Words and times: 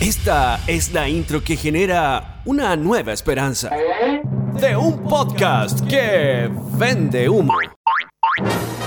Esta 0.00 0.60
es 0.66 0.94
la 0.94 1.06
intro 1.10 1.44
que 1.44 1.56
genera 1.56 2.40
una 2.46 2.74
nueva 2.74 3.12
esperanza 3.12 3.68
de 4.54 4.74
un 4.74 5.04
podcast 5.04 5.86
que 5.86 6.50
vende 6.78 7.28
humo. 7.28 7.52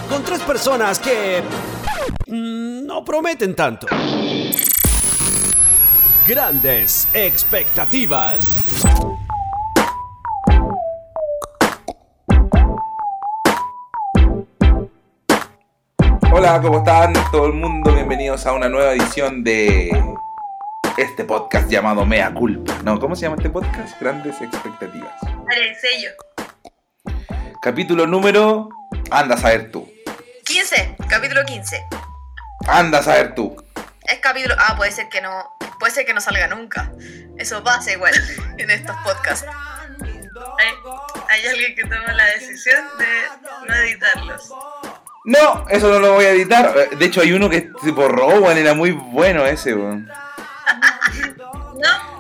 Con 0.09 0.23
tres 0.23 0.39
personas 0.39 0.97
que 0.97 1.43
mm, 2.25 2.87
no 2.87 3.05
prometen 3.05 3.55
tanto. 3.55 3.85
Grandes 6.27 7.07
expectativas. 7.13 8.83
Hola, 16.31 16.59
¿cómo 16.59 16.79
están 16.79 17.13
todo 17.31 17.45
el 17.45 17.53
mundo? 17.53 17.93
Bienvenidos 17.93 18.47
a 18.47 18.53
una 18.53 18.67
nueva 18.67 18.93
edición 18.93 19.43
de 19.43 19.91
este 20.97 21.23
podcast 21.23 21.69
llamado 21.69 22.05
Mea 22.05 22.33
Culpa. 22.33 22.77
No, 22.83 22.99
¿cómo 22.99 23.15
se 23.15 23.23
llama 23.23 23.35
este 23.37 23.49
podcast? 23.49 23.99
Grandes 23.99 24.39
expectativas. 24.41 25.13
El 25.55 25.75
sello. 25.75 26.09
Capítulo 27.61 28.05
número. 28.05 28.69
Anda 29.09 29.35
a 29.35 29.37
saber 29.37 29.71
tú. 29.71 29.91
15, 30.45 30.97
capítulo 31.09 31.43
15. 31.45 31.83
Anda 32.67 32.99
a 32.99 33.03
saber 33.03 33.33
tú. 33.33 33.55
Es 34.03 34.19
capítulo. 34.19 34.55
Ah, 34.59 34.75
puede 34.77 34.91
ser 34.91 35.09
que 35.09 35.21
no. 35.21 35.55
Puede 35.79 35.93
ser 35.93 36.05
que 36.05 36.13
no 36.13 36.21
salga 36.21 36.47
nunca. 36.47 36.91
Eso 37.37 37.63
pasa 37.63 37.91
igual 37.91 38.13
en 38.57 38.69
estos 38.69 38.95
podcasts. 38.97 39.47
Hay, 40.59 40.73
hay 41.29 41.47
alguien 41.47 41.75
que 41.75 41.83
toma 41.83 42.13
la 42.13 42.25
decisión 42.25 42.85
de 42.99 43.67
no 43.67 43.75
editarlos. 43.75 44.53
No, 45.25 45.67
eso 45.69 45.89
no 45.89 45.99
lo 45.99 46.13
voy 46.13 46.25
a 46.25 46.31
editar. 46.31 46.89
De 46.89 47.05
hecho, 47.05 47.21
hay 47.21 47.31
uno 47.31 47.49
que 47.49 47.71
se 47.81 47.91
borró, 47.91 48.27
weón. 48.41 48.57
Era 48.57 48.73
muy 48.73 48.91
bueno 48.91 49.45
ese, 49.45 49.73
weón. 49.73 50.09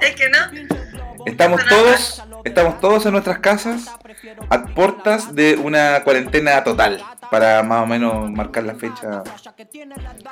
Es 0.03 0.15
que 0.15 0.29
no. 0.29 0.37
Estamos 1.25 1.61
todos, 1.67 2.23
estamos 2.43 2.79
todos 2.81 3.05
en 3.05 3.13
nuestras 3.13 3.39
casas 3.39 3.89
a 4.49 4.65
puertas 4.65 5.33
de 5.33 5.55
una 5.55 6.03
cuarentena 6.03 6.63
total 6.63 7.03
para 7.31 7.63
más 7.63 7.83
o 7.83 7.85
menos 7.85 8.29
marcar 8.31 8.63
la 8.63 8.75
fecha 8.75 9.23
de 9.63 9.85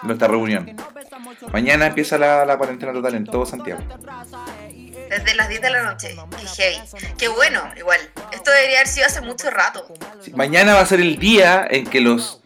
nuestra 0.04 0.28
reunión. 0.28 0.76
Mañana 1.52 1.88
empieza 1.88 2.18
la, 2.18 2.46
la 2.46 2.58
cuarentena 2.58 2.92
total 2.92 3.16
en 3.16 3.26
todo 3.26 3.46
Santiago. 3.46 3.82
Desde 5.10 5.36
las 5.36 5.50
10 5.50 5.62
de 5.62 5.70
la 5.70 5.84
noche. 5.84 6.16
Qué 6.40 6.48
heavy. 6.48 6.78
Qué 7.18 7.28
bueno, 7.28 7.62
igual. 7.78 8.00
Esto 8.32 8.52
debería 8.52 8.78
haber 8.78 8.88
sido 8.88 9.08
hace 9.08 9.22
mucho 9.22 9.50
rato. 9.50 9.86
Sí, 10.22 10.32
Mañana 10.34 10.74
va 10.74 10.82
a 10.82 10.86
ser 10.86 11.02
el 11.02 11.18
día 11.18 11.68
en 11.70 11.86
que 11.86 12.02
los 12.02 12.42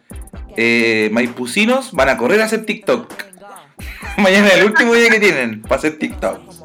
eh, 0.56 1.08
maipucinos 1.12 1.92
van 1.92 2.08
a 2.08 2.16
correr 2.16 2.40
a 2.40 2.46
hacer 2.46 2.64
TikTok. 2.64 3.12
Mañana 4.16 4.48
es 4.48 4.54
el 4.54 4.64
último 4.64 4.94
día 4.94 5.10
que 5.10 5.20
tienen 5.20 5.62
para 5.62 5.76
hacer 5.76 5.98
TikTok. 5.98 6.55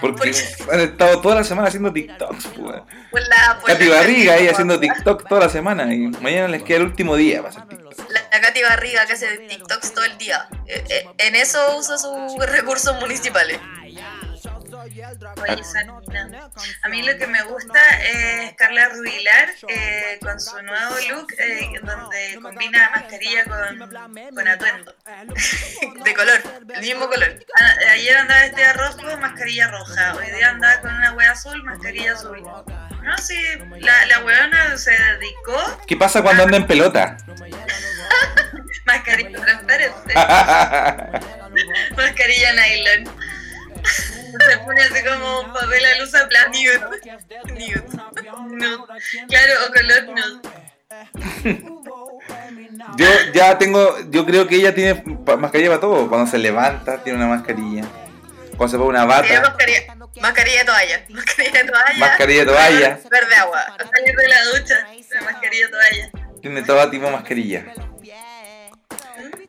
Porque 0.00 0.34
han 0.72 0.80
estado 0.80 1.20
toda 1.20 1.36
la 1.36 1.44
semana 1.44 1.68
haciendo 1.68 1.92
TikToks. 1.92 2.46
pues. 2.58 2.82
Katy 3.66 3.84
la- 3.86 3.94
Barriga 3.96 4.34
ahí 4.34 4.48
haciendo 4.48 4.80
TikTok 4.80 5.28
toda 5.28 5.42
la 5.42 5.48
semana 5.48 5.94
y 5.94 6.08
mañana 6.08 6.48
les 6.48 6.62
queda 6.62 6.78
el 6.78 6.84
último 6.84 7.14
día 7.14 7.38
para 7.38 7.50
hacer 7.50 7.68
TikTok. 7.68 8.10
La, 8.10 8.20
la 8.32 8.40
Katy 8.40 8.62
Barriga 8.62 9.06
que 9.06 9.12
hace 9.12 9.38
TikToks 9.38 9.94
todo 9.94 10.04
el 10.04 10.18
día. 10.18 10.48
Eh, 10.66 10.82
eh, 10.88 11.06
en 11.18 11.36
eso 11.36 11.76
usa 11.78 11.98
sus 11.98 12.34
recursos 12.46 12.98
municipales. 13.00 13.58
A 16.82 16.88
mí 16.88 17.02
lo 17.02 17.16
que 17.18 17.26
me 17.26 17.42
gusta 17.42 17.80
es 18.00 18.54
Carla 18.56 18.88
Rubilar 18.88 19.48
eh, 19.68 20.18
con 20.20 20.40
su 20.40 20.60
nuevo 20.62 20.94
look 21.10 21.32
eh, 21.38 21.70
donde 21.82 22.38
combina 22.42 22.90
mascarilla 22.94 23.44
con, 23.44 23.78
con 24.34 24.48
atuendo. 24.48 24.94
De 26.04 26.14
color, 26.14 26.40
el 26.74 26.80
mismo 26.80 27.08
color. 27.08 27.38
A- 27.60 27.90
Ayer 27.92 28.16
andaba 28.16 28.40
vestida 28.40 28.72
rojo, 28.72 29.16
mascarilla 29.18 29.68
roja. 29.68 30.14
Hoy 30.16 30.30
día 30.32 30.50
andaba 30.50 30.80
con 30.80 30.94
una 30.94 31.12
wea 31.14 31.30
azul, 31.32 31.62
mascarilla 31.64 32.12
azul. 32.14 32.42
No, 33.02 33.18
sí, 33.18 33.36
la, 33.80 34.06
la 34.06 34.24
weona 34.24 34.76
se 34.78 34.92
dedicó 34.92 35.80
¿Qué 35.88 35.96
pasa 35.96 36.22
cuando 36.22 36.44
anda 36.44 36.56
en 36.56 36.66
pelota? 36.66 37.16
mascarilla 38.86 39.40
transparente. 39.40 40.14
mascarilla 41.96 42.52
nylon. 42.52 43.16
Se 44.48 44.58
pone 44.58 44.80
así 44.80 45.04
como 45.04 45.52
papel 45.52 45.84
a 45.84 45.98
luz 45.98 46.14
a 46.14 46.26
nude. 46.48 46.78
Nude. 47.48 47.82
Nude. 48.48 48.76
Claro, 49.28 49.52
o 49.66 49.72
color 49.72 50.02
nude. 50.08 50.62
Yo 52.96 53.06
ya 53.32 53.58
tengo, 53.58 53.96
yo 54.10 54.26
creo 54.26 54.46
que 54.46 54.56
ella 54.56 54.74
tiene 54.74 55.02
mascarilla 55.38 55.70
para 55.70 55.80
todo. 55.80 56.08
Cuando 56.08 56.30
se 56.30 56.38
levanta 56.38 57.02
tiene 57.02 57.18
una 57.18 57.28
mascarilla. 57.28 57.84
Cuando 58.56 58.68
se 58.68 58.78
pone 58.78 59.02
una 59.02 59.22
Tiene 59.22 59.38
bata, 59.38 59.48
mascarilla, 59.50 59.94
mascarilla 60.20 60.58
de 60.58 60.64
toalla. 60.64 61.04
Mascarilla 61.08 61.62
de 61.62 61.70
toalla. 61.70 61.98
Mascarilla 61.98 62.40
de 62.40 62.46
toalla. 62.46 63.00
Verde 63.10 63.34
agua. 63.36 63.60
Al 63.78 63.90
salir 63.90 64.16
de 64.16 64.28
la 64.28 64.44
ducha, 64.44 64.86
mascarilla 65.24 65.66
de 65.66 65.72
toalla. 65.72 66.10
tiene 66.40 66.62
todo 66.62 66.90
tipo 66.90 67.06
de 67.06 67.12
mascarilla. 67.12 67.64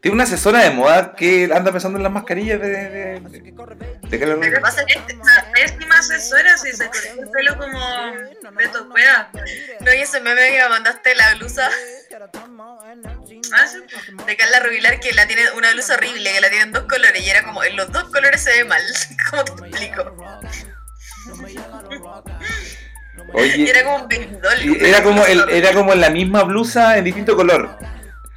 Tiene 0.03 0.15
una 0.15 0.25
asesora 0.25 0.59
de 0.59 0.71
moda 0.71 1.15
que 1.15 1.49
anda 1.55 1.71
pensando 1.71 1.97
en 1.97 2.03
las 2.03 2.11
mascarillas 2.11 2.59
de, 2.59 2.67
de, 2.67 2.89
de, 2.89 3.19
de 3.21 4.19
Carla 4.19 4.35
Lo 4.35 4.41
que 4.41 4.59
pasa 4.59 4.81
es 4.81 4.87
que 4.87 5.13
es 5.13 5.15
una 5.17 5.45
pésima 5.53 5.97
asesora 5.97 6.57
si 6.57 6.73
se 6.73 6.87
cortó 6.89 7.21
el 7.21 7.29
pelo 7.29 7.57
como 7.57 8.11
Beto 8.51 8.89
Cueva. 8.89 9.31
No, 9.79 9.93
y 9.93 10.01
ese 10.01 10.19
meme 10.19 10.41
que 10.49 10.61
me 10.61 10.67
mandaste 10.67 11.15
la 11.15 11.35
blusa 11.35 11.69
Ah, 13.53 13.65
sí, 13.65 13.77
de 14.27 14.35
Carla 14.35 14.59
Rubilar 14.59 14.99
que 14.99 15.13
la 15.13 15.25
tiene 15.25 15.43
una 15.55 15.71
blusa 15.71 15.93
horrible, 15.93 16.33
que 16.33 16.41
la 16.41 16.49
tiene 16.49 16.65
en 16.65 16.71
dos 16.73 16.83
colores 16.83 17.25
y 17.25 17.29
era 17.29 17.43
como 17.43 17.63
en 17.63 17.77
los 17.77 17.89
dos 17.89 18.03
colores 18.09 18.43
se 18.43 18.49
ve 18.51 18.65
mal. 18.65 18.81
¿Cómo 19.31 19.45
te 19.45 19.51
explico? 19.53 20.15
Y 23.33 23.37
Oye, 23.39 23.69
era 23.69 23.83
como 23.85 23.95
un 24.03 24.07
vendol. 24.09 24.81
era 24.81 25.01
como 25.01 25.25
el, 25.25 25.49
era 25.49 25.71
como 25.73 25.95
la 25.95 26.09
misma 26.09 26.43
blusa 26.43 26.97
en 26.97 27.05
distinto 27.05 27.37
color. 27.37 27.77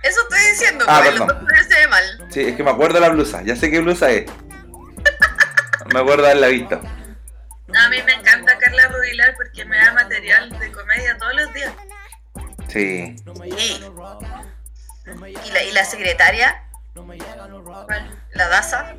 Eso 0.06 0.20
estoy 0.22 0.38
diciendo, 0.50 0.84
Ah, 0.88 1.00
los 1.00 1.10
perdón. 1.10 1.28
dos 1.28 1.36
colores 1.38 1.66
se 1.68 1.74
ve 1.80 1.88
mal. 1.88 2.26
Sí, 2.30 2.40
es 2.42 2.56
que 2.56 2.62
me 2.62 2.70
acuerdo 2.70 2.94
de 2.94 3.00
la 3.00 3.08
blusa. 3.08 3.42
Ya 3.42 3.56
sé 3.56 3.70
qué 3.70 3.80
blusa 3.80 4.10
es. 4.10 4.24
Me 5.92 6.00
acuerdo 6.00 6.22
de 6.24 6.30
haberla 6.30 6.48
visto. 6.48 6.74
A 6.76 7.88
mí 7.88 8.02
me 8.04 8.12
encanta 8.14 8.58
Carla 8.58 8.88
Rubilar 8.88 9.34
porque 9.36 9.64
me 9.64 9.76
da 9.78 9.92
material 9.92 10.50
de 10.58 10.72
comedia 10.72 11.16
todos 11.18 11.34
los 11.34 11.52
días. 11.54 11.72
Sí. 12.68 13.14
Y, 13.44 13.80
y, 15.46 15.50
la, 15.52 15.62
y 15.62 15.72
la 15.72 15.84
secretaria, 15.84 16.62
la 18.32 18.48
Daza. 18.48 18.94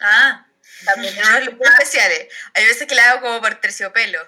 Ah, 0.00 0.46
también 0.84 1.14
looks 1.44 1.68
especiales. 1.70 2.28
Hay 2.54 2.64
veces 2.64 2.86
que 2.86 2.94
la 2.94 3.10
hago 3.10 3.20
como 3.22 3.40
por 3.40 3.54
terciopelo. 3.56 4.18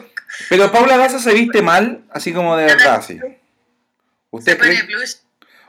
Pero 0.50 0.70
Paula 0.72 0.96
Daza 0.98 1.18
se 1.18 1.32
viste 1.32 1.62
mal, 1.62 2.04
así 2.10 2.32
como 2.32 2.56
de 2.56 2.66
verdad, 2.66 3.02
sí. 3.02 3.18
Se 3.18 3.40
¿Usted 4.30 4.58
pone 4.58 4.70
cree, 4.70 4.82
blush. 4.82 5.14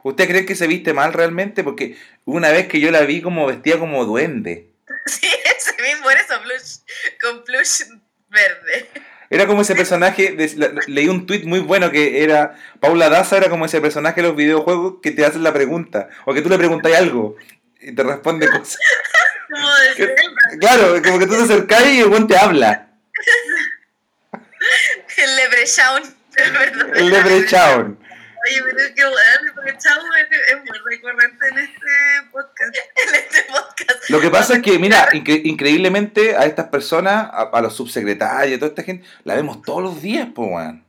¿Usted 0.07 0.27
cree 0.27 0.45
que 0.45 0.55
se 0.55 0.67
viste 0.67 0.93
mal 0.93 1.13
realmente? 1.13 1.63
Porque 1.63 1.97
una 2.25 2.49
vez 2.49 2.67
que 2.67 2.79
yo 2.79 2.91
la 2.91 3.01
vi 3.01 3.21
como 3.21 3.45
vestida 3.47 3.79
como 3.79 4.05
duende. 4.05 4.69
Sí, 5.05 5.27
ese 5.55 5.81
mismo, 5.81 6.03
por 6.03 6.13
eso, 6.13 6.33
blush. 6.43 6.79
Con 7.21 7.43
blush 7.45 7.83
verde. 8.29 8.89
Era 9.29 9.47
como 9.47 9.61
ese 9.61 9.73
personaje, 9.75 10.33
de- 10.33 10.79
leí 10.87 11.07
un 11.07 11.25
tweet 11.25 11.43
muy 11.45 11.59
bueno 11.59 11.91
que 11.91 12.23
era, 12.23 12.55
Paula 12.81 13.09
Daza 13.09 13.37
era 13.37 13.49
como 13.49 13.65
ese 13.65 13.79
personaje 13.81 14.21
de 14.21 14.27
los 14.27 14.35
videojuegos 14.35 14.95
que 15.01 15.11
te 15.11 15.25
hacen 15.25 15.43
la 15.43 15.53
pregunta, 15.53 16.09
o 16.25 16.33
que 16.33 16.41
tú 16.41 16.49
le 16.49 16.57
preguntas 16.57 16.93
algo 16.93 17.35
y 17.79 17.93
te 17.95 18.03
responde 18.03 18.47
cosas. 18.49 18.77
Como. 19.49 20.59
Claro, 20.59 21.01
como 21.01 21.19
que 21.19 21.27
tú 21.27 21.35
te 21.37 21.43
acercás 21.43 21.85
y 21.87 21.99
el 22.01 22.09
buen 22.09 22.27
te 22.27 22.37
habla. 22.37 22.89
El 25.17 25.35
Leprechaun. 25.37 26.03
El. 26.35 26.97
El 26.97 27.09
Leprechaun. 27.11 27.97
Oye, 28.47 28.63
pero 28.63 28.95
que 28.95 29.03
bueno, 29.05 29.19
el 29.39 29.45
Leprechaun 29.45 30.05
es, 30.17 30.39
es 30.51 30.57
muy 30.63 30.77
recurrente 30.89 31.47
en 31.49 31.57
este 31.59 32.29
podcast. 32.31 32.75
En 33.07 33.15
este 33.15 33.43
podcast. 33.43 34.09
Lo 34.09 34.21
que 34.21 34.29
pasa 34.29 34.55
es 34.55 34.61
que, 34.61 34.79
mira, 34.79 35.09
incre- 35.11 35.41
increíblemente 35.43 36.35
a 36.35 36.45
estas 36.45 36.67
personas, 36.67 37.27
a, 37.31 37.49
a 37.53 37.61
los 37.61 37.75
subsecretarios, 37.75 38.57
a 38.57 38.59
toda 38.59 38.69
esta 38.69 38.83
gente, 38.83 39.07
la 39.23 39.35
vemos 39.35 39.61
todos 39.61 39.83
los 39.83 40.01
días, 40.01 40.27
pues, 40.33 40.49
weón. 40.51 40.85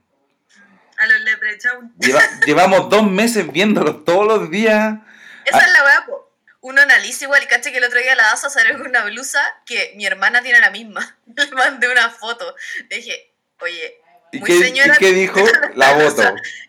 A 0.98 1.06
los 1.06 1.20
Leprechaun. 1.20 1.92
Lleva- 1.98 2.40
llevamos 2.46 2.88
dos 2.90 3.08
meses 3.10 3.50
viéndolos 3.52 4.04
todos 4.04 4.26
los 4.26 4.50
días. 4.50 4.96
Esa 5.44 5.58
es 5.60 5.72
la 5.72 5.84
weá, 5.84 6.06
po. 6.06 6.24
Uno 6.60 6.82
analiza 6.82 7.24
igual, 7.24 7.46
caché 7.46 7.70
que 7.70 7.78
el 7.78 7.84
otro 7.84 8.00
día 8.00 8.16
la 8.16 8.24
Daza 8.24 8.50
salió 8.50 8.76
con 8.76 8.88
una 8.88 9.04
blusa 9.04 9.40
que 9.64 9.92
mi 9.96 10.04
hermana 10.06 10.42
tiene 10.42 10.58
la 10.60 10.70
misma. 10.70 11.16
Le 11.26 11.46
mandé 11.52 11.88
una 11.90 12.10
foto. 12.10 12.54
Le 12.90 12.96
dije, 12.96 13.32
oye, 13.60 14.00
¿Y 14.32 14.40
qué, 14.40 14.58
señora. 14.58 14.94
y 14.94 14.98
qué 14.98 15.12
dijo? 15.12 15.40
La 15.74 15.94
voto. 15.94 16.22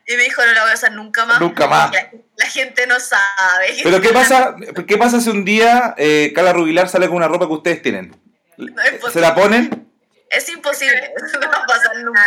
Y 0.05 0.15
me 0.15 0.23
dijo, 0.23 0.43
no 0.43 0.53
la 0.53 0.63
voy 0.63 0.71
a 0.71 0.73
usar 0.73 0.91
nunca 0.93 1.23
más. 1.25 1.39
Nunca 1.39 1.67
más. 1.67 1.91
La, 1.91 2.09
la 2.35 2.45
gente 2.47 2.87
no 2.87 2.99
sabe. 2.99 3.77
Pero 3.83 4.01
¿qué 4.01 4.09
pasa, 4.09 4.55
qué 4.87 4.97
pasa 4.97 5.21
si 5.21 5.29
un 5.29 5.45
día 5.45 5.93
eh, 5.97 6.31
Carla 6.33 6.53
Rubilar 6.53 6.89
sale 6.89 7.07
con 7.07 7.17
una 7.17 7.27
ropa 7.27 7.45
que 7.45 7.53
ustedes 7.53 7.81
tienen? 7.81 8.19
No 8.57 8.81
es 8.81 9.13
¿Se 9.13 9.21
la 9.21 9.35
ponen? 9.35 9.87
Es 10.29 10.49
imposible, 10.49 11.13
eso 11.15 11.39
no 11.41 11.49
va 11.49 11.57
a 11.57 11.65
pasar 11.65 11.95
nunca. 11.97 12.25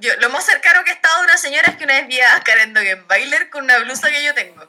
Yo, 0.00 0.12
lo 0.20 0.30
más 0.30 0.44
cercano 0.44 0.84
que 0.84 0.90
he 0.90 0.94
estado 0.94 1.18
de 1.18 1.24
una 1.24 1.36
señora 1.36 1.68
es 1.68 1.76
que 1.76 1.84
una 1.84 1.94
vez 1.94 2.08
vi 2.08 2.20
a 2.20 2.40
Karen 2.44 2.72
Dogenbailer 2.72 3.50
con 3.50 3.64
una 3.64 3.78
blusa 3.78 4.10
que 4.10 4.24
yo 4.24 4.32
tengo. 4.32 4.68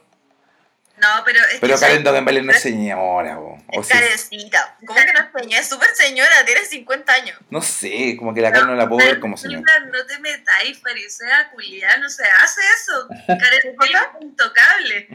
No, 1.00 1.24
pero 1.24 1.40
es 1.46 1.58
Pero 1.60 1.74
que 1.74 1.80
Karen 1.80 2.04
soy- 2.04 2.42
no 2.42 2.52
es 2.52 2.60
señora, 2.60 3.38
o 3.38 3.56
Es 3.80 3.86
sí. 3.86 3.92
carecita. 3.92 4.76
¿Cómo 4.86 4.98
que 5.00 5.12
no 5.12 5.20
es 5.20 5.26
señora? 5.42 5.60
Es 5.60 5.68
súper 5.68 5.88
señora, 5.94 6.44
tiene 6.44 6.64
50 6.64 7.12
años. 7.12 7.38
No 7.48 7.62
sé, 7.62 8.16
como 8.18 8.34
que 8.34 8.40
la 8.42 8.52
Karen 8.52 8.68
no 8.68 8.74
la 8.74 8.88
puedo 8.88 9.06
ver 9.06 9.18
como 9.20 9.36
señora. 9.36 9.64
Silvia, 9.72 9.90
No 9.98 10.06
te 10.06 10.18
metáis, 10.18 10.78
farisea, 10.80 11.50
culiá, 11.50 11.96
no 11.98 12.08
se 12.10 12.24
hace 12.24 12.60
eso. 12.74 13.08
Karen 13.26 13.60
es 13.64 14.22
intocable. 14.22 15.08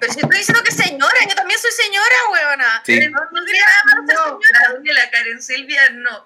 Pero 0.00 0.12
si 0.12 0.20
estoy 0.20 0.38
diciendo 0.38 0.62
que 0.62 0.70
es 0.70 0.76
señora, 0.76 1.18
yo 1.28 1.34
también 1.34 1.58
soy 1.60 1.70
señora, 1.72 2.16
weona. 2.32 2.82
Sí. 2.86 3.00
No, 3.08 3.20
no 3.30 3.44
quería 3.44 3.64
no, 4.06 4.38
la, 4.84 4.92
la 5.02 5.10
Karen 5.10 5.42
Silvia 5.42 5.90
no. 5.90 6.24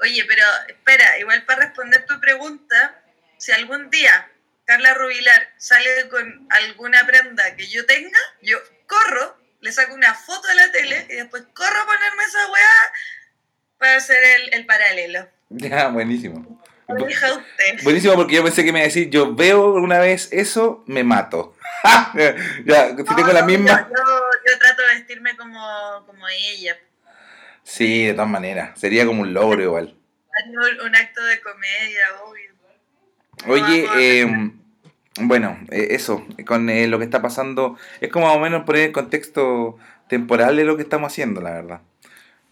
Oye, 0.00 0.24
pero 0.26 0.44
espera, 0.68 1.18
igual 1.18 1.44
para 1.44 1.62
responder 1.66 2.04
tu 2.06 2.18
pregunta, 2.20 3.00
si 3.38 3.52
algún 3.52 3.90
día 3.90 4.28
Carla 4.64 4.94
Rubilar 4.94 5.48
sale 5.58 6.08
con 6.10 6.46
alguna 6.50 7.04
prenda 7.06 7.54
que 7.56 7.66
yo 7.68 7.84
tenga, 7.86 8.18
yo 8.42 8.58
corro, 8.86 9.36
le 9.60 9.72
saco 9.72 9.94
una 9.94 10.14
foto 10.14 10.48
a 10.48 10.54
la 10.54 10.72
tele 10.72 11.06
y 11.10 11.14
después 11.16 11.42
corro 11.54 11.80
a 11.80 11.86
ponerme 11.86 12.22
esa 12.24 12.50
weá 12.50 12.92
para 13.78 13.96
hacer 13.96 14.16
el, 14.22 14.54
el 14.54 14.66
paralelo. 14.66 15.28
Ya, 15.50 15.88
buenísimo. 15.88 16.60
Lo 16.88 17.06
dijo 17.06 17.26
usted. 17.26 17.82
Buenísimo 17.82 18.14
porque 18.14 18.34
yo 18.36 18.44
pensé 18.44 18.62
que 18.64 18.70
me 18.72 18.80
iba 18.80 18.84
a 18.84 18.88
decir, 18.88 19.08
yo 19.10 19.34
veo 19.34 19.72
una 19.74 19.98
vez 19.98 20.28
eso, 20.32 20.84
me 20.86 21.02
mato. 21.02 21.56
ya, 22.64 22.88
si 22.96 23.14
tengo 23.16 23.32
la 23.32 23.42
misma. 23.42 23.88
Yo, 23.90 23.96
yo- 23.96 24.20
yo 24.52 24.58
trato 24.58 24.82
de 24.82 24.88
vestirme 24.94 25.34
como, 25.36 26.04
como 26.06 26.28
ella. 26.28 26.78
Sí, 27.62 28.06
de 28.06 28.12
todas 28.12 28.28
maneras. 28.28 28.78
Sería 28.78 29.06
como 29.06 29.22
un 29.22 29.32
logro 29.32 29.62
igual. 29.62 29.96
Un, 30.46 30.80
un 30.82 30.96
acto 30.96 31.22
de 31.24 31.40
comedia, 31.40 32.02
obvio. 32.24 32.43
Oye, 33.46 33.86
eh, 33.98 34.52
bueno, 35.20 35.58
eh, 35.70 35.88
eso, 35.90 36.26
con 36.46 36.68
eh, 36.70 36.86
lo 36.86 36.98
que 36.98 37.04
está 37.04 37.22
pasando, 37.22 37.78
es 38.00 38.10
como 38.10 38.26
más 38.26 38.36
o 38.36 38.40
menos 38.40 38.64
poner 38.64 38.86
el 38.86 38.92
contexto 38.92 39.78
temporal 40.08 40.56
de 40.56 40.64
lo 40.64 40.76
que 40.76 40.82
estamos 40.82 41.12
haciendo, 41.12 41.40
la 41.40 41.52
verdad. 41.52 41.80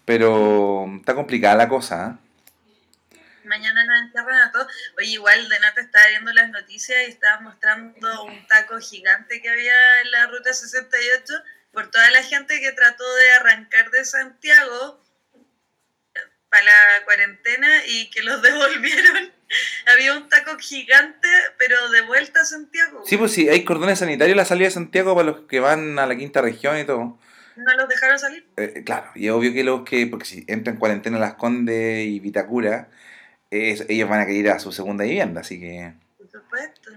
Pero 0.05 0.87
está 0.97 1.15
complicada 1.15 1.57
la 1.57 1.69
cosa, 1.69 2.09
¿eh? 2.09 2.29
Mañana 3.45 3.85
nos 3.85 4.03
encierran 4.03 4.41
a 4.41 4.53
todos. 4.53 4.69
Oye, 4.97 5.09
igual 5.09 5.49
de 5.49 5.61
nota 5.61 5.81
estaba 5.81 6.07
viendo 6.09 6.33
las 6.33 6.51
noticias 6.51 6.99
y 7.07 7.11
estaba 7.11 7.41
mostrando 7.41 8.25
un 8.25 8.47
taco 8.47 8.79
gigante 8.79 9.43
que 9.43 9.51
había 9.51 10.01
en 10.05 10.11
la 10.13 10.27
ruta 10.29 10.53
68 10.53 11.35
por 11.73 11.91
toda 11.91 12.09
la 12.11 12.23
gente 12.23 12.61
que 12.61 12.73
trató 12.73 13.05
de 13.17 13.33
arrancar 13.33 13.91
de 13.91 14.05
Santiago 14.05 15.02
para 16.53 16.65
la 16.65 17.05
cuarentena 17.07 17.69
y 17.89 18.11
que 18.11 18.23
los 18.23 18.43
devolvieron. 18.43 19.33
había 19.93 20.17
un 20.17 20.29
taco 20.29 20.59
gigante, 20.59 21.29
pero 21.59 21.91
de 21.91 22.03
vuelta 22.03 22.43
a 22.43 22.45
Santiago. 22.45 23.03
Sí, 23.07 23.17
pues 23.17 23.33
sí, 23.33 23.49
hay 23.49 23.65
cordones 23.65 23.99
sanitarios 23.99 24.35
en 24.35 24.39
la 24.39 24.45
salida 24.45 24.67
de 24.67 24.75
Santiago 24.75 25.17
para 25.17 25.31
los 25.31 25.41
que 25.47 25.61
van 25.61 25.99
a 25.99 26.07
la 26.07 26.15
quinta 26.15 26.43
región 26.43 26.79
y 26.79 26.85
todo. 26.85 27.19
No 27.57 27.77
los 27.77 27.89
dejaron 27.89 28.19
salir. 28.19 28.47
Eh, 28.57 28.83
claro, 28.85 29.11
y 29.15 29.27
es 29.27 29.33
obvio 29.33 29.53
que 29.53 29.65
los 29.65 29.83
que, 29.83 30.07
porque 30.07 30.27
si 30.27 30.45
entran 30.47 30.75
en 30.75 30.81
cuarentena 30.81 31.19
Las 31.19 31.35
Condes 31.35 32.07
y 32.07 32.21
Vitacura, 32.21 32.89
ellos 33.51 34.09
van 34.09 34.21
a 34.21 34.27
querer 34.27 34.41
ir 34.41 34.51
a 34.51 34.59
su 34.59 34.73
segunda 34.73 35.05
vivienda, 35.05 35.43
así 35.43 35.61
que... 35.61 35.93
Por 36.17 36.31
supuesto. 36.31 36.91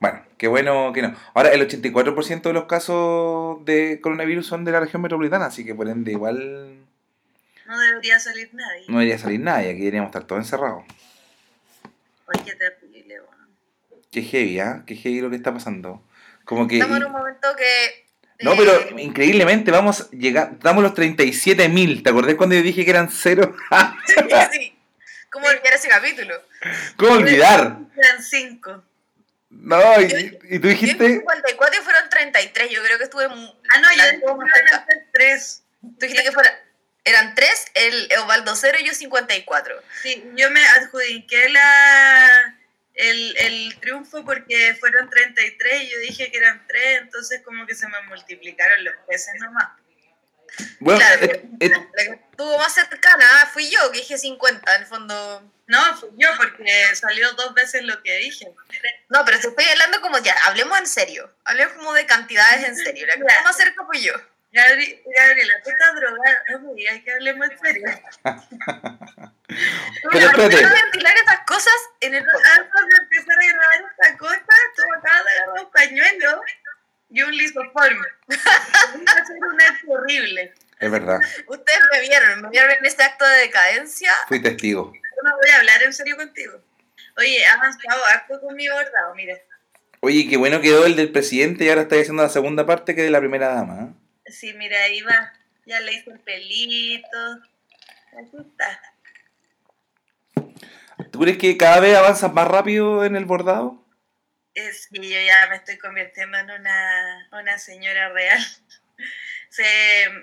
Bueno, 0.00 0.22
qué 0.38 0.48
bueno 0.48 0.92
que 0.92 1.02
no. 1.02 1.14
Ahora, 1.34 1.50
el 1.50 1.60
84% 1.68 2.42
de 2.42 2.52
los 2.52 2.64
casos 2.64 3.64
de 3.64 4.00
coronavirus 4.00 4.46
son 4.46 4.64
de 4.64 4.72
la 4.72 4.80
región 4.80 5.02
metropolitana, 5.02 5.46
así 5.46 5.64
que 5.64 5.74
por 5.74 5.88
ende 5.88 6.12
igual 6.12 6.79
No 7.70 7.78
debería 7.78 8.18
salir 8.18 8.52
nadie. 8.52 8.84
no 8.88 8.98
debería 8.98 9.16
salir 9.16 9.38
nadie, 9.38 9.70
aquí 9.70 9.78
deberíamos 9.78 10.08
estar 10.08 10.24
todos 10.24 10.44
encerrados. 10.44 10.82
Oye, 12.26 12.42
qué 12.44 12.56
terrible, 12.56 13.20
weón. 13.20 14.00
Qué 14.10 14.22
heavy, 14.22 14.58
¿ah? 14.58 14.82
Qué 14.84 14.96
heavy 14.96 15.20
lo 15.20 15.30
que 15.30 15.36
está 15.36 15.54
pasando. 15.54 16.04
Como 16.44 16.66
que... 16.66 16.78
Estamos 16.78 16.96
en 16.96 17.06
un 17.06 17.12
momento 17.12 17.46
que. 17.56 18.08
No, 18.40 18.54
eh, 18.54 18.56
pero 18.58 18.98
increíblemente 18.98 19.70
vamos 19.70 20.00
a 20.00 20.10
llegar, 20.10 20.58
damos 20.58 20.82
los 20.82 20.94
37.000, 20.94 22.02
¿te 22.02 22.10
acordás 22.10 22.34
cuando 22.34 22.56
yo 22.56 22.62
dije 22.62 22.84
que 22.84 22.90
eran 22.90 23.08
cero? 23.08 23.54
sí. 24.50 24.76
¿Cómo 25.30 25.46
olvidar 25.46 25.74
ese 25.74 25.88
capítulo? 25.88 26.34
¿Cómo 26.96 27.12
olvidar? 27.12 27.78
Eran 27.96 28.20
cinco. 28.20 28.82
No, 29.48 30.00
y, 30.00 30.38
y 30.50 30.58
tú 30.58 30.66
Yo 30.66 30.70
dijiste... 30.70 31.06
54 31.06 31.80
y 31.80 31.84
fueron 31.84 32.08
33. 32.10 32.68
Yo 32.68 32.82
creo 32.82 32.98
que 32.98 33.04
estuve. 33.04 33.26
Ah, 33.26 33.80
no, 33.80 33.88
yo 33.92 34.38
que 34.38 34.58
eran 34.58 34.84
tres. 35.12 35.62
Tú 35.80 35.96
dijiste 36.00 36.24
que 36.24 36.32
fuera, 36.32 36.50
eran 37.04 37.34
3, 37.34 37.64
el 37.74 38.08
Osvaldo 38.20 38.54
0 38.54 38.78
y 38.80 38.86
yo 38.86 38.94
54. 38.94 39.82
Sí, 40.02 40.24
yo 40.34 40.50
me 40.50 40.66
adjudiqué 40.66 41.48
la, 41.48 42.56
el, 42.94 43.36
el 43.38 43.80
triunfo 43.80 44.24
porque 44.24 44.76
fueron 44.78 45.08
33 45.08 45.82
y 45.82 45.90
yo 45.90 45.98
dije 46.00 46.30
que 46.30 46.38
eran 46.38 46.66
3, 46.66 47.02
entonces 47.02 47.42
como 47.44 47.66
que 47.66 47.74
se 47.74 47.88
me 47.88 48.00
multiplicaron 48.02 48.84
los 48.84 48.94
peces 49.08 49.34
nomás. 49.40 49.68
Bueno, 50.80 50.98
claro, 50.98 51.24
eh, 51.26 51.48
eh, 51.60 51.68
la 51.68 52.04
que 52.04 52.20
estuvo 52.30 52.58
más 52.58 52.74
cercana 52.74 53.24
fui 53.52 53.70
yo, 53.70 53.90
que 53.92 54.00
dije 54.00 54.18
50, 54.18 54.74
en 54.74 54.82
el 54.82 54.86
fondo. 54.86 55.52
No, 55.66 55.96
fui 55.96 56.10
yo 56.18 56.28
porque 56.36 56.94
salió 56.96 57.32
dos 57.34 57.54
veces 57.54 57.84
lo 57.84 58.02
que 58.02 58.18
dije. 58.18 58.52
No, 59.08 59.24
pero 59.24 59.38
te 59.38 59.48
estoy 59.48 59.64
hablando 59.66 60.00
como 60.00 60.18
ya, 60.18 60.34
hablemos 60.44 60.78
en 60.78 60.86
serio. 60.86 61.32
Hablemos 61.44 61.74
como 61.74 61.92
de 61.92 62.06
cantidades 62.06 62.64
en 62.64 62.76
serio. 62.76 63.06
La 63.06 63.14
que 63.14 63.20
estuvo 63.20 63.44
más 63.44 63.56
cerca 63.56 63.84
fui 63.86 64.02
yo. 64.02 64.14
Gabri, 64.52 65.00
Gabriela, 65.16 65.52
tú 65.62 65.70
estás 65.70 65.94
drogada. 65.94 66.42
No 66.50 66.58
me 66.60 66.74
digas 66.74 67.00
que 67.04 67.12
hablemos 67.12 67.48
en 67.50 67.58
serio. 67.58 67.84
Pero 70.12 70.26
espérate. 70.26 70.56
Ventilar 70.56 71.16
estas 71.16 71.40
cosas 71.46 71.74
en 72.00 72.14
el. 72.14 72.24
Antes 72.24 72.86
de 72.88 72.96
empezar 73.02 73.38
a 73.38 73.46
grabar 73.46 73.90
esta 73.90 74.18
cosa, 74.18 74.44
tú 74.76 74.82
acabas 74.96 75.24
de 75.24 75.30
agarrar 75.30 75.64
un 75.64 75.70
pañuelo 75.70 76.42
y 77.10 77.22
un 77.22 77.36
lisoforme. 77.36 78.06
Voy 78.28 79.04
a 79.06 79.12
hacer 79.22 79.36
un 79.36 79.60
acto 79.60 79.90
horrible. 79.90 80.54
es 80.78 80.90
verdad, 80.90 81.20
Ustedes 81.46 81.80
me 81.92 82.00
vieron, 82.00 82.42
me 82.42 82.48
vieron 82.50 82.70
en 82.72 82.86
este 82.86 83.02
acto 83.02 83.24
de 83.24 83.38
decadencia. 83.38 84.12
fui 84.28 84.40
testigo. 84.42 84.92
Yo 84.92 85.28
no 85.28 85.36
voy 85.36 85.50
a 85.50 85.56
hablar 85.58 85.82
en 85.82 85.92
serio 85.92 86.16
contigo. 86.16 86.60
Oye, 87.18 87.40
he 87.40 87.46
avanzado 87.46 88.04
harto 88.06 88.40
con 88.40 88.54
mi 88.56 88.68
bordado, 88.68 89.14
mira. 89.14 89.36
Oye, 90.00 90.26
qué 90.28 90.36
bueno 90.36 90.60
quedó 90.60 90.86
el 90.86 90.96
del 90.96 91.12
presidente 91.12 91.64
y 91.64 91.68
ahora 91.68 91.82
está 91.82 91.96
haciendo 91.96 92.22
la 92.22 92.30
segunda 92.30 92.64
parte 92.64 92.94
que 92.94 93.02
de 93.02 93.10
la 93.10 93.20
primera 93.20 93.48
dama. 93.48 93.82
¿eh? 93.82 93.99
Sí, 94.30 94.52
mira, 94.54 94.82
ahí 94.82 95.00
va. 95.02 95.32
Ya 95.66 95.80
le 95.80 95.92
hice 95.94 96.10
el 96.10 96.20
pelito. 96.20 97.08
Aquí 98.18 98.36
está. 98.38 98.80
¿Tú 101.10 101.20
crees 101.20 101.38
que 101.38 101.56
cada 101.56 101.80
vez 101.80 101.96
avanzas 101.96 102.32
más 102.32 102.46
rápido 102.48 103.04
en 103.04 103.16
el 103.16 103.24
bordado? 103.24 103.84
Sí, 104.54 104.96
yo 105.08 105.20
ya 105.20 105.46
me 105.48 105.56
estoy 105.56 105.78
convirtiendo 105.78 106.36
en 106.38 106.50
una, 106.50 107.28
una 107.32 107.58
señora 107.58 108.10
real. 108.10 108.38
Se, 109.48 109.64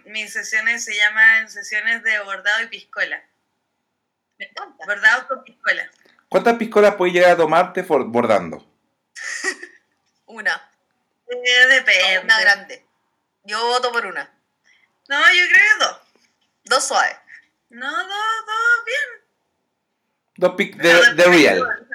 mis 0.05 0.31
sesiones 0.31 0.85
se 0.85 0.95
llaman 0.95 1.49
sesiones 1.49 2.01
de 2.03 2.17
bordado 2.21 2.63
y 2.63 2.67
piscola. 2.67 3.21
Me 4.37 4.45
encanta. 4.45 4.85
Bordado 4.85 5.27
con 5.27 5.43
piscola. 5.43 5.89
¿Cuántas 6.29 6.55
piscolas 6.55 6.95
puedes 6.95 7.13
llegar 7.13 7.31
a 7.31 7.37
tomarte 7.37 7.83
for- 7.83 8.05
bordando? 8.05 8.65
Una. 10.27 10.71
Eh, 11.29 11.67
depende. 11.67 12.19
Una 12.23 12.39
grande. 12.39 12.85
Yo 13.47 13.65
voto 13.65 13.91
por 13.93 14.05
una. 14.05 14.29
No, 15.07 15.19
yo 15.19 15.45
creo 15.53 15.77
que 15.79 15.83
dos. 15.85 15.97
Dos 16.65 16.87
suaves. 16.87 17.15
No, 17.69 17.89
dos, 17.89 18.07
dos, 18.45 18.85
bien. 18.85 19.23
Dos 20.35 20.53
pic 20.55 20.75
de, 20.75 21.23
real. 21.25 21.55
quedo- 21.55 21.87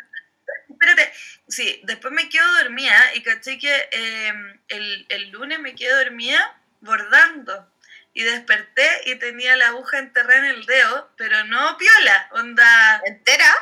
Espérate, 0.70 1.12
sí, 1.46 1.80
después 1.84 2.12
me 2.12 2.28
quedo 2.30 2.50
dormida 2.62 3.14
y 3.14 3.22
caché 3.22 3.58
que 3.58 3.88
eh, 3.92 4.32
el, 4.68 5.06
el 5.10 5.28
lunes 5.30 5.60
me 5.60 5.74
quedé 5.74 5.94
dormida 6.04 6.58
bordando 6.80 7.70
y 8.14 8.22
desperté 8.24 8.88
y 9.04 9.14
tenía 9.16 9.54
la 9.56 9.68
aguja 9.68 9.98
enterrada 9.98 10.38
en 10.38 10.44
el 10.46 10.64
dedo, 10.66 11.10
pero 11.16 11.44
no 11.44 11.76
piola, 11.76 12.28
onda 12.32 13.00
¿Entera? 13.04 13.54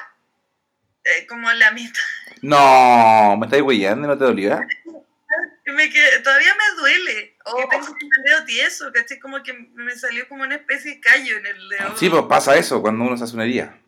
eh, 1.05 1.27
como 1.27 1.51
la 1.53 1.73
mitad. 1.73 2.01
No, 2.43 3.37
me 3.37 3.47
estáis 3.47 3.63
huellando 3.65 4.07
y 4.07 4.09
no 4.11 4.17
te 4.17 4.25
dolió. 4.25 4.55
¿eh? 4.55 4.67
Me 5.67 5.89
quedé- 5.91 6.21
todavía 6.21 6.53
me 6.57 6.81
duele. 6.81 7.37
Que 7.57 7.67
tengo 7.69 7.87
el 7.87 8.23
dedo 8.25 8.45
tieso, 8.45 8.93
caché 8.93 9.19
como 9.21 9.43
que 9.43 9.53
me 9.53 9.95
salió 9.97 10.29
como 10.29 10.43
una 10.45 10.57
especie 10.57 10.95
de 10.95 11.01
callo 11.01 11.37
en 11.39 11.47
el 11.47 11.69
dedo. 11.69 11.97
Sí, 11.97 12.09
pues 12.11 12.23
pasa 12.29 12.57
eso 12.57 12.81
cuando 12.81 13.05
uno 13.05 13.17
se 13.17 13.25
hace 13.25 13.35
una 13.35 13.45
herida. 13.45 13.79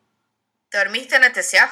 ¿Te 0.69 0.78
dormiste 0.78 1.16
anestesiado? 1.16 1.71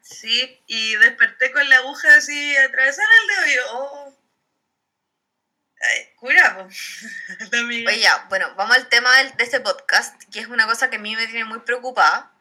Sí, 0.00 0.60
y 0.66 0.96
desperté 0.96 1.52
con 1.52 1.68
la 1.68 1.76
aguja 1.76 2.16
así 2.16 2.56
atravesada 2.56 3.06
en 3.08 3.20
el 3.22 3.36
dedo 3.36 3.46
y 3.46 3.54
yo, 3.56 3.62
oh. 3.72 4.18
Ay, 5.80 6.08
cura. 6.16 6.68
Oye, 7.52 8.00
ya, 8.00 8.26
bueno, 8.28 8.54
vamos 8.56 8.76
al 8.76 8.88
tema 8.88 9.16
del- 9.18 9.36
de 9.36 9.44
este 9.44 9.60
podcast, 9.60 10.22
que 10.32 10.40
es 10.40 10.46
una 10.46 10.66
cosa 10.66 10.90
que 10.90 10.96
a 10.96 11.00
mí 11.00 11.16
me 11.16 11.26
tiene 11.26 11.44
muy 11.44 11.60
preocupada, 11.60 12.32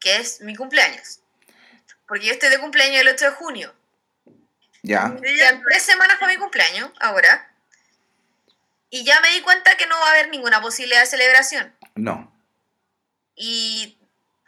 que 0.00 0.16
es 0.16 0.40
mi 0.40 0.54
cumpleaños. 0.54 1.20
Porque 2.06 2.26
yo 2.26 2.32
estoy 2.32 2.50
de 2.50 2.58
cumpleaños 2.58 3.00
el 3.00 3.08
8 3.08 3.24
de 3.24 3.30
junio. 3.32 3.74
Ya. 4.84 5.16
Ya, 5.38 5.60
tres 5.66 5.82
semanas 5.82 6.18
para 6.20 6.30
mi 6.32 6.38
cumpleaños, 6.38 6.90
ahora. 7.00 7.50
Y 8.90 9.02
ya 9.04 9.18
me 9.22 9.30
di 9.30 9.40
cuenta 9.40 9.76
que 9.76 9.86
no 9.86 9.98
va 9.98 10.08
a 10.08 10.10
haber 10.10 10.28
ninguna 10.28 10.60
posibilidad 10.60 11.00
de 11.00 11.06
celebración. 11.06 11.74
No. 11.94 12.30
Y, 13.34 13.98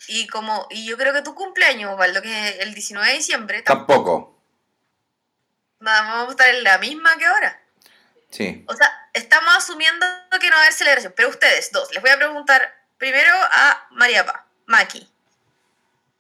y 0.09 0.27
como 0.29 0.67
y 0.71 0.87
yo 0.87 0.97
creo 0.99 1.13
que 1.15 1.23
tu 1.23 1.35
cumpleaños, 1.35 1.91
Osvaldo, 1.93 2.21
que 2.23 2.49
es 2.51 2.57
el 2.61 2.75
19 2.75 3.09
de 3.09 3.15
diciembre, 3.17 3.61
tam- 3.65 3.79
Tampoco. 3.79 4.39
vamos 5.81 6.29
a 6.29 6.31
estar 6.31 6.49
en 6.55 6.63
la 6.65 6.79
misma 6.79 7.17
que 7.17 7.25
ahora. 7.25 7.61
Sí. 8.31 8.65
O 8.69 8.75
sea, 8.77 9.09
estamos 9.15 9.57
asumiendo 9.57 10.07
que 10.39 10.51
no 10.51 10.57
va 10.57 10.61
a 10.61 10.63
haber 10.65 10.73
celebración. 10.75 11.15
Pero 11.17 11.31
ustedes, 11.31 11.73
dos, 11.73 11.91
les 11.93 12.03
voy 12.03 12.11
a 12.11 12.17
preguntar 12.19 12.75
primero 12.99 13.33
a 13.35 13.87
María 13.93 14.25
Pa, 14.27 14.47
Maki. 14.67 15.09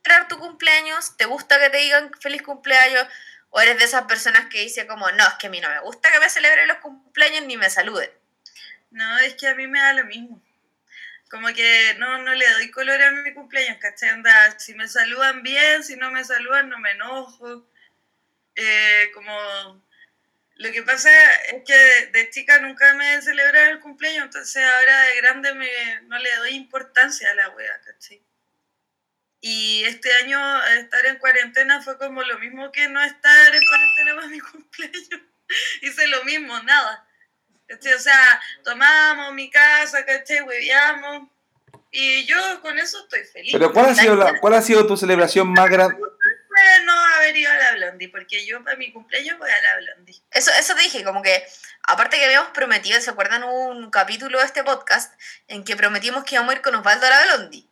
¿Celebrar 0.02 0.28
tu 0.28 0.38
cumpleaños? 0.38 1.16
¿Te 1.16 1.26
gusta 1.26 1.58
que 1.60 1.68
te 1.70 1.76
digan 1.78 2.10
feliz 2.20 2.42
cumpleaños? 2.42 3.06
¿O 3.50 3.60
eres 3.60 3.78
de 3.78 3.84
esas 3.84 4.04
personas 4.04 4.46
que 4.50 4.60
dice 4.60 4.86
como, 4.86 5.10
no, 5.12 5.26
es 5.26 5.34
que 5.34 5.46
a 5.46 5.50
mí 5.50 5.60
no 5.60 5.68
me 5.68 5.80
gusta 5.80 6.12
que 6.12 6.20
me 6.20 6.28
celebren 6.28 6.68
los 6.68 6.78
cumpleaños 6.78 7.44
ni 7.46 7.56
me 7.56 7.70
saluden? 7.70 8.10
No, 8.90 9.18
es 9.18 9.34
que 9.34 9.48
a 9.48 9.54
mí 9.54 9.66
me 9.66 9.80
da 9.80 9.92
lo 9.94 10.04
mismo. 10.04 10.42
Como 11.30 11.48
que 11.48 11.94
no, 11.98 12.18
no 12.18 12.34
le 12.34 12.48
doy 12.52 12.70
color 12.70 13.02
a 13.02 13.10
mi 13.10 13.34
cumpleaños, 13.34 13.78
¿cachai? 13.78 14.10
Onda, 14.10 14.58
si 14.58 14.74
me 14.74 14.86
saludan 14.88 15.42
bien, 15.42 15.82
si 15.82 15.96
no 15.96 16.10
me 16.10 16.24
saludan 16.24 16.68
no 16.68 16.78
me 16.78 16.92
enojo. 16.92 17.68
Eh, 18.54 19.10
como 19.12 19.82
lo 20.56 20.72
que 20.72 20.82
pasa 20.82 21.10
es 21.48 21.62
que 21.66 22.06
de 22.12 22.30
chica 22.30 22.58
nunca 22.60 22.94
me 22.94 23.20
celebraba 23.20 23.68
el 23.68 23.80
cumpleaños, 23.80 24.24
entonces 24.24 24.64
ahora 24.64 25.02
de 25.02 25.16
grande 25.16 25.54
me, 25.54 26.00
no 26.02 26.18
le 26.18 26.34
doy 26.36 26.50
importancia 26.54 27.30
a 27.30 27.34
la 27.34 27.50
wea, 27.50 27.78
¿cachai? 27.84 28.22
Y 29.48 29.84
este 29.84 30.12
año 30.24 30.40
estar 30.80 31.06
en 31.06 31.18
cuarentena 31.18 31.80
fue 31.80 31.96
como 31.98 32.20
lo 32.20 32.36
mismo 32.40 32.72
que 32.72 32.88
no 32.88 33.00
estar 33.00 33.54
en 33.54 33.62
cuarentena 33.64 34.14
para 34.16 34.26
mi 34.26 34.40
cumpleaños. 34.52 35.20
Hice 35.82 36.08
lo 36.08 36.24
mismo, 36.24 36.60
nada. 36.64 37.06
¿cachai? 37.68 37.92
O 37.92 38.00
sea, 38.00 38.40
tomamos 38.64 39.32
mi 39.34 39.48
casa, 39.48 40.04
¿cachai? 40.04 40.40
Hueveamos. 40.40 41.28
Y 41.92 42.26
yo 42.26 42.60
con 42.60 42.76
eso 42.76 42.98
estoy 43.04 43.22
feliz. 43.22 43.52
Pero 43.52 43.72
¿cuál 43.72 43.90
ha 43.90 43.94
sido, 43.94 44.16
la, 44.16 44.40
cuál 44.40 44.54
ha 44.54 44.62
sido 44.62 44.84
tu 44.84 44.96
celebración 44.96 45.52
más 45.52 45.70
grande? 45.70 45.96
no 46.84 47.04
haber 47.14 47.36
ido 47.36 47.52
a 47.52 47.56
la 47.56 47.72
Blondie, 47.76 48.08
porque 48.08 48.44
yo 48.44 48.64
para 48.64 48.76
mi 48.76 48.92
cumpleaños 48.92 49.38
voy 49.38 49.50
a 49.50 49.62
la 49.62 49.76
Blondie. 49.76 50.20
Eso, 50.32 50.50
eso 50.58 50.74
te 50.74 50.82
dije, 50.82 51.04
como 51.04 51.22
que, 51.22 51.46
aparte 51.84 52.18
que 52.18 52.24
habíamos 52.24 52.50
prometido, 52.50 53.00
¿se 53.00 53.10
acuerdan 53.10 53.44
un 53.44 53.90
capítulo 53.90 54.40
de 54.40 54.44
este 54.44 54.64
podcast 54.64 55.14
en 55.46 55.62
que 55.62 55.76
prometimos 55.76 56.24
que 56.24 56.34
íbamos 56.34 56.52
a 56.52 56.56
ir 56.56 56.62
con 56.62 56.74
Osvaldo 56.74 57.06
a 57.06 57.10
la 57.10 57.36
Blondie? 57.36 57.68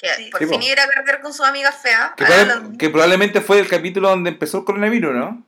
Que 0.00 0.08
Sí. 0.14 0.30
por 0.30 0.40
Sí, 0.40 0.46
fin 0.46 0.60
po. 0.60 0.66
iba 0.66 0.82
a 0.82 0.88
cargar 0.88 1.20
con 1.20 1.32
sus 1.34 1.44
amigas 1.46 1.76
feas. 1.76 2.12
Que, 2.16 2.24
a 2.24 2.28
la 2.28 2.34
proba- 2.36 2.44
Blondie. 2.60 2.78
que 2.78 2.88
probablemente 2.90 3.40
fue 3.42 3.58
el 3.58 3.68
capítulo 3.68 4.08
donde 4.08 4.30
empezó 4.30 4.58
el 4.58 4.64
coronavirus, 4.64 5.14
¿no? 5.14 5.46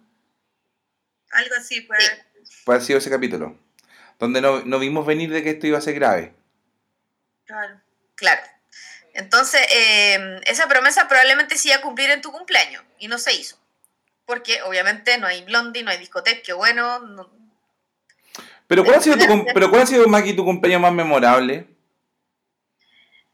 Algo 1.32 1.54
así, 1.58 1.80
pues. 1.82 2.04
Sí. 2.44 2.56
Puede 2.64 2.76
haber 2.76 2.86
sido 2.86 2.98
ese 2.98 3.08
capítulo. 3.10 3.56
Donde 4.18 4.40
no, 4.40 4.60
no 4.64 4.78
vimos 4.78 5.06
venir 5.06 5.30
de 5.30 5.42
que 5.42 5.50
esto 5.50 5.66
iba 5.66 5.78
a 5.78 5.82
ser 5.82 5.94
grave. 5.94 6.34
Claro. 7.46 7.80
Claro. 8.14 8.42
Entonces, 9.14 9.60
eh, 9.74 10.40
esa 10.44 10.68
promesa 10.68 11.08
probablemente 11.08 11.56
se 11.56 11.68
iba 11.68 11.78
a 11.78 11.80
cumplir 11.80 12.10
en 12.10 12.20
tu 12.22 12.30
cumpleaños 12.30 12.82
y 12.98 13.08
no 13.08 13.18
se 13.18 13.32
hizo. 13.34 13.58
Porque 14.26 14.62
obviamente 14.62 15.18
no 15.18 15.26
hay 15.26 15.42
blondie, 15.44 15.82
no 15.82 15.90
hay 15.90 15.98
discoteca, 15.98 16.42
que 16.42 16.52
bueno. 16.52 17.00
no- 17.00 17.30
Pero 18.68 18.84
¿cuál 18.84 18.96
ha 18.98 19.00
sido, 19.00 19.16
tu, 19.16 19.24
pero 19.54 19.70
¿cuál 19.70 19.82
ha 19.82 19.86
sido, 19.86 20.06
Maki, 20.06 20.34
tu 20.34 20.44
cumpleaños 20.44 20.80
más 20.82 20.92
memorable? 20.92 21.66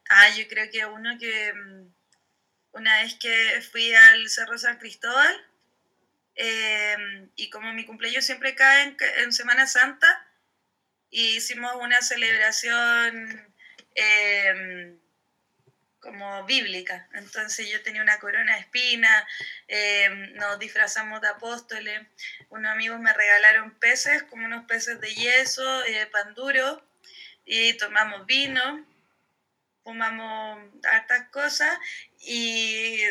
Ah, 0.08 0.30
yo 0.30 0.48
creo 0.48 0.70
que 0.70 0.86
uno 0.86 1.18
que 1.18 1.52
mm, 1.52 1.92
una 2.72 3.02
vez 3.02 3.14
que 3.14 3.60
fui 3.70 3.94
al 3.94 4.28
Cerro 4.28 4.58
San 4.58 4.78
Cristóbal 4.78 5.46
eh, 6.36 7.28
y 7.36 7.50
como 7.50 7.72
mi 7.72 7.84
cumpleaños 7.84 8.24
siempre 8.24 8.54
cae 8.54 8.84
en, 8.84 8.96
en 9.18 9.32
Semana 9.32 9.66
Santa, 9.66 10.26
hicimos 11.10 11.74
una 11.76 12.00
celebración 12.00 13.54
eh, 13.94 14.96
como 16.00 16.44
bíblica. 16.44 17.08
Entonces 17.14 17.68
yo 17.70 17.82
tenía 17.82 18.02
una 18.02 18.18
corona 18.18 18.54
de 18.54 18.60
espina, 18.60 19.26
eh, 19.66 20.08
nos 20.34 20.58
disfrazamos 20.58 21.20
de 21.20 21.28
apóstoles, 21.28 22.00
unos 22.48 22.72
amigos 22.72 23.00
me 23.00 23.12
regalaron 23.12 23.74
peces, 23.78 24.22
como 24.24 24.46
unos 24.46 24.64
peces 24.66 25.00
de 25.00 25.14
yeso, 25.14 25.84
eh, 25.84 26.06
pan 26.06 26.34
duro, 26.34 26.82
y 27.44 27.74
tomamos 27.74 28.26
vino 28.26 28.86
fumamos 29.82 30.70
hartas 30.85 31.28
cosas 31.30 31.78
y 32.20 33.02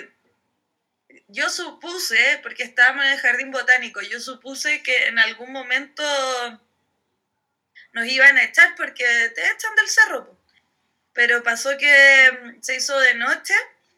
yo 1.28 1.50
supuse, 1.50 2.40
porque 2.44 2.64
estábamos 2.64 3.06
en 3.06 3.12
el 3.12 3.20
jardín 3.20 3.52
botánico, 3.52 4.02
yo 4.02 4.20
supuse 4.20 4.82
que 4.84 5.08
en 5.08 5.20
algún 5.20 5.52
momento 5.52 6.04
nos 7.94 8.06
iban 8.06 8.38
a 8.38 8.44
echar 8.44 8.76
porque 8.76 9.04
te 9.36 9.52
echan 9.52 9.76
del 9.76 9.88
cerro. 9.88 10.38
Pero 11.14 11.44
pasó 11.44 11.78
que 11.78 12.56
se 12.62 12.76
hizo 12.76 12.98
de 13.00 13.16
noche 13.16 13.54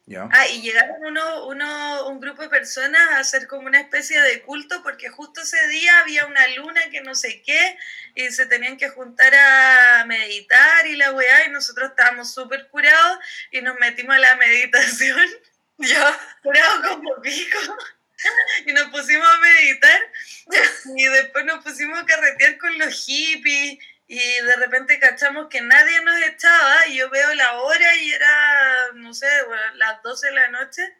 Ya. 0.09 0.27
Ah, 0.31 0.47
y 0.47 0.63
llegaron 0.63 1.05
uno, 1.05 1.45
uno, 1.45 2.07
un 2.07 2.19
grupo 2.19 2.41
de 2.41 2.49
personas 2.49 2.99
a 3.11 3.19
hacer 3.19 3.45
como 3.45 3.67
una 3.67 3.79
especie 3.79 4.19
de 4.19 4.41
culto 4.41 4.81
porque 4.81 5.07
justo 5.09 5.41
ese 5.41 5.67
día 5.67 5.99
había 5.99 6.25
una 6.25 6.47
luna 6.55 6.81
que 6.89 7.01
no 7.01 7.13
sé 7.13 7.43
qué 7.43 7.77
y 8.15 8.31
se 8.31 8.47
tenían 8.47 8.77
que 8.77 8.89
juntar 8.89 9.31
a 9.35 10.05
meditar 10.07 10.87
y 10.87 10.95
la 10.95 11.11
weá 11.11 11.45
y 11.45 11.51
nosotros 11.51 11.91
estábamos 11.91 12.33
súper 12.33 12.69
curados 12.69 13.19
y 13.51 13.61
nos 13.61 13.77
metimos 13.77 14.15
a 14.15 14.19
la 14.19 14.35
meditación, 14.37 15.29
ya, 15.77 16.19
curados 16.41 16.87
como 16.87 17.21
pico. 17.21 17.59
Y 18.65 18.73
nos 18.73 18.89
pusimos 18.89 19.25
a 19.25 19.37
meditar 19.37 20.01
y 20.97 21.05
después 21.05 21.45
nos 21.45 21.63
pusimos 21.63 21.97
a 21.97 22.05
carretear 22.05 22.57
con 22.57 22.77
los 22.77 23.05
hippies 23.05 23.79
y 24.11 24.41
de 24.41 24.55
repente 24.55 24.99
cachamos 24.99 25.49
que 25.49 25.61
nadie 25.61 26.01
nos 26.01 26.19
echaba 26.23 26.87
y 26.87 26.97
yo 26.97 27.11
veo 27.11 27.31
la 27.35 27.61
hora 27.61 27.95
y 27.95 28.11
era, 28.11 28.87
no 28.95 29.13
sé, 29.13 29.27
bueno, 29.43 29.61
las 29.75 30.01
12 30.01 30.27
de 30.27 30.33
la 30.33 30.47
noche 30.47 30.97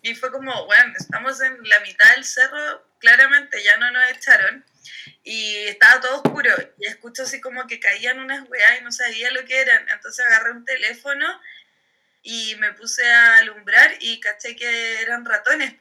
y 0.00 0.14
fue 0.14 0.32
como, 0.32 0.64
bueno, 0.64 0.94
estamos 0.98 1.42
en 1.42 1.62
la 1.68 1.78
mitad 1.80 2.10
del 2.14 2.24
cerro, 2.24 2.88
claramente 2.98 3.62
ya 3.62 3.76
no 3.76 3.90
nos 3.90 4.10
echaron 4.12 4.64
y 5.22 5.56
estaba 5.68 6.00
todo 6.00 6.22
oscuro 6.22 6.50
y 6.78 6.86
escucho 6.86 7.24
así 7.24 7.38
como 7.38 7.66
que 7.66 7.78
caían 7.78 8.18
unas 8.18 8.48
weas 8.48 8.80
y 8.80 8.82
no 8.82 8.92
sabía 8.92 9.30
lo 9.30 9.44
que 9.44 9.60
eran, 9.60 9.86
entonces 9.90 10.24
agarré 10.26 10.52
un 10.52 10.64
teléfono 10.64 11.26
y 12.22 12.56
me 12.56 12.72
puse 12.72 13.06
a 13.12 13.36
alumbrar 13.40 13.96
y 14.00 14.20
caché 14.20 14.56
que 14.56 15.02
eran 15.02 15.26
ratones 15.26 15.74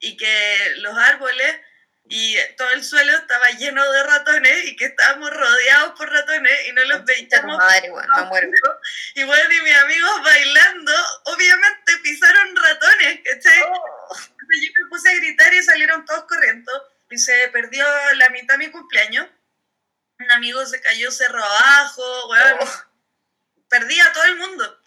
y 0.00 0.16
que 0.16 0.74
los 0.78 0.98
árboles 0.98 1.60
y 2.06 2.36
todo 2.56 2.70
el 2.72 2.84
suelo 2.84 3.16
estaba 3.16 3.48
lleno 3.52 3.90
de 3.90 4.02
ratones 4.02 4.66
y 4.66 4.76
que 4.76 4.86
estábamos 4.86 5.30
rodeados 5.30 5.98
por 5.98 6.10
ratones 6.10 6.68
y 6.68 6.72
no 6.72 6.84
los 6.84 7.04
veíamos. 7.04 7.56
madre, 7.56 7.90
weón, 7.90 8.08
me 8.10 8.22
muero. 8.24 8.48
Y 9.14 9.22
bueno, 9.24 9.54
y 9.54 9.60
mis 9.62 9.76
amigos 9.76 10.22
bailando, 10.22 10.92
obviamente 11.24 11.96
pisaron 12.02 12.56
ratones, 12.56 13.20
¿cachai? 13.24 13.58
Entonces 13.58 14.60
yo 14.60 14.82
me 14.82 14.90
puse 14.90 15.10
a 15.10 15.14
gritar 15.14 15.54
y 15.54 15.62
salieron 15.62 16.04
todos 16.04 16.24
corriendo 16.24 16.72
y 17.10 17.16
se 17.16 17.48
perdió 17.48 17.86
la 18.16 18.28
mitad 18.30 18.54
de 18.54 18.66
mi 18.66 18.70
cumpleaños. 18.70 19.26
Un 20.18 20.30
amigo 20.30 20.64
se 20.66 20.80
cayó 20.82 21.10
cerro 21.10 21.42
abajo, 21.42 22.28
weón. 22.28 22.58
Perdí 23.70 23.98
a 24.00 24.12
todo 24.12 24.24
el 24.24 24.36
mundo. 24.36 24.82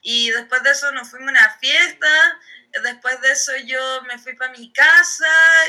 Y 0.00 0.30
después 0.30 0.62
de 0.62 0.70
eso 0.70 0.92
nos 0.92 1.10
fuimos 1.10 1.28
a 1.28 1.32
una 1.32 1.50
fiesta. 1.58 2.40
Después 2.82 3.20
de 3.20 3.32
eso 3.32 3.52
yo 3.66 4.02
me 4.02 4.18
fui 4.18 4.34
para 4.34 4.52
mi 4.52 4.72
casa 4.72 5.26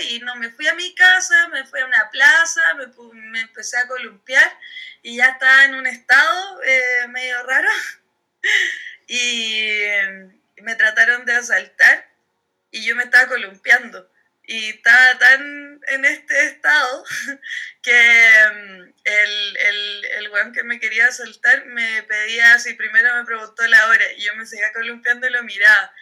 y 0.10 0.20
no 0.20 0.36
me 0.36 0.50
fui 0.50 0.68
a 0.68 0.74
mi 0.74 0.96
casa, 0.96 1.50
me 1.50 1.66
fui 1.66 1.82
a 1.82 1.86
una 1.86 2.10
plaza, 2.12 2.62
me, 2.76 2.88
me 3.14 3.42
empecé 3.42 3.78
a 3.78 3.88
columpiar 3.88 4.58
y 5.02 5.18
ya 5.18 5.28
estaba 5.28 5.66
en 5.66 5.76
un 5.76 5.86
estado 5.86 6.64
eh, 6.64 7.08
medio 7.10 7.44
raro. 7.44 7.70
Y 9.06 9.84
me 10.62 10.76
trataron 10.76 11.26
de 11.26 11.34
asaltar 11.34 12.10
y 12.72 12.86
yo 12.86 12.96
me 12.96 13.04
estaba 13.04 13.28
columpiando. 13.28 14.10
Y 14.46 14.70
estaba 14.70 15.20
tan 15.20 15.80
en 15.88 16.06
este 16.06 16.48
estado 16.48 17.06
que 17.82 18.32
mm, 18.54 18.94
el, 19.04 19.58
el, 19.58 20.06
el 20.06 20.30
weón 20.30 20.54
que 20.54 20.64
me 20.64 20.80
quería 20.80 21.08
asaltar 21.08 21.66
me 21.66 22.04
pedía 22.04 22.58
si 22.60 22.74
primero 22.74 23.16
me 23.16 23.26
preguntó 23.26 23.66
la 23.68 23.88
hora 23.88 24.12
y 24.14 24.24
yo 24.24 24.36
me 24.36 24.46
seguía 24.46 24.72
columpiando 24.74 25.28
y 25.28 25.32
lo 25.32 25.44
miraba. 25.44 25.94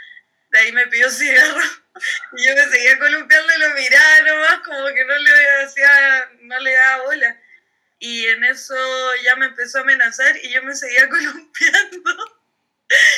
De 0.52 0.60
ahí 0.60 0.72
me 0.74 0.88
pidió 0.88 1.10
cigarro 1.10 1.62
y 2.38 2.46
yo 2.46 2.56
me 2.56 2.70
seguía 2.70 3.00
columpiando 3.00 3.54
y 3.56 3.60
lo 3.60 3.70
miraba 3.72 4.22
nomás 4.22 4.60
como 4.66 4.88
que 4.88 5.06
no 5.06 5.18
le 5.18 5.64
hacía, 5.64 6.30
no 6.42 6.60
le 6.60 6.74
daba 6.74 7.04
bola. 7.04 7.42
Y 8.00 8.28
en 8.28 8.44
eso 8.44 8.76
ya 9.24 9.36
me 9.36 9.46
empezó 9.46 9.78
a 9.78 9.82
amenazar 9.82 10.36
y 10.44 10.50
yo 10.52 10.64
me 10.64 10.76
seguía 10.76 11.08
columpiando. 11.10 12.42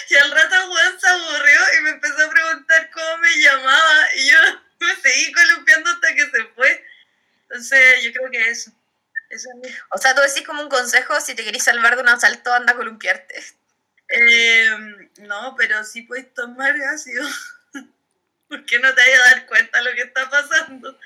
Y 0.10 0.16
al 0.16 0.32
rato 0.32 0.72
weón 0.72 1.00
se 1.00 1.08
aburrió 1.08 1.60
y 1.78 1.82
me 1.82 1.90
empezó 1.92 2.26
a 2.26 2.30
preguntar 2.30 2.90
cómo 2.92 3.18
me 3.18 3.36
llamaba 3.38 4.16
y 4.16 4.30
yo 4.30 4.38
me 4.80 4.96
seguí 4.98 5.32
columpiando 5.32 5.90
hasta 5.90 6.14
que 6.14 6.30
se 6.30 6.44
fue. 6.56 6.86
Entonces 7.44 8.04
yo 8.04 8.14
creo 8.14 8.30
que 8.30 8.50
eso. 8.50 8.72
O 9.90 9.98
sea, 9.98 10.14
tú 10.14 10.22
decís 10.22 10.46
como 10.46 10.62
un 10.62 10.70
consejo, 10.70 11.20
si 11.20 11.34
te 11.34 11.44
querés 11.44 11.64
salvar 11.64 11.96
de 11.96 12.04
un 12.04 12.10
asalto, 12.10 12.54
anda 12.54 12.74
a 12.74 12.76
columpiarte. 12.76 13.44
Eh, 14.16 14.70
no, 15.20 15.56
pero 15.58 15.84
sí 15.84 16.04
puedes 16.04 16.34
tomar 16.34 16.76
ácido. 16.94 17.28
Porque 18.48 18.80
no 18.80 18.94
te 18.94 19.02
vayas 19.02 19.20
a 19.22 19.30
dar 19.36 19.46
cuenta 19.48 19.78
de 19.80 19.84
lo 19.86 19.92
que 19.96 20.02
está 20.04 20.30
pasando. 20.30 21.00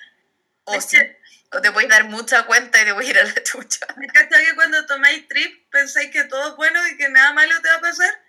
O, 0.65 0.75
Es 0.75 0.85
sí, 0.85 0.97
que- 0.97 1.17
o 1.51 1.61
te 1.61 1.71
puedes 1.71 1.89
dar 1.89 2.03
mucha 2.05 2.43
cuenta 2.45 2.81
y 2.81 2.85
te 2.85 2.91
voy 2.91 3.07
a 3.07 3.09
ir 3.09 3.19
a 3.19 3.23
la 3.23 3.43
chucha. 3.43 3.85
¿Me 3.97 4.07
que 4.07 4.55
cuando 4.55 4.85
tomáis 4.85 5.27
trip 5.29 5.69
pensáis 5.71 6.11
que 6.11 6.25
todo 6.25 6.49
es 6.49 6.55
bueno 6.57 6.85
y 6.89 6.97
que 6.97 7.07
nada 7.09 7.31
malo 7.33 7.53
te 7.61 7.69
va 7.69 7.75
a 7.75 7.81
pasar? 7.81 8.21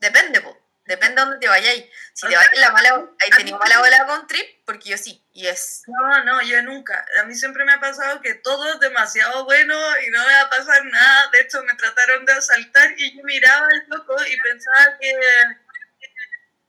Depende, 0.00 0.40
po. 0.40 0.58
Depende 0.86 1.14
de 1.14 1.20
dónde 1.20 1.38
te 1.38 1.48
vayáis. 1.48 1.84
Si 2.14 2.26
te 2.28 2.34
vas 2.36 2.48
en 2.52 2.60
la 2.60 2.70
mala, 2.72 2.90
ahí 3.20 3.30
tenía 3.36 3.56
mala 3.56 3.78
bola 3.78 4.06
con 4.06 4.26
trip, 4.26 4.64
porque 4.66 4.90
yo 4.90 4.98
sí, 4.98 5.24
y 5.32 5.46
es. 5.46 5.82
No, 5.86 6.24
no, 6.24 6.42
yo 6.42 6.62
nunca. 6.62 7.04
A 7.20 7.24
mí 7.24 7.34
siempre 7.34 7.64
me 7.64 7.72
ha 7.72 7.80
pasado 7.80 8.20
que 8.20 8.34
todo 8.34 8.72
es 8.74 8.80
demasiado 8.80 9.44
bueno 9.44 9.74
y 10.06 10.10
no 10.10 10.18
me 10.26 10.32
va 10.34 10.40
a 10.42 10.50
pasar 10.50 10.84
nada. 10.84 11.30
De 11.32 11.40
hecho, 11.40 11.62
me 11.64 11.74
trataron 11.74 12.26
de 12.26 12.32
asaltar 12.32 12.92
y 12.98 13.16
yo 13.16 13.22
miraba 13.24 13.66
al 13.66 13.84
loco 13.88 14.16
y 14.26 14.36
pensaba 14.40 14.98
que, 15.00 15.12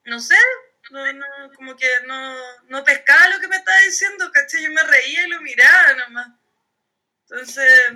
no 0.05 0.19
sé, 0.19 0.35
no, 0.91 1.11
no, 1.13 1.25
como 1.55 1.75
que 1.75 1.87
no, 2.07 2.35
no 2.69 2.83
pescaba 2.83 3.29
lo 3.29 3.39
que 3.39 3.47
me 3.47 3.57
estaba 3.57 3.77
diciendo, 3.79 4.31
¿cachai? 4.31 4.63
Yo 4.63 4.71
me 4.71 4.83
reía 4.83 5.25
y 5.25 5.29
lo 5.29 5.41
miraba 5.41 5.93
nomás. 5.93 6.27
Entonces, 7.29 7.93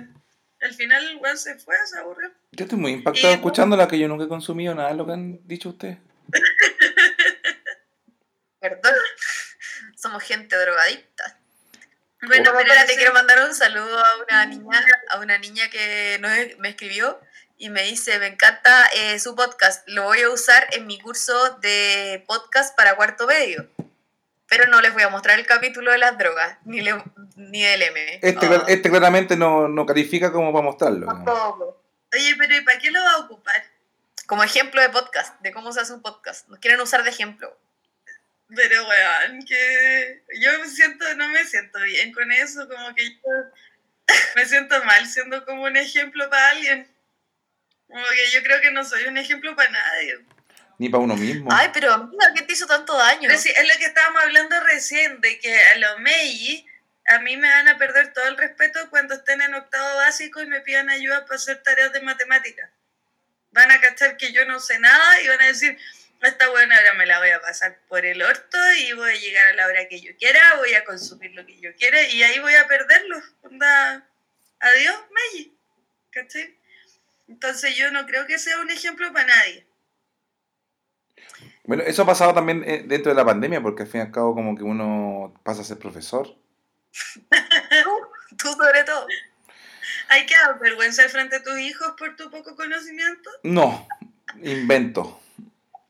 al 0.62 0.74
final 0.74 1.04
el 1.06 1.16
weón 1.18 1.36
se 1.38 1.56
fue, 1.58 1.76
se 1.86 1.98
aburrió. 1.98 2.30
Yo 2.52 2.64
estoy 2.64 2.78
muy 2.78 2.92
impactado 2.92 3.30
Y- 3.30 3.34
escuchándola 3.34 3.86
que 3.88 3.98
yo 3.98 4.08
nunca 4.08 4.24
he 4.24 4.28
consumido 4.28 4.74
nada 4.74 4.88
de 4.90 4.94
lo 4.94 5.06
que 5.06 5.12
han 5.12 5.46
dicho 5.46 5.70
ustedes. 5.70 5.98
Perdón. 8.60 8.94
Somos 9.96 10.22
gente 10.22 10.56
drogadicta. 10.56 11.38
Bueno, 12.22 12.44
pero 12.52 12.60
espérate, 12.60 12.86
ese- 12.92 12.96
quiero 12.96 13.12
mandar 13.12 13.44
un 13.44 13.54
saludo 13.54 13.98
a 14.04 14.16
una 14.22 14.46
niña, 14.46 14.84
a 15.10 15.18
una 15.20 15.38
niña 15.38 15.68
que 15.70 16.18
no 16.20 16.28
me 16.58 16.68
escribió 16.70 17.20
y 17.58 17.70
me 17.70 17.82
dice, 17.82 18.18
me 18.18 18.26
encanta 18.26 18.86
eh, 18.94 19.18
su 19.18 19.34
podcast, 19.36 19.86
lo 19.88 20.04
voy 20.04 20.20
a 20.22 20.30
usar 20.30 20.66
en 20.72 20.86
mi 20.86 20.98
curso 21.00 21.58
de 21.60 22.24
podcast 22.26 22.76
para 22.76 22.96
cuarto 22.96 23.26
medio. 23.26 23.68
Pero 24.48 24.66
no 24.68 24.80
les 24.80 24.92
voy 24.94 25.02
a 25.02 25.08
mostrar 25.08 25.38
el 25.38 25.46
capítulo 25.46 25.90
de 25.90 25.98
las 25.98 26.16
drogas, 26.18 26.58
ni, 26.64 26.80
le- 26.80 27.02
ni 27.36 27.62
del 27.62 27.82
M. 27.82 28.20
Este, 28.22 28.48
este 28.68 28.90
claramente 28.90 29.36
no, 29.36 29.68
no 29.68 29.86
califica 29.86 30.32
como 30.32 30.52
para 30.52 30.64
mostrarlo. 30.64 31.06
tampoco. 31.06 31.82
Oye, 32.12 32.34
pero 32.38 32.56
¿y 32.56 32.60
para 32.62 32.78
qué 32.78 32.90
lo 32.90 33.00
va 33.02 33.12
a 33.12 33.18
ocupar? 33.18 33.64
Como 34.26 34.42
ejemplo 34.42 34.80
de 34.80 34.88
podcast, 34.90 35.40
de 35.40 35.52
cómo 35.52 35.72
se 35.72 35.80
hace 35.80 35.92
un 35.92 36.02
podcast. 36.02 36.48
Nos 36.48 36.58
quieren 36.58 36.80
usar 36.80 37.04
de 37.04 37.10
ejemplo. 37.10 37.56
Pero, 38.54 38.86
weón, 38.86 39.44
que 39.44 40.22
yo 40.40 40.58
me 40.60 40.68
siento, 40.68 41.14
no 41.14 41.28
me 41.28 41.44
siento 41.44 41.80
bien 41.80 42.12
con 42.12 42.30
eso, 42.30 42.68
como 42.68 42.94
que 42.94 43.10
yo 43.10 43.30
me 44.36 44.44
siento 44.46 44.82
mal 44.84 45.06
siendo 45.06 45.44
como 45.44 45.64
un 45.64 45.76
ejemplo 45.76 46.28
para 46.30 46.50
alguien. 46.50 46.88
Como 47.88 48.04
que 48.04 48.30
yo 48.32 48.42
creo 48.42 48.60
que 48.60 48.70
no 48.70 48.84
soy 48.84 49.04
un 49.04 49.18
ejemplo 49.18 49.54
para 49.56 49.70
nadie. 49.70 50.18
Ni 50.78 50.88
para 50.88 51.02
uno 51.02 51.16
mismo. 51.16 51.48
Ay, 51.50 51.70
pero 51.72 51.92
amiga, 51.92 52.32
¿qué 52.34 52.42
te 52.42 52.52
hizo 52.52 52.66
tanto 52.66 52.96
daño? 52.96 53.28
Pero 53.28 53.38
sí, 53.38 53.50
es 53.50 53.66
lo 53.66 53.78
que 53.78 53.86
estábamos 53.86 54.22
hablando 54.22 54.60
recién, 54.60 55.20
de 55.20 55.38
que 55.38 55.58
a 55.58 55.78
los 55.78 56.00
Meiji 56.00 56.66
a 57.08 57.20
mí 57.20 57.36
me 57.36 57.48
van 57.48 57.68
a 57.68 57.78
perder 57.78 58.12
todo 58.12 58.26
el 58.26 58.36
respeto 58.36 58.90
cuando 58.90 59.14
estén 59.14 59.40
en 59.40 59.54
octavo 59.54 59.96
básico 59.96 60.42
y 60.42 60.46
me 60.46 60.60
pidan 60.60 60.90
ayuda 60.90 61.24
para 61.24 61.36
hacer 61.36 61.62
tareas 61.62 61.92
de 61.92 62.00
matemáticas. 62.00 62.68
Van 63.56 63.70
a 63.70 63.80
cachar 63.80 64.18
que 64.18 64.32
yo 64.32 64.44
no 64.44 64.60
sé 64.60 64.78
nada 64.78 65.22
y 65.22 65.28
van 65.28 65.40
a 65.40 65.46
decir, 65.46 65.78
esta 66.20 66.50
buena 66.50 66.76
ahora 66.76 66.92
me 66.92 67.06
la 67.06 67.18
voy 67.18 67.30
a 67.30 67.40
pasar 67.40 67.78
por 67.88 68.04
el 68.04 68.20
orto 68.20 68.58
y 68.78 68.92
voy 68.92 69.10
a 69.10 69.16
llegar 69.18 69.46
a 69.46 69.54
la 69.54 69.66
hora 69.66 69.88
que 69.88 69.98
yo 69.98 70.14
quiera, 70.18 70.56
voy 70.58 70.74
a 70.74 70.84
consumir 70.84 71.34
lo 71.34 71.46
que 71.46 71.58
yo 71.58 71.74
quiera 71.74 72.02
y 72.02 72.22
ahí 72.22 72.38
voy 72.38 72.54
a 72.54 72.68
perderlo. 72.68 73.16
Onda, 73.42 74.06
adiós, 74.60 74.96
Meiji. 75.10 75.56
¿Cachai? 76.10 76.54
Entonces 77.28 77.74
yo 77.76 77.90
no 77.90 78.04
creo 78.04 78.26
que 78.26 78.38
sea 78.38 78.60
un 78.60 78.70
ejemplo 78.70 79.10
para 79.14 79.26
nadie. 79.26 79.66
Bueno, 81.64 81.82
eso 81.82 82.02
ha 82.02 82.06
pasado 82.06 82.34
también 82.34 82.62
eh, 82.68 82.84
dentro 82.86 83.10
de 83.10 83.16
la 83.16 83.24
pandemia, 83.24 83.62
porque 83.62 83.84
al 83.84 83.88
fin 83.88 84.02
y 84.02 84.04
al 84.04 84.12
cabo 84.12 84.34
como 84.34 84.54
que 84.54 84.64
uno 84.64 85.40
pasa 85.44 85.62
a 85.62 85.64
ser 85.64 85.78
profesor. 85.78 86.28
Tú 88.38 88.52
sobre 88.52 88.84
todo. 88.84 89.06
¿Hay 90.08 90.26
que 90.26 90.34
dar 90.34 90.58
vergüenza 90.58 91.08
frente 91.08 91.36
a 91.36 91.42
tus 91.42 91.58
hijos 91.58 91.94
por 91.98 92.16
tu 92.16 92.30
poco 92.30 92.54
conocimiento? 92.56 93.30
No, 93.42 93.86
invento. 94.42 95.20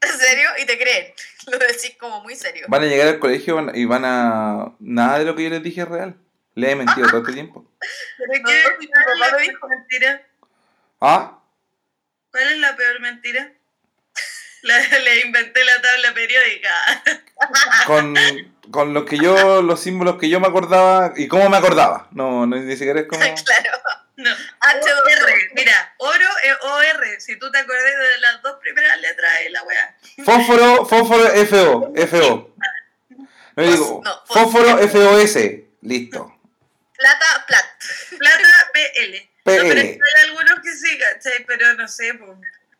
¿En 0.01 0.19
serio? 0.19 0.49
Y 0.59 0.67
te 0.67 0.79
creen. 0.79 1.13
Lo 1.47 1.59
decís 1.59 1.97
como 1.99 2.23
muy 2.23 2.35
serio. 2.35 2.67
Van 2.69 2.83
a 2.83 2.87
llegar 2.87 3.09
al 3.09 3.19
colegio 3.19 3.65
y 3.75 3.85
van 3.85 4.05
a... 4.05 4.73
Nada 4.81 5.19
de 5.19 5.25
lo 5.25 5.37
que 5.37 5.45
yo 5.45 5.51
les 5.51 5.63
dije 5.63 5.83
es 5.83 5.89
real. 5.89 6.17
Le 6.55 6.71
he 6.71 6.77
mentido 6.77 7.09
todo 7.09 7.21
este 7.21 7.33
tiempo. 7.35 7.71
¿Pero 8.19 8.33
qué? 8.47 8.63
no, 8.65 8.79
mi 8.79 8.87
¿Cuál 8.87 9.05
papá 9.05 9.13
es 9.13 9.19
la 9.19 9.27
lo 9.27 9.37
peor 9.37 9.49
dijo. 9.49 9.69
mentira? 9.69 10.27
¿Ah? 11.01 11.39
¿Cuál 12.31 12.49
es 12.49 12.59
la 12.59 12.77
peor 12.77 13.01
mentira? 13.01 13.53
La, 14.63 14.79
le 14.79 15.21
inventé 15.21 15.65
la 15.65 15.81
tabla 15.81 16.13
periódica. 16.15 16.71
Con, 17.87 18.15
con 18.73 18.95
lo 18.95 19.05
que 19.05 19.17
yo, 19.19 19.63
los 19.63 19.81
símbolos 19.81 20.19
que 20.19 20.29
yo 20.29 20.41
me 20.41 20.49
acordaba 20.49 21.13
y 21.15 21.29
cómo 21.29 21.49
me 21.49 21.59
acordaba. 21.59 22.09
No, 22.11 22.47
no 22.47 22.57
ni 22.57 22.73
siquiera 22.77 23.01
es 23.01 23.07
como... 23.07 23.21
claro. 23.21 23.71
No. 24.17 24.31
H2O. 24.31 25.03
OR. 25.03 25.31
Mira, 25.55 25.95
oro 25.99 26.27
es 26.43 26.57
OR. 26.63 27.21
Si 27.21 27.37
tú 27.39 27.51
te 27.51 27.59
acuerdas 27.59 27.85
de 27.85 28.21
las 28.21 28.43
dos 28.43 28.57
primeras 28.61 28.99
letras 29.01 29.33
de 29.41 29.51
la 29.51 29.63
weá. 29.63 29.97
Fósforo, 30.25 30.87
fósforo, 30.87 31.47
FO, 31.47 31.93
FO. 32.09 32.57
No 33.57 33.63
digo, 33.63 34.01
No, 34.05 34.23
fósforo, 34.27 34.79
FOS. 34.89 35.37
Listo. 35.83 36.41
Plata, 36.97 37.45
plat. 37.47 37.65
Plata 38.19 38.71
PL. 38.73 39.21
No, 39.21 39.29
pero 39.45 39.63
PL. 39.65 39.81
hay 39.81 39.99
algunos 40.25 40.61
que 40.63 40.73
sí, 40.75 40.99
¿cachai? 40.99 41.45
Pero 41.47 41.75
no 41.75 41.87
sé. 41.87 42.19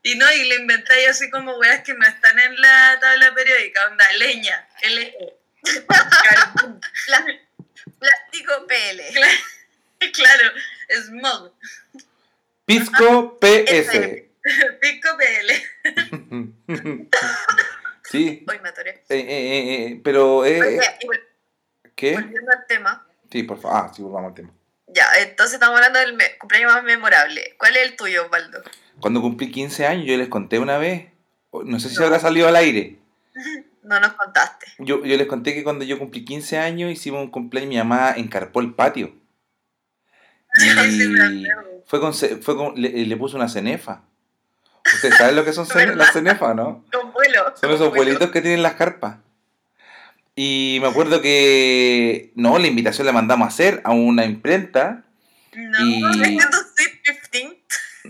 Y 0.03 0.15
no, 0.15 0.33
y 0.33 0.45
le 0.45 0.55
inventáis 0.57 1.09
así 1.09 1.31
como 1.31 1.59
weas 1.59 1.83
que 1.83 1.93
no 1.93 2.07
están 2.07 2.39
en 2.39 2.61
la 2.61 2.99
tabla 3.01 3.35
periódica. 3.35 3.87
Onda, 3.89 4.11
leña. 4.13 4.67
LE. 4.83 5.15
Plástico 7.99 8.67
PL. 8.67 9.03
Claro, 10.13 10.51
smog. 11.05 11.53
Pisco 12.65 13.39
PS. 13.41 14.23
Pico 14.81 15.09
PL. 15.19 15.53
Sí, 18.11 18.45
Hoy 18.49 18.59
me 18.63 18.69
atoré. 18.69 18.91
eh, 18.91 19.05
eh, 19.09 19.25
eh, 19.29 19.87
eh, 19.87 20.01
pero... 20.05 20.37
Oye, 20.39 20.59
y 21.01 21.07
vol- 21.07 21.21
¿Qué? 21.97 22.13
volviendo 22.15 22.53
al 22.53 22.67
tema. 22.69 23.07
Sí, 23.33 23.43
por 23.43 23.61
favor. 23.61 23.79
Ah, 23.91 23.93
sí, 23.93 24.03
volvamos 24.03 24.29
al 24.31 24.35
tema. 24.35 24.51
Ya, 24.89 25.07
entonces 25.21 25.55
estamos 25.55 25.77
hablando 25.77 25.99
del 25.99 26.17
cumpleaños 26.39 26.73
más 26.73 26.85
memorable. 26.85 27.55
¿Cuál 27.59 27.77
es 27.77 27.83
el 27.91 27.97
tuyo, 27.97 28.25
Osvaldo? 28.27 28.63
Cuando 29.01 29.21
cumplí 29.21 29.51
15 29.51 29.87
años, 29.87 30.07
yo 30.07 30.17
les 30.17 30.29
conté 30.29 30.59
una 30.61 30.79
vez, 30.79 31.07
no 31.65 31.81
sé 31.81 31.89
si 31.89 32.01
habrá 32.03 32.19
salido 32.21 32.49
al 32.49 32.57
aire. 32.57 32.99
No 33.87 34.01
nos 34.01 34.15
contaste. 34.15 34.67
Yo, 34.79 35.05
yo 35.05 35.17
les 35.17 35.29
conté 35.29 35.55
que 35.55 35.63
cuando 35.63 35.85
yo 35.85 35.97
cumplí 35.97 36.25
15 36.25 36.59
años 36.59 36.91
hicimos 36.91 37.23
un 37.23 37.31
cumpleaños, 37.31 37.69
mi 37.69 37.77
mamá 37.77 38.15
encarpó 38.17 38.59
el 38.61 38.75
patio. 38.75 39.15
Sí, 40.59 40.69
Y 40.69 41.47
fue 41.87 42.01
con, 42.01 42.15
fue 42.15 42.57
con 42.57 42.75
le, 42.81 42.91
le 42.91 43.17
puso 43.17 43.37
una 43.37 43.49
cenefa. 43.49 44.03
¿Ustedes 44.95 45.17
saben 45.17 45.37
lo 45.37 45.45
que 45.45 45.53
son 45.53 45.67
cene- 45.67 45.95
las 45.97 46.13
cenefas, 46.13 46.55
no? 46.55 46.85
Con 46.93 47.13
vuelo. 47.13 47.53
Son 47.61 47.71
esos 47.73 47.91
vuelitos 47.95 48.31
que 48.31 48.41
tienen 48.41 48.63
las 48.63 48.75
carpas. 48.75 49.17
Y 50.35 50.79
me 50.83 50.89
acuerdo 50.89 51.21
que, 51.23 52.31
no, 52.35 52.59
la 52.59 52.67
invitación 52.67 53.07
la 53.07 53.13
mandamos 53.13 53.47
a 53.47 53.49
hacer 53.49 53.81
a 53.85 53.93
una 53.93 54.25
imprenta. 54.25 55.03
No, 55.55 55.79
Y- 55.85 56.03
¿Es 56.13 56.21
de 56.21 56.47
tu 56.51 56.57
Sweet 56.75 57.31
15? 57.31 57.63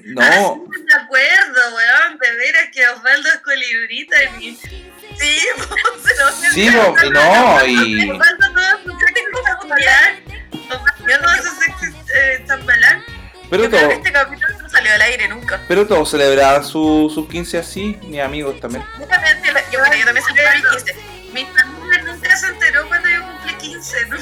No, 0.04 0.20
no 0.22 0.64
me 0.66 0.94
acuerdo, 1.04 1.60
weón. 1.74 2.18
De 2.18 2.30
veras 2.36 2.68
que 2.72 2.86
Osvaldo 2.88 3.28
es 3.28 3.38
colibrita 3.38 4.22
en 4.22 4.38
mi. 4.38 4.56
Sí, 4.56 5.38
pues, 5.56 5.68
se 6.04 6.22
lo 6.22 6.30
sí, 6.52 6.62
y 6.66 7.10
no, 7.10 7.64
y... 7.66 8.10
Osvaldo 8.10 8.46
todo 8.52 8.82
su 8.84 8.90
sexy 8.98 9.22
chambelán. 9.44 10.25
Todo 10.68 11.36
su 11.36 11.60
sexy 11.60 11.96
eh, 12.14 12.44
chambelán. 12.46 13.04
Pero 13.48 13.70
todo, 13.70 13.90
este 13.90 14.10
capítulo 14.12 14.58
no 14.60 14.68
salió 14.68 14.92
al 14.92 15.02
aire 15.02 15.28
nunca. 15.28 15.60
pero 15.68 15.86
todos 15.86 16.10
celebraban 16.10 16.64
su- 16.64 17.10
sus 17.14 17.28
15 17.28 17.58
así, 17.58 17.96
mis 18.02 18.20
amigos 18.20 18.58
también. 18.60 18.84
Yo 18.98 19.06
también, 19.06 19.36
yo, 19.44 19.52
yo, 19.72 19.78
bueno, 19.78 19.94
yo 19.96 20.04
también 20.04 20.26
celebré 20.26 20.56
mis 20.58 20.66
15. 20.66 20.96
Mi 21.32 21.44
familia 21.44 22.02
nunca 22.02 22.36
se 22.36 22.46
enteró 22.48 22.88
cuando 22.88 23.08
yo 23.08 23.22
cumplí 23.22 23.54
15, 23.54 24.06
¿no? 24.06 24.16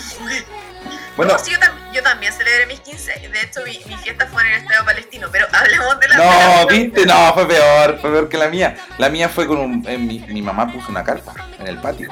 Bueno, 1.16 1.32
No, 1.32 1.38
sí, 1.38 1.52
yo, 1.52 1.58
tam- 1.58 1.92
yo 1.92 2.02
también 2.02 2.32
celebré 2.32 2.66
mis 2.66 2.80
15. 2.80 3.28
De 3.32 3.40
hecho, 3.40 3.60
mi, 3.64 3.80
mi 3.86 3.96
fiesta 3.96 4.26
fue 4.26 4.42
en 4.42 4.48
el 4.48 4.62
Estado 4.62 4.84
Palestino. 4.84 5.28
Pero 5.32 5.46
hablemos 5.52 6.00
de 6.00 6.08
la. 6.08 6.16
no, 6.16 6.66
viste, 6.66 7.06
no, 7.06 7.32
fue 7.34 7.46
peor, 7.48 7.98
fue 8.00 8.10
peor 8.10 8.28
que 8.28 8.36
la 8.36 8.48
mía. 8.48 8.76
La 8.98 9.08
mía 9.08 9.28
fue 9.30 9.46
con 9.46 9.56
un... 9.58 9.88
eh, 9.88 9.96
mi, 9.96 10.18
mi 10.18 10.42
mamá 10.42 10.70
puso 10.70 10.88
una 10.90 11.02
carpa 11.04 11.32
en 11.58 11.66
el 11.68 11.78
patio. 11.78 12.10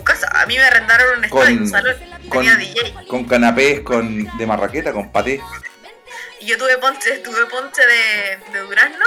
Tu 0.00 0.04
casa. 0.04 0.28
A 0.32 0.46
mí 0.46 0.56
me 0.56 0.62
arrendaron 0.64 1.18
un 1.18 1.24
estadio, 1.24 1.44
Con- 1.44 1.58
un 1.62 1.68
salón. 1.68 1.96
con- 2.28 2.44
Tenía 2.44 2.56
DJ. 2.56 2.94
Con 3.06 3.24
canapés 3.24 3.80
con, 3.80 4.24
de 4.38 4.46
marraqueta, 4.46 4.92
con 4.92 5.12
paté. 5.12 5.40
Y 6.40 6.46
yo 6.46 6.56
tuve 6.56 6.78
ponche, 6.78 7.18
tuve 7.18 7.44
ponche 7.46 7.82
de, 7.86 8.38
de 8.52 8.60
durazno. 8.60 9.04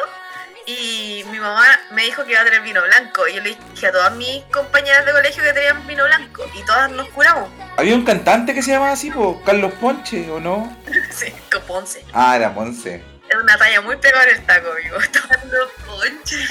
Y 0.65 1.25
mi 1.29 1.39
mamá 1.39 1.65
me 1.91 2.03
dijo 2.03 2.23
que 2.23 2.32
iba 2.32 2.41
a 2.41 2.45
tener 2.45 2.62
vino 2.62 2.82
blanco. 2.84 3.27
Y 3.27 3.34
yo 3.34 3.41
le 3.41 3.58
dije 3.73 3.88
a 3.88 3.91
todas 3.91 4.13
mis 4.15 4.43
compañeras 4.45 5.06
de 5.06 5.12
colegio 5.12 5.43
que 5.43 5.51
tenían 5.51 5.86
vino 5.88 6.06
blanco. 6.06 6.45
Y 6.53 6.63
todas 6.63 6.91
nos 6.91 7.10
curamos. 7.10 7.49
Había 7.75 7.95
un 7.95 8.06
cantante 8.06 8.53
que 8.53 8.62
se 8.62 8.71
llamaba 8.71 8.91
así, 8.93 9.10
po, 9.12 9.41
Carlos 9.43 9.73
Ponche, 9.82 10.29
¿o 10.29 10.39
no? 10.39 10.77
Sí, 11.12 11.34
con 11.51 11.62
ponce. 11.63 12.06
Ah, 12.13 12.36
era 12.36 12.53
Ponce. 12.53 13.03
Es 13.29 13.36
una 13.41 13.58
talla 13.58 13.82
muy 13.82 13.95
pegada 13.97 14.25
en 14.25 14.36
el 14.38 14.45
taco, 14.45 14.71
amigo. 14.71 14.97
Los 15.51 15.71
ponches. 15.88 16.49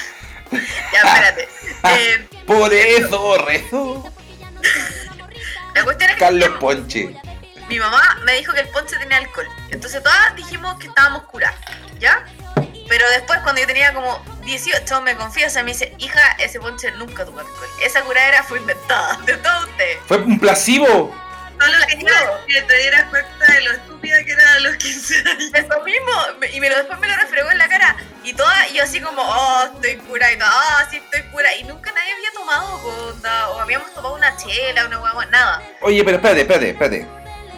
Ya, 0.51 0.99
espérate. 0.99 1.47
Eh, 1.85 2.27
Por 2.45 2.73
eso 2.73 3.37
rezo. 3.45 4.13
La 5.75 5.83
cuestión 5.83 6.09
es 6.09 6.15
que 6.15 6.19
Carlos 6.19 6.49
Ponche. 6.59 7.15
mi 7.69 7.79
mamá 7.79 8.01
me 8.23 8.33
dijo 8.33 8.53
que 8.53 8.61
el 8.61 8.69
ponche 8.69 8.97
tenía 8.97 9.17
alcohol. 9.17 9.47
Entonces 9.71 10.01
todas 10.03 10.35
dijimos 10.35 10.77
que 10.79 10.87
estábamos 10.87 11.23
curadas, 11.23 11.59
¿ya? 11.99 12.25
Pero 12.89 13.09
después, 13.11 13.39
cuando 13.39 13.61
yo 13.61 13.67
tenía 13.67 13.93
como 13.93 14.23
18 14.43 15.01
me 15.01 15.15
confiesa, 15.15 15.63
me 15.63 15.71
dice, 15.71 15.95
hija, 15.99 16.21
ese 16.39 16.59
ponche 16.59 16.91
nunca 16.91 17.25
tuvo 17.25 17.39
alcohol. 17.39 17.67
Esa 17.81 18.01
curadera 18.01 18.43
fue 18.43 18.59
inventada 18.59 19.17
de 19.25 19.37
todo 19.37 19.61
usted. 19.61 19.97
Fue 20.05 20.17
un 20.17 20.39
placebo. 20.39 21.15
Solo 21.59 21.77
que 22.47 22.61
te 22.61 22.77
dieras 22.77 23.05
cuenta 23.09 23.53
de 23.53 23.61
lo 23.61 23.71
estúpida 23.71 23.92
que 24.25 24.31
era 24.31 24.53
a 24.53 24.59
los 24.59 24.75
15 24.77 25.15
años. 25.17 25.51
Eso 25.53 25.83
mismo, 25.83 26.47
y 26.53 26.59
me 26.59 26.69
lo, 26.69 26.77
después 26.77 26.99
me 26.99 27.07
lo 27.07 27.15
refregó 27.15 27.51
en 27.51 27.57
la 27.57 27.67
cara. 27.67 27.95
Y 28.23 28.33
toda, 28.33 28.67
y 28.69 28.75
yo 28.77 28.83
así 28.83 28.99
como, 29.01 29.21
oh, 29.21 29.63
estoy 29.75 29.95
cura, 30.07 30.31
y 30.31 30.37
todo, 30.37 30.49
ah, 30.51 30.85
sí, 30.89 30.97
estoy 30.97 31.21
cura. 31.31 31.55
Y 31.55 31.63
nunca 31.65 31.91
nadie 31.91 32.11
había 32.13 32.31
tomado, 32.33 32.75
onda, 33.09 33.49
o 33.49 33.59
habíamos 33.59 33.93
tomado 33.93 34.15
una 34.15 34.35
chela, 34.37 34.85
una 34.87 34.99
hueá, 35.01 35.25
nada. 35.31 35.61
Oye, 35.81 36.03
pero 36.03 36.17
espérate, 36.17 36.41
espérate, 36.41 36.69
espérate. 36.69 37.07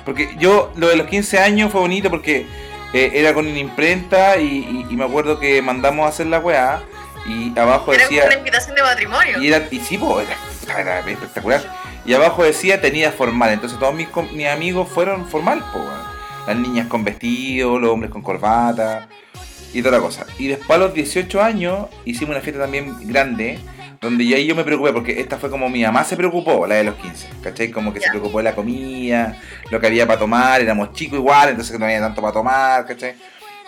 Porque 0.06 0.36
yo, 0.38 0.71
lo 0.75 0.88
de 0.88 0.95
los 0.97 1.08
15 1.08 1.39
años 1.39 1.71
fue 1.71 1.82
bonito 1.82 2.10
porque 2.12 2.45
eh, 2.93 3.12
era 3.15 3.34
con 3.34 3.47
una 3.47 3.58
imprenta 3.58 4.38
y, 4.38 4.45
y- 4.45 4.86
y 4.89 4.95
me 4.95 5.04
acuerdo 5.06 5.39
que 5.39 5.62
mandamos 5.63 6.06
a 6.06 6.10
hacer 6.10 6.28
la 6.28 6.38
weá 6.39 6.84
y 7.25 7.58
abajo 7.58 7.91
Era 7.91 8.04
decía... 8.04 8.25
una 8.25 8.36
invitación 8.36 8.75
de 8.75 8.84
matrimonio. 8.84 9.41
Y, 9.41 9.47
era, 9.47 9.67
y 9.71 9.80
sí, 9.80 9.97
po, 9.97 10.21
era, 10.21 10.36
era 10.80 10.99
espectacular. 10.99 11.63
Y 12.06 12.13
abajo 12.13 12.43
decía 12.43 12.80
tenía 12.82 13.12
formal. 13.12 13.49
Entonces 13.51 13.80
todos 13.80 13.95
mis, 13.95 14.08
com- 14.10 14.30
mis 14.32 14.47
amigos 14.47 14.88
fueron 14.88 15.28
formal, 15.28 15.60
po. 15.73 15.84
Las 16.47 16.58
niñas 16.58 16.88
con 16.88 17.03
vestido, 17.03 17.79
los 17.79 17.89
hombres 17.91 18.12
con 18.12 18.21
corbata 18.21 19.08
y 19.73 19.81
toda 19.81 19.97
la 19.97 20.03
cosa. 20.03 20.25
Y 20.39 20.47
después 20.47 20.71
a 20.71 20.77
los 20.77 20.93
18 20.93 21.41
años 21.41 21.88
hicimos 22.05 22.36
una 22.36 22.41
fiesta 22.41 22.62
también 22.62 23.08
grande. 23.08 23.60
Donde 24.01 24.27
ya 24.27 24.36
ahí 24.38 24.45
yo 24.45 24.55
me 24.55 24.63
preocupé 24.63 24.93
porque 24.93 25.19
esta 25.19 25.38
fue 25.38 25.49
como 25.49 25.67
mi 25.67 25.81
mamá 25.81 26.03
se 26.03 26.15
preocupó, 26.15 26.67
la 26.67 26.75
de 26.75 26.84
los 26.84 26.95
15. 26.95 27.27
¿Cachai? 27.41 27.71
Como 27.71 27.91
que 27.91 27.99
se 27.99 28.10
preocupó 28.10 28.38
de 28.38 28.43
la 28.43 28.53
comida, 28.53 29.41
lo 29.71 29.79
que 29.79 29.88
había 29.88 30.05
para 30.05 30.19
tomar, 30.19 30.62
éramos 30.62 30.93
chicos 30.93 31.17
igual, 31.17 31.49
entonces 31.49 31.71
que 31.71 31.79
no 31.79 31.86
había 31.86 32.01
tanto 32.01 32.21
para 32.21 32.34
tomar, 32.34 32.86
¿cachai? 32.86 33.15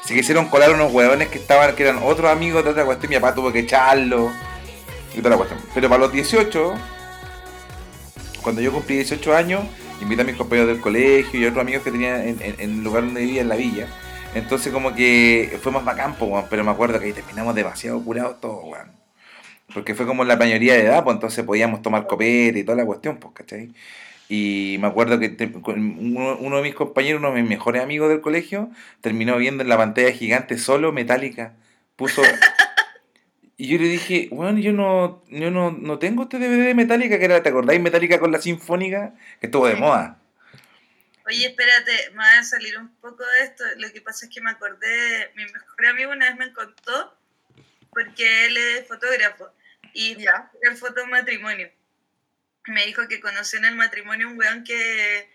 Se 0.03 0.13
quisieron 0.13 0.47
colar 0.47 0.71
unos 0.71 0.93
huevones 0.93 1.29
que 1.29 1.39
estaban, 1.39 1.75
que 1.75 1.83
eran 1.83 1.99
otros 2.03 2.29
amigos 2.29 2.63
de 2.63 2.69
otra 2.69 2.85
cuestión, 2.85 3.09
mi 3.09 3.15
papá 3.15 3.33
tuvo 3.33 3.51
que 3.51 3.59
echarlo 3.59 4.31
y 5.15 5.17
toda 5.17 5.31
la 5.31 5.37
cuestión. 5.37 5.59
Pero 5.73 5.89
para 5.89 6.01
los 6.01 6.11
18, 6.11 6.73
cuando 8.43 8.61
yo 8.61 8.71
cumplí 8.71 8.95
18 8.95 9.35
años, 9.35 9.61
invité 10.01 10.21
a 10.21 10.25
mis 10.25 10.35
compañeros 10.35 10.69
del 10.69 10.79
colegio 10.81 11.39
y 11.39 11.45
otros 11.45 11.61
amigos 11.61 11.83
que 11.83 11.91
tenía 11.91 12.23
en, 12.23 12.41
en- 12.41 12.55
en 12.59 12.69
el 12.77 12.83
lugar 12.83 13.03
donde 13.03 13.21
vivía, 13.21 13.41
en 13.41 13.49
la 13.49 13.55
villa. 13.55 13.87
Entonces 14.35 14.71
como 14.73 14.93
que 14.93 15.57
fue 15.61 15.71
más 15.71 15.83
bacán, 15.85 16.15
po, 16.15 16.45
pero 16.49 16.63
me 16.63 16.71
acuerdo 16.71 16.99
que 16.99 17.05
ahí 17.07 17.13
terminamos 17.13 17.55
demasiado 17.55 18.01
curados 18.03 18.39
todos, 18.39 18.63
weón. 18.65 18.91
Porque 19.73 19.95
fue 19.95 20.05
como 20.05 20.23
la 20.23 20.35
mayoría 20.37 20.73
de 20.75 20.81
edad, 20.81 21.03
pues 21.03 21.15
entonces 21.15 21.43
podíamos 21.43 21.81
tomar 21.81 22.07
copete 22.07 22.59
y 22.59 22.63
toda 22.63 22.77
la 22.77 22.85
cuestión, 22.85 23.17
pues, 23.17 23.33
¿cachai? 23.33 23.73
Y 24.29 24.77
me 24.79 24.87
acuerdo 24.87 25.19
que 25.19 25.35
uno 25.65 26.57
de 26.57 26.63
mis 26.63 26.75
compañeros, 26.75 27.19
uno 27.19 27.33
de 27.33 27.41
mis 27.41 27.49
mejores 27.49 27.81
amigos 27.81 28.09
del 28.09 28.21
colegio, 28.21 28.69
terminó 29.01 29.37
viendo 29.37 29.63
en 29.63 29.69
la 29.69 29.77
pantalla 29.77 30.11
gigante 30.11 30.57
solo 30.57 30.91
Metallica. 30.91 31.53
Puso... 31.95 32.21
Y 33.57 33.67
yo 33.69 33.77
le 33.79 33.85
dije, 33.85 34.29
bueno, 34.31 34.59
yo 34.59 34.71
no, 34.71 35.23
yo 35.29 35.49
no, 35.49 35.71
no 35.71 35.97
tengo 35.97 36.23
este 36.23 36.37
DVD 36.37 36.67
de 36.67 36.73
Metallica, 36.75 37.17
que 37.17 37.25
era, 37.25 37.41
¿te 37.41 37.49
acordáis? 37.49 37.81
Metallica 37.81 38.19
con 38.19 38.31
la 38.31 38.39
Sinfónica, 38.39 39.13
que 39.39 39.47
estuvo 39.47 39.65
de 39.67 39.73
Sí. 39.75 39.79
moda. 39.81 40.19
Oye, 41.25 41.47
espérate, 41.47 42.11
me 42.11 42.17
va 42.17 42.37
a 42.39 42.43
salir 42.43 42.77
un 42.77 42.89
poco 42.97 43.25
de 43.25 43.41
esto. 43.43 43.63
Lo 43.77 43.91
que 43.91 43.99
pasa 44.01 44.27
es 44.27 44.31
que 44.33 44.41
me 44.41 44.51
acordé, 44.51 45.31
mi 45.35 45.43
mejor 45.43 45.85
amigo 45.87 46.11
una 46.11 46.27
vez 46.29 46.37
me 46.37 46.53
contó, 46.53 47.17
porque 47.89 48.45
él 48.45 48.55
es 48.57 48.87
fotógrafo, 48.87 49.49
y 49.93 50.13
fue 50.13 50.23
Ya. 50.23 50.31
a 50.35 50.51
hacer 50.63 50.77
foto 50.77 50.93
de 50.95 51.01
un 51.03 51.09
matrimonio. 51.09 51.69
Me 52.67 52.85
dijo 52.85 53.07
que 53.07 53.19
conoció 53.19 53.57
en 53.59 53.65
el 53.65 53.75
matrimonio 53.75 54.27
un 54.29 54.37
weón 54.37 54.63
que 54.63 55.29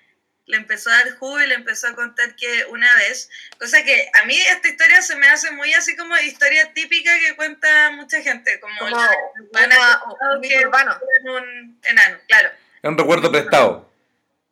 le 0.46 0.56
empezó 0.56 0.90
a 0.90 0.94
dar 0.94 1.10
jugo 1.18 1.40
y 1.40 1.46
le 1.46 1.54
empezó 1.54 1.86
a 1.88 1.94
contar 1.94 2.34
que 2.36 2.64
una 2.66 2.92
vez, 2.96 3.30
cosa 3.58 3.82
que 3.84 4.10
a 4.20 4.24
mí 4.24 4.36
esta 4.36 4.68
historia 4.68 5.00
se 5.02 5.14
me 5.16 5.28
hace 5.28 5.50
muy 5.52 5.72
así 5.74 5.96
como 5.96 6.16
historia 6.18 6.72
típica 6.74 7.16
que 7.20 7.36
cuenta 7.36 7.90
mucha 7.92 8.20
gente, 8.22 8.58
como, 8.60 8.76
Como 8.78 8.90
la- 8.96 10.02
un 10.34 10.40
mito 10.40 10.58
que 10.58 10.66
urbano. 10.66 10.98
en 11.20 11.28
un 11.28 11.80
enano, 11.84 12.18
claro. 12.26 12.50
Es 12.82 12.88
un 12.88 12.98
recuerdo 12.98 13.30
prestado. 13.30 13.92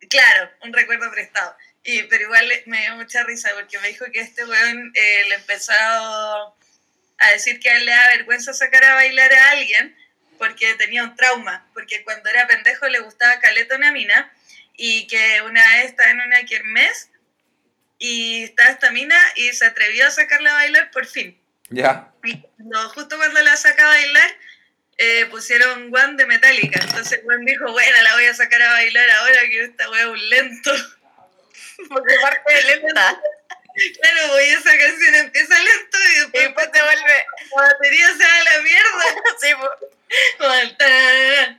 Claro, 0.09 0.51
un 0.63 0.73
recuerdo 0.73 1.11
prestado. 1.11 1.57
Y, 1.83 2.05
pero 2.05 2.25
igual 2.25 2.49
me 2.67 2.81
dio 2.83 2.95
mucha 2.97 3.25
risa 3.25 3.51
porque 3.55 3.79
me 3.81 3.89
dijo 3.89 4.05
que 4.13 4.21
este 4.21 4.45
weón 4.45 4.93
eh, 4.95 5.25
le 5.29 5.35
empezó 5.37 5.73
a 5.73 7.31
decir 7.33 7.59
que 7.61 7.71
a 7.71 7.77
él 7.77 7.87
le 7.87 7.93
da 7.93 8.07
vergüenza 8.17 8.53
sacar 8.53 8.85
a 8.85 8.95
bailar 8.95 9.33
a 9.33 9.51
alguien 9.51 9.97
porque 10.39 10.75
tenía 10.77 11.03
un 11.05 11.17
trauma, 11.17 11.67
porque 11.75 12.03
cuando 12.05 12.31
era 12.31 12.47
pendejo 12.47 12.87
le 12.89 13.01
gustaba 13.01 13.41
caleta 13.41 13.77
una 13.77 13.93
mina 13.93 14.33
y 14.77 15.07
que 15.07 15.43
una 15.43 15.67
vez 15.77 15.87
estaba 15.87 16.11
en 16.11 16.21
una 16.21 16.45
kermés 16.45 17.11
y 17.99 18.45
estaba 18.45 18.71
esta 18.71 18.91
mina 18.91 19.17
y 19.37 19.53
se 19.53 19.67
atrevió 19.67 20.07
a 20.07 20.11
sacarla 20.11 20.51
a 20.53 20.55
bailar 20.55 20.91
por 20.91 21.07
fin. 21.07 21.39
¿Ya? 21.69 22.11
Y 22.25 22.41
cuando- 22.41 22.89
justo 22.91 23.17
cuando 23.17 23.41
la 23.43 23.57
saca 23.57 23.85
a 23.85 23.89
bailar, 23.89 24.31
eh, 24.99 25.27
pusieron 25.31 25.95
One 25.95 26.15
de 26.17 26.27
Metallica. 26.27 26.81
Entonces 26.83 27.21
Juan 27.25 27.45
dijo, 27.45 27.71
bueno, 27.73 28.03
la 28.03 28.15
voy 28.15 28.25
a 28.27 28.35
sacar 28.35 28.61
a 28.63 28.73
bailar 28.73 29.11
ahora 29.11 29.41
que 29.49 29.63
esta 29.65 29.91
wea 29.91 30.01
es 30.03 30.07
un 30.07 30.29
lento. 30.31 30.73
Porque 31.89 32.15
parte 32.23 32.53
de 32.55 32.63
lenta. 32.65 33.21
Claro, 34.01 34.21
pues 34.33 34.47
y 34.47 34.51
esa 34.51 34.77
canción 34.79 35.15
empieza 35.15 35.55
lento 35.59 35.99
y 35.99 36.39
Y 36.39 36.41
después 36.43 36.73
te 36.73 36.83
vuelve. 36.83 37.25
la 37.57 37.63
batería 37.63 38.07
se 38.09 38.25
va 38.25 38.37
a 38.37 38.45
la 38.45 38.63
mierda. 38.63 39.23
Sí, 39.41 39.49
tararara. 40.79 41.57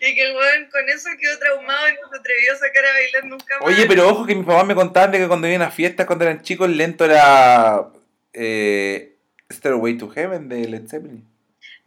y 0.00 0.14
que 0.14 0.22
el 0.22 0.36
weón 0.36 0.70
con 0.70 0.88
eso 0.88 1.08
quedó 1.20 1.38
traumado 1.38 1.88
y 1.88 1.92
no 1.94 2.08
se 2.10 2.18
atrevió 2.18 2.52
a 2.52 2.56
sacar 2.56 2.84
a 2.86 2.92
bailar 2.92 3.24
nunca 3.24 3.58
más. 3.58 3.68
Oye, 3.68 3.86
pero 3.86 4.08
ojo 4.08 4.26
que 4.26 4.34
mis 4.34 4.46
papás 4.46 4.64
me 4.66 4.74
contaban 4.74 5.10
de 5.10 5.18
que 5.18 5.28
cuando 5.28 5.48
iban 5.48 5.62
a 5.62 5.70
fiestas, 5.70 6.06
cuando 6.06 6.24
eran 6.24 6.42
chicos, 6.42 6.68
lento 6.70 7.04
era 7.04 7.88
eh, 8.32 9.16
Stairway 9.52 9.98
to 9.98 10.08
Heaven 10.08 10.48
de 10.48 10.68
Led 10.68 10.88
Zeppelin. 10.88 11.26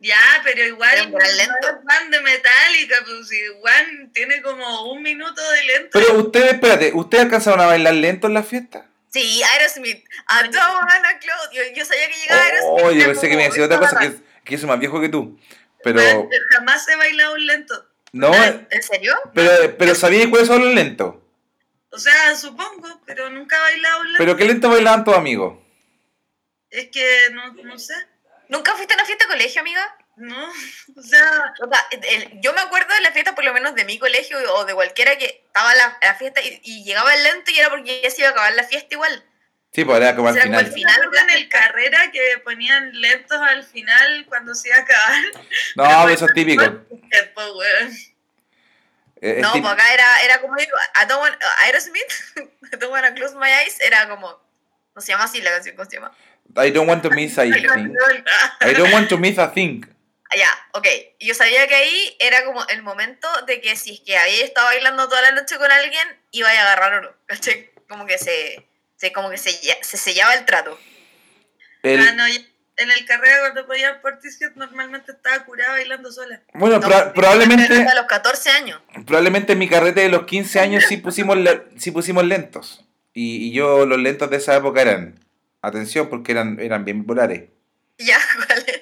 Ya, 0.01 0.17
pero 0.43 0.63
igual 0.65 1.11
fan 1.11 2.11
de 2.11 2.21
Metallica, 2.21 2.95
pues 3.05 3.27
si 3.27 3.37
Juan 3.59 4.11
tiene 4.13 4.41
como 4.41 4.91
un 4.91 5.01
minuto 5.03 5.41
de 5.51 5.63
lento. 5.63 5.89
Pero 5.99 6.13
ustedes, 6.19 6.53
espérate, 6.53 6.91
¿ustedes 6.93 7.25
alcanzaron 7.25 7.59
a 7.61 7.65
bailar 7.65 7.93
lento 7.95 8.27
en 8.27 8.33
las 8.33 8.47
fiestas? 8.47 8.85
Sí, 9.11 9.41
Aerosmith. 9.43 10.03
I 10.29 10.43
don't 10.49 10.55
wanna 10.55 11.19
close. 11.19 11.49
Yo, 11.53 11.61
yo 11.75 11.85
sabía 11.85 12.07
que 12.09 12.19
llegaba 12.19 12.41
Aerosmith. 12.43 12.83
Oh, 12.85 12.91
yo 12.91 13.05
pensé 13.05 13.29
que 13.29 13.35
me 13.37 13.43
decía 13.43 13.65
otra 13.65 13.79
cosa, 13.79 13.99
que, 13.99 14.11
que 14.43 14.53
yo 14.53 14.57
soy 14.59 14.67
más 14.69 14.79
viejo 14.79 15.01
que 15.01 15.09
tú. 15.09 15.39
Pero, 15.83 15.99
Weón, 15.99 16.29
jamás 16.51 16.87
he 16.89 16.95
bailado 16.95 17.33
un 17.35 17.45
lento. 17.47 17.85
no, 18.11 18.33
¿En 18.35 18.83
serio? 18.83 19.15
pero, 19.33 19.77
pero 19.77 19.95
¿sabías 19.95 20.27
cuáles 20.27 20.47
son 20.47 20.63
los 20.63 20.73
lentos? 20.73 21.15
O 21.91 21.97
sea, 21.97 22.35
supongo, 22.35 23.01
pero 23.05 23.29
nunca 23.29 23.57
he 23.57 23.59
bailado 23.61 24.01
un 24.01 24.07
lento. 24.07 24.17
¿Pero 24.19 24.35
qué 24.37 24.45
lento 24.45 24.69
bailaban 24.69 25.03
tus 25.03 25.15
amigos? 25.15 25.57
Es 26.69 26.89
que 26.89 27.29
no, 27.31 27.53
no 27.63 27.79
sé. 27.79 27.95
¿Nunca 28.49 28.75
fuiste 28.75 28.93
a 28.93 28.97
una 28.97 29.05
fiesta 29.05 29.25
de 29.25 29.31
colegio, 29.31 29.61
amiga? 29.61 29.97
No, 30.29 30.49
o 30.97 31.01
sea, 31.01 31.53
O 31.63 31.69
sea, 31.71 31.87
el- 31.91 32.41
yo 32.41 32.51
me 32.53 32.59
acuerdo 32.61 32.93
de 32.93 33.01
la 33.01 33.11
fiesta, 33.11 33.35
por 33.35 33.43
lo 33.45 33.53
menos 33.53 33.73
de 33.75 33.85
mi 33.85 33.97
colegio 33.97 34.37
o 34.55 34.65
de 34.65 34.73
cualquiera 34.73 35.17
que 35.17 35.43
estaba 35.47 35.73
la, 35.75 35.97
la 36.01 36.15
fiesta 36.15 36.41
y, 36.41 36.59
y 36.63 36.83
llegaba 36.83 37.13
el 37.15 37.23
lento 37.23 37.51
y 37.51 37.59
era 37.59 37.69
porque 37.69 38.01
ya 38.01 38.09
se 38.11 38.21
iba 38.21 38.27
a 38.29 38.31
acabar 38.31 38.53
la 38.53 38.63
fiesta 38.63 38.95
igual. 38.95 39.23
Sí, 39.71 39.85
pues 39.85 39.97
era 39.97 40.15
como 40.15 40.27
al 40.29 40.35
Era 40.35 40.45
como 40.45 40.57
final. 40.59 40.65
el 40.65 40.73
final. 40.73 41.09
en 41.23 41.29
el 41.37 41.47
carrera 41.47 42.11
que 42.11 42.37
ponían 42.43 42.91
lentos 42.99 43.39
al 43.39 43.63
final 43.63 44.25
cuando 44.27 44.53
se 44.55 44.67
iba 44.69 44.77
a 44.77 44.81
acabar. 44.81 45.23
No, 45.75 45.83
pero 45.85 46.09
eso 46.09 46.25
es 46.25 46.33
típico. 46.33 46.63
Después, 46.63 47.47
weón. 47.55 47.91
Eh, 49.21 49.35
es 49.37 49.41
No, 49.41 49.53
tip- 49.53 49.61
pues 49.61 49.73
acá 49.73 49.93
era, 49.93 50.21
era 50.23 50.41
como 50.41 50.55
digo, 50.55 50.75
I 50.95 51.05
don't 51.07 51.21
want, 51.21 51.35
Aerosmith, 51.61 52.11
I 52.73 52.77
don't 52.77 52.91
wanna 52.91 53.13
close 53.13 53.35
my 53.35 53.47
eyes, 53.49 53.79
era 53.81 54.07
como, 54.09 54.37
no 54.95 55.01
se 55.01 55.11
llama 55.11 55.25
así 55.25 55.39
la 55.41 55.51
canción, 55.51 55.75
¿cómo 55.75 55.89
se 55.89 55.97
llama? 55.97 56.11
I 56.57 56.71
don't 56.71 56.89
want 56.89 57.03
to 57.03 57.09
miss 57.11 57.37
a 57.37 57.43
thing. 57.43 57.53
I 58.61 58.73
don't 58.73 58.91
want 58.91 59.07
to 59.09 59.17
miss 59.17 59.37
a 59.37 59.51
thing. 59.53 59.85
Ya, 60.37 60.49
ok. 60.73 60.87
Yo 61.19 61.33
sabía 61.33 61.67
que 61.67 61.75
ahí 61.75 62.15
era 62.19 62.45
como 62.45 62.65
el 62.67 62.83
momento 62.83 63.27
de 63.47 63.61
que 63.61 63.75
si 63.75 63.93
es 63.95 63.99
que 64.01 64.17
había 64.17 64.43
estado 64.45 64.67
bailando 64.67 65.09
toda 65.09 65.21
la 65.23 65.31
noche 65.31 65.57
con 65.57 65.71
alguien, 65.71 66.07
iba 66.31 66.47
a 66.49 66.51
agarrar. 66.51 67.15
¿Cachai? 67.25 67.71
Como 67.87 68.05
que 68.05 68.17
se, 68.19 68.67
se, 68.95 69.11
como 69.11 69.29
que 69.31 69.37
se, 69.37 69.51
se 69.81 69.97
sellaba 69.97 70.33
el 70.35 70.45
trato. 70.45 70.77
El- 71.83 71.99
Ah, 72.07 72.11
no, 72.11 72.25
en 72.27 72.91
el 72.91 73.05
carrera 73.05 73.39
cuando 73.41 73.65
podía 73.67 74.01
Portishead 74.01 74.51
normalmente 74.55 75.11
estaba 75.11 75.43
curada 75.45 75.71
bailando 75.71 76.11
sola. 76.11 76.41
bueno, 76.53 76.79
No, 76.79 76.87
proba- 76.87 77.11
probablemente, 77.13 77.73
A 77.87 77.95
los 77.95 78.05
14 78.05 78.51
años. 78.51 78.81
probablemente 79.05 79.53
en 79.53 79.59
mi 79.59 79.67
carrete 79.67 80.01
de 80.01 80.09
los 80.09 80.25
15 80.25 80.59
años 80.61 80.85
sí 80.87 80.97
pusimos, 80.97 81.37
sí 81.77 81.91
pusimos 81.91 82.23
lentos. 82.23 82.85
Y, 83.13 83.47
y 83.47 83.51
yo 83.51 83.85
los 83.85 83.97
lentos 83.99 84.29
de 84.29 84.37
esa 84.37 84.55
época 84.55 84.81
eran, 84.81 85.19
atención, 85.61 86.07
porque 86.09 86.31
eran, 86.31 86.57
eran 86.61 86.85
bien 86.85 87.01
populares. 87.01 87.49
Ya, 87.97 88.17
¿cuál 88.47 88.63
es? 88.67 88.81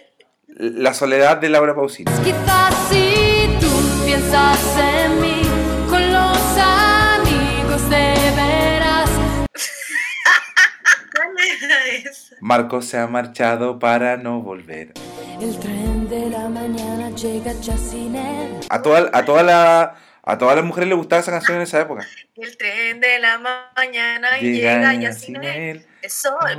La 0.59 0.93
soledad 0.93 1.37
de 1.37 1.49
Laura 1.49 1.75
Pausini. 1.75 2.11
Quizás 2.23 2.73
si 2.89 3.47
tú 3.59 3.67
piensas 4.05 4.59
en 4.79 5.21
mí, 5.21 5.41
con 5.87 6.01
los 6.11 6.37
amigos 6.57 7.87
de 7.91 8.13
veras. 8.35 9.09
¿Cuál 11.15 11.29
era 11.63 11.85
esa? 12.09 12.35
Marco 12.41 12.81
se 12.81 12.97
ha 12.97 13.05
marchado 13.07 13.77
para 13.77 14.17
no 14.17 14.41
volver. 14.41 14.93
El 15.39 15.59
tren 15.59 16.09
de 16.09 16.29
la 16.31 16.49
mañana 16.49 17.11
llega 17.11 17.53
ya 17.61 17.77
sin 17.77 18.15
él. 18.15 18.55
A 18.69 18.81
toda, 18.81 19.11
a 19.13 19.25
toda 19.25 19.43
la 19.43 19.95
A 20.23 20.37
todas 20.39 20.55
las 20.55 20.65
mujeres 20.65 20.89
les 20.89 20.97
gustaba 20.97 21.19
esa 21.21 21.31
canción 21.31 21.57
en 21.57 21.63
esa 21.63 21.81
época. 21.81 22.05
El 22.35 22.57
tren 22.57 22.99
de 22.99 23.19
la 23.19 23.37
mañana 23.37 24.37
Llega 24.39 24.91
llega 24.91 24.93
ya 24.95 25.13
sin 25.13 25.35
sin 25.35 25.43
él. 25.43 25.45
él. 25.77 25.85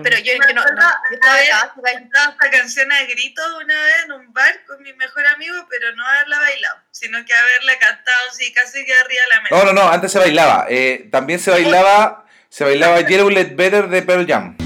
Pero 0.02 0.18
yo, 0.18 0.32
yo 0.32 0.54
no, 0.54 0.62
no, 0.62 0.88
yo 1.10 1.14
estaba 1.14 1.72
cantado 1.82 2.30
esta 2.30 2.50
canción 2.50 2.90
a 2.92 3.02
gritos 3.04 3.46
una 3.62 3.74
vez 3.74 3.94
en 4.04 4.12
un 4.12 4.32
bar 4.32 4.64
con 4.66 4.82
mi 4.82 4.92
mejor 4.94 5.26
amigo, 5.26 5.54
pero 5.70 5.94
no 5.96 6.06
haberla 6.06 6.38
bailado, 6.38 6.78
sino 6.90 7.24
que 7.24 7.34
haberla 7.34 7.78
cantado 7.78 8.18
así 8.30 8.52
casi 8.52 8.84
que 8.84 8.94
arriba 8.94 9.22
de 9.22 9.28
la 9.34 9.40
mesa. 9.42 9.56
No, 9.56 9.64
no, 9.64 9.72
no, 9.72 9.88
antes 9.90 10.12
se 10.12 10.18
bailaba. 10.18 10.66
Eh, 10.68 11.08
también 11.10 11.38
se 11.38 11.50
bailaba, 11.50 12.26
se 12.48 12.64
bailaba 12.64 13.00
Yellow 13.00 13.30
Let 13.30 13.54
Better 13.56 13.88
de 13.88 14.02
Pearl 14.02 14.26
Jam. 14.26 14.56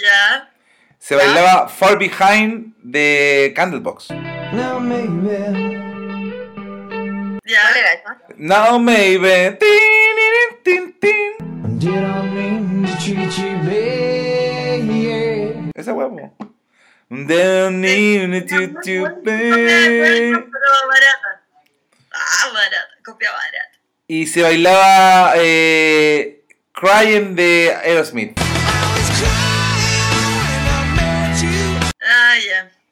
Ya. 0.00 0.50
Se 0.98 1.16
bailaba 1.16 1.68
Far 1.68 1.98
Behind 1.98 2.74
de 2.82 3.52
Candlebox. 3.56 4.08
Ya. 7.48 7.62
¿cuál 7.62 7.76
era 7.78 7.92
esa? 7.94 8.18
Now 8.36 8.78
maybe. 8.78 9.52
Tin, 9.52 10.14
tin, 10.62 10.92
tin, 11.00 11.00
tin. 11.00 11.32
Esa 15.74 15.94
huevo. 15.94 16.36
Barata. 17.08 17.40
Ah, 22.12 22.50
barata, 22.52 22.94
copia 23.02 23.30
barata. 23.32 23.78
Y 24.06 24.26
se 24.26 24.42
bailaba 24.42 25.32
eh, 25.36 26.44
Crying 26.74 27.34
de 27.34 27.74
Aerosmith. 27.82 28.47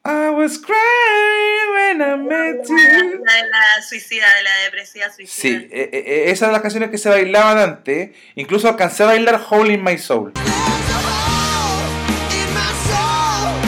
I 0.08 0.30
was 0.30 0.58
crying 0.58 1.72
when 1.74 2.00
I 2.00 2.14
met 2.14 2.68
you. 2.68 2.76
La 3.24 3.34
de 3.34 3.48
la 3.50 3.82
suicida, 3.82 4.32
de 4.36 4.42
la 4.44 4.54
depresiva 4.64 5.10
suicida. 5.12 5.58
Sí, 5.58 5.68
eh, 5.72 5.90
eh, 5.92 6.24
esas 6.26 6.42
eran 6.42 6.52
las 6.52 6.62
canciones 6.62 6.90
que 6.90 6.98
se 6.98 7.08
bailaban 7.08 7.58
antes. 7.58 8.10
Incluso 8.36 8.68
alcancé 8.68 9.02
a 9.02 9.06
bailar 9.06 9.40
Hole 9.50 9.72
in 9.74 9.82
My 9.82 9.98
Soul. 9.98 10.32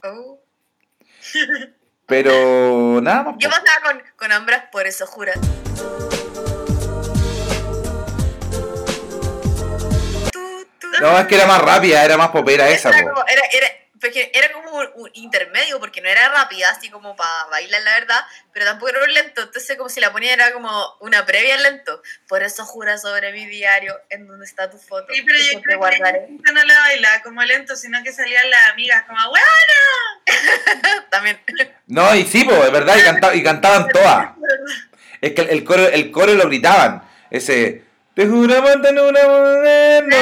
Oh. 0.04 0.40
Pero 2.06 3.00
nada 3.02 3.24
más. 3.24 3.34
¿Qué 3.40 3.48
po. 3.48 3.54
pasaba 3.56 3.80
con, 3.82 4.02
con 4.14 4.30
Ambras? 4.30 4.66
Por 4.70 4.86
eso 4.86 5.06
tú. 10.30 10.68
No, 11.00 11.18
es 11.18 11.26
que 11.26 11.34
era 11.34 11.46
más 11.46 11.60
rápida, 11.60 12.04
era 12.04 12.16
más 12.16 12.28
popera 12.28 12.68
esa. 12.68 12.90
Era 12.90 13.02
po. 13.08 13.08
como, 13.08 13.26
era, 13.26 13.42
era, 13.52 13.66
porque 14.00 14.30
era 14.34 14.52
como 14.52 14.70
un, 14.72 14.88
un 14.94 15.10
intermedio, 15.14 15.78
porque 15.80 16.00
no 16.00 16.08
era 16.08 16.28
rápida, 16.28 16.70
así 16.70 16.88
como 16.90 17.16
para 17.16 17.44
bailar, 17.50 17.82
la 17.82 17.94
verdad, 17.94 18.20
pero 18.52 18.64
tampoco 18.66 18.90
era 18.90 19.02
un 19.04 19.12
lento. 19.12 19.42
Entonces, 19.42 19.76
como 19.76 19.88
si 19.88 20.00
la 20.00 20.12
ponía, 20.12 20.32
era 20.32 20.52
como 20.52 20.70
una 21.00 21.24
previa 21.26 21.54
al 21.56 21.62
lento. 21.62 22.02
Por 22.28 22.42
eso 22.42 22.64
jura 22.64 22.98
sobre 22.98 23.32
mi 23.32 23.46
diario, 23.46 23.98
en 24.10 24.26
donde 24.26 24.44
está 24.46 24.70
tu 24.70 24.78
foto. 24.78 25.12
Sí, 25.12 25.22
pero 25.22 25.36
que 25.38 25.44
yo 25.44 25.50
siempre 25.50 25.74
creo 25.76 25.80
que 25.80 25.98
guardaré. 25.98 26.20
la 26.22 26.26
gente 26.28 26.52
no 26.52 26.64
la 26.64 26.80
bailaba 26.80 27.22
como 27.22 27.42
lento, 27.44 27.76
sino 27.76 28.02
que 28.02 28.12
salían 28.12 28.48
las 28.50 28.68
amigas 28.70 29.04
como, 29.06 29.18
¡Bueno! 29.30 29.44
También. 31.10 31.40
No, 31.86 32.14
y 32.14 32.24
sí, 32.26 32.44
po, 32.44 32.52
es 32.64 32.70
verdad, 32.72 32.96
y, 32.96 33.02
canta- 33.02 33.34
y 33.34 33.42
cantaban 33.42 33.88
todas. 33.88 34.30
Es 35.20 35.32
que 35.32 35.40
el, 35.42 35.50
el 35.50 35.64
coro, 35.64 35.88
el 35.88 36.10
coro 36.10 36.34
lo 36.34 36.46
gritaban. 36.46 37.02
Ese. 37.30 37.84
Te 38.18 38.26
juramos 38.26 38.72
en 38.84 38.98
una 38.98 39.28
moderno. 39.28 40.16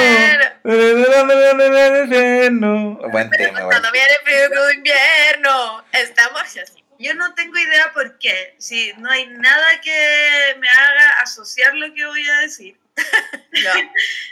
Buen 3.09 3.29
tema. 3.31 3.61
Cuando 3.63 3.91
viene 3.91 4.07
el 4.07 4.23
frío 4.23 4.65
de 4.65 4.75
invierno, 4.75 5.83
estamos 5.93 6.41
así. 6.41 6.83
Yo 6.99 7.15
no 7.15 7.33
tengo 7.33 7.57
idea 7.57 7.91
por 7.93 8.19
qué. 8.19 8.53
Si 8.59 8.93
no 8.99 9.09
hay 9.09 9.25
nada 9.25 9.81
que 9.81 10.55
me 10.59 10.69
haga 10.69 11.21
asociar 11.23 11.73
lo 11.73 11.91
que 11.95 12.05
voy 12.05 12.21
a 12.29 12.41
decir. 12.41 12.77
No. 13.63 13.73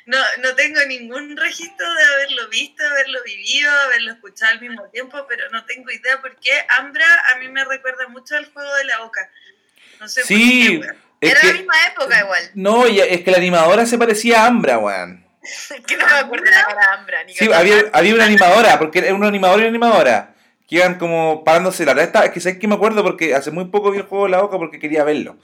No, 0.06 0.19
no 0.43 0.54
tengo 0.54 0.80
ningún 0.86 1.36
registro 1.36 1.91
de 1.95 2.04
haberlo 2.04 2.47
visto, 2.49 2.86
haberlo 2.86 3.23
vivido, 3.23 3.71
haberlo 3.71 4.12
escuchado 4.12 4.51
al 4.51 4.62
mismo 4.62 4.88
tiempo, 4.89 5.25
pero 5.28 5.49
no 5.49 5.65
tengo 5.65 5.89
idea 5.89 6.21
por 6.21 6.36
qué. 6.39 6.51
Ambra 6.78 7.08
a 7.32 7.38
mí 7.39 7.49
me 7.49 7.65
recuerda 7.65 8.08
mucho 8.10 8.36
al 8.36 8.45
juego 8.45 8.71
de 8.75 8.84
la 8.84 8.99
boca. 8.99 9.28
No 9.99 10.08
sé 10.08 10.23
Sí, 10.23 10.78
por 10.78 10.91
qué. 10.91 11.04
Es 11.21 11.32
Era 11.32 11.43
la 11.43 11.51
que. 11.51 11.58
misma 11.60 11.73
época 11.91 12.19
igual. 12.19 12.51
No, 12.56 12.88
y 12.88 12.99
es 12.99 13.21
que 13.21 13.32
la 13.32 13.38
animadora 13.38 13.86
se 13.86 13.97
parecía 13.97 14.43
a 14.43 14.47
Ambra, 14.47 14.78
weón. 14.78 15.25
Que 15.88 15.97
no 15.97 16.06
me 16.08 16.13
acuerdo 16.13 16.45
de 16.45 16.51
la 16.51 16.63
cara 16.65 16.82
de 16.82 16.93
Ambra. 16.99 17.23
Ni 17.23 17.34
Sí, 17.34 17.51
había, 17.54 17.75
había 17.93 18.15
una 18.15 18.25
animadora, 18.25 18.80
porque 18.80 18.99
era 18.99 19.13
un 19.13 19.23
animador 19.23 19.60
y 19.60 19.62
una 19.62 19.69
animadora. 19.69 20.36
Que 20.67 20.78
iban 20.78 20.95
como 20.97 21.43
parándose 21.43 21.86
la 21.86 21.93
verdad 21.93 22.25
Es 22.25 22.32
que 22.32 22.39
sabes 22.39 22.58
que 22.58 22.67
me 22.67 22.73
acuerdo 22.73 23.04
porque 23.04 23.36
hace 23.36 23.51
muy 23.51 23.65
poco 23.65 23.91
vi 23.91 23.99
el 23.99 24.06
juego 24.06 24.25
de 24.25 24.32
la 24.32 24.41
boca 24.41 24.58
porque 24.58 24.80
quería 24.80 25.04
verlo. 25.04 25.38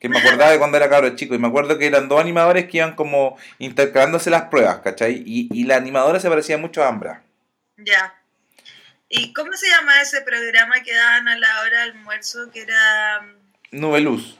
Que 0.00 0.08
me 0.08 0.18
acordaba 0.18 0.50
de 0.50 0.58
cuando 0.58 0.76
era 0.76 0.90
cabro 0.90 1.14
chico. 1.16 1.34
Y 1.34 1.38
me 1.38 1.46
acuerdo 1.48 1.78
que 1.78 1.86
eran 1.86 2.08
dos 2.08 2.20
animadores 2.20 2.68
que 2.68 2.78
iban 2.78 2.94
como 2.96 3.38
intercalándose 3.58 4.30
las 4.30 4.42
pruebas, 4.44 4.78
¿cachai? 4.80 5.22
Y, 5.24 5.48
y 5.52 5.64
la 5.64 5.76
animadora 5.76 6.18
se 6.20 6.28
parecía 6.28 6.58
mucho 6.58 6.82
a 6.82 6.88
Ambra. 6.88 7.22
Ya. 7.76 8.14
¿Y 9.08 9.32
cómo 9.32 9.52
se 9.52 9.68
llama 9.68 10.00
ese 10.02 10.22
programa 10.22 10.82
que 10.82 10.92
daban 10.94 11.28
a 11.28 11.38
la 11.38 11.60
hora 11.60 11.80
del 11.82 11.90
almuerzo 11.92 12.50
que 12.52 12.62
era... 12.62 13.20
mm, 13.22 13.78
Nube 13.80 14.00
Luz. 14.00 14.38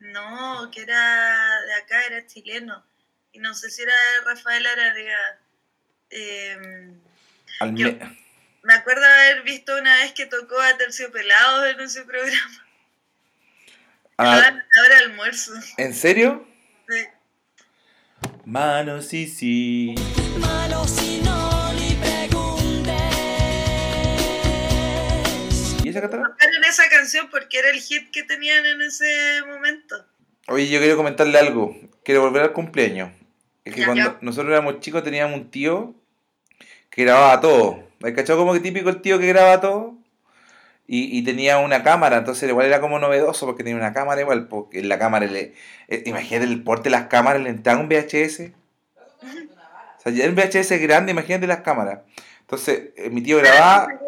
No, 0.00 0.70
que 0.70 0.82
era 0.82 1.60
de 1.62 1.74
acá, 1.74 2.04
era 2.06 2.26
chileno. 2.26 2.84
Y 3.32 3.38
no 3.40 3.54
sé 3.54 3.70
si 3.70 3.82
era 3.82 3.92
de 3.92 4.20
Rafael 4.26 4.66
Arariga. 4.66 5.38
Eh, 6.10 6.92
Alme- 7.60 8.16
me 8.62 8.74
acuerdo 8.74 9.04
haber 9.04 9.42
visto 9.42 9.76
una 9.76 9.94
vez 9.96 10.12
que 10.12 10.26
tocó 10.26 10.60
a 10.60 10.76
Terciopelados 10.76 11.66
en 11.68 11.80
ese 11.80 12.04
programa. 12.04 12.64
Lo 14.18 14.24
Ah, 14.24 14.52
almuerzo. 15.04 15.52
¿En 15.76 15.94
serio? 15.94 16.48
Sí. 16.88 17.04
Mano, 18.44 19.00
sí, 19.02 19.28
sí. 19.28 19.94
¿Y 25.84 25.88
esa 25.90 26.00
catalana? 26.00 26.36
Esa 26.68 26.88
canción 26.90 27.28
porque 27.30 27.58
era 27.58 27.70
el 27.70 27.80
hit 27.80 28.10
que 28.10 28.22
tenían 28.22 28.64
en 28.66 28.82
ese 28.82 29.42
momento. 29.46 30.04
Oye, 30.48 30.68
yo 30.68 30.78
quiero 30.80 30.96
comentarle 30.96 31.38
algo. 31.38 31.76
Quiero 32.04 32.22
volver 32.22 32.42
al 32.42 32.52
cumpleaños. 32.52 33.10
Es 33.64 33.74
que 33.74 33.80
Ya, 33.80 33.86
cuando 33.86 34.04
ya. 34.04 34.18
nosotros 34.20 34.52
éramos 34.52 34.80
chicos 34.80 35.02
teníamos 35.02 35.38
un 35.38 35.50
tío 35.50 35.94
que 36.90 37.04
grababa 37.04 37.40
todo. 37.40 37.88
¿Has 38.02 38.12
cachado 38.12 38.38
como 38.38 38.52
que 38.52 38.60
típico 38.60 38.88
el 38.90 39.00
tío 39.02 39.18
que 39.18 39.26
graba 39.26 39.60
todo? 39.60 39.94
Y, 40.86 41.18
y 41.18 41.22
tenía 41.22 41.58
una 41.58 41.82
cámara, 41.82 42.16
entonces 42.16 42.48
igual 42.48 42.64
era 42.66 42.80
como 42.80 42.98
novedoso 42.98 43.44
porque 43.44 43.62
tenía 43.62 43.76
una 43.78 43.92
cámara 43.92 44.22
igual, 44.22 44.48
porque 44.48 44.82
la 44.82 44.98
cámara 44.98 45.26
le... 45.26 45.52
eh, 45.88 46.02
imagínate 46.06 46.50
el 46.50 46.62
porte 46.62 46.84
de 46.84 46.90
las 46.90 47.08
cámaras, 47.08 47.42
le 47.42 47.50
entraba 47.50 47.78
un 47.78 47.88
VHS. 47.90 48.52
O 49.22 50.00
sea, 50.00 50.12
ya 50.12 50.26
un 50.28 50.34
VHS 50.34 50.80
grande, 50.80 51.12
imagínate 51.12 51.46
las 51.46 51.60
cámaras. 51.60 52.00
Entonces, 52.48 52.92
eh, 52.96 53.10
mi 53.10 53.20
tío 53.20 53.36
grababa... 53.36 53.88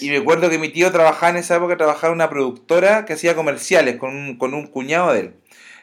Y 0.00 0.10
me 0.10 0.18
acuerdo 0.18 0.50
que 0.50 0.58
mi 0.58 0.68
tío 0.68 0.92
trabajaba 0.92 1.30
en 1.30 1.36
esa 1.36 1.56
época, 1.56 1.76
trabajaba 1.76 2.08
en 2.08 2.16
una 2.16 2.28
productora 2.28 3.06
que 3.06 3.14
hacía 3.14 3.34
comerciales 3.34 3.96
con 3.96 4.14
un, 4.14 4.36
con 4.36 4.52
un 4.52 4.66
cuñado 4.66 5.12
de 5.14 5.20
él. 5.20 5.34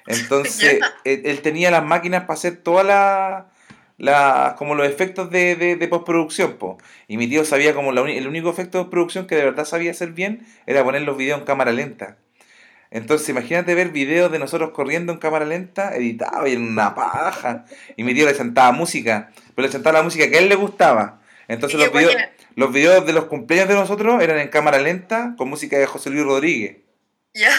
Entonces, 0.06 0.80
él, 1.04 1.22
él 1.26 1.42
tenía 1.42 1.72
las 1.72 1.84
máquinas 1.84 2.22
para 2.22 2.36
hacer 2.36 2.58
todas 2.58 2.86
las, 3.98 4.54
como 4.54 4.76
los 4.76 4.88
efectos 4.88 5.32
de, 5.32 5.56
de, 5.56 5.76
de 5.76 5.88
postproducción, 5.88 6.54
po. 6.54 6.78
Y 7.08 7.18
mi 7.18 7.28
tío 7.28 7.44
sabía 7.44 7.74
como 7.74 7.92
la 7.92 8.02
el 8.02 8.28
único 8.28 8.52
efecto 8.52 8.78
de 8.78 8.84
postproducción 8.84 9.26
que 9.26 9.36
de 9.36 9.46
verdad 9.46 9.66
sabía 9.66 9.92
hacer 9.92 10.12
bien 10.12 10.46
era 10.68 10.84
poner 10.84 11.02
los 11.02 11.18
videos 11.18 11.40
en 11.40 11.46
cámara 11.46 11.72
lenta. 11.72 12.18
Entonces, 12.92 13.28
imagínate 13.30 13.74
ver 13.74 13.90
videos 13.90 14.32
de 14.32 14.38
nosotros 14.38 14.72
corriendo 14.72 15.12
en 15.12 15.18
cámara 15.18 15.46
lenta, 15.46 15.96
editado 15.96 16.46
y 16.46 16.54
en 16.54 16.62
una 16.62 16.94
paja. 16.94 17.66
Y 17.96 18.04
mi 18.04 18.14
tío 18.14 18.28
le 18.28 18.36
sentaba 18.36 18.72
música, 18.74 19.32
pero 19.56 19.66
le 19.66 19.72
sentaba 19.72 20.00
la 20.00 20.04
música 20.04 20.30
que 20.30 20.38
a 20.38 20.40
él 20.40 20.50
le 20.50 20.56
gustaba. 20.56 21.21
Entonces 21.52 21.80
¿Y 21.80 21.84
los 21.84 21.92
videos, 21.92 22.14
ponía? 22.14 22.34
los 22.56 22.72
videos 22.74 23.06
de 23.06 23.14
los 23.14 23.26
cumpleaños 23.26 23.70
de 23.70 23.76
nosotros 23.76 24.22
eran 24.22 24.40
en 24.40 24.48
cámara 24.48 24.80
lenta 24.80 25.36
con 25.38 25.50
música 25.50 25.78
de 25.78 25.86
José 25.86 26.10
Luis 26.10 26.24
Rodríguez. 26.26 26.78
Ya. 27.34 27.52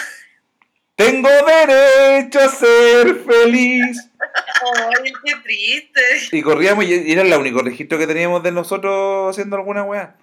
Tengo 0.95 1.29
derecho 1.29 2.39
a 2.39 2.49
ser 2.49 3.15
feliz. 3.25 4.09
Ay, 4.19 5.13
qué 5.25 5.33
triste. 5.43 6.01
Y 6.31 6.41
corríamos 6.41 6.85
y 6.85 7.11
era 7.11 7.23
el 7.23 7.33
único 7.33 7.61
registro 7.61 7.97
que 7.97 8.07
teníamos 8.07 8.43
de 8.43 8.51
nosotros 8.51 9.29
haciendo 9.31 9.55
alguna 9.55 9.83
weá. 9.83 10.15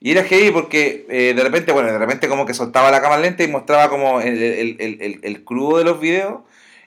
Y 0.00 0.12
era 0.12 0.24
heavy 0.24 0.50
porque 0.50 1.06
eh, 1.08 1.32
de 1.34 1.42
repente, 1.42 1.72
bueno, 1.72 1.90
de 1.90 1.98
repente 1.98 2.28
como 2.28 2.44
que 2.46 2.54
soltaba 2.54 2.90
la 2.90 3.00
cámara 3.00 3.22
lenta 3.22 3.42
y 3.44 3.48
mostraba 3.48 3.88
como 3.88 4.20
el, 4.20 4.42
el, 4.42 5.20
el 5.22 5.44
crudo 5.44 5.78
de 5.78 5.84
los 5.84 6.00
videos. 6.00 6.40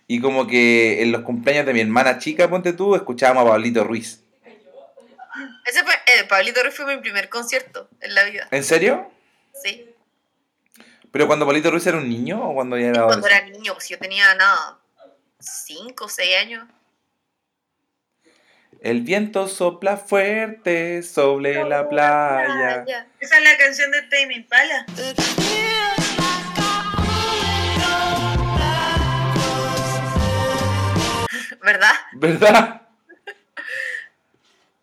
Y 0.07 0.21
como 0.21 0.47
que 0.47 1.03
en 1.03 1.11
los 1.11 1.21
cumpleaños 1.21 1.67
de 1.67 1.73
mi 1.73 1.81
hermana 1.81 2.17
chica, 2.17 2.49
ponte 2.49 2.73
tú, 2.73 2.95
escuchábamos 2.95 3.45
a 3.45 3.49
Pablito 3.49 3.83
Ruiz. 3.83 4.23
Ese 5.65 5.83
fue, 5.83 5.93
eh, 5.93 6.23
Pablito 6.27 6.61
Ruiz 6.63 6.75
fue 6.75 6.95
mi 6.95 7.01
primer 7.01 7.29
concierto 7.29 7.89
en 8.01 8.15
la 8.15 8.23
vida. 8.23 8.47
¿En 8.51 8.63
serio? 8.63 9.11
Sí. 9.53 9.93
¿Pero 11.11 11.27
cuando 11.27 11.45
Pablito 11.45 11.71
Ruiz 11.71 11.85
era 11.87 11.97
un 11.97 12.07
niño 12.07 12.41
o 12.41 12.53
cuando 12.53 12.77
ya 12.77 12.87
era 12.87 13.05
Cuando 13.05 13.27
era 13.27 13.41
niño, 13.45 13.73
pues 13.73 13.89
yo 13.89 13.97
tenía 13.97 14.33
nada, 14.35 14.79
5 15.39 16.05
o 16.05 16.09
6 16.09 16.37
años. 16.37 16.67
El 18.81 19.01
viento 19.01 19.47
sopla 19.47 19.97
fuerte 19.97 21.03
sobre 21.03 21.65
la 21.65 21.89
playa. 21.89 23.07
Esa 23.19 23.37
es 23.37 23.43
la 23.43 23.57
canción 23.57 23.91
de 23.91 24.03
Tame 24.03 24.35
Impala. 24.35 24.85
¿Verdad? 31.61 31.93
¿Verdad? 32.13 32.88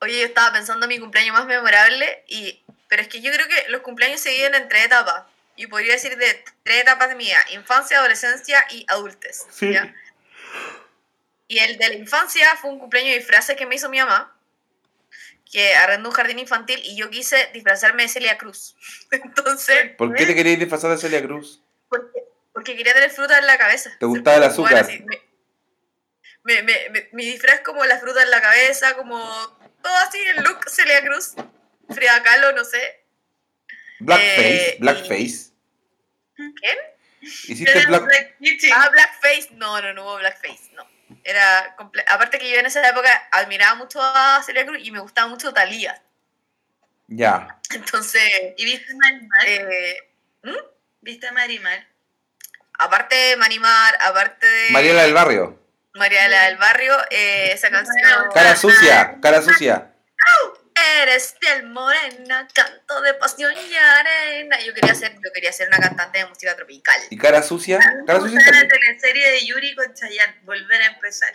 Oye, 0.07 0.21
yo 0.21 0.27
estaba 0.27 0.53
pensando 0.53 0.85
en 0.87 0.89
mi 0.89 0.99
cumpleaños 0.99 1.35
más 1.35 1.47
memorable, 1.47 2.25
y, 2.29 2.63
pero 2.89 3.03
es 3.03 3.09
que 3.09 3.21
yo 3.21 3.33
creo 3.33 3.47
que 3.49 3.69
los 3.71 3.81
cumpleaños 3.83 4.21
se 4.21 4.31
dividen 4.31 4.55
en 4.55 4.69
tres 4.69 4.87
etapas. 4.87 5.25
Y 5.57 5.67
podría 5.69 5.95
decir 5.95 6.17
de 6.17 6.45
tres 6.63 6.83
etapas 6.83 7.09
de 7.09 7.15
mi 7.17 7.25
vida: 7.25 7.45
infancia, 7.53 7.99
adolescencia 7.99 8.65
y 8.71 8.85
adultez. 8.89 9.47
Sí. 9.51 9.73
¿ya? 9.73 9.95
Y 11.49 11.59
el 11.59 11.77
de 11.79 11.89
la 11.89 11.95
infancia 11.95 12.55
fue 12.61 12.71
un 12.71 12.79
cumpleaños 12.79 13.13
de 13.13 13.19
disfraces 13.19 13.57
que 13.57 13.67
me 13.67 13.75
hizo 13.77 13.89
mi 13.89 13.99
mamá, 13.99 14.37
que 15.51 15.75
arrendó 15.75 16.09
un 16.11 16.15
jardín 16.15 16.39
infantil 16.39 16.81
y 16.85 16.97
yo 16.97 17.09
quise 17.09 17.51
disfrazarme 17.53 18.03
de 18.03 18.09
Celia 18.09 18.37
Cruz. 18.39 18.77
Entonces, 19.11 19.93
¿Por 19.97 20.15
qué 20.15 20.27
te 20.27 20.35
querías 20.37 20.59
disfrazar 20.59 20.91
de 20.91 20.99
Celia 20.99 21.23
Cruz? 21.23 21.61
porque, 21.89 22.25
porque 22.53 22.77
quería 22.77 22.95
tener 22.95 23.11
fruta 23.11 23.39
en 23.39 23.47
la 23.47 23.57
cabeza. 23.59 23.97
¿Te 23.99 24.07
gustaba 24.07 24.37
el 24.39 24.43
azúcar? 24.45 24.73
bueno, 24.73 24.89
así, 24.89 25.03
me- 25.05 25.23
me- 26.43 26.63
me- 26.63 26.89
me- 26.91 27.09
mi 27.13 27.25
disfraz 27.25 27.61
como 27.61 27.85
la 27.85 27.99
fruta 27.99 28.23
en 28.23 28.31
la 28.31 28.41
cabeza, 28.43 28.95
como 28.95 29.56
todo 29.83 29.95
así, 29.97 30.19
el 30.21 30.43
look 30.45 30.69
Celia 30.69 31.03
Cruz, 31.05 31.35
Frida 31.95 32.23
Kahlo, 32.23 32.53
no 32.53 32.65
sé. 32.65 33.05
Blackface, 34.01 34.69
Eh, 34.69 34.77
blackface. 34.81 35.53
¿Quién? 36.35 36.77
Hiciste 37.23 37.87
black... 37.87 38.05
Black 38.05 38.39
Kitchen. 38.39 38.71
Ah, 38.75 38.89
Blackface. 38.91 39.49
No, 39.53 39.81
no, 39.81 39.93
no 39.95 40.03
hubo 40.05 40.17
Blackface, 40.19 40.71
no. 40.75 40.87
Era 41.25 41.75
comple- 41.77 42.05
Aparte 42.09 42.39
que 42.39 42.51
yo 42.51 42.59
en 42.59 42.67
esa 42.67 42.87
época 42.89 43.29
admiraba 43.33 43.75
mucho 43.77 44.01
a 44.03 44.43
Celia 44.45 44.67
Cruz 44.67 44.79
y 44.83 44.91
me 44.91 45.01
gustaba 45.01 45.29
mucho 45.29 45.53
Talía. 45.53 46.03
Ya. 47.09 47.59
Entonces, 47.75 48.23
¿Y 48.57 48.65
viste 48.65 48.95
Marimar? 48.95 49.47
eh, 49.47 49.97
¿Viste 51.01 51.31
Marimar? 51.33 51.87
aparte 52.79 53.15
de 53.15 53.37
Marimar, 53.37 53.97
aparte 54.01 54.47
de 54.47 54.71
Mariela 54.71 55.03
del 55.05 55.15
Barrio. 55.15 55.66
Mariela 55.97 56.45
del 56.45 56.57
Barrio, 56.57 56.95
eh, 57.11 57.51
esa 57.53 57.71
canción. 57.71 58.31
Cara 58.33 58.57
sucia, 58.57 59.19
cara 59.21 59.43
sucia. 59.43 59.93
Eres 61.03 61.37
piel 61.41 61.65
morena, 61.69 62.47
canto 62.53 63.01
de 63.01 63.15
pasión 63.15 63.53
y 63.53 63.75
arena. 63.75 64.61
Yo 64.61 64.75
quería 64.75 64.95
ser, 64.95 65.13
yo 65.15 65.33
quería 65.33 65.53
ser 65.53 65.69
una 65.69 65.79
cantante 65.79 66.19
de 66.19 66.27
música 66.27 66.55
tropical. 66.55 67.01
¿Y 67.09 67.17
cara 67.17 67.43
sucia? 67.43 67.81
Cara 68.07 68.21
sucia 68.21 68.39
la 68.39 68.69
teleserie 68.69 69.31
de 69.31 69.47
Yuri 69.47 69.75
con 69.75 69.93
Chayanne, 69.95 70.41
Volver 70.45 70.83
a 70.83 70.87
empezar. 70.87 71.35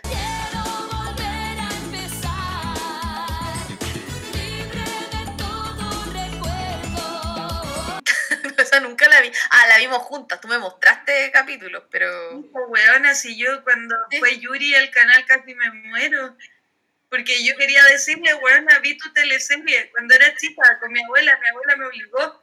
Esa 8.72 8.80
nunca 8.80 9.06
la 9.08 9.20
vi. 9.20 9.30
Ah, 9.50 9.66
la 9.68 9.78
vimos 9.78 9.98
juntas. 9.98 10.40
Tú 10.40 10.48
me 10.48 10.58
mostraste 10.58 11.30
capítulos, 11.30 11.84
pero. 11.90 12.38
Hijo, 12.40 12.66
weona, 12.68 13.14
si 13.14 13.36
yo 13.36 13.62
cuando 13.64 13.94
Sí. 14.10 14.18
fue 14.18 14.38
Yuri 14.38 14.74
al 14.74 14.90
canal 14.90 15.24
casi 15.26 15.54
me 15.54 15.70
muero. 15.70 16.36
Porque 17.10 17.44
yo 17.44 17.54
quería 17.56 17.84
decirle, 17.84 18.32
weona, 18.34 18.78
vi 18.78 18.96
tu 18.96 19.12
teleserie 19.12 19.90
cuando 19.90 20.14
era 20.14 20.34
chica 20.36 20.78
con 20.80 20.90
mi 20.90 21.02
abuela. 21.02 21.38
Mi 21.38 21.48
abuela 21.50 21.76
me 21.76 21.86
obligó. 21.86 22.42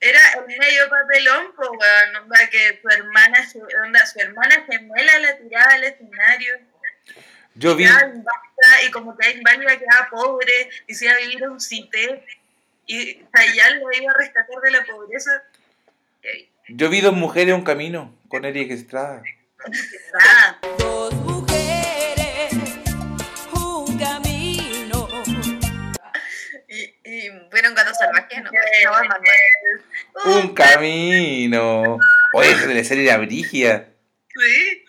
Era 0.00 0.20
el 0.32 0.58
medio 0.58 0.88
papelón, 0.88 1.52
pues, 1.54 1.68
weón, 1.70 2.16
onda, 2.16 2.50
que 2.50 2.80
su 2.82 2.88
hermana, 2.88 3.48
su, 3.48 3.60
onda, 3.84 4.06
su 4.06 4.18
hermana 4.18 4.64
gemela 4.68 5.18
la 5.20 5.36
tiraba 5.38 5.72
al 5.74 5.84
escenario. 5.84 6.58
Yo 7.54 7.74
vi, 7.74 7.84
inválida, 7.84 8.82
y 8.86 8.90
como 8.92 9.16
que 9.16 9.30
inválida 9.30 9.76
quedaba 9.78 10.08
pobre 10.10 10.70
y 10.86 10.94
se 10.94 11.06
iba 11.06 11.14
a 11.14 11.18
vivir 11.18 11.44
a 11.44 11.50
un 11.50 11.60
cité 11.60 12.24
y 12.88 13.22
Chayanne 13.36 13.80
lo 13.80 13.92
iba 13.92 14.10
a 14.10 14.16
rescatar 14.16 14.60
de 14.62 14.70
la 14.70 14.84
pobreza. 14.84 15.44
Yo 16.68 16.88
vi 16.88 17.00
dos 17.00 17.14
mujeres 17.14 17.54
un 17.54 17.62
camino 17.62 18.18
con 18.28 18.44
Eric 18.44 18.70
Estrada. 18.70 19.22
Dos 20.78 21.14
mujeres, 21.14 22.52
un 23.52 23.98
camino. 23.98 25.08
Y, 26.66 26.94
y 27.04 27.30
vieron 27.52 27.74
gato 27.74 27.92
salvaje, 27.94 28.40
¿no? 28.40 28.50
Un 30.24 30.54
camino. 30.54 31.98
Oye, 32.32 32.50
esa 32.52 32.66
teleserie 32.66 33.04
era 33.04 33.18
brígida. 33.18 33.88
Sí. 34.34 34.84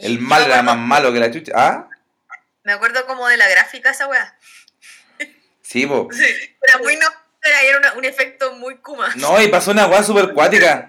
El 0.00 0.18
mal 0.20 0.44
era 0.44 0.62
más 0.62 0.76
malo 0.76 1.12
que 1.12 1.20
la 1.20 1.30
chucha. 1.30 1.52
¿Ah? 1.54 1.88
Me 2.64 2.72
acuerdo 2.72 3.06
como 3.06 3.28
de 3.28 3.36
la 3.36 3.48
gráfica 3.48 3.90
esa 3.90 4.08
weá. 4.08 4.36
Sí, 5.66 5.86
po. 5.86 6.08
Era 6.62 6.78
muy 6.78 6.96
no. 6.96 7.06
Era, 7.42 7.62
era 7.62 7.78
una- 7.78 7.92
un 7.94 8.04
efecto 8.04 8.52
muy 8.54 8.76
kuma. 8.78 9.12
No, 9.16 9.40
y 9.42 9.48
pasó 9.48 9.70
una 9.72 9.86
weá 9.86 10.02
super 10.02 10.32
cuática. 10.32 10.88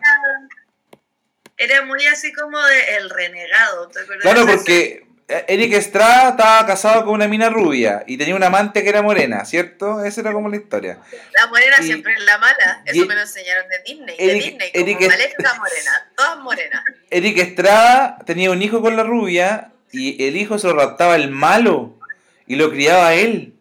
Era 1.58 1.84
muy 1.86 2.06
así 2.08 2.32
como 2.34 2.60
de 2.62 2.96
El 2.98 3.10
Renegado. 3.10 3.88
¿te 3.90 4.00
acuerdas 4.02 4.22
Claro, 4.24 4.46
porque 4.46 5.06
eh, 5.28 5.46
Eric 5.48 5.74
Estrada 5.74 6.30
estaba 6.30 6.66
casado 6.68 7.04
con 7.06 7.16
una 7.16 7.28
mina 7.28 7.50
rubia 7.50 8.04
y 8.06 8.18
tenía 8.18 8.36
una 8.36 8.48
amante 8.48 8.84
que 8.84 8.90
era 8.90 9.02
morena, 9.02 9.44
¿cierto? 9.46 10.04
Esa 10.06 10.22
era 10.22 10.32
como 10.34 10.50
la 10.50 10.58
historia. 10.58 11.00
La 11.34 11.48
morena 11.48 11.78
Y- 11.80 11.84
siempre 11.84 12.14
es 12.14 12.22
la 12.24 12.38
mala. 12.38 12.82
Eso 12.86 13.06
me 13.08 13.16
lo 13.16 13.22
enseñaron 13.22 13.66
de 13.70 13.80
Disney. 13.86 14.16
Eric- 14.20 14.28
de 14.28 14.34
Disney, 14.50 14.72
como 14.72 14.86
Eric- 14.86 15.08
Maléfica 15.10 15.54
morena. 15.56 16.10
Todas 16.16 16.38
morenas. 16.40 16.84
Eric 17.10 17.38
Estrada 17.40 18.20
tenía 18.26 18.52
un 18.52 18.62
hijo 18.62 18.82
con 18.82 18.96
la 18.96 19.04
rubia 19.04 19.72
y 19.92 20.24
el 20.28 20.38
hijo 20.38 20.60
se 20.60 20.68
lo 20.68 20.74
raptaba 20.76 21.16
el 21.16 21.32
malo 21.32 22.00
y 22.46 22.56
lo 22.56 22.70
criaba 22.72 23.14
él. 23.16 23.54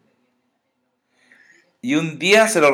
Y 1.81 1.95
un 1.95 2.19
día 2.19 2.47
se 2.47 2.59
lo, 2.59 2.73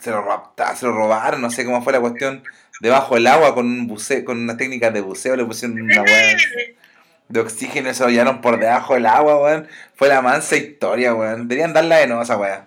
se 0.00 0.10
lo 0.10 0.22
raptaron, 0.22 0.76
se 0.76 0.86
lo 0.86 0.92
robaron, 0.92 1.40
no 1.40 1.50
sé 1.50 1.64
cómo 1.64 1.82
fue 1.82 1.92
la 1.92 2.00
cuestión, 2.00 2.44
debajo 2.80 3.14
del 3.14 3.26
agua 3.26 3.54
con 3.54 3.66
un 3.66 3.86
buceo, 3.86 4.24
con 4.24 4.38
unas 4.42 4.56
técnicas 4.56 4.92
de 4.92 5.00
buceo, 5.00 5.36
le 5.36 5.44
pusieron 5.44 5.80
una 5.80 6.02
weá 6.02 6.36
de 7.28 7.40
oxígeno 7.40 7.90
y 7.90 7.94
se 7.94 8.02
lo 8.04 8.10
llevaron 8.10 8.40
por 8.40 8.58
debajo 8.60 8.94
del 8.94 9.06
agua, 9.06 9.40
weón. 9.40 9.68
Fue 9.96 10.08
la 10.08 10.20
mansa 10.22 10.56
historia, 10.56 11.14
weón. 11.14 11.48
Deberían 11.48 11.72
darla 11.72 11.96
de 11.98 12.06
nuevo 12.06 12.20
a 12.20 12.24
esa 12.24 12.36
weá. 12.36 12.66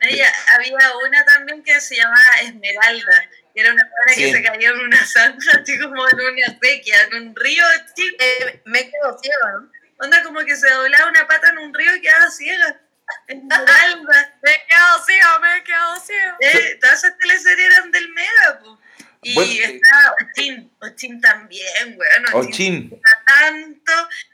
Había 0.00 0.74
una 1.06 1.24
también 1.26 1.62
que 1.62 1.80
se 1.80 1.96
llamaba 1.96 2.40
Esmeralda. 2.42 3.28
que 3.54 3.60
era 3.60 3.72
una 3.72 3.82
Sí. 4.14 4.22
que 4.22 4.32
se 4.32 4.42
caía 4.42 4.70
en 4.70 4.78
una 4.80 5.04
zanja, 5.04 5.50
así 5.62 5.78
como 5.78 6.08
en 6.08 6.14
una 6.20 6.58
sequía, 6.62 6.96
en 7.10 7.28
un 7.28 7.36
río 7.36 7.64
chico. 7.94 8.16
Eh, 8.20 8.62
me 8.64 8.88
quedo 8.88 9.18
ciego, 9.20 9.60
¿no? 9.60 9.70
Onda 10.04 10.22
como 10.22 10.40
que 10.40 10.56
se 10.56 10.70
doblaba 10.70 11.10
una 11.10 11.26
pata 11.26 11.50
en 11.50 11.58
un 11.58 11.74
río 11.74 11.94
y 11.96 12.00
quedaba 12.00 12.30
ciega. 12.30 12.80
Me 13.28 14.52
quedo 14.68 15.04
ciego, 15.06 15.40
me 15.40 15.64
quedo 15.64 16.00
ciego. 16.00 16.36
Eh, 16.40 16.78
todas 16.80 17.04
esas 17.04 17.18
teleseries 17.18 17.70
eran 17.72 17.90
del 17.92 18.08
Mega, 18.10 18.58
po. 18.60 18.80
Y 19.22 19.34
Bueno, 19.34 19.52
eh, 19.52 19.80
estaba 19.82 20.14
Ochín, 20.22 20.72
Ochín 20.80 21.20
también, 21.20 21.96
weón. 21.98 22.24
Ochín. 22.32 23.00
tanto, 23.26 23.92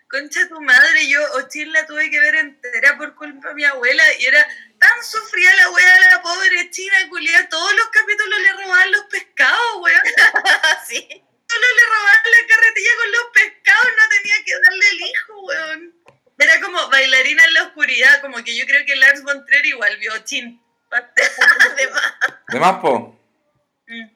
concha 0.09 0.49
tu 0.49 0.61
madre, 0.61 1.09
yo 1.09 1.21
Ochín 1.35 1.73
la 1.73 1.85
tuve 1.87 2.09
que 2.11 2.21
ver 2.21 2.37
entera 2.37 2.97
por 2.97 3.15
culpa 3.17 3.49
de 3.49 3.55
mi 3.55 3.65
abuela 3.65 4.05
y 4.21 4.27
era 4.27 4.47
tan 4.79 5.05
sufrida 5.05 5.55
la 5.57 5.71
wea 5.71 6.01
la 6.13 6.23
pobre 6.23 6.71
china 6.71 6.97
culia, 7.09 7.49
todos 7.49 7.73
los 7.77 7.89
capítulos 7.89 8.41
le 8.41 8.53
robaban 8.53 8.93
los 8.93 9.05
pescados, 9.07 9.77
weón. 9.81 10.03
sí. 10.87 11.23
Solo 11.49 11.67
le 11.77 11.87
robaban 11.87 12.25
la 12.31 12.55
carretilla 12.55 12.91
con 12.97 13.13
los 13.13 13.25
pescados, 13.35 13.87
no 13.97 14.09
tenía 14.09 14.45
que 14.45 14.53
darle 14.63 14.89
el 14.89 15.01
hijo, 15.01 15.41
weón. 15.41 15.96
Era 16.39 16.61
como 16.61 16.79
bailarina 16.91 17.45
en 17.47 17.55
la 17.55 17.63
oscuridad, 17.65 18.21
como 18.21 18.37
que 18.45 18.57
yo 18.57 18.67
creo 18.67 18.85
que 18.87 18.97
Lars 18.97 19.23
von 19.23 19.45
Trier 19.47 19.67
igual 19.67 19.97
vio 19.99 20.13
Ochín. 20.15 20.61
De 21.77 21.89
más, 21.91 22.03
De 22.49 22.61
más, 22.61 22.77
po. 22.81 23.19
Mm. 23.89 24.07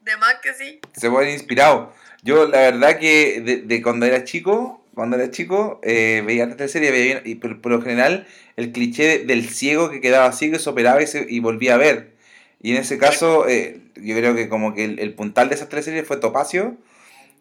de 0.00 0.16
más 0.16 0.34
que 0.42 0.54
sí. 0.54 0.80
Se 0.96 1.10
pueden 1.10 1.30
inspirado. 1.32 1.92
Yo, 2.22 2.46
la 2.48 2.58
verdad 2.58 2.98
que 2.98 3.40
de, 3.40 3.56
de 3.58 3.82
cuando 3.82 4.06
era 4.06 4.24
chico, 4.24 4.84
cuando 4.94 5.16
era 5.16 5.30
chico, 5.30 5.80
eh, 5.84 6.22
veía 6.26 6.44
esta 6.44 6.66
serie 6.68 6.90
veía, 6.90 7.22
y 7.24 7.36
por, 7.36 7.60
por 7.60 7.72
lo 7.72 7.82
general 7.82 8.26
el 8.56 8.72
cliché 8.72 9.20
del 9.20 9.48
ciego 9.48 9.90
que 9.90 10.00
quedaba 10.00 10.32
ciego 10.32 10.56
y 10.56 10.58
se 10.58 10.70
operaba 10.70 11.02
y, 11.02 11.06
se- 11.06 11.26
y 11.28 11.40
volvía 11.40 11.74
a 11.74 11.78
ver. 11.78 12.12
Y 12.60 12.72
en 12.72 12.78
ese 12.78 12.98
caso, 12.98 13.46
eh, 13.48 13.80
yo 13.96 14.16
creo 14.16 14.34
que 14.34 14.48
como 14.48 14.74
que 14.74 14.84
el, 14.84 14.98
el 14.98 15.14
puntal 15.14 15.48
de 15.48 15.54
esas 15.54 15.68
tres 15.68 15.84
series 15.84 16.06
fue 16.06 16.16
Topacio, 16.16 16.76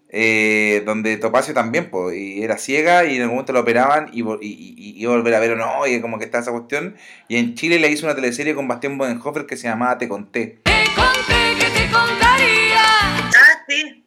eh, 0.10 0.84
donde 0.86 1.18
Topacio 1.18 1.54
también, 1.54 1.90
pues, 1.90 2.16
y 2.18 2.42
era 2.44 2.58
ciega 2.58 3.06
y 3.06 3.16
en 3.18 3.22
algún 3.24 3.36
momento 3.36 3.54
lo 3.54 3.60
operaban 3.62 4.10
y, 4.14 4.22
y, 4.22 4.24
y- 4.42 4.76
y 4.78 5.02
iba 5.02 5.14
a 5.14 5.18
volver 5.18 5.34
a 5.36 5.40
ver 5.40 5.52
o 5.52 5.56
no, 5.56 5.86
y 5.88 6.00
como 6.02 6.18
que 6.20 6.26
está 6.26 6.40
esa 6.40 6.52
cuestión. 6.52 6.96
Y 7.28 7.38
en 7.38 7.56
Chile 7.56 7.80
le 7.80 7.90
hizo 7.90 8.06
una 8.06 8.16
teleserie 8.16 8.56
con 8.56 8.68
Bastián 8.68 8.98
Bodenhofer 8.98 9.46
que 9.46 9.58
se 9.58 9.68
llamaba 9.68 9.98
Te 9.98 10.08
Conté. 10.08 10.60
Te 10.64 10.72
conté 10.96 11.60
que 11.60 11.66
te 11.72 11.92
contaría. 11.92 12.82
Ah, 12.84 13.64
sí. 13.68 14.06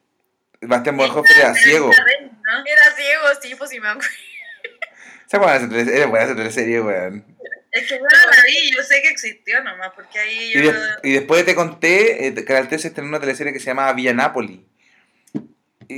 Bastián 0.63 0.97
Bodenhofer 0.97 1.37
era 1.39 1.55
ciego. 1.55 1.91
Era 1.93 2.97
ciego, 2.97 3.25
sí, 3.43 3.55
pues 3.57 3.71
sí 3.71 3.79
me 3.81 3.89
acuerdo. 3.89 4.09
¿Se 5.27 5.37
acuerdan 5.37 5.69
de 5.71 5.77
esa 5.81 5.87
teleserie? 5.87 5.97
Era 6.01 6.07
buena 6.11 6.25
esa 6.27 6.35
teleserie, 6.37 6.81
weón. 6.81 7.25
Es 7.73 7.83
que 7.87 7.89
yo 7.95 8.01
no 8.01 8.09
la 8.09 8.43
vi, 8.45 8.73
yo 8.77 8.83
sé 8.83 9.01
que 9.01 9.09
existió 9.11 9.63
nomás, 9.63 9.91
porque 9.95 10.19
ahí 10.19 10.51
Y, 10.55 10.63
yo... 10.65 10.73
de- 10.73 10.79
y 11.05 11.13
después 11.13 11.45
te 11.45 11.55
conté, 11.55 12.27
eh, 12.27 12.45
Canal 12.45 12.67
13 12.69 12.89
estrenó 12.89 13.09
una 13.11 13.21
teleserie 13.21 13.53
que 13.53 13.61
se 13.61 13.67
llamaba 13.67 13.93
Villa 13.93 14.13
Napoli. 14.13 14.67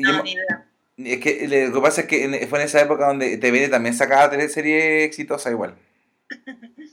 Yo, 0.00 0.12
No, 0.12 0.22
ni 0.22 0.32
idea. 0.32 0.64
Es 0.98 1.20
que 1.20 1.46
lo 1.66 1.72
que 1.74 1.80
pasa 1.80 2.02
es 2.02 2.06
que 2.06 2.24
en- 2.24 2.48
fue 2.48 2.60
en 2.60 2.66
esa 2.66 2.80
época 2.80 3.06
donde 3.06 3.36
TVN 3.38 3.68
también 3.70 3.94
sacaba 3.94 4.30
teleserie 4.30 5.04
exitosa 5.04 5.50
igual. 5.50 5.74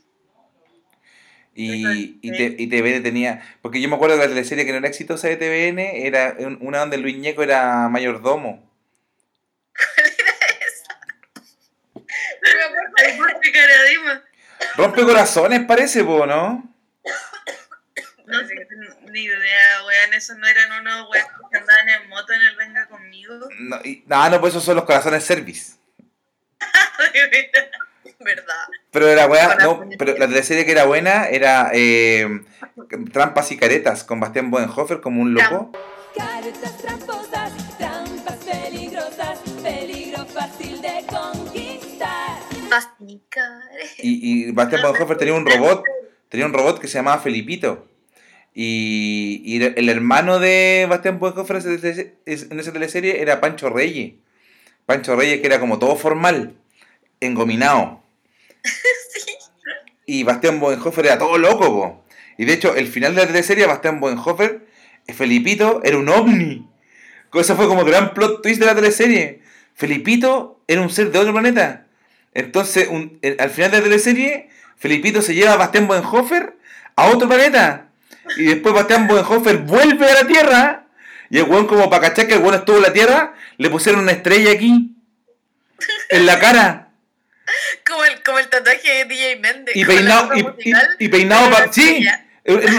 Y, 1.56 2.20
y, 2.22 2.32
te- 2.32 2.56
y 2.58 2.68
TVN 2.68 3.04
tenía. 3.04 3.44
Porque 3.62 3.82
yo 3.82 3.90
me 3.90 3.96
acuerdo 3.96 4.16
de 4.16 4.22
la 4.24 4.30
teleserie 4.30 4.66
que 4.66 4.72
no 4.72 4.78
era 4.78 4.88
exitosa 4.88 5.28
de 5.28 5.36
TVN, 5.36 6.06
era 6.08 6.36
un- 6.40 6.58
una 6.62 6.80
donde 6.80 6.98
Luis 6.98 7.18
Ñeco 7.18 7.44
era 7.44 7.90
mayordomo. 7.90 8.66
Me 12.42 12.50
acuerdo 12.50 12.94
Ay, 12.98 13.18
por 13.18 13.40
qué 13.42 13.52
caradima. 13.52 14.24
Rompe 14.78 15.04
corazones, 15.04 15.60
parece, 15.66 16.04
po, 16.06 16.26
¿no? 16.26 16.64
No 18.26 18.48
sé, 18.48 18.68
ni 19.12 19.24
idea, 19.24 19.84
weón. 19.86 20.14
Esos 20.14 20.38
no 20.38 20.48
eran 20.48 20.72
unos 20.82 21.10
weones 21.10 21.32
que 21.52 21.58
andaban 21.58 21.90
en 21.90 22.10
moto 22.10 22.34
en 22.34 22.42
el 22.42 22.56
Venga 22.56 22.88
conmigo. 22.88 23.36
No, 23.60 23.78
y- 23.84 24.04
no, 24.08 24.30
no, 24.30 24.40
pues 24.40 24.54
esos 24.54 24.64
son 24.64 24.76
los 24.76 24.86
corazones 24.86 25.24
service. 25.24 25.74
De 27.14 27.52
verdad. 28.20 28.68
Pero 28.92 29.16
la 29.16 29.28
weá, 29.28 29.56
no, 29.56 29.82
pero 29.98 30.18
la 30.18 30.28
teleserie 30.28 30.66
que 30.66 30.72
era 30.72 30.86
buena 30.86 31.28
era 31.28 31.70
eh, 31.74 32.42
Trampas 33.14 33.52
y 33.52 33.58
Caretas 33.58 34.04
con 34.04 34.20
Bastián 34.20 34.52
Bodenhofer 34.52 35.00
como 35.02 35.22
un 35.22 35.34
loco. 35.34 35.72
Caretas 36.18 36.78
tramposas, 36.80 37.78
trampas 37.78 38.36
peligrosas, 38.38 39.40
peligro 39.62 40.26
fácil 40.26 40.82
de 40.82 41.06
conquistar. 41.08 42.40
Y, 43.98 44.48
y 44.48 44.52
Bastián 44.52 44.82
Bodenhofer 44.82 45.18
tenía 45.18 45.34
un 45.34 45.46
robot, 45.46 45.84
tenía 46.30 46.46
un 46.46 46.54
robot 46.54 46.80
que 46.80 46.88
se 46.88 46.96
llamaba 46.98 47.22
Felipito. 47.22 47.89
Y, 48.54 49.42
y 49.46 49.64
el 49.64 49.90
hermano 49.90 50.40
de 50.40 50.86
Bastián 50.90 51.20
Bodenhofer 51.20 51.58
en 52.26 52.60
esa 52.60 52.74
teleserie 52.74 53.22
era 53.22 53.40
Pancho 53.40 53.70
Reyes. 53.70 54.14
Pancho 54.86 55.16
Reyes 55.16 55.40
que 55.42 55.48
era 55.48 55.60
como 55.60 55.80
todo 55.80 55.96
formal, 55.96 56.56
engominado. 57.20 58.02
Y 60.06 60.24
Bastián 60.24 60.60
Bodenhofer 60.60 61.06
era 61.06 61.20
todo 61.20 61.38
loco, 61.38 61.66
po. 61.68 62.04
Y 62.38 62.46
de 62.46 62.54
hecho, 62.54 62.76
el 62.76 62.88
final 62.88 63.14
de 63.14 63.22
la 63.22 63.28
teleserie, 63.28 63.68
Bastián 63.68 64.00
Bodenhofer, 64.00 64.66
eh, 65.06 65.14
Felipito, 65.14 65.82
era 65.84 65.98
un 65.98 66.10
ovni. 66.10 66.68
Cosa 67.30 67.56
fue 67.56 67.68
como 67.68 67.86
gran 67.86 68.16
plot 68.16 68.42
twist 68.42 68.60
de 68.60 68.66
la 68.66 68.74
teleserie. 68.74 69.42
Felipito 69.76 70.60
era 70.68 70.82
un 70.82 70.90
ser 70.90 71.12
de 71.12 71.20
otro 71.20 71.32
planeta. 71.32 71.86
Entonces, 72.34 72.88
un- 72.90 73.20
al 73.38 73.50
final 73.52 73.70
de 73.70 73.78
la 73.78 73.84
teleserie, 73.84 74.50
Felipito 74.78 75.22
se 75.22 75.36
lleva 75.36 75.54
a 75.54 75.58
Bastián 75.58 75.88
Bodenhofer 75.88 76.58
a 76.96 77.08
otro 77.10 77.28
planeta. 77.28 77.89
Y 78.38 78.46
después 78.46 78.74
Bastián 78.74 79.08
Bodenhofer 79.08 79.58
vuelve 79.58 80.10
a 80.10 80.14
la 80.16 80.28
Tierra. 80.28 80.84
Y 81.30 81.38
el 81.38 81.44
weón, 81.44 81.68
como 81.68 81.90
para 81.90 82.10
cachar 82.10 82.28
que 82.28 82.34
el 82.36 82.40
weón 82.40 82.56
estuvo 82.56 82.78
en 82.78 82.84
la 82.84 82.94
Tierra, 82.94 83.34
le 83.58 83.70
pusieron 83.70 84.02
una 84.02 84.12
estrella 84.12 84.52
aquí. 84.52 84.96
En 86.10 86.26
la 86.26 86.40
cara. 86.40 86.90
Como 87.88 88.04
el, 88.06 88.22
como 88.24 88.40
el 88.40 88.48
tatuaje 88.48 88.90
de 88.90 89.06
DJ 89.06 89.36
Méndez. 89.38 89.76
Y 89.76 89.86
peinado, 89.86 90.36
y, 90.36 90.44
musical, 90.44 90.88
y- 91.00 91.06
y 91.06 91.08
peinado 91.10 91.50
para. 91.50 91.72
Sí, 91.74 92.06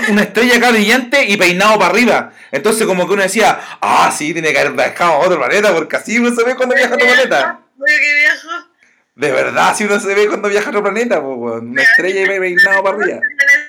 una 0.09 0.23
estrella 0.23 0.57
acá 0.57 0.71
brillante 0.71 1.25
y 1.27 1.37
peinado 1.37 1.79
para 1.79 1.91
arriba. 1.91 2.33
Entonces, 2.51 2.87
como 2.87 3.07
que 3.07 3.13
uno 3.15 3.23
decía, 3.23 3.59
ah, 3.81 4.13
sí, 4.17 4.33
tiene 4.33 4.53
que 4.53 4.59
haber 4.59 4.73
viajado 4.73 5.13
a 5.13 5.19
otro 5.19 5.39
planeta, 5.39 5.73
porque 5.75 5.97
así 5.97 6.19
uno 6.19 6.35
se 6.35 6.43
ve 6.45 6.55
cuando 6.57 6.75
viaja 6.75 6.93
a 6.93 6.97
otro 6.97 7.07
planeta. 7.07 7.61
Que. 7.77 8.70
De 9.15 9.31
verdad, 9.33 9.75
si 9.77 9.85
uno 9.85 9.99
se 10.01 10.15
ve 10.15 10.29
cuando 10.29 10.49
viaja 10.49 10.67
a 10.67 10.71
otro 10.71 10.83
planeta, 10.83 11.21
pues, 11.21 11.37
weón, 11.37 11.71
una 11.71 11.83
estrella 11.83 12.23
y 12.23 12.27
peinado 12.39 12.83
para 12.83 12.97
arriba. 12.97 13.21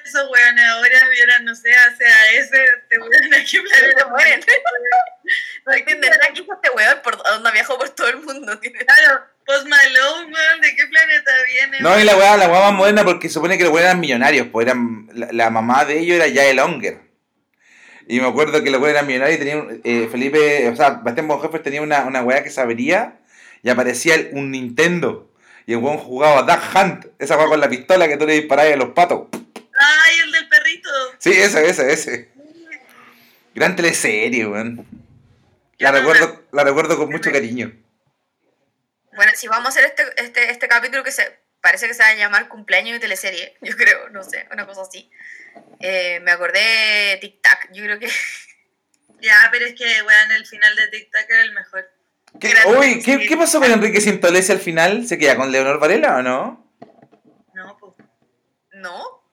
Esos 0.06 0.30
weones 0.30 0.66
ahora 0.66 1.10
vieran, 1.10 1.46
no 1.46 1.56
sé, 1.56 1.70
hacia 1.74 2.32
ese, 2.38 2.66
te 2.90 3.00
weón 3.00 3.34
aquí 3.34 3.58
planeta 3.60 4.08
mueren. 4.08 4.42
No 5.66 5.74
entienden 5.74 6.10
nada 6.10 6.34
que 6.34 6.42
este 6.42 6.70
weón 6.76 6.98
por 7.04 7.18
donde 7.24 7.52
viajó 7.52 7.78
por 7.78 7.90
todo 7.90 8.08
el 8.08 8.18
mundo. 8.18 8.58
Tiene- 8.60 8.80
Claro, 8.80 9.24
Post 9.46 9.68
Malone, 9.68 10.34
weón, 10.34 10.62
¿de 10.62 10.76
qué 10.76 10.88
planeta 10.88 11.32
viene? 11.48 11.80
No, 11.80 12.00
y 12.00 12.04
la 12.04 12.18
weá, 12.18 12.36
la 12.38 12.50
weá 12.50 12.62
más 12.62 12.74
moderna 12.74 13.04
porque 13.06 13.28
se 13.30 13.36
supone 13.36 13.58
que 13.58 13.64
los 13.64 13.72
weones 13.72 13.90
eran 13.92 14.00
millonarios, 14.00 14.48
pues 14.52 14.66
eran, 14.68 15.08
la, 15.14 15.28
la 15.32 15.50
mamá 15.52 15.86
de 15.86 16.00
ellos 16.00 16.16
era 16.16 16.28
Yael 16.28 16.60
Onger. 16.60 17.00
Y 18.08 18.20
me 18.20 18.28
acuerdo 18.28 18.64
que 18.64 18.72
los 18.72 18.82
weones 18.82 18.96
eran 18.96 19.08
millonarios 19.08 19.38
y 19.40 19.40
tenían, 19.40 19.82
eh, 19.84 20.08
Felipe, 20.12 20.68
o 20.70 20.76
sea, 20.76 20.90
Bastián 20.92 21.28
Bonhoeffer 21.28 21.62
tenía 21.62 21.82
una, 21.84 22.04
una 22.06 22.24
weá 22.24 22.44
que 22.44 22.50
se 22.50 22.60
abría 22.60 23.20
y 23.62 23.70
aparecía 23.70 24.16
el- 24.16 24.32
un 24.34 24.52
Nintendo. 24.52 25.31
Y 25.72 25.74
el 25.74 25.80
weón 25.80 26.00
jugaba 26.00 26.42
Duck 26.42 26.76
Hunt, 26.76 27.06
esa 27.18 27.38
weá 27.38 27.48
con 27.48 27.62
la 27.62 27.70
pistola 27.70 28.06
que 28.10 28.18
tú 28.18 28.28
le 28.28 28.34
disparabas 28.34 28.74
a 28.74 28.76
los 28.76 28.90
patos. 28.90 29.30
Ay, 29.56 30.20
el 30.20 30.32
del 30.34 30.50
perrito. 30.50 30.90
Sí, 31.18 31.32
ese, 31.32 31.66
ese, 31.66 31.94
ese. 31.94 32.30
Gran 33.56 33.78
teleserie, 33.78 34.48
weón. 34.48 34.86
La 35.78 35.94
recuerdo, 35.94 36.44
la 36.52 36.66
recuerdo 36.66 36.98
con 36.98 37.10
mucho 37.10 37.32
cariño. 37.32 37.72
Bueno, 39.16 39.32
si 39.34 39.48
vamos 39.48 39.68
a 39.68 39.70
hacer 39.70 39.86
este, 39.86 40.04
este, 40.18 40.52
este 40.52 40.68
capítulo 40.68 41.06
que 41.06 41.14
se 41.14 41.40
parece 41.62 41.88
que 41.88 41.94
se 41.94 42.04
va 42.04 42.10
a 42.10 42.16
llamar 42.16 42.50
cumpleaños 42.50 42.96
de 42.96 43.00
teleserie, 43.00 43.56
yo 43.62 43.78
creo, 43.78 44.10
no 44.10 44.26
sé, 44.26 44.50
una 44.52 44.68
cosa 44.68 44.82
así. 44.82 45.10
Eh, 45.80 46.20
me 46.20 46.32
acordé 46.32 46.60
de 46.60 47.18
Tic 47.22 47.42
Tac, 47.42 47.70
yo 47.72 47.82
creo 47.82 47.98
que 47.98 48.10
Ya, 49.22 49.48
pero 49.54 49.68
es 49.68 49.76
que, 49.76 49.86
weón, 49.86 50.32
el 50.34 50.46
final 50.46 50.76
de 50.76 50.90
Tic 50.90 51.10
Tac 51.12 51.30
era 51.30 51.44
el 51.44 51.54
mejor. 51.54 51.90
¿Qué, 52.40 52.54
uy, 52.66 53.02
¿qué. 53.04 53.20
¿qué 53.20 53.38
pasó 53.38 53.60
con 53.60 53.72
Enrique 53.72 54.02
Sintolesi 54.02 54.52
al 54.52 54.60
final? 54.60 55.08
¿Se 55.08 55.18
queda 55.18 55.36
con 55.36 55.52
Leonor 55.52 55.80
Varela 55.80 56.18
o 56.18 56.22
no? 56.22 56.66
No, 57.54 57.78
pues. 57.78 57.94
no. 58.74 59.24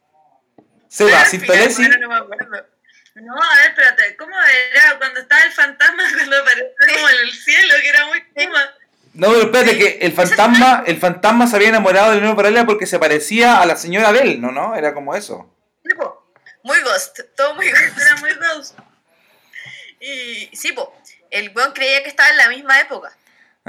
Se 0.88 1.04
va, 1.04 1.20
al 1.20 1.26
final, 1.26 1.40
Sintolesi. 1.40 1.82
bueno, 1.82 1.96
no 2.00 2.08
me 2.08 2.16
acuerdo. 2.16 2.66
No, 3.14 3.34
a 3.34 3.56
ver, 3.56 3.70
espérate, 3.70 4.16
¿cómo 4.16 4.34
era 4.72 4.98
cuando 4.98 5.20
estaba 5.20 5.42
el 5.42 5.52
fantasma 5.52 6.02
cuando 6.16 6.36
apareció 6.36 6.68
como 6.94 7.08
en 7.08 7.16
el 7.26 7.32
cielo, 7.32 7.74
que 7.80 7.88
era 7.88 8.06
muy 8.06 8.22
kuma? 8.34 8.74
No, 9.14 9.28
pero 9.30 9.42
espérate, 9.42 9.78
que 9.78 9.98
el 10.06 10.12
fantasma, 10.12 10.84
el 10.86 10.98
fantasma 10.98 11.46
se 11.46 11.56
había 11.56 11.70
enamorado 11.70 12.10
de 12.10 12.20
Leonor 12.20 12.36
Varela 12.36 12.66
porque 12.66 12.86
se 12.86 12.98
parecía 12.98 13.60
a 13.60 13.66
la 13.66 13.76
señora 13.76 14.12
de 14.12 14.20
él, 14.20 14.40
¿no? 14.40 14.52
¿No? 14.52 14.76
Era 14.76 14.94
como 14.94 15.14
eso. 15.16 15.52
Sí, 15.84 15.94
po. 15.94 16.30
Muy 16.62 16.80
ghost, 16.82 17.20
todo 17.36 17.54
muy 17.54 17.68
ghost. 17.68 17.98
Era 18.00 18.16
muy 18.16 18.30
ghost. 18.34 18.78
Y 20.00 20.54
sí, 20.54 20.72
po, 20.72 20.94
el 21.30 21.50
weón 21.54 21.72
creía 21.72 22.02
que 22.02 22.08
estaba 22.08 22.30
en 22.30 22.36
la 22.36 22.48
misma 22.48 22.80
época. 22.80 23.12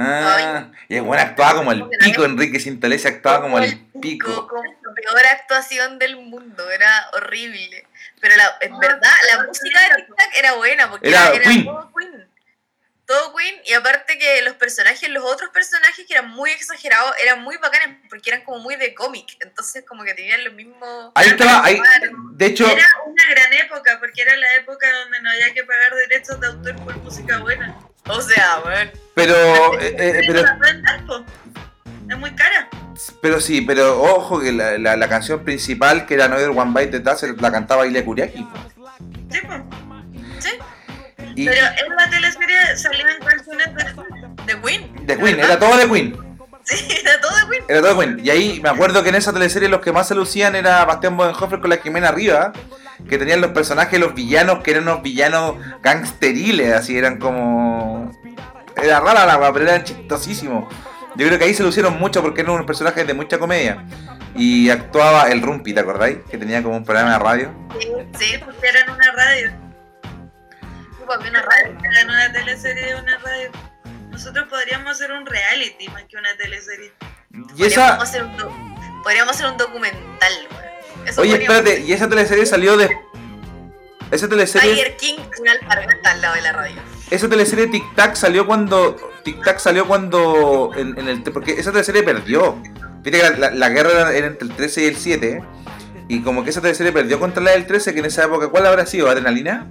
Ah, 0.02 0.72
y 0.88 0.96
el 0.96 1.02
buen 1.02 1.20
actuaba 1.20 1.56
como 1.56 1.74
el 1.74 1.84
pico, 2.00 2.24
Enrique 2.24 2.60
Sintolesi 2.60 3.08
actuaba 3.08 3.42
como 3.42 3.60
el 3.60 3.78
pico. 4.00 4.48
Como 4.48 4.64
la 4.64 4.94
peor 4.94 5.26
actuación 5.26 6.00
del 6.00 6.16
mundo, 6.16 6.70
era 6.72 7.10
horrible. 7.14 7.86
Pero 8.22 8.38
la, 8.38 8.58
en 8.62 8.74
Ah, 8.74 8.78
verdad, 8.80 9.12
la 9.36 9.44
música 9.44 9.80
de 9.82 9.96
Tic 9.96 10.16
Tac 10.16 10.38
era 10.38 10.54
buena, 10.54 10.90
porque 10.90 11.10
Era 11.10 11.28
era, 11.34 11.44
Queen. 11.44 11.66
todo 11.66 11.92
Queen. 11.98 12.30
Todo 13.10 13.34
Queen, 13.36 13.56
y 13.66 13.74
aparte 13.74 14.20
que 14.20 14.44
los 14.44 14.54
personajes, 14.54 15.10
los 15.10 15.24
otros 15.24 15.50
personajes 15.50 16.06
que 16.06 16.14
eran 16.14 16.30
muy 16.30 16.52
exagerados, 16.52 17.12
eran 17.24 17.42
muy 17.42 17.58
bacanes, 17.58 17.98
porque 18.08 18.30
eran 18.30 18.44
como 18.44 18.60
muy 18.60 18.76
de 18.76 18.94
cómic. 18.94 19.36
Entonces, 19.40 19.84
como 19.84 20.04
que 20.04 20.14
tenían 20.14 20.44
los 20.44 20.54
mismos. 20.54 21.12
Ahí 21.16 21.30
estaba, 21.30 21.66
ahí, 21.66 21.82
de 22.34 22.46
hecho, 22.46 22.70
Era 22.70 22.86
una 23.08 23.24
gran 23.32 23.52
época, 23.54 23.98
porque 24.00 24.22
era 24.22 24.36
la 24.36 24.54
época 24.58 24.86
donde 25.00 25.22
no 25.24 25.32
había 25.32 25.52
que 25.56 25.64
pagar 25.64 25.96
derechos 26.08 26.40
de 26.40 26.48
autor 26.50 26.76
por 26.84 26.98
música 26.98 27.40
buena. 27.40 27.76
O 28.08 28.22
sea, 28.22 28.62
weón. 28.64 28.92
pero, 29.16 29.82
eh, 29.82 29.96
eh, 29.98 30.22
pero. 30.28 30.46
Es 32.12 32.18
muy 32.20 32.36
cara. 32.36 32.70
pero 33.24 33.42
sí, 33.42 33.62
pero 33.62 34.04
ojo 34.04 34.40
que 34.40 34.52
la, 34.52 34.78
la, 34.78 34.96
la 34.96 35.10
canción 35.10 35.44
principal, 35.44 36.06
que 36.06 36.14
era 36.14 36.26
Another 36.26 36.50
One 36.50 36.74
Bite 36.76 36.92
the 36.92 37.00
Dust, 37.00 37.24
la 37.24 37.52
cantaba 37.52 37.88
Ilya 37.88 38.06
Kuriaki. 38.06 38.48
Sí, 39.32 39.42
po. 39.42 39.69
Sí, 41.40 41.44
Y 41.44 41.46
Pero 41.46 41.68
en 41.68 41.96
la 41.96 42.10
teleserie 42.10 42.78
salían 42.78 43.20
canciones 43.26 43.68
de... 43.76 44.54
de 44.54 44.62
Queen. 44.62 45.06
de 45.06 45.18
Queen, 45.18 45.40
era 45.40 45.58
todo 45.60 45.78
de 45.78 45.88
Queen. 45.90 46.18
Sí, 46.64 46.86
era 47.02 47.20
todo 47.22 47.36
de 47.36 47.50
Queen. 47.50 47.64
Era 47.68 47.82
todo 47.82 48.00
Queen. 48.00 48.20
Y 48.24 48.30
ahí 48.30 48.60
me 48.62 48.70
acuerdo 48.70 49.04
que 49.04 49.10
en 49.10 49.16
esa 49.16 49.34
teleserie 49.34 49.70
los 49.70 49.82
que 49.82 49.92
más 49.92 50.08
se 50.08 50.16
lucían 50.16 50.56
era 50.56 50.84
Bastián 50.86 51.18
Bodenhofer 51.18 51.60
con 51.60 51.70
la 51.70 51.78
Jimena 51.78 52.10
Arriba, 52.10 52.54
que 53.08 53.18
tenían 53.18 53.42
los 53.42 53.52
personajes, 53.52 54.00
los 54.00 54.14
villanos, 54.14 54.62
que 54.64 54.72
eran 54.72 54.84
unos 54.84 55.02
villanos 55.02 55.56
gangsteriles, 55.82 56.74
así 56.74 56.98
eran 56.98 57.18
como. 57.18 58.12
Era 58.76 59.00
rara 59.00 59.26
la 59.26 59.38
weá, 59.38 59.52
pero 59.54 59.66
eran 59.66 59.84
chistosísimos. 59.84 60.74
Yo 61.16 61.26
creo 61.28 61.40
que 61.40 61.46
ahí 61.46 61.54
se 61.54 61.64
lucieron 61.64 61.98
mucho 62.00 62.22
porque 62.22 62.42
eran 62.42 62.54
unos 62.54 62.66
personajes 62.66 63.06
de 63.06 63.14
mucha 63.14 63.40
comedia. 63.40 63.84
Y 64.36 64.70
actuaba 64.70 65.24
el 65.32 65.42
Rumpi, 65.42 65.74
¿te 65.74 65.80
acordáis? 65.80 66.20
Que 66.30 66.38
tenía 66.38 66.62
como 66.62 66.78
un 66.78 66.86
programa 66.86 67.14
de 67.14 67.20
radio. 67.20 67.52
Sí, 68.18 68.36
Porque 68.44 68.68
era 68.68 68.82
en 68.82 68.92
una 68.92 69.12
radio. 69.12 69.69
Había 71.14 71.30
una 71.30 71.42
radio. 71.42 71.78
En 72.02 72.10
una 72.10 72.32
teleserie 72.32 72.86
de 72.94 72.96
una 73.02 73.18
radio. 73.20 73.50
Nosotros 74.12 74.48
podríamos 74.50 74.92
hacer 74.92 75.12
un 75.12 75.26
reality 75.26 75.88
más 75.90 76.04
que 76.06 76.18
una 76.18 76.36
teleserie. 76.38 76.92
Y 77.56 77.64
esa. 77.66 77.98
Podríamos 77.98 78.04
hacer 78.04 78.24
un, 78.24 78.38
do- 78.38 79.02
podríamos 79.04 79.36
hacer 79.36 79.46
un 79.48 79.58
documental. 79.58 80.34
Eso 81.06 81.22
Oye, 81.22 81.32
podríamos 81.32 81.58
espérate, 81.58 81.82
y 81.86 81.94
esa 81.94 82.10
teleserie 82.10 82.46
salió 82.46 82.76
de. 82.78 82.90
Esa 84.12 84.28
teleserie. 84.28 84.72
Tiger 84.74 84.98
King, 84.98 85.20
una 85.40 85.52
alpargata 85.54 86.12
al 86.12 86.22
lado 86.22 86.36
de 86.36 86.42
la 86.42 86.52
radio. 86.52 86.82
Esa 87.12 87.30
teleserie 87.30 87.68
Tic 87.68 87.96
Tac 87.96 88.16
salió 88.16 88.46
cuando. 88.48 88.96
Tic 89.24 89.44
Tac 89.44 89.60
salió 89.60 89.88
cuando. 89.88 90.72
En, 90.76 90.98
en 90.98 91.08
el, 91.08 91.22
porque 91.24 91.52
esa 91.54 91.72
teleserie 91.72 92.04
perdió. 92.04 92.56
Viste 93.02 93.12
que 93.12 93.30
la, 93.30 93.52
la- 93.52 93.70
guerra 93.70 93.92
era, 93.92 94.14
era 94.14 94.28
entre 94.28 94.48
el 94.48 94.56
13 94.56 94.82
y 94.82 94.86
el 94.86 94.98
7. 94.98 95.44
Y 96.10 96.22
como 96.24 96.44
que 96.44 96.50
esa 96.50 96.60
teleserie 96.62 96.92
perdió 96.92 97.20
contra 97.20 97.42
la 97.44 97.52
del 97.52 97.68
13, 97.68 97.94
que 97.94 98.00
en 98.00 98.06
esa 98.06 98.24
época, 98.26 98.48
¿cuál 98.50 98.66
habrá 98.66 98.86
sido? 98.88 99.10
¿Adrenalina? 99.10 99.68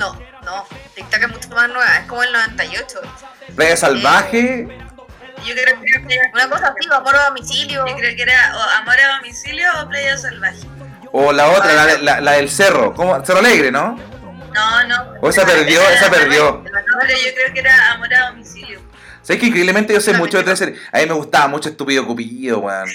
No, 0.00 0.18
no. 0.44 0.64
Tic 0.94 1.08
Tac 1.10 1.22
es 1.22 1.28
mucho 1.28 1.48
más 1.50 1.68
nueva, 1.68 1.98
es 1.98 2.06
como 2.06 2.22
el 2.22 2.32
98. 2.32 3.00
Playa 3.54 3.76
Salvaje. 3.76 4.66
Yo 5.46 5.54
creo 5.54 5.80
que 5.80 6.14
era, 6.14 6.30
Una 6.34 6.48
cosa 6.50 6.74
así, 6.76 6.88
amor 6.92 7.14
a 7.16 7.24
domicilio. 7.28 7.86
yo 7.86 7.96
creo 7.96 8.16
que 8.16 8.22
era 8.22 8.52
o 8.56 8.60
Amor 8.80 8.94
a 9.00 9.16
domicilio 9.16 9.66
o 9.82 9.88
Playa 9.88 10.16
Salvaje. 10.18 10.60
O 11.12 11.32
la 11.32 11.48
otra, 11.48 11.72
la, 11.74 11.98
la- 11.98 12.20
la 12.20 12.32
del 12.32 12.50
cerro. 12.50 12.94
¿Cómo? 12.94 13.24
Cerro 13.24 13.38
Alegre, 13.40 13.70
¿no? 13.70 13.98
No, 14.54 14.86
no. 14.88 15.14
O 15.20 15.28
esa 15.30 15.44
perdió, 15.46 15.80
esa 15.90 16.10
perdió. 16.10 16.62
Yo 16.64 17.34
creo 17.34 17.52
que 17.54 17.60
era 17.60 17.92
Amor 17.92 18.12
a 18.14 18.30
domicilio. 18.30 18.80
¿Sabes 19.22 19.40
que 19.40 19.46
increíblemente 19.46 19.92
yo 19.92 20.00
sé 20.00 20.12
mucho 20.14 20.38
de 20.38 20.44
teleseries? 20.44 20.78
A 20.92 20.98
mí 20.98 21.06
me 21.06 21.12
gustaba 21.14 21.46
mucho 21.48 21.68
Estúpido 21.68 22.06
Cupido, 22.06 22.58
weón. 22.60 22.88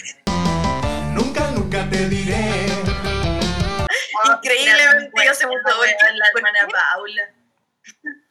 Nunca, 1.13 1.49
nunca 1.51 1.87
te. 1.89 2.14
Increíblemente 4.45 5.11
yo 5.25 5.33
de 5.33 5.45
wea, 5.47 6.13
la 6.13 6.25
¿Por 6.31 6.41
hermana? 6.41 6.67
Paula. 6.71 7.29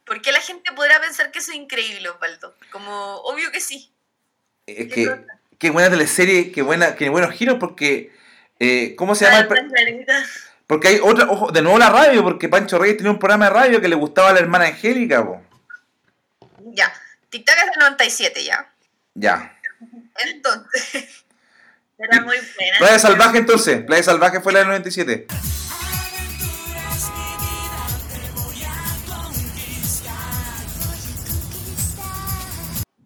¿Por 0.04 0.20
qué 0.22 0.32
la 0.32 0.40
gente 0.40 0.70
podrá 0.72 1.00
pensar 1.00 1.30
que 1.30 1.38
eso 1.38 1.52
es 1.52 1.56
increíble, 1.56 2.08
Osvaldo? 2.08 2.54
Como, 2.70 3.16
obvio 3.22 3.50
que 3.50 3.60
sí. 3.60 3.92
Es 4.66 4.92
que, 4.92 5.24
qué 5.58 5.70
buena 5.70 5.90
teleserie, 5.90 6.52
qué, 6.52 6.62
buena, 6.62 6.94
qué 6.94 7.08
buenos 7.08 7.34
giros, 7.34 7.56
porque. 7.58 8.12
eh, 8.58 8.94
¿Cómo 8.96 9.14
se 9.14 9.24
llama? 9.24 9.48
el. 9.76 10.06
Porque 10.66 10.88
hay 10.88 11.00
otra, 11.02 11.28
ojo, 11.30 11.52
de 11.52 11.60
nuevo 11.60 11.78
la 11.78 11.90
radio, 11.90 12.22
porque 12.22 12.48
Pancho 12.48 12.78
Reyes 12.78 12.96
tenía 12.96 13.12
un 13.12 13.18
programa 13.18 13.46
de 13.46 13.50
radio 13.50 13.80
que 13.80 13.88
le 13.88 13.96
gustaba 13.96 14.30
a 14.30 14.32
la 14.32 14.40
hermana 14.40 14.66
Angélica, 14.66 15.24
po. 15.24 15.42
Ya. 16.72 16.92
Tic 17.28 17.44
Tac 17.44 17.58
es 17.58 17.66
del 17.66 17.80
97, 17.80 18.44
ya. 18.44 18.72
Ya. 19.14 19.58
Entonces, 20.24 21.24
Era 21.98 22.22
muy 22.22 22.36
buena. 22.36 22.78
Playa 22.78 22.98
Salvaje 22.98 23.38
entonces, 23.38 23.82
Playa 23.84 24.02
Salvaje 24.02 24.40
fue 24.40 24.52
la 24.52 24.60
del 24.60 24.68
97. 24.68 25.26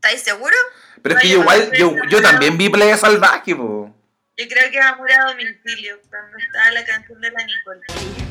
¿Estáis 0.09 0.23
seguros? 0.23 0.59
Pero 1.03 1.17
es 1.17 1.23
que 1.23 1.29
yo 1.29 1.41
igual, 1.41 1.71
yo, 1.79 1.95
yo 2.09 2.23
también 2.23 2.57
vi 2.57 2.69
Playa 2.69 2.97
Salvaje, 2.97 3.55
po. 3.55 3.95
Yo 4.37 4.47
creo 4.49 4.71
que 4.71 4.81
Amor 4.81 5.11
a 5.13 5.31
domicilio, 5.31 6.01
cuando 6.09 6.39
estaba 6.39 6.71
la 6.73 6.85
canción 6.85 7.21
de 7.21 7.31
la 7.31 7.45
Nicole. 7.45 7.81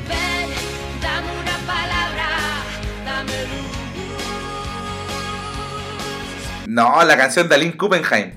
Ven, 0.08 0.50
dame 1.00 1.32
una 1.40 1.58
palabra, 1.66 2.28
dame 3.04 3.42
luz. 3.42 3.58
No, 6.66 7.04
la 7.04 7.16
canción 7.16 7.48
de 7.48 7.54
Aline 7.54 7.76
Kuppenheim. 7.76 8.34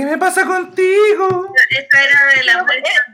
¿Qué 0.00 0.06
me 0.06 0.16
pasa 0.16 0.46
contigo? 0.46 1.52
Esta 1.68 2.02
era 2.02 2.24
de 2.34 2.44
la 2.44 2.52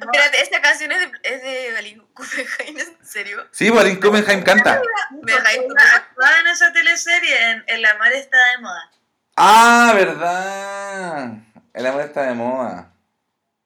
espérate, 0.00 0.40
esta 0.40 0.60
canción 0.62 0.92
es 0.92 1.00
de, 1.00 1.10
es 1.24 1.42
de 1.42 2.00
Kuppenheim, 2.14 2.78
¿en 2.78 3.04
serio? 3.04 3.44
Sí, 3.50 3.76
Aline 3.76 3.98
Kuppenheim 3.98 4.44
canta. 4.44 4.80
En 5.26 6.46
esa 6.46 6.72
teleserie, 6.72 7.50
en 7.50 7.64
El 7.66 7.84
amor 7.86 8.12
está 8.12 8.36
de 8.36 8.58
moda. 8.58 8.90
Ah, 9.34 9.94
verdad. 9.96 11.32
El 11.74 11.86
amor 11.86 12.02
está 12.02 12.22
de 12.22 12.34
moda. 12.34 12.92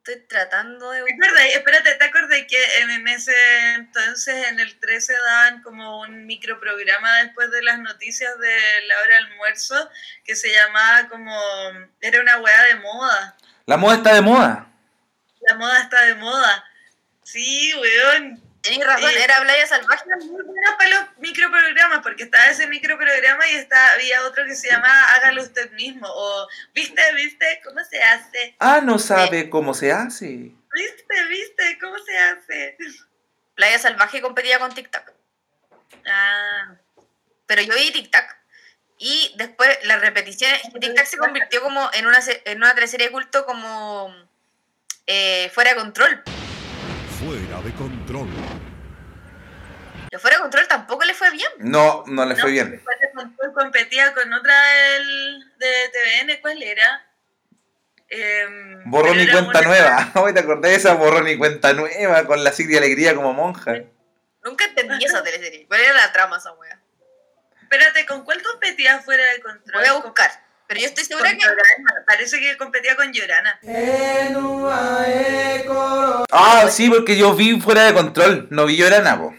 Estoy 0.03 0.27
tratando 0.29 0.91
de... 0.93 1.05
¿Te 1.05 1.13
acuerdas? 1.13 1.45
Espérate, 1.55 1.95
¿te 1.95 2.05
acuerdas 2.05 2.39
que 2.49 2.79
en 2.81 3.07
ese 3.07 3.35
entonces 3.75 4.49
en 4.49 4.59
el 4.59 4.81
13 4.81 5.13
daban 5.13 5.63
como 5.63 6.01
un 6.01 6.25
microprograma 6.25 7.19
después 7.19 7.51
de 7.51 7.63
las 7.63 7.79
noticias 7.81 8.39
de 8.39 8.87
la 8.87 8.95
hora 9.03 9.11
de 9.11 9.25
almuerzo 9.25 9.91
que 10.25 10.35
se 10.37 10.51
llamaba 10.51 11.07
como... 11.11 11.39
Era 12.01 12.19
una 12.19 12.39
weá 12.39 12.63
de 12.63 12.77
moda. 12.77 13.37
La 13.67 13.77
moda 13.77 13.97
está 13.97 14.15
de 14.15 14.23
moda. 14.23 14.73
La 15.43 15.55
moda 15.57 15.83
está 15.83 16.03
de 16.07 16.15
moda. 16.15 16.65
Sí, 17.23 17.75
weón. 17.75 18.50
Tenéis 18.63 18.85
razón, 18.85 19.11
Sí. 19.11 19.17
era 19.19 19.41
Playa 19.41 19.67
Salvaje. 19.67 20.05
Muy 20.21 20.43
buena 20.43 20.77
para 20.77 20.91
los 20.91 21.19
microprogramas, 21.19 22.01
porque 22.03 22.25
estaba 22.25 22.47
ese 22.49 22.67
microprograma 22.67 23.47
y 23.49 23.55
está, 23.55 23.93
había 23.93 24.23
otro 24.25 24.45
que 24.47 24.55
se 24.55 24.69
llamaba 24.71 25.15
Hágalo 25.15 25.43
usted 25.43 25.71
mismo, 25.73 26.07
o 26.09 26.47
¿Viste, 26.75 27.01
viste 27.15 27.61
cómo 27.65 27.83
se 27.85 28.03
hace? 28.03 28.57
Ah, 28.59 28.81
no 28.83 28.99
sabe 28.99 29.49
cómo 29.49 29.73
se 29.73 29.93
hace. 29.93 30.27
¿Viste, 30.27 31.25
viste 31.29 31.79
cómo 31.81 31.97
se 31.99 32.19
hace? 32.19 32.77
Playa 33.55 33.79
Salvaje 33.79 34.21
competía 34.21 34.59
con 34.59 34.73
Tic 34.75 34.91
Tac. 34.91 35.13
Ah, 36.07 36.75
Pero 37.47 37.63
yo 37.63 37.75
vi 37.75 37.91
Tic 37.93 38.11
Tac. 38.11 38.39
Y 38.99 39.33
después 39.37 39.79
las 39.85 40.01
repeticiones. 40.03 40.61
Tic 40.79 40.95
Tac 40.95 41.07
se 41.07 41.17
convirtió 41.17 41.63
como 41.63 41.89
en 41.95 42.07
una, 42.07 42.21
en 42.45 42.59
una 42.59 42.75
teleserie 42.75 43.07
de 43.07 43.13
culto 43.13 43.47
como 43.47 44.15
eh, 45.07 45.51
Fuera 45.55 45.71
de 45.71 45.77
Control. 45.77 46.23
Fuera 47.21 47.61
de 47.61 47.73
control. 47.75 48.29
Que 50.11 50.19
Fuera 50.19 50.37
de 50.39 50.43
Control 50.43 50.67
tampoco 50.67 51.05
le 51.05 51.13
fue 51.13 51.31
bien. 51.31 51.51
No, 51.59 52.03
no 52.07 52.25
le 52.25 52.35
fue 52.35 52.51
bien. 52.51 52.71
después 52.71 52.99
de 52.99 53.11
Control 53.13 53.53
competía 53.53 54.15
con 54.15 54.33
otra 54.33 54.55
del, 54.63 55.53
de 55.59 55.91
TVN, 55.93 56.41
¿cuál 56.41 56.63
era? 56.63 57.07
Em, 58.09 58.91
Borrón 58.91 59.21
y 59.21 59.29
cuenta 59.29 59.61
nueva. 59.61 60.11
Hoy 60.15 60.33
te 60.33 60.41
acordás 60.41 60.71
de 60.71 60.77
esa 60.77 60.95
borrón 60.95 61.29
y 61.29 61.37
cuenta 61.37 61.75
nueva 61.75 62.27
con 62.27 62.43
la 62.43 62.53
Sigrid 62.53 62.79
Alegría 62.79 63.15
como 63.15 63.35
monja. 63.35 63.75
Nunca 64.43 64.65
entendí 64.65 65.05
esa 65.05 65.23
teleserie. 65.23 65.67
¿Cuál 65.69 65.81
era 65.81 65.93
la 65.93 66.13
trama 66.13 66.39
esa 66.39 66.53
wea? 66.55 66.81
Espérate, 67.63 68.07
¿con 68.07 68.25
cuál 68.25 68.43
competía 68.43 68.99
fuera 69.01 69.25
de 69.31 69.41
control? 69.41 69.81
Voy 69.81 69.89
a 69.89 69.93
buscar. 69.93 70.31
Pero 70.71 70.83
yo 70.83 70.87
estoy 70.87 71.03
Con 71.03 71.19
segura 71.19 71.31
que. 71.33 71.41
Llorana. 71.41 72.05
Parece 72.07 72.39
que 72.39 72.57
competía 72.57 72.95
con 72.95 73.13
Llorana. 73.13 73.59
Ah, 76.31 76.69
sí, 76.71 76.89
porque 76.89 77.17
yo 77.17 77.35
vi 77.35 77.61
fuera 77.61 77.87
de 77.87 77.93
control. 77.93 78.47
No 78.51 78.67
vi 78.67 78.77
Llorana, 78.77 79.19
po. 79.19 79.35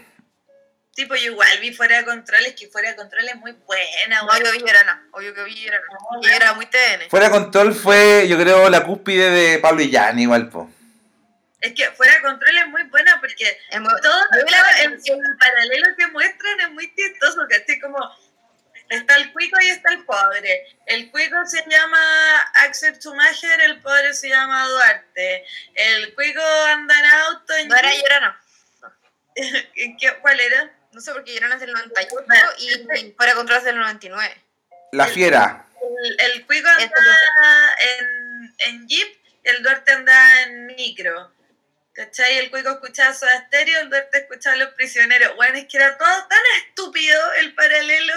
Sí, 0.94 1.06
pues 1.06 1.22
yo 1.22 1.32
igual 1.32 1.48
vi 1.62 1.72
fuera 1.72 1.96
de 1.96 2.04
control, 2.04 2.44
es 2.44 2.52
que 2.54 2.68
fuera 2.68 2.90
de 2.90 2.96
control 2.96 3.26
es 3.26 3.36
muy 3.36 3.52
buena, 3.52 4.20
No, 4.24 4.38
yo 4.44 4.52
vi 4.52 4.58
Llorana. 4.58 5.06
Obvio 5.12 5.32
que 5.32 5.42
vi 5.44 5.54
Llorana. 5.54 5.84
Y 6.20 6.26
era 6.26 6.52
muy 6.52 6.66
TN. 6.66 7.08
Fuera 7.08 7.26
de 7.26 7.32
control 7.32 7.74
fue, 7.74 8.26
yo 8.28 8.38
creo, 8.38 8.68
la 8.68 8.84
cúspide 8.84 9.30
de 9.30 9.58
Pablo 9.58 9.80
Illán, 9.80 10.18
igual, 10.18 10.50
po. 10.50 10.70
Es 11.62 11.72
que 11.72 11.86
fuera 11.92 12.12
de 12.16 12.20
control 12.20 12.58
es 12.58 12.66
muy 12.68 12.82
buena 12.90 13.16
porque 13.20 13.58
Es 13.70 13.80
muy- 13.80 13.88
todo 14.02 14.20
el 14.34 14.44
paralelo 15.38 15.86
que 15.96 16.06
muestran 16.08 16.60
es 16.60 16.70
muy 16.72 16.92
chistoso, 16.94 17.40
¿cachai? 17.48 17.80
Como 17.80 17.96
está 18.96 19.16
el 19.16 19.32
cuico 19.32 19.60
y 19.60 19.68
está 19.70 19.90
el 19.92 20.04
pobre. 20.04 20.76
El 20.86 21.10
cuico 21.10 21.36
se 21.46 21.64
llama 21.68 22.40
Axel 22.54 22.94
Schumacher, 22.96 23.60
el 23.62 23.80
pobre 23.80 24.12
se 24.14 24.28
llama 24.28 24.66
Duarte. 24.68 25.44
El 25.74 26.14
cuico 26.14 26.42
anda 26.68 26.98
en 26.98 27.04
auto 27.06 27.54
en 27.56 27.68
No 27.68 27.76
era 27.76 27.94
Llorana. 27.94 28.40
¿En 29.76 29.96
qué- 29.96 30.14
¿Cuál 30.20 30.40
era? 30.40 30.70
No 30.92 31.00
sé 31.00 31.12
por 31.12 31.24
qué 31.24 31.34
Llorana 31.34 31.54
es 31.54 31.60
del 31.60 31.72
98 31.72 32.14
Bueno, 32.26 32.48
y 32.58 33.12
Fuera 33.16 33.32
de 33.32 33.36
Control 33.36 33.58
es 33.58 33.64
del 33.64 33.78
99. 33.78 34.42
La 34.92 35.06
fiera. 35.06 35.64
El, 36.04 36.20
el 36.20 36.46
cuico 36.46 36.68
anda 36.68 37.76
en, 37.98 38.54
en 38.58 38.88
jeep 38.88 39.16
y 39.44 39.48
el 39.48 39.62
Duarte 39.62 39.92
anda 39.92 40.42
en 40.42 40.66
micro. 40.66 41.32
¿Cachai? 41.94 42.38
El 42.38 42.50
cuico 42.50 42.70
escuchaba 42.70 43.12
su 43.14 43.26
estéreo, 43.26 43.80
el 43.80 43.90
Duarte 43.90 44.18
escuchaba 44.18 44.54
a 44.54 44.58
los 44.58 44.74
prisioneros. 44.74 45.34
Bueno, 45.36 45.58
es 45.58 45.66
que 45.66 45.76
era 45.76 45.96
todo 45.98 46.26
tan 46.28 46.40
estúpido 46.66 47.32
el 47.34 47.54
paralelo. 47.54 48.14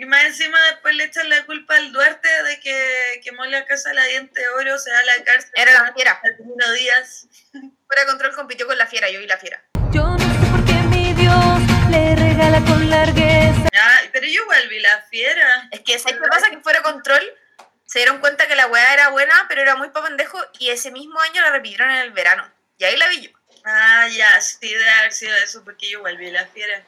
Y 0.00 0.04
más 0.04 0.24
encima 0.26 0.56
después 0.70 0.94
le 0.94 1.02
echan 1.02 1.28
la 1.28 1.44
culpa 1.44 1.74
al 1.74 1.90
Duarte 1.90 2.28
de 2.44 2.60
que 2.60 3.20
quemó 3.24 3.44
la 3.46 3.66
casa 3.66 3.92
la 3.92 4.04
diente 4.04 4.40
de 4.40 4.48
oro, 4.50 4.78
se 4.78 4.92
va 4.92 5.00
a 5.00 5.02
la 5.02 5.24
cárcel. 5.24 5.50
Era 5.56 5.72
la 5.72 5.92
fiera. 5.92 6.20
Algunos 6.22 6.72
días. 6.74 7.26
Fuera 7.50 8.06
Control 8.06 8.32
compitió 8.36 8.68
con 8.68 8.78
la 8.78 8.86
fiera. 8.86 9.10
Yo 9.10 9.18
vi 9.18 9.26
la 9.26 9.38
fiera. 9.38 9.60
Yo 9.90 10.04
no 10.04 10.18
sé 10.20 10.50
por 10.52 10.64
qué 10.66 10.74
mi 10.86 11.12
Dios 11.14 11.90
le 11.90 12.14
regala 12.14 12.60
con 12.60 12.88
largueza. 12.88 13.68
Ah, 13.76 14.02
pero 14.12 14.28
yo 14.28 14.40
igual 14.42 14.68
vi 14.68 14.78
la 14.78 15.02
fiera. 15.10 15.68
Es 15.72 15.80
que, 15.80 15.98
¿sabes 15.98 16.20
qué 16.22 16.28
pasa? 16.28 16.48
Que 16.50 16.60
Fuera 16.60 16.80
Control 16.82 17.36
se 17.84 17.98
dieron 17.98 18.20
cuenta 18.20 18.46
que 18.46 18.54
la 18.54 18.68
weá 18.68 18.94
era 18.94 19.08
buena, 19.08 19.46
pero 19.48 19.62
era 19.62 19.74
muy 19.74 19.88
pa' 19.90 20.04
pendejo. 20.04 20.38
Y 20.60 20.70
ese 20.70 20.92
mismo 20.92 21.20
año 21.22 21.42
la 21.42 21.50
repitieron 21.50 21.90
en 21.90 21.98
el 22.02 22.12
verano. 22.12 22.48
Y 22.78 22.84
ahí 22.84 22.96
la 22.96 23.08
vi 23.08 23.22
yo. 23.22 23.30
Ah, 23.64 24.06
ya, 24.06 24.40
sí, 24.40 24.72
debe 24.72 24.90
haber 24.90 25.12
sido 25.12 25.34
eso, 25.38 25.64
porque 25.64 25.90
yo 25.90 25.98
igual 25.98 26.18
vi 26.18 26.30
la 26.30 26.46
fiera. 26.46 26.84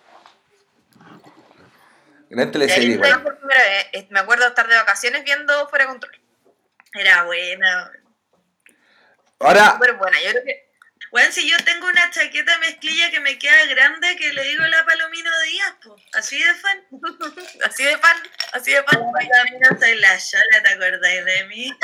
Gran 2.30 2.52
teleserie, 2.52 2.94
igual. 2.94 3.22
por 3.24 3.38
primera 3.38 3.60
vez. 3.92 4.10
Me 4.10 4.20
acuerdo 4.20 4.46
estar 4.46 4.68
de 4.68 4.76
vacaciones 4.76 5.24
viendo 5.24 5.68
Fuera 5.68 5.84
de 5.84 5.90
Control. 5.90 6.20
Era 6.94 7.24
buena. 7.24 7.90
Ahora, 9.40 9.72
Súper 9.72 9.94
buena. 9.94 10.16
Yo 10.22 10.30
creo 10.30 10.44
que 10.44 10.70
Bueno, 11.10 11.32
si 11.32 11.50
yo 11.50 11.56
tengo 11.64 11.88
una 11.88 12.08
chaqueta 12.10 12.56
mezclilla 12.58 13.10
que 13.10 13.18
me 13.18 13.36
queda 13.36 13.66
grande, 13.66 14.14
que 14.16 14.32
le 14.32 14.44
digo 14.44 14.64
la 14.64 14.84
Palomino 14.86 15.30
Díaz, 15.44 15.74
pues, 15.82 16.02
así 16.12 16.38
de 16.38 16.54
fan. 16.54 16.78
así 17.64 17.82
de 17.84 17.98
fan, 17.98 18.16
así 18.52 18.70
de 18.70 18.82
fan. 18.84 19.00
Palomino 19.00 19.80
soy 19.80 19.94
la 19.96 20.16
Yola, 20.16 20.62
¿te 20.62 20.68
acordáis 20.68 21.24
de 21.24 21.44
mí? 21.46 21.64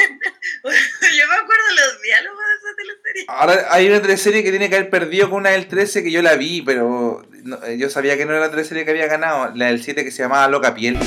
yo 0.63 1.27
me 1.29 1.35
acuerdo 1.35 1.65
los 1.75 2.03
diálogos 2.03 2.39
de 2.39 2.55
esa 2.55 2.77
teleserie. 2.77 3.25
ahora 3.29 3.67
hay 3.71 3.89
una 3.89 4.01
teleserie 4.03 4.45
que 4.45 4.51
tiene 4.51 4.71
que 4.71 4.77
haber 4.77 4.91
perdido 4.91 5.29
con 5.29 5.41
una 5.41 5.51
del 5.51 5.67
13 5.67 6.05
que 6.05 6.13
yo 6.13 6.23
la 6.23 6.37
vi, 6.37 6.63
pero 6.63 7.27
no- 7.47 7.59
eh, 7.65 7.79
yo 7.79 7.89
sabía 7.89 8.17
que 8.17 8.27
no 8.27 8.33
era 8.33 8.41
la 8.41 8.51
teleserie 8.51 8.85
que 8.85 8.91
había 8.91 9.07
ganado. 9.07 9.53
La 9.55 9.67
del 9.67 9.83
7 9.83 10.05
que 10.05 10.11
se 10.11 10.23
llamaba 10.23 10.49
Loca 10.49 10.75
Piel. 10.75 10.99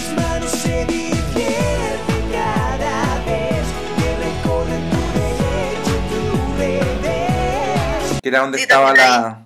Que 8.21 8.29
era 8.29 8.39
donde 8.39 8.57
Sí, 8.57 8.63
estaba 8.63 8.93
la... 8.93 9.45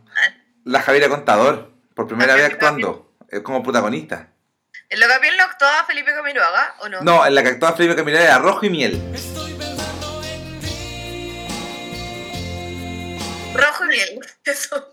La 0.65 0.81
Javiera 0.81 1.09
Contador, 1.09 1.71
por 1.93 2.07
primera 2.07 2.35
vez 2.35 2.45
actuando, 2.45 3.11
eh, 3.29 3.43
como 3.43 3.61
protagonista. 3.63 4.29
¿En 4.89 4.99
lo 4.99 5.07
que 5.21 5.31
lo 5.31 5.43
actuaba 5.43 5.83
Felipe 5.85 6.13
Camiroaga 6.13 6.75
o 6.79 6.87
no? 6.89 7.01
No, 7.01 7.25
en 7.25 7.35
la 7.35 7.43
que 7.43 7.49
actuaba 7.49 7.75
Felipe 7.75 7.95
Camiroaga 7.97 8.25
era 8.25 8.39
Rojo 8.39 8.65
y 8.65 8.69
Miel. 8.69 9.01
Rojo 13.53 13.85
y 13.85 13.87
miel. 13.89 14.19
Eso. 14.45 14.92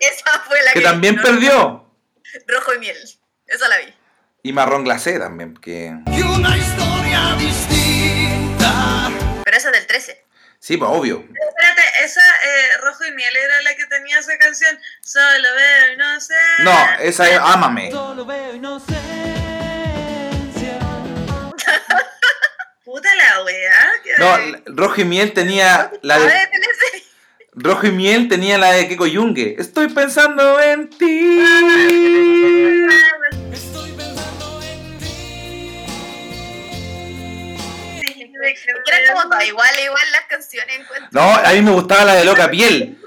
Esa 0.00 0.40
fue 0.46 0.62
la 0.62 0.72
que. 0.72 0.80
Que 0.80 0.84
también 0.84 1.16
no- 1.16 1.22
perdió. 1.22 1.90
Rojo 2.46 2.74
y 2.74 2.78
miel. 2.78 2.96
Esa 3.46 3.68
la 3.68 3.78
vi. 3.78 3.94
Y 4.42 4.52
Marrón 4.52 4.84
Glacé 4.84 5.18
también, 5.18 5.56
que... 5.56 5.94
Pero 9.44 9.56
esa 9.56 9.68
es 9.68 9.72
del 9.72 9.86
13. 9.86 10.24
Sí, 10.58 10.76
pues 10.76 10.90
obvio. 10.92 11.20
Espérate, 11.20 11.82
esa 12.04 12.20
eh, 12.20 12.76
Rojo 12.82 13.04
y 13.04 13.12
Miel 13.12 13.36
era 13.36 13.62
la 13.62 13.74
que 13.76 13.86
tenía 13.86 14.18
esa 14.18 14.36
canción. 14.38 14.78
Solo 15.02 15.48
veo 15.54 15.92
y 15.92 15.96
no 15.96 16.20
sé. 16.20 16.34
No, 16.60 16.72
esa 17.00 17.28
es 17.30 17.38
Ámame. 17.38 17.90
Puta 22.84 23.14
la 23.14 23.42
wea. 23.44 23.92
No, 24.18 24.36
Rojo 24.66 25.00
y 25.00 25.04
Miel 25.04 25.32
tenía 25.32 25.90
la 26.02 26.18
de... 26.18 26.48
Rojo 27.56 27.86
y 27.86 27.92
Miel 27.92 28.28
tenía 28.28 28.58
la 28.58 28.72
de 28.72 28.88
Keko 28.88 29.06
Yungue. 29.06 29.54
Estoy 29.58 29.88
pensando 29.88 30.60
en 30.60 30.90
ti. 30.90 31.40
Sí, 38.00 38.14
que 38.14 38.32
eran 38.92 39.12
como 39.12 39.22
todas 39.30 39.46
igual, 39.46 39.70
igual 39.84 40.02
las 40.10 40.22
canciones 40.28 40.80
encuentro. 40.80 41.08
No, 41.12 41.22
a 41.22 41.52
mí 41.52 41.62
me 41.62 41.70
gustaba 41.70 42.04
la 42.04 42.14
de 42.14 42.24
Loca 42.24 42.50
Piel. 42.50 42.98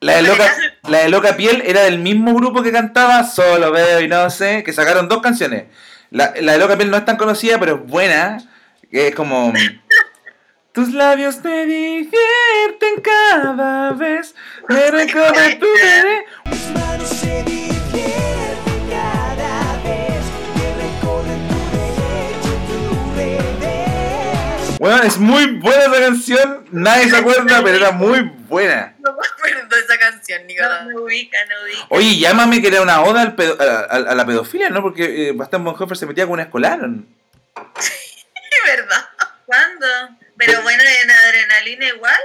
La 0.00 0.16
de 0.16 0.22
Loca, 0.22 0.54
la 0.82 0.98
de 0.98 1.08
Loca 1.08 1.36
Piel 1.36 1.62
era 1.64 1.84
del 1.84 1.98
mismo 1.98 2.34
grupo 2.34 2.62
que 2.62 2.70
cantaba 2.70 3.24
Solo 3.24 3.72
veo 3.72 4.00
y 4.00 4.08
no 4.08 4.28
sé, 4.30 4.62
que 4.62 4.74
sacaron 4.74 5.08
dos 5.08 5.22
canciones. 5.22 5.64
La, 6.10 6.34
la 6.40 6.52
de 6.52 6.58
Loca 6.58 6.76
Piel 6.76 6.90
no 6.90 6.98
es 6.98 7.04
tan 7.06 7.16
conocida, 7.16 7.58
pero 7.58 7.76
es 7.76 7.86
buena. 7.90 8.38
Que 8.90 9.08
es 9.08 9.14
como... 9.14 9.52
Tus 10.78 10.94
labios 10.94 11.42
me 11.42 11.66
divierten 11.66 13.00
cada 13.02 13.90
vez. 13.94 14.32
Me 14.68 14.92
recorre 14.92 15.56
tu 15.56 15.66
bebé. 15.66 16.24
Bueno, 24.78 25.02
es 25.02 25.18
muy 25.18 25.46
buena 25.58 25.82
esa 25.86 26.00
canción. 26.00 26.64
Nadie 26.70 27.10
se 27.10 27.16
acuerda, 27.16 27.60
pero 27.64 27.76
era 27.76 27.90
muy 27.90 28.20
buena. 28.48 28.94
No 29.00 29.12
me 29.12 29.18
acuerdo 29.26 29.74
de 29.76 29.82
esa 29.82 29.98
canción, 29.98 30.42
No, 30.42 30.46
Nicolás. 30.46 30.86
no 30.86 31.02
ubica, 31.02 31.38
no 31.48 31.64
ubica. 31.64 31.86
Oye, 31.88 32.16
llámame 32.18 32.62
que 32.62 32.68
era 32.68 32.80
una 32.82 33.02
oda 33.02 33.22
al 33.22 33.34
pedo- 33.34 33.56
a, 33.60 33.64
a- 33.64 34.12
a 34.12 34.14
la 34.14 34.24
pedofilia, 34.24 34.70
¿no? 34.70 34.80
Porque 34.82 35.30
eh, 35.30 35.32
Bastian 35.32 35.64
Bonhoeffer 35.64 35.96
se 35.96 36.06
metía 36.06 36.24
con 36.26 36.34
una 36.34 36.44
escolar. 36.44 36.78
Es 37.76 37.92
verdad. 38.76 39.04
¿Cuándo? 39.46 39.86
Pero 40.38 40.62
bueno, 40.62 40.82
en 41.02 41.10
adrenalina 41.10 41.88
igual. 41.88 42.18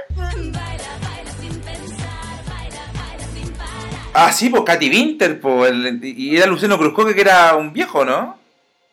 Ah, 4.16 4.32
sí, 4.32 4.48
pues 4.48 4.62
Katy 4.64 4.88
Winter, 4.90 5.40
pues, 5.40 5.72
el- 5.72 6.00
y 6.04 6.36
era 6.36 6.46
Luciano 6.46 6.78
Cruzco, 6.78 7.12
que 7.12 7.20
era 7.20 7.54
un 7.56 7.72
viejo, 7.72 8.04
¿no? 8.04 8.40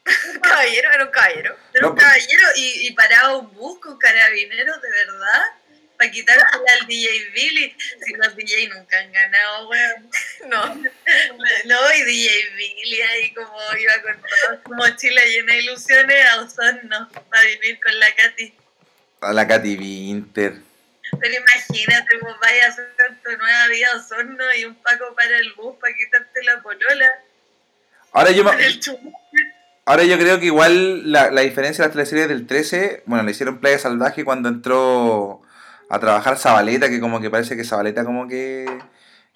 Caballero, 0.42 0.90
era 0.92 1.06
un 1.06 1.12
caballero. 1.12 1.56
Era 1.74 1.82
No, 1.84 1.90
un 1.92 1.96
caballero 1.96 2.48
y, 2.56 2.88
y 2.88 2.92
paraba 2.94 3.38
un 3.38 3.54
bus 3.54 3.80
con 3.80 3.98
carabineros, 4.00 4.82
de 4.82 4.90
verdad. 4.90 5.44
Para 5.96 6.10
quitársela 6.10 6.50
al 6.82 6.88
DJ 6.88 7.08
Billy. 7.36 7.76
Si 8.04 8.14
los 8.16 8.36
DJ 8.36 8.70
nunca 8.70 8.98
han 9.00 9.12
ganado, 9.12 9.70
weón. 9.70 10.10
No. 10.48 10.74
No, 11.66 11.94
y 11.96 12.02
DJ 12.04 12.50
Billy 12.56 13.02
ahí 13.04 13.34
como 13.36 13.54
iba 13.80 13.94
con 14.02 14.16
todo 14.20 14.62
su 14.66 14.74
mochila 14.74 15.22
llena 15.24 15.54
de 15.54 15.60
ilusiones 15.60 16.26
a 16.32 16.42
Osorno 16.42 17.08
para 17.30 17.44
vivir 17.44 17.80
con 17.80 18.00
la 18.00 18.08
Katy. 18.16 18.54
A 19.22 19.34
la 19.34 19.48
Katy 19.48 19.78
Winter. 19.78 20.60
Pero 21.20 21.34
imagínate, 21.34 22.18
vos 22.22 22.36
vayas 22.42 22.80
a 22.80 22.82
hacer 22.82 23.18
tu 23.24 23.38
nueva 23.38 23.68
vida 23.68 23.88
Osorno 23.96 24.44
y 24.60 24.66
un 24.66 24.76
paco 24.76 25.14
para 25.16 25.38
el 25.38 25.54
bus 25.54 25.76
para 25.80 25.94
quitarte 25.96 26.44
la 26.44 26.62
polola. 26.62 27.12
Ahora 28.14 28.32
yo, 28.32 28.44
ahora 29.86 30.04
yo 30.04 30.18
creo 30.18 30.40
que 30.40 30.48
igual 30.48 31.12
la, 31.12 31.32
la 31.32 31.42
diferencia 31.42 31.84
de 31.84 31.88
las 31.88 31.94
teleseries 31.94 32.28
del 32.28 32.48
13, 32.48 33.04
bueno, 33.06 33.24
le 33.24 33.32
hicieron 33.32 33.60
Playa 33.60 33.80
Salvaje 33.80 34.26
cuando 34.26 34.50
entró 34.50 35.42
a 35.90 36.00
trabajar 36.00 36.38
Zabaleta, 36.38 36.90
que 36.90 37.00
como 37.00 37.20
que 37.22 37.30
parece 37.30 37.56
que 37.56 37.64
Zabaleta 37.64 38.06
como 38.06 38.28
que 38.28 38.66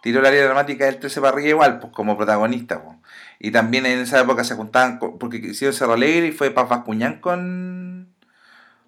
tiró 0.02 0.22
la 0.22 0.30
área 0.30 0.46
dramática 0.46 0.86
del 0.86 1.00
13 1.00 1.20
para 1.20 1.34
arriba 1.34 1.50
igual, 1.50 1.80
pues 1.80 1.92
como 1.92 2.16
protagonista. 2.16 2.82
pues. 2.82 2.96
Y 3.40 3.52
también 3.52 3.86
en 3.86 4.00
esa 4.00 4.20
época 4.22 4.44
se 4.44 4.56
juntaban, 4.56 5.00
porque 5.00 5.38
hicieron 5.38 5.76
Cerro 5.76 5.94
Alegre 5.94 6.28
y 6.28 6.32
fue 6.32 6.52
Paz 6.52 6.70
Vascuñán 6.70 7.20
con... 7.20 7.95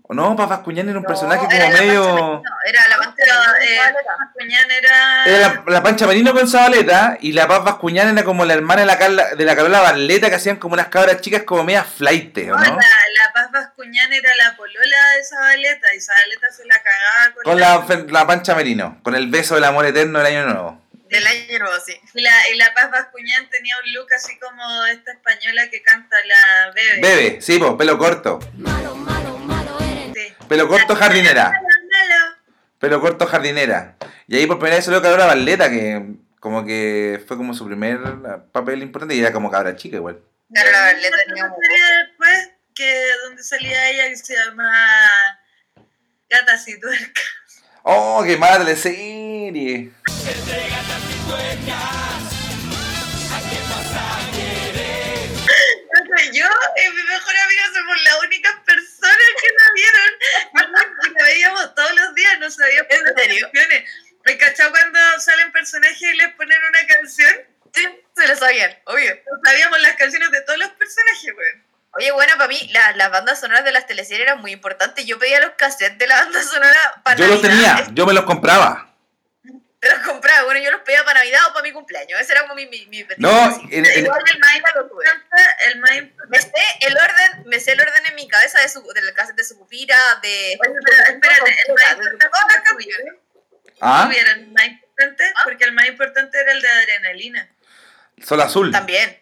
¿O 0.09 0.13
no? 0.13 0.35
Paz 0.37 0.47
Vascuñán 0.47 0.87
era 0.87 0.97
un 0.99 1.03
personaje 1.03 1.43
No, 1.43 1.49
como 1.49 1.59
la 1.73 1.79
medio... 1.81 2.01
Pancha- 2.15 2.49
No, 2.49 2.55
era 2.65 2.87
la 2.87 2.97
pancha 2.97 3.23
eh, 3.61 3.79
Bascuñán 4.19 4.71
era. 4.71 5.25
Era 5.25 5.39
la, 5.39 5.63
la 5.67 5.83
Pancha 5.83 6.05
Marino 6.07 6.33
con 6.33 6.47
Zabaleta 6.47 7.17
y 7.19 7.33
la 7.33 7.45
Paz 7.45 7.63
Vascuñán 7.65 8.09
era 8.17 8.23
como 8.23 8.45
la 8.45 8.53
hermana 8.53 8.81
de 8.81 8.85
la, 8.87 8.97
Carla- 8.97 9.35
de 9.35 9.43
la 9.43 9.55
Carola 9.57 9.81
Barleta 9.81 10.29
que 10.29 10.35
hacían 10.35 10.55
como 10.55 10.75
unas 10.75 10.87
cabras 10.87 11.19
chicas 11.19 11.43
como 11.43 11.65
medias 11.65 11.87
flight, 11.87 12.37
¿o 12.37 12.41
No, 12.45 12.55
no? 12.55 12.63
la, 12.63 12.69
la 12.77 13.33
Paz 13.33 13.51
Bascuñán 13.51 14.13
era 14.13 14.29
la 14.35 14.55
polola 14.55 15.09
de 15.17 15.23
Zabaleta 15.25 15.93
y 15.93 15.99
Zabaleta 15.99 16.51
se 16.55 16.65
la 16.65 16.75
cagaba 16.81 17.33
con, 17.33 17.43
Con 17.43 17.59
la, 17.59 17.81
fe- 17.83 18.05
la 18.09 18.25
Pancha 18.25 18.55
Merino, 18.55 18.99
con 19.03 19.13
el 19.13 19.27
beso 19.27 19.55
del 19.55 19.65
amor 19.65 19.85
eterno 19.87 20.19
del 20.19 20.27
año 20.27 20.45
nuevo. 20.45 20.81
Del 21.09 21.27
año 21.27 21.59
nuevo, 21.59 21.73
sí. 21.85 21.99
Y 22.13 22.21
la, 22.21 22.31
y 22.53 22.55
la 22.55 22.73
Paz 22.73 22.89
Bascuñán 22.91 23.49
tenía 23.49 23.75
un 23.85 23.93
look 23.93 24.07
así 24.15 24.39
como 24.39 24.85
esta 24.85 25.11
española 25.11 25.69
que 25.69 25.81
canta 25.81 26.15
la 26.25 26.71
Bebe. 26.73 27.01
Bebe, 27.01 27.41
sí, 27.41 27.57
pues, 27.59 27.73
pelo 27.77 27.97
corto. 27.97 28.39
Sí. 28.41 28.63
Pelo 30.47 30.67
corto 30.67 30.95
jardinera. 30.95 31.51
Pelo 32.79 33.01
corto 33.01 33.27
jardinera. 33.27 33.97
Y 34.27 34.37
ahí 34.37 34.47
por 34.47 34.57
primera 34.59 34.77
vez 34.77 34.85
salió 34.85 35.01
Carola 35.01 35.25
Barleta, 35.25 35.69
que 35.69 36.15
como 36.39 36.63
que 36.65 37.21
fue 37.27 37.35
como 37.35 37.53
su 37.53 37.65
primer 37.65 37.99
papel 38.51 38.81
importante 38.81 39.15
y 39.15 39.19
era 39.19 39.33
como 39.33 39.51
cabra 39.51 39.75
chica 39.75 39.97
igual. 39.97 40.21
Claro, 40.53 40.71
la 40.71 40.93
Yo 40.93 40.97
vi 40.97 41.03
Barleta 41.03 41.17
tenía 41.27 41.45
un 41.45 41.51
serie 41.61 41.83
después 42.07 42.49
que 42.75 43.03
donde 43.25 43.43
salía 43.43 43.89
ella 43.89 44.09
que 44.09 44.15
se 44.15 44.35
llama 44.35 44.71
Gatas 46.29 46.67
y 46.67 46.79
Tuercas. 46.79 47.23
¡Oh, 47.83 48.23
qué 48.25 48.37
mala 48.37 48.59
teleserie! 48.59 49.91
Entonces, 55.89 56.31
yo 56.33 56.45
y 56.45 56.89
mi 56.95 57.03
mejor 57.03 57.35
amiga 57.45 57.63
somos 57.73 58.03
las 58.03 58.23
únicas 58.23 58.53
personas 58.65 58.86
vieron. 59.77 60.09
Y 61.05 61.09
la 61.17 61.23
veíamos 61.23 61.75
todos 61.75 61.93
los 61.95 62.15
días, 62.15 62.39
no 62.39 62.49
sabíamos 62.51 62.87
¿En 62.91 63.03
las 63.03 63.13
serio? 63.15 63.49
canciones. 63.51 63.89
¿Me 64.25 64.37
cachado 64.37 64.71
cuando 64.71 64.99
salen 65.19 65.51
personajes 65.51 66.01
y 66.01 66.17
les 66.17 66.33
ponen 66.33 66.59
una 66.69 66.85
canción? 66.87 67.33
Sí, 67.73 67.85
se 68.15 68.27
lo 68.27 68.35
sabían, 68.35 68.75
obvio. 68.85 69.15
No 69.15 69.39
sabíamos 69.49 69.79
las 69.81 69.93
canciones 69.95 70.31
de 70.31 70.41
todos 70.41 70.59
los 70.59 70.69
personajes, 70.71 71.33
güey. 71.33 71.47
Oye, 71.91 72.11
bueno, 72.11 72.33
para 72.35 72.47
mí 72.47 72.69
la- 72.73 72.91
las 72.95 73.09
bandas 73.11 73.39
sonoras 73.39 73.63
de 73.63 73.71
las 73.71 73.87
teleseries 73.87 74.23
eran 74.27 74.41
muy 74.41 74.51
importantes. 74.51 75.05
Yo 75.05 75.17
pedía 75.17 75.39
los 75.39 75.51
cassettes 75.57 75.97
de 75.97 76.07
la 76.07 76.15
banda 76.23 76.43
sonora 76.43 77.01
para 77.03 77.15
Yo 77.17 77.27
los 77.27 77.41
tenía, 77.41 77.87
yo 77.93 78.05
me 78.05 78.13
los 78.13 78.25
compraba. 78.25 78.93
Te 79.87 79.95
los 79.95 80.05
compraba, 80.07 80.43
bueno, 80.43 80.59
yo 80.59 80.71
los 80.71 80.81
pedía 80.81 81.03
para 81.03 81.19
Navidad 81.19 81.41
o 81.49 81.53
para 81.53 81.63
mi 81.63 81.71
cumpleaños. 81.71 82.19
Ese 82.19 82.31
era 82.33 82.41
como 82.41 82.55
mi, 82.55 82.65
mi, 82.67 82.85
mi 82.87 83.05
No, 83.17 83.45
en- 83.71 83.85
el 83.85 84.07
más 84.07 84.55
importante, 84.55 85.37
el 85.67 85.79
más 85.79 85.91
Me 86.29 86.39
sé 86.41 86.51
el 86.81 86.97
orden, 86.97 87.43
me 87.45 87.59
sé 87.59 87.71
el 87.73 87.81
orden 87.81 88.05
en 88.05 88.15
mi 88.15 88.27
cabeza 88.27 88.59
de 88.61 88.69
su, 88.69 88.81
del 88.93 89.13
cassette 89.13 89.37
de 89.37 89.43
su 89.43 89.57
cupira, 89.57 89.97
de... 90.21 90.57
Oye, 90.59 90.73
pero 90.85 91.03
espérate, 91.03 91.55
el 91.67 91.73
más 91.73 91.91
importante. 91.91 93.19
¿Ah? 93.79 94.09
el 94.11 94.47
más 94.51 94.65
importante, 94.65 95.23
¿Ah? 95.35 95.41
porque 95.43 95.63
el 95.63 95.71
más 95.71 95.85
importante 95.87 96.39
era 96.39 96.51
el 96.51 96.61
de 96.61 96.69
adrenalina. 96.69 97.49
Sol 98.25 98.41
azul. 98.41 98.71
También. 98.71 99.21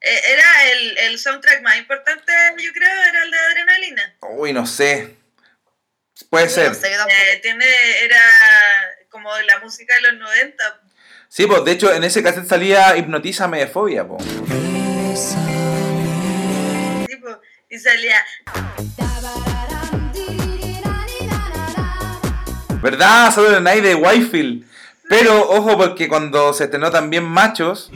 Eh, 0.00 0.20
era 0.32 0.70
el, 0.70 0.98
el 0.98 1.18
soundtrack 1.18 1.60
más 1.62 1.76
importante, 1.76 2.32
yo 2.58 2.72
creo, 2.72 3.02
era 3.04 3.22
el 3.24 3.30
de 3.30 3.38
adrenalina. 3.38 4.16
Uy, 4.20 4.52
no 4.52 4.66
sé. 4.66 5.16
Puede 6.30 6.48
ser. 6.48 6.68
No 6.68 6.74
sé. 6.74 6.92
Eh, 6.92 7.36
tiene, 7.42 7.66
era 8.04 8.20
como 9.12 9.30
la 9.46 9.60
música 9.60 9.94
de 9.94 10.00
los 10.10 10.20
90. 10.20 10.80
Sí, 11.28 11.46
pues 11.46 11.64
de 11.64 11.70
hecho 11.72 11.92
en 11.94 12.02
ese 12.04 12.22
cassette 12.22 12.48
salía 12.48 12.96
Hipnotízame 12.96 13.58
de 13.60 13.66
Fobia, 13.68 14.06
po. 14.06 14.16
Tipo, 17.06 17.28
y 17.68 17.78
salía, 17.78 18.16
¿Verdad? 22.82 23.32
Solo 23.32 23.56
el 23.56 23.62
Night 23.62 23.82
de 23.84 23.94
Whitefield. 23.94 24.66
Pero 25.08 25.48
ojo, 25.50 25.76
porque 25.76 26.08
cuando 26.08 26.52
se 26.52 26.64
estrenó 26.64 26.90
también 26.90 27.22
Machos, 27.24 27.90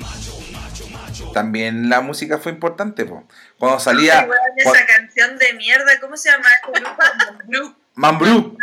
también 1.34 1.88
la 1.88 2.00
música 2.00 2.38
fue 2.38 2.52
importante, 2.52 3.04
po. 3.04 3.26
Cuando 3.58 3.80
salía 3.80 4.20
"Ay, 4.20 4.28
weón, 4.28 4.38
cua- 4.64 4.76
esa 4.76 4.86
canción 4.86 5.38
de 5.38 5.52
mierda, 5.54 5.98
¿cómo 6.00 6.16
se 6.16 6.30
llama? 6.30 6.48
Blue. 7.46 7.74
Blue. 7.96 8.56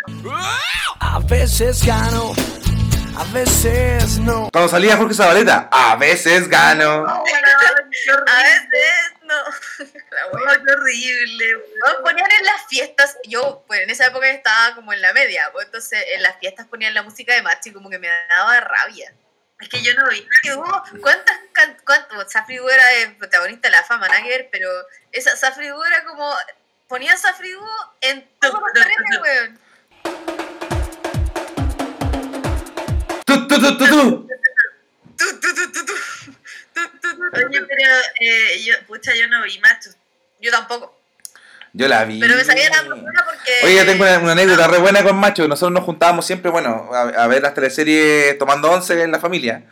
A 1.00 1.20
veces 1.20 1.84
gano, 1.86 2.34
A 3.18 3.24
veces 3.34 4.20
no. 4.20 4.50
Cuando 4.52 4.70
salía 4.70 4.96
Jorge 4.98 5.16
Zabaleta, 5.16 5.70
a 5.72 5.96
veces 5.96 6.48
gano. 6.48 7.06
A 7.08 7.24
veces 8.44 9.14
no. 9.24 9.36
La 10.12 10.26
Oh, 10.32 10.38
horrible. 10.74 11.46
Nos 11.86 11.96
ponían 12.04 12.30
en 12.40 12.46
las 12.46 12.66
fiestas, 12.68 13.18
yo, 13.28 13.64
pues 13.68 13.82
en 13.82 13.90
esa 13.90 14.08
época 14.08 14.30
estaba 14.30 14.76
como 14.76 14.94
en 14.94 15.02
la 15.02 15.14
media, 15.14 15.50
pues 15.52 15.66
entonces 15.68 16.04
en 16.14 16.22
las 16.24 16.38
fiestas 16.40 16.68
ponían 16.68 16.94
la 16.94 17.04
música 17.04 17.34
de 17.34 17.42
Macho 17.42 17.70
y 17.70 17.74
como 17.74 17.90
que 17.90 18.00
me 18.00 18.08
daba 18.30 18.60
rabia. 18.62 19.14
Es 19.60 19.70
que 19.70 19.82
yo 19.82 19.94
no 19.96 20.10
vi. 20.10 20.28
¿Cuántas, 21.02 21.38
can- 21.54 21.78
cuánto, 21.86 22.30
Safridu 22.30 22.68
era 22.68 22.92
el 23.04 23.16
protagonista 23.18 23.68
de 23.68 23.72
la 23.74 23.84
fama, 23.84 24.08
nada 24.08 24.22
que 24.22 24.30
ver, 24.30 24.50
pero 24.52 24.70
esa 25.12 25.36
Safridu 25.36 25.82
era 25.84 26.04
como, 26.06 26.34
ponían 26.94 27.18
Safridu 27.18 27.60
en 28.02 28.24
todos 28.40 28.62
los 28.62 28.72
trenes, 28.72 29.20
weón. 29.24 29.60
Tú, 33.26 33.48
tú. 33.48 34.28
Oye, 37.34 37.62
pero 37.68 37.94
eh, 38.20 38.64
yo, 38.64 38.76
pucha, 38.86 39.16
yo 39.16 39.28
no 39.28 39.42
vi 39.42 39.58
macho. 39.58 39.90
Yo 40.40 40.52
tampoco, 40.52 40.96
Yo 41.72 41.88
la 41.88 42.06
vi. 42.06 42.20
pero 42.20 42.36
me 42.36 42.44
sabía 42.44 42.70
la 42.70 42.84
persona 42.84 43.24
porque... 43.26 43.52
Oye, 43.64 43.76
yo 43.76 43.86
tengo 43.88 44.04
una, 44.04 44.20
una 44.20 44.32
anécdota 44.34 44.68
re 44.68 44.78
buena 44.78 45.02
con 45.02 45.16
Macho. 45.16 45.48
Nosotros 45.48 45.72
nos 45.72 45.86
juntábamos 45.86 46.28
siempre, 46.28 46.52
bueno, 46.52 46.92
a, 46.94 47.24
a 47.24 47.26
ver 47.26 47.42
las 47.42 47.56
teleseries 47.56 48.38
tomando 48.38 48.70
once 48.70 49.02
en 49.02 49.12
la 49.12 49.20
familia. 49.20 49.64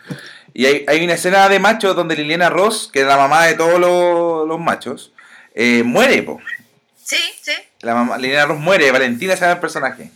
Y 0.56 0.66
hay, 0.66 0.86
hay 0.88 1.04
una 1.04 1.14
escena 1.14 1.48
de 1.50 1.60
Macho 1.60 1.94
donde 1.94 2.16
Liliana 2.16 2.50
Ross, 2.50 2.90
que 2.92 3.02
es 3.02 3.06
la 3.06 3.18
mamá 3.18 3.46
de 3.46 3.54
todos 3.54 3.80
los, 3.80 4.48
los 4.48 4.60
machos, 4.60 5.14
eh, 5.54 5.84
muere, 5.84 6.24
po. 6.24 6.42
Sí, 7.12 7.18
sí. 7.42 7.52
La 7.82 7.94
mamá, 7.94 8.18
Liliana 8.18 8.46
Ross 8.46 8.60
muere, 8.60 8.90
Valentina 8.90 9.36
se 9.36 9.42
llama 9.42 9.56
el 9.56 9.60
personaje. 9.60 10.12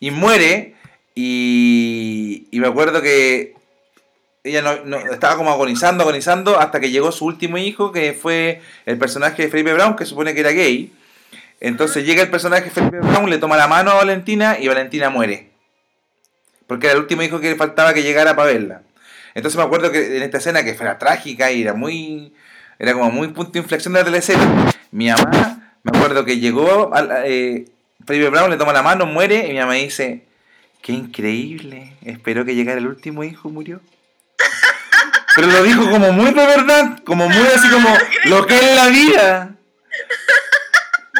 Y 0.00 0.10
muere, 0.10 0.74
y, 1.14 2.48
me 2.50 2.66
acuerdo 2.66 3.00
que 3.00 3.54
ella 4.42 4.60
no, 4.84 4.96
estaba 5.12 5.36
como 5.36 5.52
agonizando, 5.52 6.02
agonizando, 6.02 6.58
hasta 6.58 6.80
que 6.80 6.90
llegó 6.90 7.12
su 7.12 7.26
último 7.26 7.58
hijo, 7.58 7.92
que 7.92 8.12
fue 8.12 8.60
el 8.86 8.98
personaje 8.98 9.42
de 9.42 9.50
Felipe 9.50 9.72
Brown, 9.72 9.94
que 9.94 10.04
supone 10.04 10.34
que 10.34 10.40
era 10.40 10.50
gay. 10.50 10.92
Entonces 11.60 12.04
llega 12.04 12.22
el 12.22 12.30
personaje 12.30 12.64
de 12.64 12.70
Felipe 12.70 12.98
Brown, 12.98 13.30
le 13.30 13.38
toma 13.38 13.56
la 13.56 13.68
mano 13.68 13.92
a 13.92 13.94
Valentina 13.94 14.58
y 14.58 14.66
Valentina 14.66 15.10
muere. 15.10 15.50
Porque 16.66 16.88
era 16.88 16.94
el 16.94 17.02
último 17.02 17.22
hijo 17.22 17.38
que 17.38 17.50
le 17.50 17.56
faltaba 17.56 17.94
que 17.94 18.02
llegara 18.02 18.34
para 18.34 18.50
verla. 18.50 18.82
Entonces 19.36 19.56
me 19.56 19.62
acuerdo 19.62 19.92
que 19.92 20.16
en 20.16 20.24
esta 20.24 20.38
escena 20.38 20.64
que 20.64 20.74
fuera 20.74 20.98
trágica 20.98 21.52
y 21.52 21.62
era 21.62 21.74
muy. 21.74 22.34
Era 22.80 22.94
como 22.94 23.12
muy 23.12 23.28
punto 23.28 23.52
de 23.52 23.60
inflexión 23.60 23.94
de 23.94 24.00
la 24.00 24.06
teleserie. 24.06 24.44
Mi 24.90 25.08
mamá, 25.08 25.61
me 25.84 25.96
acuerdo 25.96 26.24
que 26.24 26.38
llegó. 26.38 26.94
A, 26.94 27.02
la- 27.02 27.26
eh, 27.26 27.66
Felipe 28.06 28.28
Brown 28.30 28.50
le 28.50 28.56
toma 28.56 28.72
la 28.72 28.82
mano, 28.82 29.06
muere. 29.06 29.46
Y 29.48 29.52
mi 29.52 29.58
mamá 29.58 29.74
dice: 29.74 30.24
Qué 30.82 30.92
increíble. 30.92 31.92
Esperó 32.04 32.44
que 32.44 32.54
llegara 32.54 32.78
el 32.78 32.86
último 32.86 33.24
hijo 33.24 33.48
murió. 33.50 33.80
Pero 35.36 35.46
lo 35.48 35.62
dijo 35.62 35.90
como 35.90 36.12
muy 36.12 36.26
de 36.32 36.46
verdad. 36.46 36.98
Como 37.04 37.28
muy 37.28 37.46
así 37.46 37.68
como 37.70 37.88
lo 38.26 38.46
que 38.46 38.56
es 38.56 38.76
la 38.76 38.88
vida. 38.88 39.54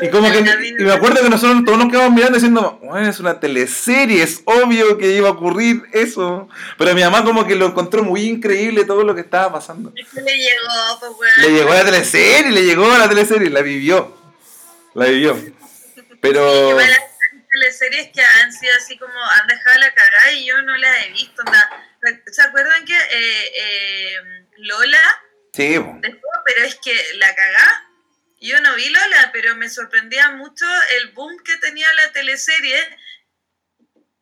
Y 0.00 0.08
como 0.10 0.32
que 0.32 0.38
y 0.40 0.82
me 0.82 0.92
acuerdo 0.92 1.22
que 1.22 1.28
nosotros 1.30 1.64
todos 1.64 1.78
nos 1.78 1.88
quedamos 1.88 2.10
mirando 2.12 2.34
diciendo, 2.34 2.80
bueno, 2.82 3.08
es 3.08 3.20
una 3.20 3.38
teleserie, 3.38 4.22
es 4.22 4.42
obvio 4.46 4.98
que 4.98 5.12
iba 5.14 5.28
a 5.28 5.32
ocurrir 5.32 5.84
eso. 5.92 6.48
Pero 6.76 6.92
mi 6.94 7.02
mamá 7.02 7.22
como 7.24 7.46
que 7.46 7.54
lo 7.54 7.66
encontró 7.66 8.02
muy 8.02 8.22
increíble 8.22 8.84
todo 8.84 9.04
lo 9.04 9.14
que 9.14 9.20
estaba 9.20 9.52
pasando. 9.52 9.92
Le 9.94 10.02
llegó, 10.36 10.98
pues, 10.98 11.12
weón. 11.12 11.32
Le 11.42 11.50
llegó 11.56 11.70
a 11.72 11.74
la 11.76 11.84
teleserie, 11.84 12.50
le 12.50 12.64
llegó 12.64 12.90
a 12.90 12.98
la 12.98 13.08
teleserie, 13.08 13.48
la 13.50 13.62
vivió. 13.62 14.21
La 14.94 15.06
vivió. 15.06 15.36
Pero 16.20 16.70
Igual 16.70 16.88
las 16.88 17.00
teleseries 17.50 18.08
que 18.12 18.22
han 18.22 18.52
sido 18.52 18.72
así 18.76 18.98
como 18.98 19.14
han 19.14 19.46
dejado 19.46 19.78
la 19.78 19.92
cagada 19.92 20.32
y 20.32 20.46
yo 20.46 20.60
no 20.62 20.76
las 20.76 21.04
he 21.04 21.10
visto. 21.10 21.42
onda. 21.42 21.86
¿Se 22.30 22.42
acuerdan 22.42 22.84
que 22.84 22.96
eh, 22.96 23.52
eh, 23.56 24.16
Lola 24.58 25.22
sí, 25.52 25.68
dejó? 25.68 26.00
Pero 26.44 26.64
es 26.64 26.74
que 26.76 26.94
la 27.14 27.34
cagá. 27.34 27.88
Yo 28.40 28.60
no 28.60 28.74
vi 28.74 28.88
Lola, 28.90 29.30
pero 29.32 29.54
me 29.54 29.68
sorprendía 29.68 30.30
mucho 30.30 30.66
el 30.98 31.10
boom 31.10 31.36
que 31.44 31.56
tenía 31.58 31.86
la 31.94 32.12
teleserie. 32.12 32.98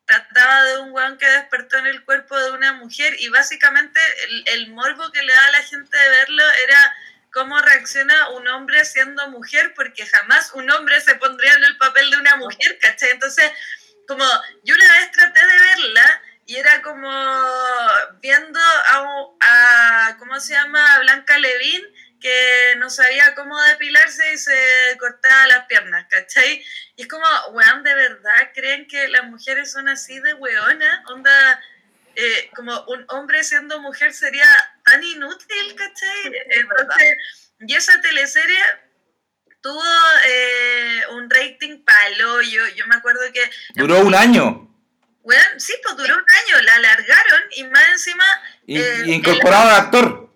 Trataba 0.05 0.62
de 0.64 0.79
un 0.81 0.93
weón 0.93 1.18
que 1.18 1.27
despertó 1.27 1.79
en 1.79 1.87
el 1.87 2.05
cuerpo 2.05 2.37
de 2.39 2.51
una 2.51 2.73
mujer 2.75 3.14
y 3.18 3.29
básicamente 3.29 4.01
el, 4.29 4.45
el 4.47 4.71
morbo 4.73 5.11
que 5.12 5.23
le 5.23 5.33
da 5.33 5.47
a 5.47 5.53
la 5.53 5.62
gente 5.62 5.97
de 5.97 6.09
verlo 6.09 6.43
era 6.64 6.95
cómo 7.33 7.59
reacciona 7.81 8.28
un 8.31 8.47
hombre 8.49 8.85
siendo 8.85 9.28
mujer, 9.31 9.72
porque 9.74 10.07
jamás 10.07 10.53
un 10.53 10.70
hombre 10.70 11.01
se 11.01 11.14
pondría 11.14 11.55
en 11.55 11.64
el 11.64 11.76
papel 11.78 12.11
de 12.11 12.18
una 12.18 12.37
mujer, 12.37 12.78
¿cachai? 12.81 13.11
Entonces, 13.11 13.51
como 14.07 14.24
yo 14.64 14.74
una 14.74 14.93
vez 14.99 15.11
traté 15.12 15.41
de 15.41 15.61
verla 15.61 16.22
y 16.47 16.57
era 16.57 16.83
como 16.83 17.11
viendo 18.20 18.61
a, 18.61 19.28
a 19.41 20.16
¿cómo 20.18 20.39
se 20.41 20.53
llama? 20.53 20.95
A 20.95 21.01
Blanca 21.01 21.39
Levín, 21.39 21.83
que 22.20 22.74
no 22.76 22.91
sabía 22.91 23.35
cómo 23.35 23.59
depilarse 23.62 24.35
y 24.35 24.39
se 24.39 24.97
cortaba 24.99 25.47
las 25.47 25.66
piernas, 25.66 26.07
¿cachai? 26.11 26.62
Y 26.97 27.03
es 27.03 27.09
como, 27.09 27.26
weón, 27.53 27.83
¿de 27.83 27.95
verdad 27.95 28.51
creen 28.55 28.87
que 28.87 29.09
las 29.09 29.24
mujeres 29.24 29.72
son 29.72 29.89
así 29.89 30.20
de 30.20 30.35
weona? 30.35 31.03
Onda, 31.09 31.61
eh, 32.14 32.51
como 32.55 32.78
un 32.89 33.07
hombre 33.09 33.43
siendo 33.43 33.81
mujer 33.81 34.12
sería 34.12 34.45
tan 34.85 35.03
inútil, 35.03 35.74
¿cachai? 35.76 36.33
Entonces, 36.51 37.49
y 37.61 37.74
esa 37.74 38.00
teleserie 38.00 38.58
tuvo 39.61 39.82
eh, 40.26 41.02
un 41.11 41.28
rating 41.28 41.84
palo, 41.84 42.40
yo, 42.42 42.66
yo 42.68 42.86
me 42.86 42.96
acuerdo 42.96 43.20
que... 43.32 43.50
duró 43.74 44.00
un 44.00 44.14
año. 44.14 44.66
Bueno, 45.22 45.42
sí, 45.58 45.74
pues 45.82 45.96
duró 45.96 46.14
un 46.16 46.24
año, 46.24 46.62
la 46.62 46.74
alargaron 46.76 47.42
y 47.56 47.64
más 47.64 47.88
encima 47.90 48.24
Y, 48.66 48.80
eh, 48.80 49.02
y 49.04 49.12
incorporaron 49.12 49.68
al 49.68 49.76
actor. 49.80 50.34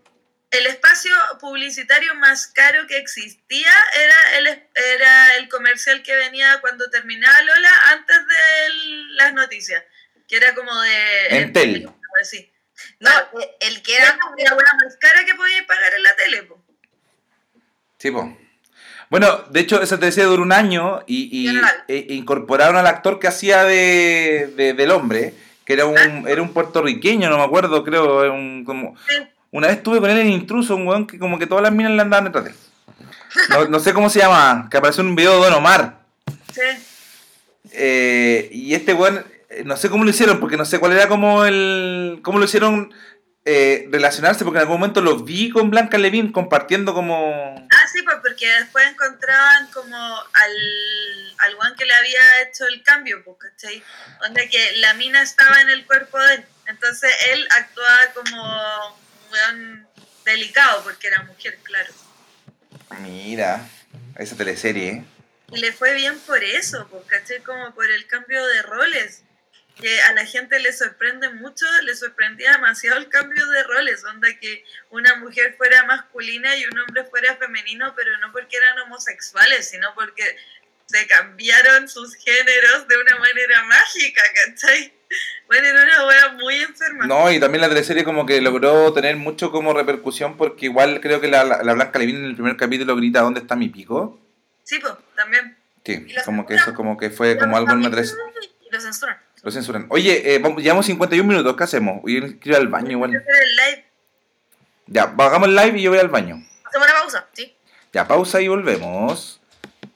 el 0.50 0.66
espacio 0.66 1.16
publicitario 1.40 2.14
más 2.16 2.46
caro 2.48 2.86
que 2.86 2.98
existía 2.98 3.72
era 3.94 4.38
el, 4.38 4.46
era 4.74 5.36
el 5.36 5.48
comercial 5.48 6.02
que 6.02 6.14
venía 6.16 6.58
cuando 6.60 6.90
terminaba 6.90 7.40
Lola 7.42 7.70
antes 7.92 8.16
de 8.26 8.66
el- 8.66 9.16
las 9.16 9.32
noticias, 9.32 9.82
que 10.28 10.36
era 10.36 10.54
como 10.54 10.78
de... 10.82 11.26
Entel. 11.38 11.90
Así. 12.20 12.52
No, 13.00 13.10
No, 13.10 13.40
el 13.60 13.82
que 13.82 13.96
era 13.96 14.16
la 14.36 14.54
hueá 14.54 14.72
más 14.84 14.96
cara 15.00 15.24
que 15.24 15.34
podíais 15.34 15.62
pagar 15.64 15.94
en 15.94 16.02
la 16.02 16.14
tele. 16.16 16.42
po. 16.42 16.63
Sí, 18.04 18.10
po. 18.10 18.36
Bueno, 19.08 19.28
de 19.48 19.60
hecho, 19.60 19.80
esa 19.80 19.98
teleserie 19.98 20.28
duró 20.28 20.42
un 20.42 20.52
año 20.52 21.00
y, 21.06 21.48
y- 21.48 21.60
e- 21.88 22.06
incorporaron 22.10 22.76
al 22.76 22.86
actor 22.86 23.18
que 23.18 23.28
hacía 23.28 23.64
de, 23.64 24.52
de- 24.58 24.74
del 24.74 24.90
hombre, 24.90 25.32
que 25.64 25.72
era 25.72 25.86
un, 25.86 26.28
era 26.28 26.42
un 26.42 26.52
puertorriqueño, 26.52 27.30
no 27.30 27.38
me 27.38 27.44
acuerdo, 27.44 27.82
creo. 27.82 28.30
un- 28.30 28.62
como, 28.66 28.94
Sí. 29.08 29.14
una 29.52 29.68
vez 29.68 29.78
estuve 29.78 30.00
con 30.00 30.10
él 30.10 30.18
en 30.18 30.28
Intruso, 30.32 30.76
un 30.76 30.86
weón 30.86 31.06
que 31.06 31.18
como 31.18 31.38
que 31.38 31.46
todas 31.46 31.62
las 31.62 31.72
minas 31.72 31.92
le 31.92 32.02
andaban 32.02 32.24
detrás 32.26 32.44
de 32.44 32.50
él. 32.50 32.56
No, 33.48 33.64
no 33.68 33.80
sé 33.80 33.94
cómo 33.94 34.10
se 34.10 34.18
llama, 34.18 34.68
que 34.70 34.76
apareció 34.76 35.00
en 35.00 35.08
un 35.08 35.16
video 35.16 35.32
de 35.38 35.44
Don 35.48 35.54
Omar. 35.54 36.00
Sí. 36.52 36.60
Eh, 37.72 38.50
y 38.52 38.74
este 38.74 38.92
weón, 38.92 39.24
eh, 39.48 39.62
no 39.64 39.78
sé 39.78 39.88
cómo 39.88 40.04
lo 40.04 40.10
hicieron, 40.10 40.40
porque 40.40 40.58
no 40.58 40.66
sé 40.66 40.78
cuál 40.78 40.92
era 40.92 41.08
como 41.08 41.46
el. 41.46 42.20
cómo 42.22 42.38
lo 42.38 42.44
hicieron 42.44 42.92
eh, 43.46 43.88
relacionarse, 43.90 44.44
porque 44.44 44.58
en 44.58 44.62
algún 44.62 44.78
momento 44.78 45.00
los 45.00 45.24
vi 45.24 45.50
con 45.50 45.70
Blanca 45.70 45.96
Levin 45.98 46.32
compartiendo 46.32 46.92
como. 46.94 47.54
Sí, 47.94 48.02
pues 48.02 48.16
porque 48.22 48.48
después 48.58 48.84
encontraban 48.88 49.68
como 49.68 49.96
al, 49.96 51.34
al 51.38 51.54
one 51.54 51.76
que 51.78 51.84
le 51.84 51.94
había 51.94 52.42
hecho 52.42 52.66
el 52.66 52.82
cambio, 52.82 53.22
pues, 53.22 53.36
¿cachai? 53.38 53.84
Donde 54.20 54.48
que 54.48 54.72
la 54.78 54.94
mina 54.94 55.22
estaba 55.22 55.60
en 55.60 55.70
el 55.70 55.86
cuerpo 55.86 56.18
de 56.18 56.34
él. 56.34 56.44
Entonces 56.66 57.14
él 57.30 57.46
actuaba 57.56 57.98
como 58.12 58.98
un 59.44 59.86
delicado 60.24 60.82
porque 60.82 61.06
era 61.06 61.22
mujer, 61.22 61.56
claro. 61.62 61.94
Mira, 62.98 63.64
esa 64.16 64.36
teleserie, 64.36 64.88
¿eh? 64.88 65.04
Y 65.52 65.58
le 65.58 65.72
fue 65.72 65.94
bien 65.94 66.18
por 66.18 66.42
eso, 66.42 66.88
pues, 66.90 67.04
¿cachai? 67.06 67.42
Como 67.42 67.72
por 67.76 67.88
el 67.88 68.08
cambio 68.08 68.44
de 68.44 68.62
roles. 68.62 69.22
Que 69.80 70.00
a 70.02 70.12
la 70.12 70.24
gente 70.24 70.58
le 70.60 70.72
sorprende 70.72 71.28
mucho, 71.30 71.66
le 71.82 71.96
sorprendía 71.96 72.52
demasiado 72.52 72.98
el 72.98 73.08
cambio 73.08 73.44
de 73.48 73.62
roles. 73.64 74.04
Onda 74.04 74.28
que 74.40 74.64
una 74.90 75.16
mujer 75.16 75.54
fuera 75.56 75.84
masculina 75.84 76.56
y 76.56 76.64
un 76.66 76.78
hombre 76.78 77.04
fuera 77.04 77.36
femenino, 77.36 77.92
pero 77.96 78.16
no 78.18 78.30
porque 78.32 78.56
eran 78.56 78.78
homosexuales, 78.80 79.68
sino 79.68 79.92
porque 79.94 80.36
se 80.86 81.06
cambiaron 81.06 81.88
sus 81.88 82.14
géneros 82.14 82.86
de 82.88 82.98
una 82.98 83.16
manera 83.16 83.64
mágica, 83.64 84.22
¿cachai? 84.46 84.92
Bueno, 85.46 85.66
era 85.68 85.82
una 85.82 86.06
wea 86.06 86.28
muy 86.32 86.56
enferma. 86.56 87.06
No, 87.06 87.30
y 87.32 87.40
también 87.40 87.62
la 87.62 87.68
teleserie 87.68 88.04
como 88.04 88.26
que 88.26 88.40
logró 88.40 88.92
tener 88.92 89.16
mucho 89.16 89.50
como 89.50 89.72
repercusión 89.72 90.36
porque 90.36 90.66
igual 90.66 91.00
creo 91.00 91.20
que 91.20 91.28
la, 91.28 91.44
la, 91.44 91.62
la 91.62 91.72
Blanca 91.74 91.98
Levin 91.98 92.16
en 92.16 92.24
el 92.26 92.34
primer 92.34 92.56
capítulo 92.56 92.96
grita 92.96 93.20
¿Dónde 93.20 93.40
está 93.40 93.56
mi 93.56 93.68
pico? 93.68 94.20
Sí, 94.62 94.78
pues, 94.78 94.94
también. 95.14 95.56
Sí, 95.84 96.06
como 96.24 96.46
que 96.46 96.54
eso 96.54 96.72
como 96.74 96.96
que 96.96 97.10
fue 97.10 97.36
como 97.36 97.56
algo 97.56 97.72
en 97.72 97.78
una 97.78 97.90
teleserie. 97.90 98.24
Y 98.62 98.72
lo 98.72 98.80
censuran. 98.80 99.18
Lo 99.44 99.50
censuran. 99.50 99.86
Oye, 99.90 100.34
eh, 100.34 100.38
vamos, 100.38 100.62
llevamos 100.62 100.86
51 100.86 101.28
minutos, 101.28 101.54
¿qué 101.56 101.64
hacemos? 101.64 102.00
Voy 102.02 102.14
a 102.14 102.16
ir 102.18 102.38
quiero 102.40 102.58
ir 102.58 102.62
al 102.64 102.68
baño 102.68 102.90
igual. 102.92 103.10
Quiero 103.10 103.24
hacer 103.24 103.42
el 103.42 103.56
live. 103.56 103.84
Ya, 104.86 105.02
hagamos 105.02 105.48
el 105.48 105.54
live 105.56 105.78
y 105.78 105.82
yo 105.82 105.90
voy 105.90 105.98
al 106.00 106.08
baño. 106.08 106.36
Hacemos 106.64 106.88
una 106.88 106.98
pausa, 107.00 107.28
¿sí? 107.34 107.54
Ya, 107.92 108.08
pausa 108.08 108.40
y 108.40 108.48
volvemos. 108.48 109.40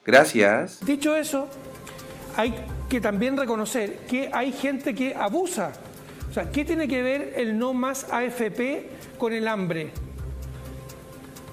Gracias. 0.05 0.85
Dicho 0.85 1.17
eso, 1.17 1.49
hay 2.37 2.55
que 2.89 3.01
también 3.01 3.37
reconocer 3.37 3.99
que 4.09 4.31
hay 4.33 4.51
gente 4.53 4.95
que 4.95 5.15
abusa 5.15 5.73
O 6.31 6.33
sea, 6.33 6.51
¿qué 6.51 6.65
tiene 6.65 6.89
que 6.89 7.03
ver 7.03 7.35
el 7.37 7.59
no 7.59 7.73
más 7.75 8.05
AFP 8.11 8.89
con 9.19 9.33
el 9.33 9.49
hambre? 9.49 9.91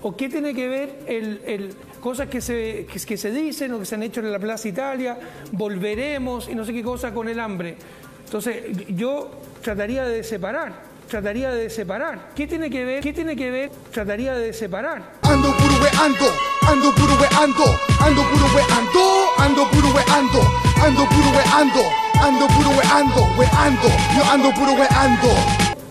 ¿O 0.02 0.16
qué 0.16 0.30
tiene 0.30 0.54
que 0.54 0.68
ver 0.68 1.00
el, 1.08 1.42
el- 1.46 1.76
cosas 2.06 2.30
que 2.30 2.40
se, 2.40 2.86
que, 2.86 3.00
que 3.04 3.18
se 3.18 3.32
dicen 3.32 3.74
o 3.74 3.80
que 3.80 3.86
se 3.86 3.96
han 3.96 4.04
hecho 4.04 4.20
en 4.20 4.32
la 4.32 4.38
Plaza 4.38 4.68
Italia, 4.68 5.18
volveremos 5.52 6.48
y 6.48 6.54
no 6.54 6.64
sé 6.64 6.72
qué 6.72 6.84
cosa 6.84 7.12
con 7.12 7.28
el 7.28 7.40
hambre? 7.40 7.78
Entonces, 8.26 8.62
yo 8.90 9.42
trataría 9.64 10.06
de 10.06 10.24
separar, 10.24 10.84
trataría 11.10 11.50
de 11.50 11.68
separar. 11.68 12.30
¿Qué 12.36 12.46
tiene 12.46 12.70
que 12.70 12.86
ver? 12.86 13.02
¿Qué 13.02 13.12
tiene 13.12 13.36
que 13.36 13.50
ver? 13.50 13.72
Trataría 13.92 14.36
de 14.36 14.54
separar. 14.54 15.14
Ando 15.24 15.52
puro 15.58 15.82
weando, 15.82 16.30
ando 16.70 16.94
puro 16.94 17.16
weando, 17.16 17.66
ando 18.00 18.22
puro 18.30 18.46
weando, 18.54 19.04
ando 19.40 19.66
puro 19.72 19.90
weando, 19.90 20.42
ando 20.86 21.06
puro 21.10 21.30
weando, 21.34 21.84
ando 22.22 22.48
puro 22.54 22.70
weando, 22.70 23.90
yo 24.16 24.32
ando 24.32 24.54
puro 24.54 24.74
weando. 24.74 25.30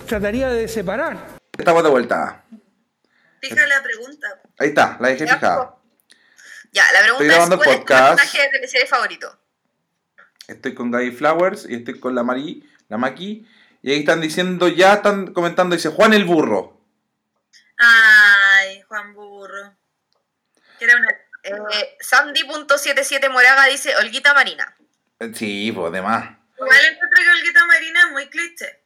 Trataría 0.06 0.48
de 0.50 0.68
separar. 0.68 1.16
Estamos 1.58 1.82
de 1.82 1.90
vuelta. 1.90 2.44
Fija 3.40 3.66
la 3.66 3.82
pregunta. 3.82 4.28
Ahí 4.60 4.68
está, 4.68 4.96
la 5.00 5.08
dejé 5.08 5.26
Ya, 5.26 5.34
fijada. 5.34 5.83
Ya, 6.74 6.84
la 6.92 7.00
pregunta 7.02 7.22
Estoy 7.22 7.26
es: 7.28 7.32
grabando 7.34 7.56
¿cuál 7.56 7.68
es 7.68 7.74
tu 7.76 7.80
podcast. 7.80 8.18
personaje 8.18 8.42
de 8.42 8.48
teleserie 8.50 8.86
favorito? 8.86 9.38
Estoy 10.48 10.74
con 10.74 10.90
Gaby 10.90 11.12
Flowers 11.12 11.66
y 11.68 11.76
estoy 11.76 12.00
con 12.00 12.14
la 12.16 12.24
Mari, 12.24 12.68
la 12.88 12.98
Maki. 12.98 13.48
Y 13.80 13.92
ahí 13.92 14.00
están 14.00 14.20
diciendo, 14.20 14.66
ya 14.68 14.94
están 14.94 15.32
comentando, 15.32 15.76
dice 15.76 15.90
Juan 15.90 16.12
el 16.14 16.24
burro. 16.24 16.80
Ay, 17.78 18.82
Juan 18.88 19.14
Burro. 19.14 19.76
Que 20.78 20.84
era 20.86 20.96
una. 20.96 21.08
Eh, 21.44 21.96
Sandy.77 22.00 23.28
Moraga 23.30 23.66
dice 23.66 23.94
Olguita 23.96 24.34
Marina. 24.34 24.74
Eh, 25.20 25.32
Sí, 25.34 25.70
pues 25.72 25.92
demás. 25.92 26.30
Igual 26.56 26.84
encuentro 26.92 27.18
que 27.22 27.30
Olguita 27.30 27.66
Marina 27.66 28.00
es 28.00 28.10
muy 28.12 28.26
cliché. 28.28 28.82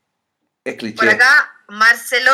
Es 0.64 0.76
cliché. 0.76 0.96
Por 0.96 1.08
acá, 1.08 1.54
Marcelo 1.68 2.32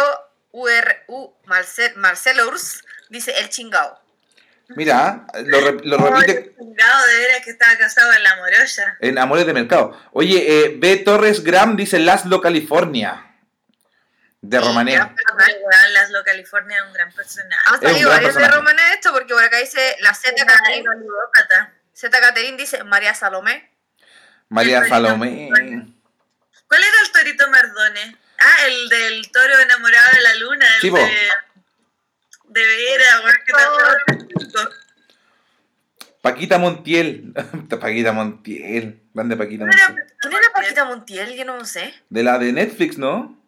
URU, 0.50 1.36
Marcel, 1.44 1.94
Marcelo 1.96 2.48
Urs 2.48 2.82
dice 3.08 3.38
el 3.38 3.50
chingao. 3.50 4.00
Mira, 4.68 5.26
lo, 5.44 5.60
re- 5.60 5.80
lo 5.84 5.96
repite 5.98 6.54
chingado, 6.58 7.06
de 7.06 7.18
veras 7.18 7.44
que 7.44 7.50
estaba 7.50 7.76
casado 7.76 8.12
en 8.12 8.22
la 8.22 8.36
morolla. 8.36 8.96
en 9.00 9.18
Amores 9.18 9.46
de 9.46 9.52
Mercado. 9.52 10.00
Oye, 10.12 10.44
eh, 10.64 10.74
B. 10.78 10.96
Torres 10.98 11.42
Graham 11.44 11.76
dice 11.76 11.98
Laszlo, 11.98 12.40
California. 12.40 13.30
De 14.40 14.60
Romané. 14.60 14.98
Laszlo 15.92 16.22
California 16.24 16.78
es 16.78 16.84
un 16.84 16.92
gran 16.92 17.12
personaje. 17.12 17.62
Han 17.66 17.74
Es 17.76 17.80
un 17.80 17.88
salido 17.88 18.10
gran 18.10 18.22
varios 18.22 18.34
de 18.34 18.82
de 18.82 18.92
esto 18.94 19.12
porque 19.12 19.32
por 19.34 19.42
acá 19.44 19.56
dice 19.58 19.96
la 20.00 20.12
Z 20.14 20.34
Caterín. 20.44 20.84
Z 21.92 22.20
Caterín 22.20 22.56
dice 22.56 22.84
María 22.84 23.14
Salomé. 23.14 23.70
María 24.48 24.86
Salomé. 24.86 25.48
¿Cuál 26.68 26.82
era 26.82 27.00
el 27.04 27.12
torito 27.12 27.50
Mardone? 27.50 28.16
Ah, 28.40 28.56
el 28.66 28.88
del 28.88 29.30
toro 29.30 29.58
enamorado 29.60 30.10
de 30.14 30.20
la 30.20 30.34
luna. 30.34 30.66
El 30.76 30.80
Sí, 30.80 30.90
de, 30.90 31.28
de 32.54 32.66
Vera, 32.66 33.20
weón, 33.20 33.36
que 33.46 33.52
tanto- 33.52 34.70
Paquita 36.22 36.58
Montiel. 36.58 37.34
Paquita 37.80 38.12
Montiel. 38.12 39.02
Grande 39.12 39.36
Paquita. 39.36 39.66
Montiel. 39.66 40.04
¿Quién 40.20 40.32
era 40.32 40.52
Paquita 40.54 40.84
Montiel? 40.86 41.34
Yo 41.36 41.44
no 41.44 41.64
sé. 41.66 41.92
De 42.08 42.22
la 42.22 42.38
de 42.38 42.52
Netflix, 42.52 42.96
¿no? 42.96 43.38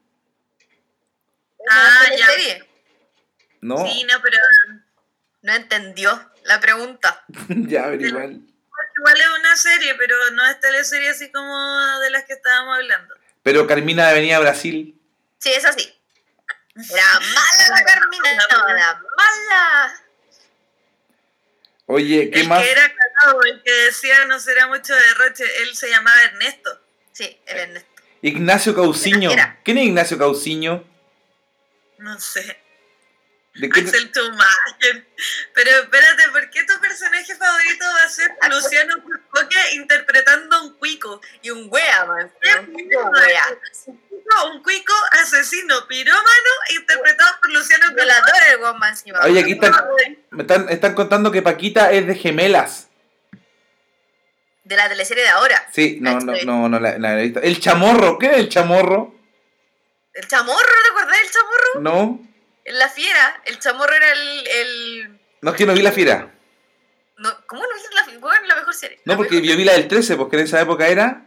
Ah, 1.71 2.03
¿Es 2.13 2.21
ya. 2.21 2.27
serie? 2.27 2.65
No. 3.63 3.79
Sí, 3.87 4.05
no, 4.05 4.21
pero 4.23 4.39
No 5.43 5.55
entendió 5.55 6.31
la 6.45 6.61
pregunta. 6.61 7.25
ya, 7.49 7.85
pero 7.85 8.07
igual. 8.07 8.41
igual 8.99 9.17
es 9.21 9.39
una 9.41 9.57
serie, 9.57 9.95
pero 9.95 10.15
no 10.33 10.47
es 10.47 10.61
teleserie 10.61 11.09
así 11.09 11.31
como 11.33 11.99
de 12.01 12.11
las 12.11 12.25
que 12.25 12.35
estábamos 12.35 12.77
hablando. 12.77 13.15
Pero 13.43 13.67
Carmina 13.67 14.05
de 14.05 14.11
Avenida 14.11 14.39
Brasil. 14.39 15.01
Sí, 15.39 15.51
es 15.51 15.65
así. 15.65 15.93
Era 16.77 17.21
mala 17.21 17.69
la 17.71 17.85
Carmina. 17.85 18.29
No, 18.51 18.69
era 18.69 19.03
mala. 19.17 20.03
Oye, 21.87 22.31
¿qué 22.31 22.41
el 22.41 22.49
más? 22.49 22.63
que 22.63 22.71
era 22.71 22.93
casado, 22.95 23.43
el 23.45 23.63
que 23.63 23.73
decía 23.73 24.25
no 24.27 24.39
será 24.41 24.67
mucho 24.67 24.93
derroche, 24.95 25.45
él 25.63 25.75
se 25.75 25.89
llamaba 25.89 26.23
Ernesto. 26.25 26.81
Sí, 27.13 27.41
el 27.47 27.59
Ernesto. 27.59 28.03
Ignacio 28.23 28.75
Cauciño. 28.75 29.31
¿Quién 29.63 29.79
es 29.79 29.85
Ignacio 29.85 30.19
Cauciño? 30.19 30.85
No 31.99 32.19
sé. 32.21 32.61
¿De 33.59 33.69
qué- 33.69 33.83
Tumagen. 34.15 35.07
Pero 35.55 35.71
espérate, 35.71 36.29
¿por 36.31 36.51
qué 36.51 36.65
tu 36.65 36.79
personaje 36.81 37.35
favorito 37.37 37.85
va 37.85 38.03
a 38.05 38.09
ser 38.09 38.31
Luciano 38.51 38.95
Fuscoque 39.03 39.57
interpretando 39.75 40.57
a 40.57 40.63
un 40.63 40.75
cuico? 40.79 41.21
Y 41.43 41.51
un 41.51 41.69
wea, 41.71 42.05
man. 42.05 42.33
¿Qué 42.41 42.51
Un 42.59 44.53
un 44.57 44.63
cuico 44.63 44.93
asesino 45.13 45.87
pirómano 45.87 46.51
interpretado 46.79 47.37
por 47.41 47.53
Luciano. 47.53 47.87
Violador 47.95 48.35
el 48.53 48.61
weón 48.61 48.79
más 48.79 48.91
encima. 49.01 49.21
Oye, 49.23 49.41
aquí 49.41 49.53
están, 49.53 49.73
me 50.31 50.43
están, 50.43 50.69
están 50.69 50.95
contando 50.95 51.31
que 51.31 51.43
Paquita 51.43 51.93
es 51.93 52.07
de 52.07 52.15
gemelas. 52.15 52.89
De 54.65 54.75
la 54.77 54.89
teleserie 54.89 55.23
de 55.23 55.29
ahora. 55.31 55.65
Sí, 55.73 55.99
no, 56.01 56.19
no, 56.19 56.33
Estoy- 56.33 56.45
no, 56.47 56.69
no 56.69 56.81
la, 56.81 56.99
la 56.99 57.19
he 57.21 57.23
visto. 57.23 57.41
El 57.41 57.61
chamorro, 57.61 58.19
¿qué 58.19 58.27
es 58.33 58.37
el 58.39 58.49
chamorro? 58.49 59.15
El 60.13 60.27
chamorro, 60.27 60.59
¿no 60.59 60.83
te 60.83 60.89
acordás 60.91 61.21
del 61.23 61.31
chamorro? 61.31 61.81
No, 61.81 62.27
la 62.67 62.89
fiera. 62.89 63.43
El 63.45 63.59
chamorro 63.59 63.93
era 63.93 64.13
el. 64.13 64.47
el... 64.47 65.21
no 65.41 65.51
es 65.51 65.57
que 65.57 65.67
no 65.67 65.75
vi 65.75 65.83
la 65.83 65.93
fiera. 65.93 66.33
No, 67.19 67.47
¿Cómo 67.47 67.63
no 67.63 67.75
viste 67.75 67.95
la 67.95 68.05
fiera? 68.05 68.21
¿Cuál 68.21 68.43
es 68.43 68.49
la 68.49 68.57
mejor 68.57 68.75
serie? 68.75 69.01
No, 69.05 69.17
porque 69.17 69.41
yo 69.41 69.57
vi 69.57 69.65
la 69.65 69.73
del 69.73 69.89
13, 69.89 70.17
porque 70.17 70.37
en 70.37 70.43
esa 70.43 70.61
época 70.61 70.87
era 70.89 71.27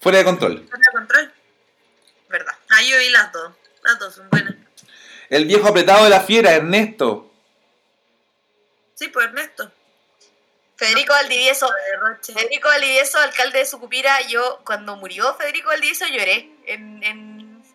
fuera 0.00 0.18
de 0.18 0.24
control. 0.24 0.66
Fuera 0.68 0.84
de 0.92 0.98
control. 0.98 1.32
Verdad. 2.28 2.54
Ah, 2.68 2.82
yo 2.82 2.98
vi 2.98 3.10
las 3.10 3.32
dos. 3.32 3.52
Las 3.82 3.98
dos 3.98 4.14
son 4.14 4.28
buenas. 4.30 4.54
El 5.30 5.46
viejo 5.46 5.68
apretado 5.68 6.04
de 6.04 6.10
la 6.10 6.20
fiera, 6.20 6.52
Ernesto. 6.52 7.32
Sí, 8.94 9.08
pues 9.08 9.26
Ernesto. 9.26 9.72
Federico 10.80 11.12
Valdivieso. 11.12 11.70
Federico 12.22 12.68
Valdivieso, 12.68 13.18
alcalde 13.18 13.58
de 13.58 13.66
Sucupira, 13.66 14.22
yo 14.22 14.62
cuando 14.64 14.96
murió 14.96 15.34
Federico 15.34 15.68
Valdivieso 15.68 16.06
lloré 16.06 16.50
en, 16.64 17.02
en, 17.02 17.29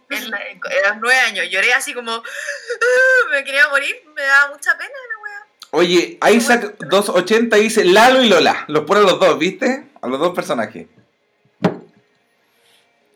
en 0.10 0.30
la- 0.32 0.47
en- 0.47 0.62
a 0.86 0.89
los 0.89 0.97
nueve 1.01 1.20
años, 1.22 1.45
lloré 1.49 1.74
así 1.74 1.93
como 1.93 2.12
"Ah", 2.16 3.30
me 3.32 3.43
quería 3.43 3.68
morir, 3.70 3.95
me 4.16 4.22
daba 4.22 4.49
mucha 4.53 4.78
pena 4.78 4.89
la 4.89 5.22
wea. 5.24 5.47
Oye, 5.72 6.20
Isaac 6.34 6.76
280 6.80 7.58
dice 7.58 7.84
Lalo 7.86 8.22
y 8.24 8.30
Lola. 8.30 8.66
Los 8.68 8.86
pone 8.86 9.01
a 9.01 9.03
los 9.03 9.20
dos, 9.20 9.38
¿viste? 9.39 9.84
A 10.01 10.08
los 10.08 10.20
dos 10.20 10.34
personajes. 10.36 10.88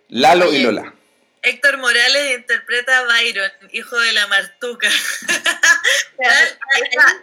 Lalo 0.10 0.52
y. 0.52 0.64
Lola. 0.64 0.94
Héctor 1.42 1.78
Morales 1.78 2.38
interpreta 2.38 2.98
a 3.00 3.04
Byron, 3.04 3.50
hijo 3.72 3.98
de 3.98 4.12
la 4.12 4.28
Martuca. 4.28 4.90
Esa 4.90 6.34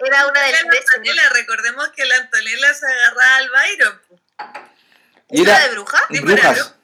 era 0.06 0.26
una 0.26 0.40
de 0.42 0.52
La 0.52 0.62
las. 0.62 0.76
Antonella, 0.94 1.28
recordemos 1.34 1.88
que 1.90 2.04
la 2.06 2.16
Antonella 2.16 2.72
se 2.72 2.86
agarraba 2.86 3.36
al 3.36 3.50
Byron. 3.50 4.00
Y 5.30 5.42
¿Era 5.42 5.58
de 5.58 5.68
bruja? 5.72 6.02
Sí, 6.10 6.20
Brujas. 6.20 6.75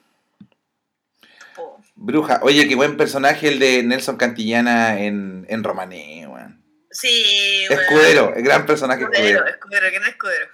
Bruja. 2.05 2.40
Oye, 2.42 2.66
qué 2.66 2.74
buen 2.74 2.96
personaje 2.96 3.46
el 3.48 3.61
de 3.61 3.82
Nelson 3.84 4.16
Cantillana 4.16 4.98
en, 4.98 5.46
en 5.48 5.62
Romané, 5.62 6.26
weón. 6.26 6.61
Sí. 6.90 7.64
Escudero, 7.70 8.34
el 8.34 8.42
gran 8.42 8.66
personaje 8.66 9.05
Escudero, 9.05 9.46
escudero. 9.46 10.00
no 10.00 10.07
es 10.07 10.12
escudero. 10.12 10.46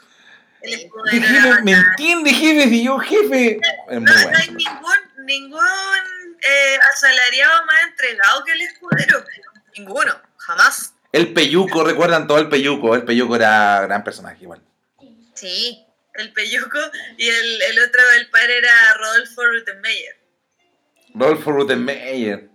El 0.61 0.70
¿Qué 0.70 0.84
escudero 0.84 1.26
jefe? 1.26 1.62
¿Me 1.62 1.72
entiende, 1.72 2.32
jefe? 2.34 2.68
Si 2.68 2.84
yo, 2.84 2.99
jefe. 2.99 3.59
No, 3.90 4.01
no 4.01 4.12
bueno. 4.12 4.38
hay 4.38 4.51
ningún, 4.51 5.24
ningún 5.24 6.36
eh, 6.42 6.78
asalariado 6.94 7.64
más 7.64 7.76
entregado 7.88 8.44
que 8.44 8.53
el 8.53 8.61
escudero. 8.62 9.24
Ninguno, 9.76 10.20
jamás. 10.36 10.94
El 11.12 11.32
Peyuco, 11.32 11.82
recuerdan 11.82 12.26
todo 12.26 12.38
el 12.38 12.51
Peyuco. 12.51 12.94
El 12.94 13.05
Peyuco 13.05 13.36
era 13.36 13.80
gran 13.82 14.05
personaje 14.05 14.42
igual. 14.42 14.61
Sí. 15.34 15.82
El 16.14 16.32
peyuco 16.32 16.78
y 17.16 17.28
el, 17.28 17.62
el 17.62 17.78
otro, 17.78 18.01
el 18.16 18.28
padre 18.28 18.59
era 18.59 18.94
Rodolfo 18.99 19.46
Ruttenmeier. 19.46 20.17
Rodolfo 21.18 21.52
Ruttenmeier. 21.52 22.48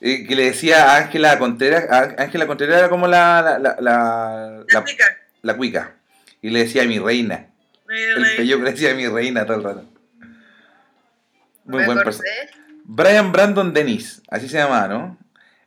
Y 0.00 0.26
que 0.26 0.36
le 0.36 0.44
decía 0.46 0.92
a 0.92 0.96
Ángela 0.98 1.38
Contreras. 1.38 1.90
a- 1.90 2.22
Ángela 2.22 2.46
Contreras 2.46 2.78
era 2.78 2.88
como 2.88 3.06
la. 3.08 3.42
La, 3.42 3.58
la, 3.58 3.76
la, 3.80 3.80
La 3.80 4.64
la- 4.68 4.84
pica. 4.84 5.04
la 5.42 5.56
cuica. 5.56 5.94
Y 6.40 6.50
le 6.50 6.60
decía 6.60 6.84
mi 6.84 6.98
reina. 6.98 7.46
El 7.88 8.36
Peyuco 8.36 8.62
le 8.64 8.72
decía 8.72 8.94
mi 8.94 9.06
reina 9.08 9.44
todo 9.46 9.56
el 9.56 9.64
rato. 9.64 9.84
Muy 11.64 11.80
me 11.80 11.86
buen 11.86 11.98
personaje. 12.02 12.50
Brian 12.84 13.32
Brandon 13.32 13.72
Dennis, 13.74 14.22
así 14.30 14.48
se 14.48 14.56
llamaba, 14.58 14.88
¿no? 14.88 15.18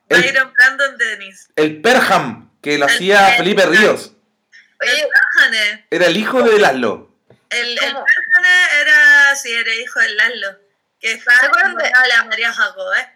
El, 0.09 0.21
Byron 0.21 0.51
Brandon 0.53 0.97
Dennis. 0.97 1.49
el 1.55 1.81
Perham, 1.81 2.49
que 2.61 2.77
lo 2.77 2.85
El 2.87 2.91
hacía 2.91 3.27
Felipe 3.37 3.61
Perham. 3.63 3.79
Ríos. 3.81 4.13
Oye. 4.81 5.85
Era 5.91 6.07
el 6.07 6.17
hijo 6.17 6.41
de 6.41 6.59
Laszlo. 6.59 7.15
El, 7.49 7.67
el. 7.69 7.77
Perhane 7.77 8.81
era, 8.81 9.35
sí, 9.35 9.51
era 9.51 9.73
hijo 9.75 9.99
de 9.99 10.09
Laszlo. 10.15 10.47
Que 11.01 11.13
estaba 11.13 11.39
¿Se 11.39 11.45
acuerdan 11.47 11.75
de- 11.77 11.91
la 12.09 12.23
María 12.25 12.53
Jacob, 12.53 12.93
¿eh? 12.97 13.07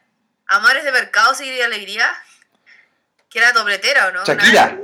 Amores 0.48 0.84
de 0.84 0.92
Mercado, 0.92 1.34
Seguir 1.36 1.54
y 1.56 1.62
Alegría. 1.62 2.12
Que 3.30 3.40
era 3.40 3.52
dobletera, 3.52 4.08
¿o 4.08 4.12
no? 4.12 4.24
Shakira. 4.26 4.78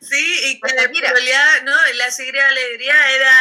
Sí, 0.00 0.40
y 0.44 0.60
que 0.60 0.74
La 0.74 0.82
Shakira. 0.82 1.10
realidad, 1.10 1.62
no, 1.64 1.74
la 1.96 2.10
seguridad 2.10 2.46
alegría 2.48 3.10
era 3.12 3.32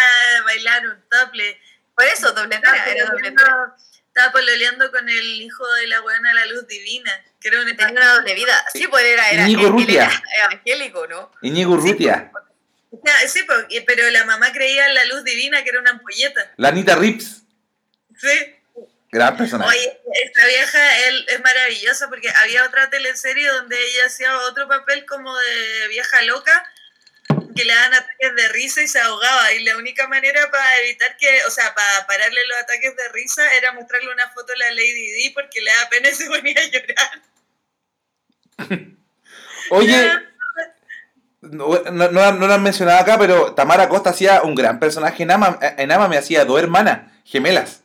bailar 0.43 0.87
un 0.87 1.01
tople. 1.09 1.59
Por 1.95 2.05
eso, 2.05 2.31
dobletera, 2.31 2.85
era 2.87 3.05
dobletera. 3.05 3.75
estaba 4.07 4.31
pololeando 4.31 4.89
con 4.91 5.07
el 5.07 5.41
hijo 5.41 5.67
de 5.75 5.87
la 5.87 5.99
buena 6.01 6.33
La 6.33 6.45
Luz 6.47 6.65
Divina, 6.67 7.11
que 7.39 7.49
era 7.49 7.59
un 7.61 7.67
Tenía 7.67 7.89
una 7.91 8.13
doble 8.15 8.33
vida. 8.33 8.65
Sí, 8.73 8.87
pues 8.87 9.03
era, 9.05 9.29
era, 9.29 9.45
Urrutia. 9.67 10.05
era 10.05 10.23
evangélico, 10.45 11.05
¿no? 11.07 11.31
Íñigo 11.41 11.73
Urrutia, 11.73 12.31
Ah, 13.05 13.27
Sí, 13.27 13.45
y- 13.69 13.81
pero 13.81 14.09
la 14.09 14.23
mamá 14.25 14.51
creía 14.51 14.87
en 14.87 14.95
La 14.95 15.05
Luz 15.05 15.23
Divina, 15.23 15.63
que 15.63 15.69
era 15.69 15.79
una 15.79 15.91
ampolleta. 15.91 16.51
la 16.57 16.69
Anita 16.69 16.95
Rips, 16.95 17.43
Sí. 18.17 18.55
Gran 19.11 19.37
personaje. 19.37 19.69
Oye, 19.69 19.99
esta 20.25 20.45
vieja 20.45 21.07
él, 21.07 21.25
es 21.29 21.39
maravillosa 21.41 22.09
porque 22.09 22.29
había 22.29 22.63
otra 22.65 22.89
teleserie 22.89 23.47
donde 23.47 23.75
ella 23.75 24.05
hacía 24.05 24.37
otro 24.39 24.67
papel 24.67 25.05
como 25.05 25.35
de 25.35 25.87
vieja 25.89 26.21
loca 26.23 26.63
que 27.55 27.65
le 27.65 27.73
daban 27.73 27.93
ataques 27.93 28.35
de 28.35 28.47
risa 28.49 28.81
y 28.81 28.87
se 28.87 28.99
ahogaba 28.99 29.51
y 29.53 29.63
la 29.63 29.77
única 29.77 30.07
manera 30.07 30.49
para 30.49 30.79
evitar 30.79 31.17
que, 31.17 31.41
o 31.47 31.51
sea, 31.51 31.73
para 31.75 32.07
pararle 32.07 32.39
los 32.47 32.57
ataques 32.57 32.95
de 32.95 33.09
risa 33.09 33.43
era 33.53 33.73
mostrarle 33.73 34.13
una 34.13 34.29
foto 34.29 34.53
a 34.53 34.57
la 34.57 34.69
Lady 34.71 35.11
Di 35.11 35.29
porque 35.31 35.61
le 35.61 35.71
da 35.71 35.89
pena 35.89 36.09
y 36.09 36.13
se 36.13 36.25
ponía 36.27 36.55
a 36.59 36.67
llorar. 36.67 37.21
Oye, 39.71 40.11
no, 41.41 41.81
no, 41.91 42.11
no, 42.11 42.47
lo 42.47 42.53
han 42.53 42.63
mencionado 42.63 42.99
acá, 42.99 43.17
pero 43.17 43.53
Tamara 43.53 43.89
Costa 43.89 44.11
hacía 44.11 44.41
un 44.41 44.55
gran 44.55 44.79
personaje 44.79 45.23
en 45.23 45.31
Ama, 45.31 45.59
en 45.61 45.91
Ama 45.91 46.07
me 46.07 46.17
hacía 46.17 46.45
dos 46.45 46.61
hermanas, 46.61 47.11
gemelas. 47.23 47.83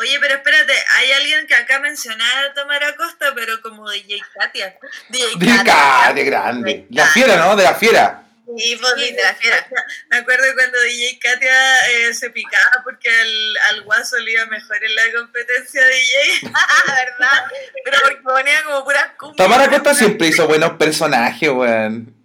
Oye, 0.00 0.18
pero 0.20 0.34
espérate, 0.34 0.72
hay 0.96 1.12
alguien 1.12 1.46
que 1.46 1.54
acá 1.54 1.78
mencionaba 1.78 2.40
a 2.50 2.54
Tamara 2.54 2.96
Costa, 2.96 3.32
pero 3.34 3.60
como 3.60 3.88
DJ 3.90 4.20
Katia. 4.34 4.76
DJ 5.10 5.26
De 5.36 5.64
ca- 5.64 6.12
de 6.14 6.24
grande. 6.24 6.86
La 6.90 7.06
fiera, 7.06 7.36
¿no? 7.36 7.54
De 7.54 7.62
la 7.64 7.74
fiera. 7.74 8.22
Y 8.56 8.74
pues, 8.76 8.92
Sí, 8.96 9.12
de 9.12 9.22
la 9.22 9.34
fiera. 9.34 9.66
Me 10.10 10.16
acuerdo 10.16 10.44
cuando 10.54 10.80
DJ 10.80 11.18
Katia 11.20 11.86
eh, 11.90 12.14
se 12.14 12.30
picaba 12.30 12.80
porque 12.82 13.08
al, 13.08 13.56
al 13.70 13.82
guaso 13.82 14.18
le 14.18 14.32
iba 14.32 14.46
mejor 14.46 14.82
en 14.82 14.94
la 14.96 15.02
competencia 15.16 15.84
DJ. 15.86 16.50
Ah, 16.54 16.84
¿verdad? 16.86 17.44
Pero 17.84 17.98
porque 18.02 18.22
ponía 18.22 18.64
como 18.64 18.82
puras 18.84 19.06
cumbias. 19.18 19.36
Tamara 19.36 19.68
Costa 19.70 19.94
siempre 19.94 20.28
hizo 20.28 20.48
buenos 20.48 20.72
personajes, 20.72 21.48
weón. 21.50 22.16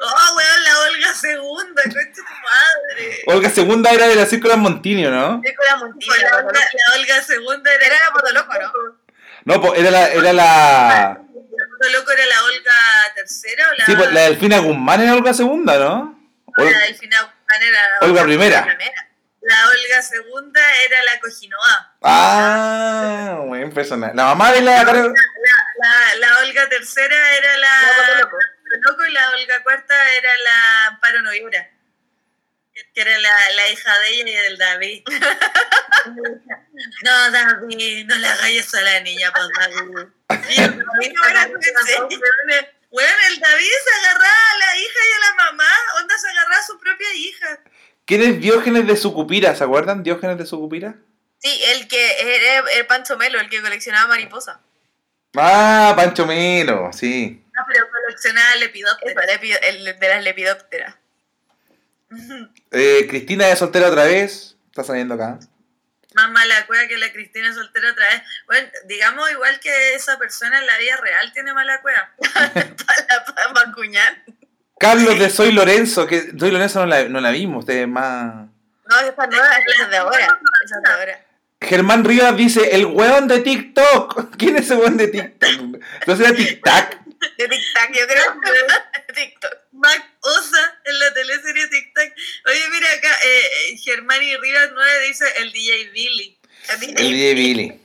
Oh, 0.00 0.36
weón, 0.36 0.64
la 0.64 0.80
Olga 0.80 1.14
Segunda, 1.14 1.82
concha 1.82 2.00
tu 2.14 2.22
madre. 2.22 3.22
Olga 3.26 3.50
Segunda 3.50 3.90
era 3.90 4.06
de 4.08 4.16
la 4.16 4.26
Círculo 4.26 4.56
Montinio, 4.56 5.10
¿no? 5.10 5.40
Sí, 5.44 5.54
con 5.54 5.66
la 5.66 5.72
la, 5.76 6.30
la 6.30 6.36
Olga, 6.38 6.60
la 6.60 6.94
Olga 7.00 7.22
Segunda 7.22 7.72
era, 7.74 7.86
Era 7.86 7.96
la 8.06 8.12
Potoloco, 8.12 8.54
¿no? 8.60 8.72
No, 9.44 9.60
pues 9.60 9.80
era 9.80 9.90
la, 9.90 10.08
era 10.08 10.32
la. 10.32 11.18
La 11.54 11.66
Potoloco 11.78 12.10
era 12.12 12.26
la 12.26 12.44
Olga 12.44 13.12
tercera 13.14 13.68
o 13.70 13.74
la, 13.74 13.86
Sí, 13.86 13.94
pues 13.96 14.12
la 14.12 14.20
Delfina 14.22 14.58
Guzmán 14.58 15.00
era 15.00 15.14
Olga 15.14 15.34
Segunda, 15.34 15.78
¿no? 15.78 16.18
la 16.56 16.64
Ol- 16.64 16.74
Delfina 16.74 17.16
Guzmán 17.22 17.62
era 17.62 17.80
Olga 18.02 18.22
Primera. 18.24 18.64
primera. 18.64 19.08
La 19.44 19.56
Olga 19.68 20.02
Segunda 20.02 20.60
era 20.86 21.02
la 21.02 21.18
Cojinoa. 21.20 21.96
Ah, 22.02 23.38
buen 23.44 23.72
personaje. 23.72 24.14
La 24.14 24.26
mamá 24.26 24.52
de 24.52 24.60
la. 24.60 24.84
La, 24.84 24.92
la, 24.92 26.14
la 26.18 26.38
Olga 26.38 26.68
tercera 26.68 27.36
era 27.36 27.56
la, 27.58 27.66
La 27.66 28.06
Potoloco. 28.06 28.36
Potoloco 28.72 29.06
y 29.06 29.12
la 29.12 29.30
Olga 29.30 29.62
cuarta 29.62 30.14
era 30.14 30.30
la 30.44 30.86
Amparo 30.88 31.20
Noviura, 31.22 31.70
que 32.94 33.00
era 33.00 33.18
la, 33.18 33.50
la 33.54 33.68
hija 33.70 33.98
de 33.98 34.10
ella 34.10 34.30
y 34.30 34.32
del 34.32 34.58
David. 34.58 35.02
no, 37.04 37.30
David, 37.30 38.06
no 38.06 38.16
le 38.16 38.26
hagas 38.26 38.74
a 38.74 38.80
la 38.80 39.00
niña, 39.00 39.32
pues 39.32 39.48
David. 39.58 40.08
Y 40.50 40.60
el 40.60 40.78
David 40.78 41.12
no 41.16 41.28
era 41.28 41.46
Bueno, 42.90 43.18
el 43.28 43.40
David 43.40 43.72
se 43.84 43.94
agarraba 44.00 44.50
a 44.52 44.58
la 44.58 44.76
hija 44.76 45.00
y 45.08 45.12
a 45.12 45.20
la 45.28 45.34
mamá, 45.44 45.68
onda 46.00 46.18
se 46.18 46.28
agarraba 46.28 46.56
a 46.56 46.66
su 46.66 46.78
propia 46.78 47.14
hija. 47.14 47.60
¿Quién 48.04 48.22
es 48.22 48.40
Diógenes 48.40 48.86
de 48.86 48.96
Sucupira? 48.96 49.54
¿Se 49.54 49.64
acuerdan? 49.64 50.02
Diógenes 50.02 50.38
de 50.38 50.46
Sucupira. 50.46 50.96
Sí, 51.38 51.60
el 51.64 51.88
que 51.88 52.20
era 52.20 52.70
el 52.70 52.86
Pancho 52.86 53.16
Melo, 53.16 53.40
el 53.40 53.48
que 53.48 53.60
coleccionaba 53.60 54.08
mariposas. 54.08 54.58
Ah, 55.36 55.92
Pancho 55.96 56.26
Melo, 56.26 56.90
sí. 56.92 57.41
No, 57.54 57.62
pero 57.66 57.88
coleccionaba 57.90 58.50
Eso, 58.50 58.60
lepidópteros. 58.60 59.24
el 59.62 59.84
de 59.98 60.08
las 60.08 60.24
lepidópteras. 60.24 60.94
Eh, 62.70 63.06
Cristina 63.08 63.46
de 63.46 63.56
soltera 63.56 63.88
otra 63.88 64.04
vez. 64.04 64.56
Está 64.70 64.84
saliendo 64.84 65.14
acá. 65.14 65.38
Más 66.14 66.30
mala 66.30 66.66
cueva 66.66 66.86
que 66.88 66.98
la 66.98 67.10
Cristina 67.12 67.52
soltera 67.54 67.90
otra 67.90 68.06
vez. 68.08 68.22
Bueno, 68.46 68.68
digamos 68.86 69.30
igual 69.30 69.58
que 69.60 69.94
esa 69.94 70.18
persona 70.18 70.58
en 70.58 70.66
la 70.66 70.78
vida 70.78 70.96
real 70.96 71.32
tiene 71.32 71.54
mala 71.54 71.80
cueva. 71.80 72.10
Para, 72.52 73.24
para 73.24 73.52
macuñar. 73.52 74.22
Carlos 74.78 75.18
de 75.18 75.30
Soy 75.30 75.52
Lorenzo, 75.52 76.06
que 76.06 76.32
Soy 76.38 76.50
Lorenzo 76.50 76.80
no 76.80 76.86
la, 76.86 77.04
no 77.04 77.20
la 77.20 77.30
vimos, 77.30 77.60
ustedes 77.60 77.86
más. 77.86 78.46
No, 78.88 78.98
esa 78.98 79.26
nueva, 79.26 79.48
esa 79.52 79.84
es 79.84 79.90
de 79.90 79.96
ahora. 79.96 80.38
Esa 80.64 80.76
es 80.76 80.82
de 80.82 80.90
ahora. 80.92 81.26
Germán 81.60 82.04
Rivas 82.04 82.36
dice, 82.36 82.74
el 82.74 82.86
weón 82.86 83.28
de 83.28 83.40
TikTok. 83.40 84.36
¿Quién 84.36 84.56
es 84.56 84.62
ese 84.62 84.74
weón 84.74 84.96
de 84.96 85.08
TikTok? 85.08 85.50
Entonces 86.00 86.26
era 86.26 86.36
TikTok. 86.36 87.01
De 87.38 87.48
TikTok, 87.48 87.88
yo 87.92 88.06
creo. 88.06 88.40
TikTok. 89.14 89.54
Mac 89.72 90.04
Osa 90.20 90.80
en 90.84 90.98
la 90.98 91.14
teleserie 91.14 91.68
Tic 91.68 91.94
Tac. 91.94 92.14
Oye, 92.46 92.68
mira 92.70 92.90
acá, 92.90 93.16
eh, 93.24 93.76
Germán 93.82 94.22
y 94.22 94.36
Rivas 94.36 94.70
9 94.72 95.06
dice 95.06 95.24
el 95.36 95.52
DJ 95.52 95.90
Billy. 95.90 96.38
El 96.68 96.80
DJ 96.80 97.34
Billy. 97.34 97.80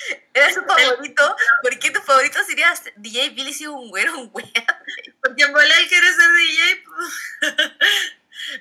Era 0.34 0.52
su 0.52 0.62
favorito. 0.62 1.36
¿Por 1.62 1.78
qué 1.78 1.90
tu 1.90 2.00
favorito 2.00 2.42
sería 2.44 2.72
DJ 2.96 3.30
Billy 3.30 3.52
si 3.52 3.64
es 3.64 3.70
un 3.70 3.88
güero, 3.90 4.18
un 4.18 4.30
güey? 4.30 4.50
Porque 5.22 5.42
en 5.42 5.52
volar 5.52 5.88
quiere 5.88 6.06
ser 6.06 6.30
DJ. 6.32 6.82
pues. 6.84 7.72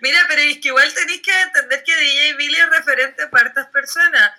Mira, 0.01 0.25
pero 0.27 0.41
es 0.41 0.57
que 0.59 0.67
igual 0.67 0.93
tenéis 0.93 1.21
que 1.21 1.41
entender 1.41 1.83
que 1.83 1.95
DJ 1.95 2.33
Billy 2.33 2.55
es 2.55 2.69
referente 2.69 3.27
para 3.27 3.47
hartas 3.47 3.67
personas. 3.67 4.31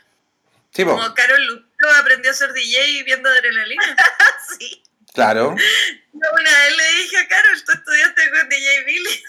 Sí, 0.73 0.85
Como 0.85 1.15
Carol 1.15 1.45
Lucero 1.47 1.97
aprendió 1.99 2.31
a 2.31 2.35
ser 2.35 2.53
DJ 2.53 3.03
viendo 3.05 3.29
adrenalina. 3.29 3.97
Sí. 4.59 4.83
Claro. 5.15 5.55
Yo 6.13 6.29
una 6.33 6.51
vez 6.59 6.77
le 6.77 7.03
dije 7.03 7.17
a 7.19 7.29
Carol, 7.29 7.65
tú 7.65 7.73
estudiaste 7.73 8.31
con 8.31 8.49
DJ 8.49 8.85
Billy. 8.85 9.23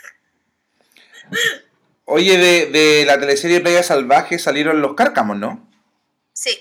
Oye, 2.06 2.38
de, 2.38 2.66
de 2.68 3.06
la 3.06 3.20
teleserie 3.20 3.62
Playa 3.62 3.84
Salvaje 3.84 4.38
salieron 4.40 4.82
los 4.82 4.96
cárcamos, 4.96 5.38
¿no? 5.38 5.70
Sí. 6.34 6.58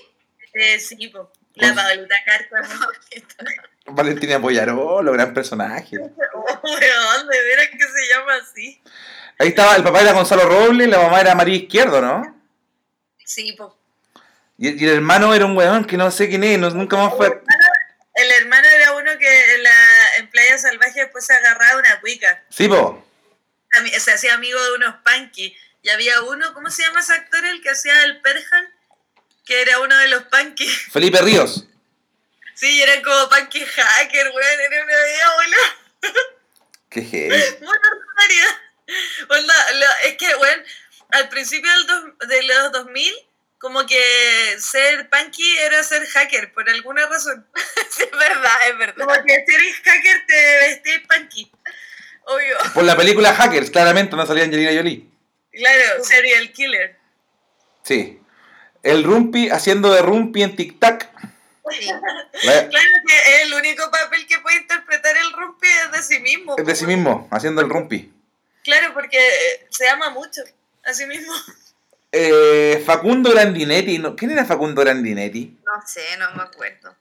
Eh, 0.53 0.79
sí, 0.79 1.07
po. 1.07 1.31
La 1.55 1.67
Con- 1.67 1.75
Paulita 1.83 2.15
Cárcamo. 2.25 2.85
Valentina 3.87 4.37
Boyaró, 4.37 5.01
gran 5.11 5.33
personaje. 5.33 5.97
Oh, 5.99 6.45
weón, 6.63 7.27
de 7.27 7.43
veras 7.43 7.67
que 7.71 7.79
se 7.79 8.13
llama 8.13 8.35
así. 8.35 8.81
Ahí 9.39 9.49
estaba, 9.49 9.75
el 9.75 9.83
papá 9.83 10.01
era 10.01 10.13
Gonzalo 10.13 10.43
Robles, 10.47 10.87
la 10.87 10.99
mamá 10.99 11.19
era 11.19 11.35
María 11.35 11.55
Izquierdo, 11.55 11.99
¿no? 12.01 12.41
Sí, 13.25 13.53
po. 13.53 13.77
Y, 14.57 14.81
y 14.81 14.87
el 14.87 14.95
hermano 14.97 15.33
era 15.33 15.45
un 15.45 15.57
weón 15.57 15.83
que 15.85 15.97
no 15.97 16.11
sé 16.11 16.29
quién 16.29 16.43
es, 16.43 16.59
no- 16.59 16.69
nunca 16.69 16.95
más 16.95 17.13
fue. 17.17 17.41
El 18.13 18.31
hermano 18.31 18.67
era 18.67 18.93
uno 18.93 19.17
que 19.17 19.55
en, 19.55 19.63
la, 19.63 20.15
en 20.17 20.29
Playa 20.29 20.57
Salvaje 20.57 21.01
después 21.01 21.25
se 21.25 21.33
agarraba 21.33 21.79
una 21.79 21.99
cuica. 22.01 22.43
Sí, 22.49 22.67
po. 22.67 23.07
Se 23.99 24.11
hacía 24.13 24.33
amigo 24.33 24.61
de 24.63 24.73
unos 24.73 24.95
punky. 25.03 25.55
Y 25.83 25.89
había 25.89 26.21
uno, 26.21 26.53
¿cómo 26.53 26.69
se 26.69 26.83
llama 26.83 26.99
ese 26.99 27.13
actor? 27.13 27.43
El 27.45 27.61
que 27.61 27.69
hacía 27.69 28.03
el 28.03 28.21
Perjan, 28.21 28.69
que 29.45 29.61
era 29.61 29.79
uno 29.79 29.95
de 29.97 30.09
los 30.09 30.23
punky. 30.23 30.67
Felipe 30.91 31.21
Ríos. 31.21 31.65
Sí, 32.53 32.69
y 32.69 32.81
eran 32.81 33.01
como 33.01 33.29
punky 33.29 33.65
hacker, 33.65 34.27
weón. 34.27 34.59
Era 34.59 34.83
una 34.83 34.93
idea, 34.93 35.29
boludo. 35.35 36.15
Qué 36.89 37.01
heavy. 37.01 37.29
Muy 37.61 37.77
ordinaria. 37.77 38.61
Lo- 39.29 40.07
es 40.09 40.17
que, 40.17 40.35
weón, 40.35 40.63
al 41.11 41.29
principio 41.29 41.71
del 41.71 41.87
dos- 41.87 42.27
de 42.27 42.43
los 42.43 42.71
2000, 42.73 43.13
como 43.61 43.85
que 43.85 44.01
ser 44.57 45.07
punky 45.09 45.57
era 45.59 45.83
ser 45.83 46.05
hacker, 46.07 46.51
por 46.51 46.69
alguna 46.69 47.05
razón. 47.07 47.47
Sí, 47.91 48.03
es 48.03 48.11
verdad, 48.11 48.55
es 48.69 48.77
verdad. 48.77 49.05
Como 49.05 49.25
que 49.25 49.43
si 49.45 49.53
eres 49.53 49.75
hacker 49.83 50.25
te 50.25 50.57
vestís 50.61 50.99
punky. 51.07 51.51
Obvio. 52.23 52.57
Por 52.73 52.83
la 52.85 52.95
película 52.95 53.33
Hackers, 53.33 53.69
claramente 53.69 54.15
no 54.15 54.25
salía 54.25 54.45
Angelina 54.45 54.71
Jolie. 54.73 55.09
Claro, 55.51 56.03
serial 56.03 56.51
killer. 56.53 56.97
Sí. 57.83 58.21
El 58.81 59.03
Rumpi 59.03 59.49
haciendo 59.49 59.91
de 59.93 60.01
Rumpi 60.01 60.41
en 60.43 60.55
Tic 60.55 60.79
Tac. 60.79 61.09
Sí. 61.71 61.89
Claro 62.41 62.69
que 62.71 63.17
es 63.17 63.41
el 63.43 63.53
único 63.53 63.91
papel 63.91 64.25
que 64.25 64.39
puede 64.39 64.57
interpretar 64.57 65.15
el 65.17 65.33
Rumpi 65.33 65.67
es 65.67 65.91
de 65.91 66.03
sí 66.03 66.19
mismo. 66.21 66.55
Es 66.57 66.65
de 66.65 66.75
sí 66.75 66.85
mismo, 66.85 67.27
haciendo 67.29 67.61
el 67.61 67.69
Rumpi. 67.69 68.11
Claro, 68.63 68.93
porque 68.93 69.19
se 69.69 69.87
ama 69.89 70.09
mucho 70.09 70.41
a 70.85 70.93
sí 70.93 71.05
mismo. 71.05 71.33
Eh, 72.11 72.83
Facundo 72.85 73.31
Grandinetti. 73.31 73.97
¿no? 73.99 74.15
¿Quién 74.15 74.31
era 74.31 74.45
Facundo 74.45 74.81
Grandinetti? 74.81 75.57
No 75.65 75.81
sé, 75.87 76.01
no 76.17 76.31
me 76.35 76.43
acuerdo. 76.43 76.95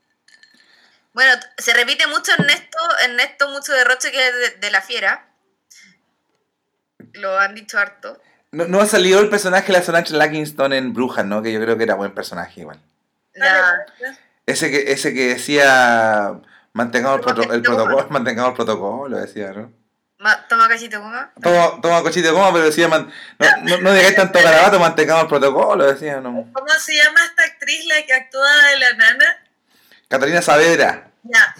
Bueno, 1.12 1.32
se 1.58 1.72
repite 1.74 2.06
mucho 2.06 2.32
Ernesto, 2.32 2.78
Ernesto 3.04 3.48
mucho 3.48 3.72
derroche 3.72 4.12
que 4.12 4.28
es 4.28 4.34
de, 4.34 4.50
de 4.60 4.70
la 4.70 4.80
fiera. 4.80 5.26
Lo 7.14 7.38
han 7.38 7.54
dicho 7.54 7.78
harto. 7.78 8.20
No, 8.52 8.66
no 8.66 8.80
ha 8.80 8.86
salido 8.86 9.20
el 9.20 9.28
personaje 9.28 9.68
de 9.68 9.72
la 9.78 9.82
Solange 9.84 10.12
Lakingston 10.14 10.72
en 10.72 10.92
Brujas, 10.92 11.24
¿no? 11.24 11.42
Que 11.42 11.52
yo 11.52 11.60
creo 11.60 11.76
que 11.76 11.82
era 11.84 11.94
buen 11.94 12.14
personaje 12.14 12.60
igual. 12.60 12.80
La- 13.34 13.84
Ese 14.46 14.70
que, 14.70 14.92
ese 14.92 15.14
que 15.14 15.28
decía 15.28 16.40
mantengamos 16.72 17.18
el, 17.20 17.24
proto- 17.24 17.52
el 17.52 17.62
protocolo, 17.62 18.06
mantengamos 18.10 18.50
el 18.50 18.56
protocolo, 18.56 19.16
decía, 19.18 19.50
¿no? 19.52 19.72
Ma- 20.20 20.46
toma 20.48 20.68
cachito, 20.68 21.00
coma. 21.00 21.32
Toma, 21.42 21.80
toma 21.80 22.02
cochito 22.02 22.28
de 22.28 22.32
goma, 22.34 22.52
pero 22.52 22.66
decían, 22.66 22.90
man, 22.90 23.10
no, 23.38 23.46
no, 23.62 23.78
no 23.78 23.92
digáis 23.94 24.14
tanto 24.14 24.38
garabato, 24.42 24.78
mantengamos 24.78 25.22
el 25.24 25.28
protocolo, 25.30 25.86
decían. 25.90 26.22
No. 26.22 26.46
¿Cómo 26.52 26.68
se 26.78 26.94
llama 26.94 27.24
esta 27.24 27.42
actriz 27.44 27.86
la 27.86 28.04
que 28.04 28.12
actúa 28.12 28.66
de 28.66 28.78
la 28.80 28.92
nana? 28.94 29.46
Catalina 30.08 30.42
Saavedra. 30.42 31.10
Ya. 31.22 31.54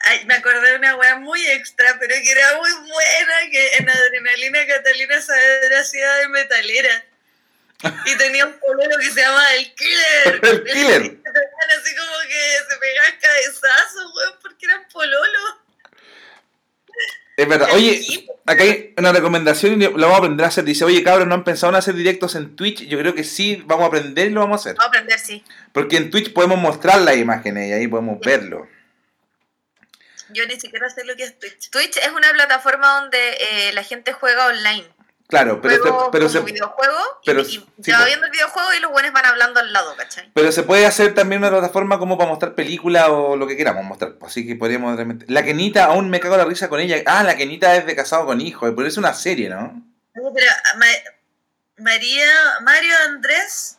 Ay, 0.00 0.24
me 0.24 0.34
acordé 0.34 0.70
de 0.70 0.76
una 0.76 0.96
wea 0.96 1.16
muy 1.16 1.44
extra, 1.48 1.96
pero 2.00 2.14
que 2.14 2.30
era 2.32 2.56
muy 2.56 2.70
buena, 2.72 3.34
que 3.50 3.76
en 3.76 3.90
Adrenalina 3.90 4.66
Catalina 4.66 5.20
Saavedra 5.20 5.80
hacía 5.80 6.10
de 6.14 6.28
metalera. 6.28 7.04
Y 8.06 8.16
tenía 8.16 8.46
un 8.46 8.58
pololo 8.58 8.96
que 8.98 9.10
se 9.10 9.20
llama 9.20 9.54
El 9.54 9.74
Killer. 9.74 10.40
El 10.44 10.64
Killer. 10.64 11.02
Así 11.78 11.94
como 11.94 12.18
que 12.26 12.58
se 12.70 12.76
pegaban 12.78 13.12
cabezazos, 13.20 14.12
weón, 14.16 14.34
porque 14.40 14.64
eran 14.64 14.88
pololos. 14.90 15.54
Es 17.38 17.48
verdad. 17.48 17.68
Oye, 17.72 18.04
acá 18.46 18.64
hay 18.64 18.94
una 18.96 19.12
recomendación 19.12 19.80
y 19.80 19.84
la 19.84 19.90
vamos 19.90 20.14
a 20.14 20.18
aprender 20.18 20.44
a 20.44 20.48
hacer. 20.48 20.64
Dice, 20.64 20.84
oye, 20.84 21.04
cabros, 21.04 21.28
¿no 21.28 21.36
han 21.36 21.44
pensado 21.44 21.70
en 21.70 21.76
hacer 21.76 21.94
directos 21.94 22.34
en 22.34 22.56
Twitch? 22.56 22.82
Yo 22.88 22.98
creo 22.98 23.14
que 23.14 23.22
sí, 23.22 23.62
vamos 23.64 23.84
a 23.84 23.86
aprender 23.86 24.26
y 24.26 24.30
lo 24.30 24.40
vamos 24.40 24.58
a 24.58 24.60
hacer. 24.60 24.76
Vamos 24.76 24.86
a 24.86 24.98
aprender, 24.98 25.20
sí. 25.20 25.44
Porque 25.72 25.98
en 25.98 26.10
Twitch 26.10 26.32
podemos 26.32 26.58
mostrar 26.58 27.00
las 27.00 27.16
imágenes 27.16 27.68
y 27.68 27.72
ahí 27.74 27.86
podemos 27.86 28.18
verlo. 28.18 28.66
Yo 30.30 30.46
ni 30.46 30.58
siquiera 30.58 30.90
sé 30.90 31.04
lo 31.04 31.14
que 31.14 31.22
es 31.22 31.38
Twitch. 31.38 31.70
Twitch 31.70 31.98
es 31.98 32.10
una 32.10 32.28
plataforma 32.32 33.02
donde 33.02 33.18
eh, 33.18 33.72
la 33.72 33.84
gente 33.84 34.12
juega 34.12 34.48
online. 34.48 34.88
Claro, 35.28 35.60
pero, 35.60 35.76
Juego 35.82 36.04
se, 36.06 36.10
pero, 36.10 36.26
como 36.26 36.46
se, 36.46 36.52
videojuego 36.52 36.98
pero 37.22 37.40
y, 37.42 37.44
sí, 37.44 37.66
y 37.76 37.84
se 37.84 37.92
va 37.92 38.06
viendo 38.06 38.24
el 38.24 38.32
videojuego 38.32 38.72
y 38.72 38.80
los 38.80 38.90
buenos 38.90 39.12
van 39.12 39.26
hablando 39.26 39.60
al 39.60 39.70
lado, 39.74 39.94
¿cachai? 39.94 40.30
pero 40.32 40.50
se 40.50 40.62
puede 40.62 40.86
hacer 40.86 41.14
también 41.14 41.42
una 41.42 41.50
plataforma 41.50 41.98
como 41.98 42.16
para 42.16 42.30
mostrar 42.30 42.54
películas 42.54 43.08
o 43.10 43.36
lo 43.36 43.46
que 43.46 43.54
queramos 43.56 43.84
mostrar. 43.84 44.14
Así 44.22 44.46
que 44.46 44.56
podríamos 44.56 44.96
realmente... 44.96 45.26
La 45.28 45.44
Kenita, 45.44 45.84
aún 45.84 46.08
me 46.08 46.18
cago 46.18 46.38
la 46.38 46.46
risa 46.46 46.70
con 46.70 46.80
ella. 46.80 47.02
Ah, 47.04 47.22
la 47.24 47.36
Kenita 47.36 47.76
es 47.76 47.84
de 47.84 47.94
casado 47.94 48.24
con 48.24 48.40
hijo, 48.40 48.74
pero 48.74 48.88
es 48.88 48.96
una 48.96 49.12
serie, 49.12 49.50
¿no? 49.50 49.84
No, 50.14 50.32
Pero 50.34 50.46
Ma- 50.78 50.86
María, 51.76 52.26
Mario 52.62 52.94
Andrés 53.04 53.78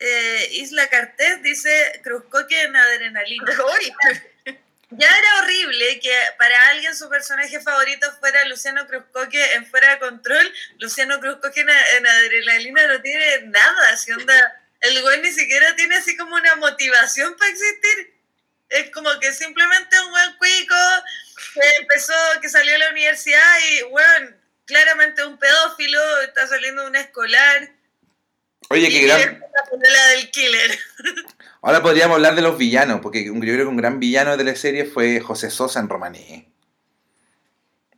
eh, 0.00 0.48
Isla 0.52 0.86
Cartés 0.88 1.42
dice 1.42 2.00
Cruzcoque 2.04 2.62
en 2.62 2.76
adrenalina. 2.76 3.46
Ya 4.90 5.06
era 5.06 5.40
horrible 5.42 6.00
que 6.00 6.14
para 6.38 6.68
alguien 6.68 6.96
su 6.96 7.10
personaje 7.10 7.60
favorito 7.60 8.10
fuera 8.20 8.44
Luciano 8.46 8.86
Cruzcoque 8.86 9.52
en 9.54 9.66
Fuera 9.66 9.92
de 9.92 9.98
Control. 9.98 10.54
Luciano 10.78 11.20
Cruzcoque 11.20 11.60
en, 11.60 11.68
en 11.68 12.06
Adrenalina 12.06 12.86
no 12.86 13.02
tiene 13.02 13.42
nada. 13.48 13.96
Si 13.98 14.12
onda, 14.12 14.62
el 14.80 15.02
güey 15.02 15.20
ni 15.20 15.32
siquiera 15.32 15.76
tiene 15.76 15.96
así 15.96 16.16
como 16.16 16.36
una 16.36 16.56
motivación 16.56 17.36
para 17.36 17.50
existir. 17.50 18.14
Es 18.70 18.90
como 18.90 19.10
que 19.20 19.32
simplemente 19.32 20.00
un 20.00 20.10
buen 20.10 20.36
cuico 20.36 20.74
que 21.54 21.76
empezó, 21.80 22.14
que 22.40 22.48
salió 22.48 22.74
a 22.74 22.78
la 22.78 22.90
universidad 22.90 23.58
y, 23.70 23.82
bueno, 23.84 24.30
claramente 24.64 25.24
un 25.24 25.38
pedófilo, 25.38 26.20
está 26.20 26.46
saliendo 26.46 26.82
de 26.82 26.88
una 26.88 27.00
escolar. 27.00 27.70
Oye, 28.70 28.88
qué 28.88 29.02
gran... 29.02 29.44
la 29.80 30.06
del 30.08 30.30
killer. 30.30 30.78
Ahora 31.62 31.82
podríamos 31.82 32.14
hablar 32.16 32.34
de 32.34 32.42
los 32.42 32.56
villanos, 32.56 33.00
porque 33.00 33.24
yo 33.24 33.32
creo 33.38 33.56
que 33.58 33.64
un 33.64 33.76
gran 33.76 33.98
villano 33.98 34.30
de 34.32 34.36
teleserie 34.38 34.84
fue 34.84 35.20
José 35.20 35.50
Sosa 35.50 35.80
en 35.80 35.88
Romaní. 35.88 36.48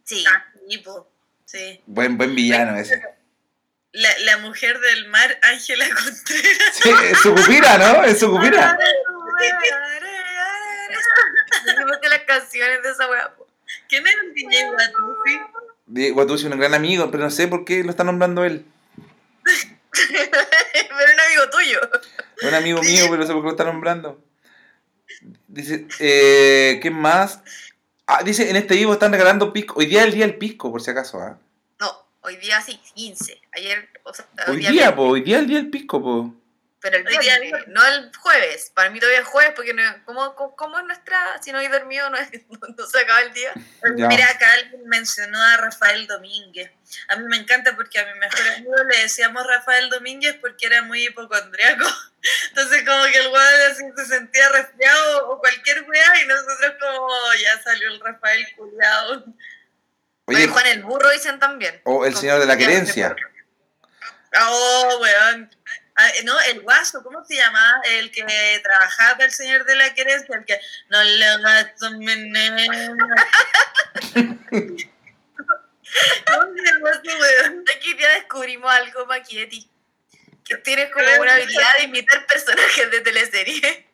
sí. 0.05 0.25
Tipo, 0.69 1.11
sí. 1.45 1.81
Buen, 1.87 2.17
buen 2.17 2.35
villano 2.35 2.77
ese. 2.79 3.03
La, 3.93 4.09
la 4.21 4.39
mujer 4.39 4.79
del 4.79 5.09
mar, 5.09 5.37
Ángela 5.43 5.85
Contreras. 5.89 6.75
Sí, 6.81 6.91
es 7.11 7.19
su 7.19 7.35
pupira, 7.35 7.77
¿no? 7.77 8.05
Es 8.05 8.21
su 8.21 8.31
de 12.01 12.09
las 12.09 12.21
canciones 12.21 12.83
de 12.83 12.91
esa 12.91 13.09
weá. 13.11 13.35
po. 13.35 13.47
¿Quién 13.89 14.07
es 14.07 14.15
el 14.23 14.35
DJ 14.35 14.71
Batusi? 14.71 15.41
Di- 15.87 16.11
Guatusi 16.11 16.47
es 16.47 16.53
un 16.53 16.59
gran 16.59 16.75
amigo, 16.75 17.11
pero 17.11 17.25
no 17.25 17.31
sé 17.31 17.49
por 17.49 17.65
qué 17.65 17.83
lo 17.83 17.91
está 17.91 18.05
nombrando 18.05 18.45
él. 18.45 18.65
Pero 20.73 21.13
un 21.13 21.21
amigo 21.21 21.51
tuyo. 21.51 21.81
Un 22.49 22.55
amigo 22.55 22.83
mío, 22.83 23.05
pero 23.05 23.19
no 23.19 23.27
sé 23.27 23.33
por 23.33 23.43
qué 23.43 23.47
lo 23.47 23.51
está 23.51 23.65
nombrando. 23.65 24.23
Dice, 25.49 25.87
eh, 25.99 26.79
¿qué 26.83 26.91
más? 26.91 27.43
Ah, 28.07 28.23
dice, 28.23 28.49
en 28.51 28.57
este 28.57 28.77
vivo 28.77 28.93
están 28.93 29.13
regalando 29.13 29.53
pisco. 29.53 29.75
Hoy 29.79 29.87
día 29.87 30.01
es 30.01 30.07
el 30.07 30.15
día 30.15 30.27
del 30.27 30.39
pisco, 30.39 30.71
por 30.71 30.81
si 30.81 30.91
acaso, 30.91 31.19
¿ah? 31.21 31.39
No, 31.79 31.93
hoy 32.23 32.37
día 32.37 32.61
sí, 32.61 32.81
15. 32.95 33.41
Ayer, 33.53 33.89
o 34.05 34.15
sea, 34.15 34.27
Hoy 34.49 34.59
día, 34.59 34.71
viernes, 34.71 34.95
po, 34.95 35.03
hoy 35.03 35.21
día 35.23 35.37
es 35.37 35.43
el 35.43 35.49
día 35.49 35.59
del 35.59 35.71
pisco, 35.71 36.03
po. 36.03 36.35
Pero 36.83 36.97
el 36.97 37.07
Hoy 37.07 37.19
día 37.19 37.39
viernes, 37.39 37.69
no 37.69 37.85
el 37.87 38.11
jueves. 38.17 38.73
Para 38.75 38.89
mí 38.89 38.99
todavía 38.99 39.21
es 39.21 39.27
jueves 39.27 39.53
porque 39.55 39.75
no, 39.75 39.83
¿cómo, 40.07 40.35
cómo, 40.35 40.57
cómo 40.57 40.79
es 40.79 40.85
nuestra? 40.87 41.19
Si 41.43 41.53
no 41.53 41.61
he 41.61 41.69
dormido, 41.69 42.09
no, 42.09 42.17
es- 42.19 42.31
no 42.49 42.87
se 42.87 43.01
acaba 43.01 43.21
el 43.21 43.33
día. 43.35 43.53
Ya. 43.97 44.07
Mira, 44.09 44.27
acá 44.31 44.51
alguien 44.55 44.87
mencionó 44.87 45.43
a 45.43 45.59
Rafael 45.59 46.07
Domínguez. 46.07 46.71
A 47.09 47.17
mí 47.17 47.25
me 47.29 47.37
encanta 47.37 47.77
porque 47.77 47.99
a 47.99 48.07
mi 48.07 48.19
mejor 48.19 48.49
amigo 48.57 48.75
le 48.91 49.03
decíamos 49.03 49.47
Rafael 49.47 49.91
Domínguez 49.91 50.37
porque 50.41 50.67
era 50.67 50.83
muy 50.83 51.05
hipocondriaco. 51.05 51.85
Entonces 52.49 52.83
como 52.89 53.05
que 53.05 53.19
el 53.19 53.29
weón 53.29 53.71
así 53.71 53.85
se 53.97 54.07
sentía 54.07 54.49
resfriado 54.49 55.29
o 55.31 55.39
cualquier 55.39 55.83
weá 55.83 56.23
y 56.23 56.27
nosotros 56.27 56.73
como 56.81 57.07
"Oh, 57.07 57.33
ya 57.35 57.63
salió 57.63 57.89
el 57.89 58.01
Rafael 58.01 58.47
culiado. 58.57 59.25
Oye, 60.25 60.47
Juan 60.49 60.67
el 60.67 60.83
burro 60.83 61.11
dicen 61.11 61.39
también. 61.39 61.81
o 61.85 62.07
el 62.07 62.17
señor 62.17 62.39
de 62.41 62.47
la 62.47 62.57
querencia. 62.57 63.15
Oh, 64.41 64.99
weón. 65.01 65.51
Ah, 66.03 66.11
no, 66.25 66.41
el 66.41 66.63
guaso, 66.63 67.03
¿cómo 67.03 67.23
se 67.27 67.37
llama? 67.37 67.83
El 67.85 68.11
que 68.11 68.25
trabajaba 68.63 69.13
para 69.13 69.27
el 69.27 69.33
señor 69.33 69.67
de 69.67 69.77
la 69.77 69.93
querencia, 69.93 70.35
el 70.35 70.47
que 70.47 70.59
no 70.89 71.03
le 71.03 71.39
gasto 71.43 71.91
meneo. 71.99 72.97
¿Cómo 74.15 74.39
se 76.57 76.63
llama 76.65 76.91
ese 76.91 77.21
weón? 77.21 77.65
Aquí 77.77 77.95
ya 77.99 78.15
descubrimos 78.15 78.73
algo, 78.73 79.05
Maki, 79.05 79.41
de 79.41 79.47
ti. 79.47 79.71
Que 80.43 80.57
tienes 80.57 80.91
como 80.91 81.05
una 81.21 81.35
habilidad 81.35 81.77
de 81.77 81.85
imitar 81.85 82.27
personajes 82.27 82.91
de 82.91 83.01
teleserie. 83.03 83.87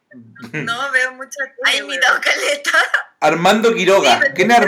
No, 0.52 0.90
veo 0.92 1.12
muchas 1.12 1.48
Ha 1.64 1.74
imitado 1.74 2.20
Caleta. 2.20 2.78
Armando 3.18 3.74
Quiroga. 3.74 4.20
¿Quién 4.32 4.52
es 4.52 4.58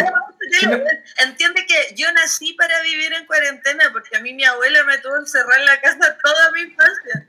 Entiende 1.18 1.66
que 1.66 1.94
yo 1.94 2.10
nací 2.12 2.52
para 2.54 2.80
vivir 2.82 3.12
en 3.12 3.26
cuarentena 3.26 3.90
porque 3.92 4.16
a 4.16 4.20
mí 4.20 4.32
mi 4.34 4.44
abuela 4.44 4.84
me 4.84 4.98
tuvo 4.98 5.16
encerrada 5.16 5.60
en 5.60 5.66
la 5.66 5.80
casa 5.80 6.18
toda 6.22 6.52
mi 6.52 6.62
infancia. 6.62 7.26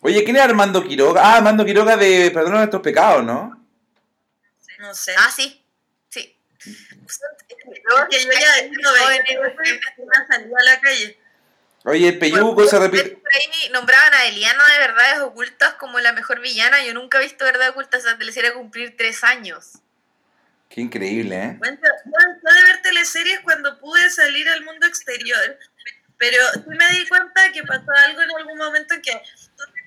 Oye, 0.00 0.22
¿quién 0.22 0.36
es 0.36 0.42
Armando 0.42 0.86
Quiroga? 0.86 1.22
Ah, 1.22 1.36
Armando 1.36 1.64
Quiroga 1.64 1.96
de 1.96 2.30
Perdona 2.30 2.58
nuestros 2.58 2.82
pecados, 2.82 3.24
¿no? 3.24 3.64
No 4.78 4.94
sé. 4.94 5.14
Ah, 5.16 5.30
sí. 5.34 5.64
Sí. 6.10 6.36
que 6.58 8.24
yo 8.24 8.30
ya 8.30 8.68
no 8.82 8.92
veía 8.92 9.54
una 9.96 10.26
salida 10.26 10.56
a 10.60 10.64
la 10.64 10.80
calle. 10.80 11.18
Oye, 11.86 12.08
el 12.08 12.18
peyuco 12.18 12.66
se 12.66 12.78
repite. 12.78 13.22
Ahí 13.34 13.70
nombraban 13.70 14.14
a 14.14 14.24
Eliana 14.26 14.62
de 14.72 14.78
Verdades 14.78 15.20
Ocultas 15.20 15.74
como 15.74 16.00
la 16.00 16.12
mejor 16.12 16.40
villana. 16.40 16.82
Yo 16.84 16.94
nunca 16.94 17.18
he 17.18 17.22
visto 17.22 17.44
Verdades 17.44 17.70
Ocultas, 17.70 18.04
esa 18.04 18.16
teleserie 18.16 18.54
cumplir 18.54 18.96
tres 18.96 19.22
años. 19.22 19.78
Qué 20.68 20.80
increíble, 20.80 21.36
¿eh? 21.36 21.56
Bueno, 21.58 21.78
yo 21.82 22.52
de 22.52 22.62
ver 22.64 22.82
teleseries 22.82 23.40
cuando 23.40 23.78
pude 23.78 24.10
salir 24.10 24.48
al 24.48 24.64
mundo 24.64 24.86
exterior, 24.86 25.58
pero 26.18 26.38
sí 26.52 26.62
me 26.66 26.88
di 26.90 27.06
cuenta 27.08 27.52
que 27.52 27.62
pasó 27.62 27.90
algo 28.06 28.22
en 28.22 28.30
algún 28.30 28.58
momento 28.58 28.94
que 29.02 29.22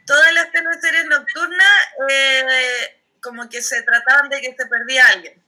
todas 0.05 0.33
las 0.33 0.51
teleseries 0.51 1.05
nocturnas 1.05 1.71
eh, 2.09 3.01
como 3.21 3.49
que 3.49 3.61
se 3.61 3.81
trataban 3.83 4.29
de 4.29 4.39
que 4.39 4.55
se 4.57 4.65
perdía 4.65 5.07
alguien. 5.07 5.43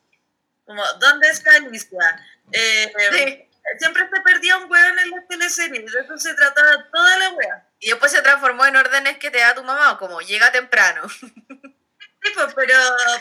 Como, 0.66 0.84
¿dónde 1.00 1.30
está 1.30 1.56
Alicia? 1.56 2.28
Eh, 2.52 2.92
Sí. 3.12 3.46
Siempre 3.78 4.02
se 4.12 4.22
perdía 4.22 4.58
un 4.58 4.70
weón 4.70 4.98
en 4.98 5.12
las 5.12 5.28
teleseries, 5.28 5.92
de 5.92 6.00
eso 6.00 6.18
se 6.18 6.34
trataba 6.34 6.90
toda 6.92 7.18
la 7.20 7.30
wea. 7.34 7.68
Y 7.80 7.90
después 7.90 8.12
se 8.12 8.22
transformó 8.24 8.66
en 8.66 8.76
órdenes 8.76 9.18
que 9.20 9.30
te 9.30 9.38
da 9.38 9.54
tu 9.54 9.64
mamá, 9.64 9.98
como 10.00 10.22
llega 10.22 10.52
temprano. 10.52 11.08
Sí, 12.22 12.32
pues, 12.36 12.54
pero 12.54 12.74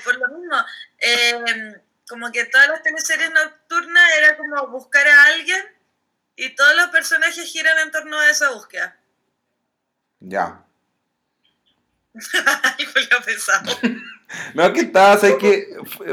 por 0.04 0.16
lo 0.16 0.28
mismo, 0.38 0.56
eh, 0.98 1.80
como 2.08 2.30
que 2.32 2.44
todas 2.46 2.68
las 2.68 2.82
teleseries 2.82 3.30
nocturnas 3.30 4.04
era 4.18 4.36
como 4.36 4.68
buscar 4.68 5.06
a 5.06 5.24
alguien 5.26 5.60
y 6.36 6.54
todos 6.54 6.74
los 6.76 6.86
personajes 6.88 7.44
giran 7.44 7.78
en 7.78 7.90
torno 7.90 8.18
a 8.18 8.30
esa 8.30 8.50
búsqueda. 8.50 8.96
Ya. 10.20 10.64
Algo 12.14 12.92
le 12.94 13.16
ha 13.16 13.20
pesado. 13.20 13.78
No, 14.52 14.66
es 14.66 14.72
que 14.72 14.80
estás, 14.80 15.24
es 15.24 15.36
que 15.36 15.68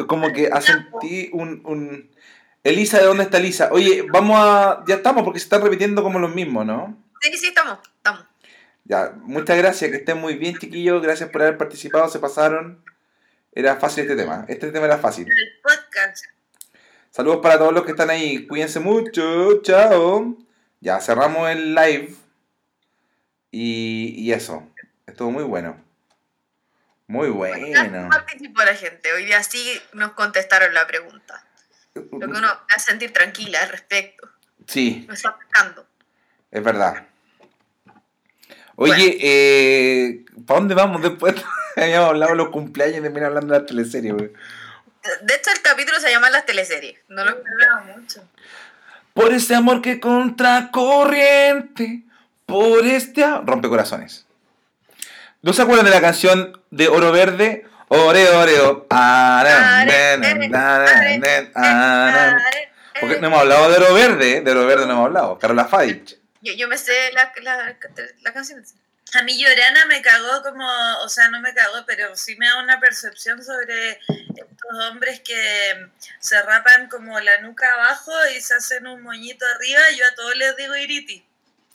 como 0.08 0.32
que 0.32 0.50
sentí 0.62 1.30
un, 1.34 1.62
un... 1.66 2.10
Elisa, 2.64 2.98
¿de 3.00 3.08
dónde 3.08 3.24
está 3.24 3.40
Elisa? 3.40 3.68
Oye, 3.74 4.06
vamos 4.10 4.38
a... 4.40 4.86
Ya 4.88 4.96
estamos, 4.96 5.24
porque 5.24 5.40
se 5.40 5.44
están 5.44 5.62
repitiendo 5.62 6.02
como 6.02 6.18
los 6.18 6.34
mismos, 6.34 6.66
¿no? 6.66 6.98
Sí, 7.20 7.38
sí, 7.38 7.48
estamos, 7.48 7.80
estamos. 7.98 8.24
Ya, 8.86 9.12
muchas 9.18 9.58
gracias, 9.58 9.92
que 9.92 9.98
estén 9.98 10.18
muy 10.18 10.36
bien, 10.36 10.58
chiquillos. 10.58 11.02
Gracias 11.02 11.30
por 11.30 11.42
haber 11.42 11.58
participado, 11.58 12.08
se 12.08 12.20
pasaron. 12.20 12.82
Era 13.56 13.78
fácil 13.78 14.04
este 14.04 14.16
tema. 14.16 14.46
Este 14.50 14.72
tema 14.72 14.86
era 14.86 14.98
fácil. 14.98 15.28
El 15.30 15.62
podcast. 15.64 16.26
Saludos 17.10 17.40
para 17.42 17.58
todos 17.58 17.74
los 17.74 17.86
que 17.86 17.92
están 17.92 18.10
ahí. 18.10 18.46
Cuídense 18.46 18.82
mucho. 18.82 19.62
Chao. 19.62 20.38
Ya, 20.82 21.00
cerramos 21.00 21.50
el 21.50 21.74
live. 21.74 22.14
Y, 23.52 24.14
y 24.18 24.34
eso. 24.34 24.70
Estuvo 25.08 25.32
muy 25.32 25.44
bueno. 25.44 25.82
Muy 27.08 27.30
bueno. 27.30 28.10
Participó 28.10 28.64
la 28.64 28.76
gente. 28.76 29.14
Hoy 29.14 29.26
día 29.26 29.42
sí 29.44 29.82
nos 29.94 30.12
contestaron 30.12 30.74
la 30.74 30.86
pregunta. 30.86 31.46
Lo 31.94 32.10
que 32.10 32.26
uno 32.26 32.42
me 32.42 32.76
hace 32.76 32.88
sentir 32.92 33.14
tranquila 33.14 33.62
al 33.62 33.70
respecto. 33.70 34.30
Sí, 34.68 35.06
Me 35.08 35.14
está 35.14 35.38
pescando. 35.38 35.88
es 36.52 36.62
verdad. 36.64 37.08
Oye, 38.78 39.18
eh, 39.22 40.26
¿para 40.46 40.60
dónde 40.60 40.76
vamos 40.76 41.02
después? 41.02 41.36
Habíamos 41.76 42.10
hablado 42.10 42.32
de 42.32 42.38
los 42.38 42.50
cumpleaños 42.50 42.98
y 42.98 43.02
terminamos 43.02 43.28
hablando 43.30 43.54
de 43.54 43.60
la 43.60 43.66
teleserie, 43.66 44.12
güey. 44.14 44.32
De 45.22 45.36
hecho, 45.36 45.52
el 45.56 45.62
capítulo 45.62 46.00
se 46.00 46.10
llama 46.10 46.30
Las 46.30 46.46
teleseries. 46.46 46.98
No 47.10 47.24
lo 47.26 47.32
Hablaba 47.32 47.84
mucho. 47.96 48.24
Por 49.14 49.34
este 49.34 49.56
amor 49.56 49.82
que 49.82 50.00
contracorriente, 50.00 52.02
por 52.46 52.86
este... 52.86 53.24
a- 53.24 53.42
Rompe 53.46 53.70
corazones. 53.70 54.26
¿No 55.42 55.54
se 55.54 55.62
acuerdan 55.62 55.86
de 55.86 55.92
la 55.92 56.02
canción 56.02 56.60
de 56.72 56.88
Oro 56.90 57.12
Verde? 57.12 57.66
Ore, 57.88 58.28
oreo. 58.30 58.88
Porque 63.00 63.20
no 63.20 63.28
hemos 63.28 63.40
hablado 63.42 63.70
de 63.70 63.78
Oro 63.78 63.94
Verde, 63.94 64.42
de 64.42 64.52
Oro 64.52 64.66
Verde 64.66 64.88
no 64.88 64.94
hemos 64.94 65.06
hablado. 65.06 65.38
Carola 65.38 65.66
Fadich. 65.66 66.18
Yo, 66.46 66.54
yo 66.54 66.68
me 66.68 66.78
sé 66.78 67.12
la, 67.14 67.34
la, 67.42 67.76
la 68.22 68.34
canción. 68.34 68.64
A 69.14 69.24
mí 69.24 69.42
Llorana 69.42 69.86
me 69.88 70.02
cagó 70.02 70.44
como, 70.44 70.68
o 71.04 71.10
sea, 71.10 71.30
no 71.30 71.42
me 71.42 71.54
cagó, 71.54 71.84
pero 71.88 72.16
sí 72.16 72.36
me 72.36 72.48
da 72.48 72.62
una 72.62 72.80
percepción 72.80 73.44
sobre 73.44 74.00
estos 74.08 74.86
hombres 74.90 75.22
que 75.22 75.90
se 76.20 76.42
rapan 76.44 76.88
como 76.88 77.20
la 77.20 77.42
nuca 77.42 77.74
abajo 77.74 78.12
y 78.36 78.42
se 78.42 78.54
hacen 78.54 78.86
un 78.86 79.02
moñito 79.02 79.44
arriba. 79.56 79.82
Yo 79.98 80.06
a 80.06 80.16
todos 80.16 80.36
les 80.36 80.56
digo 80.56 80.76
iriti. 80.76 81.26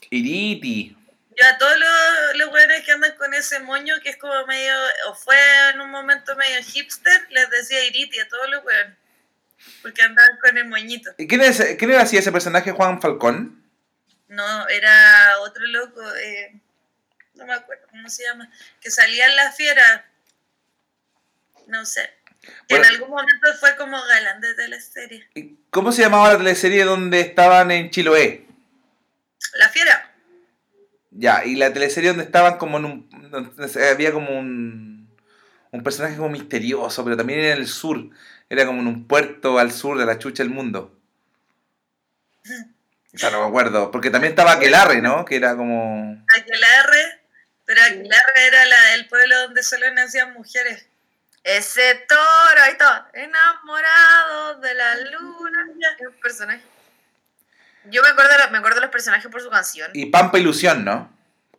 Iriti. 0.09 0.97
Yo 1.35 1.47
a 1.47 1.57
todos 1.57 1.77
los, 1.77 2.37
los 2.37 2.53
weones 2.53 2.85
que 2.85 2.91
andan 2.93 3.15
con 3.15 3.33
ese 3.33 3.59
moño 3.59 3.95
que 4.01 4.09
es 4.11 4.17
como 4.17 4.45
medio, 4.45 4.73
o 5.09 5.15
fue 5.15 5.37
en 5.73 5.81
un 5.81 5.91
momento 5.91 6.35
medio 6.35 6.61
hipster, 6.63 7.27
les 7.29 7.49
decía 7.49 7.83
iriti 7.85 8.19
a 8.19 8.27
todos 8.29 8.49
los 8.49 8.63
weones. 8.63 8.97
Porque 9.81 10.01
andaban 10.01 10.37
con 10.41 10.57
el 10.57 10.67
moñito. 10.67 11.11
¿Y 11.17 11.27
¿Quién, 11.27 11.41
es, 11.41 11.61
¿Quién 11.77 11.91
era 11.91 12.03
así 12.03 12.17
ese 12.17 12.31
personaje, 12.31 12.71
Juan 12.71 13.01
Falcón? 13.01 13.60
No, 14.31 14.67
era 14.69 15.39
otro 15.41 15.65
loco, 15.67 16.01
eh, 16.15 16.57
no 17.33 17.45
me 17.45 17.53
acuerdo 17.53 17.85
cómo 17.89 18.07
se 18.07 18.23
llama, 18.23 18.49
que 18.79 18.89
salía 18.89 19.25
en 19.25 19.35
la 19.35 19.51
fiera. 19.51 20.05
No 21.67 21.85
sé. 21.85 22.09
Que 22.39 22.75
Bueno. 22.75 22.85
en 22.85 22.91
algún 22.93 23.09
momento 23.09 23.53
fue 23.59 23.75
como 23.75 24.01
galán 24.01 24.39
de 24.39 24.53
teleserie. 24.53 25.27
¿Y 25.35 25.57
¿Cómo 25.69 25.91
se 25.91 26.03
llamaba 26.03 26.31
la 26.31 26.37
teleserie 26.37 26.85
donde 26.85 27.19
estaban 27.19 27.71
en 27.71 27.89
Chiloé? 27.89 28.47
La 29.55 29.67
fiera. 29.67 30.15
Ya, 31.11 31.43
y 31.43 31.57
la 31.57 31.73
teleserie 31.73 32.11
donde 32.11 32.23
estaban 32.23 32.57
como 32.57 32.77
en 32.77 32.85
un... 32.85 33.09
donde 33.29 33.89
había 33.89 34.13
como 34.13 34.39
un... 34.39 35.09
Un 35.71 35.83
personaje 35.83 36.15
como 36.15 36.29
misterioso, 36.29 37.03
pero 37.03 37.17
también 37.17 37.39
era 37.39 37.53
en 37.55 37.59
el 37.59 37.67
sur. 37.67 38.09
Era 38.49 38.65
como 38.65 38.79
en 38.79 38.87
un 38.87 39.07
puerto 39.07 39.59
al 39.59 39.73
sur 39.73 39.97
de 39.97 40.05
la 40.05 40.17
chucha 40.19 40.41
del 40.41 40.53
mundo. 40.53 40.97
Ya 43.13 43.29
no 43.29 43.41
me 43.41 43.47
acuerdo. 43.47 43.91
Porque 43.91 44.09
también 44.09 44.31
estaba 44.31 44.53
Aquelarre, 44.53 45.01
¿no? 45.01 45.25
Que 45.25 45.35
era 45.35 45.55
como... 45.55 46.23
Aquelarre, 46.37 47.21
pero 47.65 47.81
Aquelarre 47.81 48.47
era 48.47 48.65
la, 48.65 48.93
el 48.95 49.07
pueblo 49.07 49.39
donde 49.41 49.63
solo 49.63 49.91
nacían 49.93 50.33
mujeres. 50.33 50.87
Ese 51.43 52.05
toro, 52.07 52.61
ahí 52.63 52.73
está, 52.73 53.09
enamorado 53.13 54.59
de 54.59 54.73
la 54.75 54.95
luna. 54.95 55.67
Es 55.99 56.07
un 56.07 56.13
personaje. 56.21 56.61
Yo 57.85 58.03
me 58.03 58.09
acuerdo, 58.09 58.31
me 58.51 58.59
acuerdo 58.59 58.75
de 58.75 58.81
los 58.81 58.91
personajes 58.91 59.29
por 59.31 59.41
su 59.41 59.49
canción. 59.49 59.89
Y 59.93 60.05
Pampa 60.07 60.37
Ilusión, 60.37 60.85
¿no? 60.85 61.11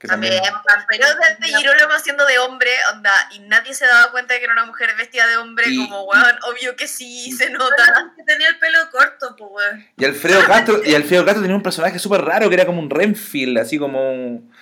Que 0.02 0.08
También, 0.08 0.42
también... 0.42 0.86
pero 0.88 1.06
desde 1.14 1.56
Girolamo 1.56 1.94
haciendo 1.94 2.26
de 2.26 2.36
hombre, 2.40 2.72
onda, 2.92 3.12
y 3.30 3.38
nadie 3.38 3.72
se 3.72 3.86
daba 3.86 4.10
cuenta 4.10 4.34
de 4.34 4.40
que 4.40 4.44
era 4.46 4.52
una 4.52 4.64
mujer 4.64 4.92
vestida 4.96 5.28
de 5.28 5.36
hombre, 5.36 5.66
Y- 5.68 5.76
como, 5.76 6.02
weón, 6.06 6.36
obvio 6.50 6.74
que 6.74 6.88
sí, 6.88 7.30
se 7.30 7.50
nota. 7.50 8.12
Que 8.16 8.24
tenía 8.24 8.48
el 8.48 8.58
pelo 8.58 8.78
corto, 8.90 9.36
pues, 9.36 9.48
weón. 9.52 9.86
Y 9.96 10.04
Alfredo 10.04 10.44
Castro, 10.44 10.80
y 10.84 10.96
Alfredo 10.96 11.24
Castro 11.24 11.42
tenía 11.42 11.54
un 11.56 11.62
personaje 11.62 12.00
súper 12.00 12.20
raro 12.22 12.48
que 12.48 12.56
era 12.56 12.66
como 12.66 12.80
un 12.80 12.90
Renfield, 12.90 13.58
así 13.58 13.78
como 13.78 14.10
un, 14.10 14.52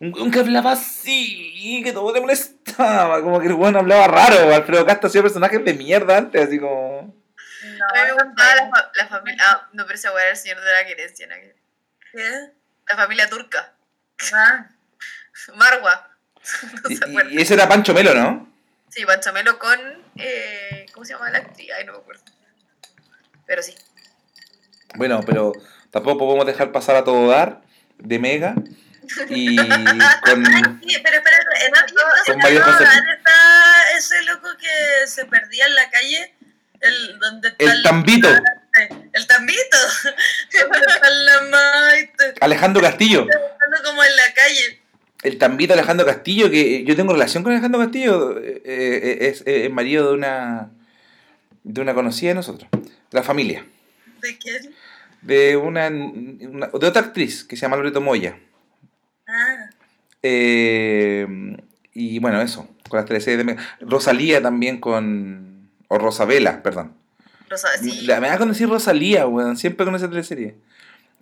un, 0.00 0.30
que 0.30 0.40
hablaba 0.40 0.72
así, 0.72 1.80
que 1.82 1.92
todo 1.94 2.12
te 2.12 2.20
molestaba, 2.20 3.22
como 3.22 3.40
que 3.40 3.46
el 3.46 3.54
weón 3.54 3.76
hablaba 3.76 4.06
raro. 4.06 4.54
Alfredo 4.54 4.84
Castro 4.84 5.08
hacía 5.08 5.22
personajes 5.22 5.64
de 5.64 5.72
mierda 5.72 6.18
antes, 6.18 6.46
así 6.46 6.58
como. 6.60 7.18
No, 7.64 7.86
A 7.88 7.94
mí 7.94 8.00
me 8.06 8.12
gustaba 8.24 8.54
la, 8.54 8.68
fa- 8.68 8.90
la 8.94 9.06
familia, 9.06 9.42
ah, 9.48 9.68
no, 9.72 9.86
pero 9.86 9.94
ese 9.98 10.08
weón 10.08 10.20
era 10.20 10.30
el 10.32 10.36
señor 10.36 10.60
de 10.60 10.72
la 10.72 10.84
querencia, 10.86 11.26
¿no? 11.26 11.34
¿Qué? 12.12 12.50
la 12.88 12.96
familia 12.96 13.30
turca, 13.30 13.72
Ah, 14.34 14.66
Marwa. 15.54 16.06
No 16.82 16.90
Y, 16.90 16.96
se 16.96 17.04
acuerda. 17.04 17.30
y 17.30 17.40
ese 17.40 17.54
era 17.54 17.68
Pancho 17.68 17.92
Melo, 17.92 18.14
¿no? 18.14 18.50
Sí, 18.88 19.04
Panchamelo 19.04 19.58
con, 19.58 19.78
eh, 20.16 20.86
¿cómo 20.92 21.04
se 21.04 21.12
llama 21.12 21.30
la 21.30 21.38
actriz? 21.38 21.68
Ay, 21.76 21.84
no 21.84 21.92
me 21.92 21.98
acuerdo. 21.98 22.22
Pero 23.46 23.62
sí. 23.62 23.74
Bueno, 24.94 25.20
pero 25.24 25.52
tampoco 25.90 26.18
podemos 26.26 26.46
dejar 26.46 26.72
pasar 26.72 26.96
a 26.96 27.04
todo 27.04 27.28
dar 27.28 27.60
de 27.98 28.18
Mega. 28.18 28.54
Y 29.28 29.56
con. 30.24 30.44
sí, 30.82 30.96
pero 31.04 31.16
espera, 31.18 31.36
en 32.26 32.38
María 32.38 32.62
José. 32.64 32.84
está 32.84 33.96
ese 33.96 34.22
loco 34.22 34.48
que 34.58 35.06
se 35.06 35.26
perdía 35.26 35.66
en 35.66 35.74
la 35.74 35.90
calle, 35.90 36.34
el, 36.80 37.18
donde 37.18 37.48
está 37.48 37.64
El 37.64 37.82
Tambito, 37.82 38.28
El 39.12 39.26
tambito. 39.26 39.76
La 41.26 41.40
maite. 41.42 42.34
Alejandro 42.40 42.82
Castillo. 42.82 43.26
Como 43.84 44.02
en 44.04 44.16
la 44.16 44.34
calle. 44.34 44.79
El 45.22 45.36
Tambito 45.38 45.74
Alejandro 45.74 46.06
Castillo, 46.06 46.50
que 46.50 46.82
yo 46.84 46.96
tengo 46.96 47.12
relación 47.12 47.42
con 47.42 47.52
Alejandro 47.52 47.80
Castillo, 47.80 48.38
eh, 48.38 48.62
eh, 48.64 49.18
es, 49.28 49.42
eh, 49.46 49.66
es 49.66 49.70
marido 49.70 50.08
de 50.08 50.14
una. 50.14 50.70
de 51.62 51.80
una 51.82 51.92
conocida 51.94 52.30
de 52.30 52.34
nosotros, 52.36 52.68
la 53.10 53.22
familia. 53.22 53.64
¿De 54.22 54.38
quién? 54.38 54.74
de 55.22 55.54
una, 55.58 55.88
una- 55.88 56.68
de 56.68 56.86
otra 56.86 57.02
actriz 57.02 57.44
que 57.44 57.54
se 57.54 57.62
llama 57.62 57.76
Loreto 57.76 58.00
Moya. 58.00 58.38
Ah, 59.28 59.68
Eh, 60.22 61.26
y 61.92 62.18
bueno, 62.18 62.40
eso, 62.40 62.68
con 62.88 62.96
las 62.98 63.06
teleseries 63.06 63.44
de. 63.46 63.56
Rosalía 63.80 64.40
también 64.42 64.80
con. 64.80 65.70
O 65.88 65.98
Rosabela, 65.98 66.62
perdón. 66.62 66.94
Rosa, 67.48 67.68
sí. 67.80 68.02
La- 68.06 68.20
me 68.20 68.28
da 68.28 68.38
con 68.38 68.48
decir 68.48 68.68
Rosalía, 68.68 69.26
weón, 69.26 69.56
siempre 69.58 69.84
con 69.84 69.94
esa 69.94 70.08
teleserie. 70.08 70.54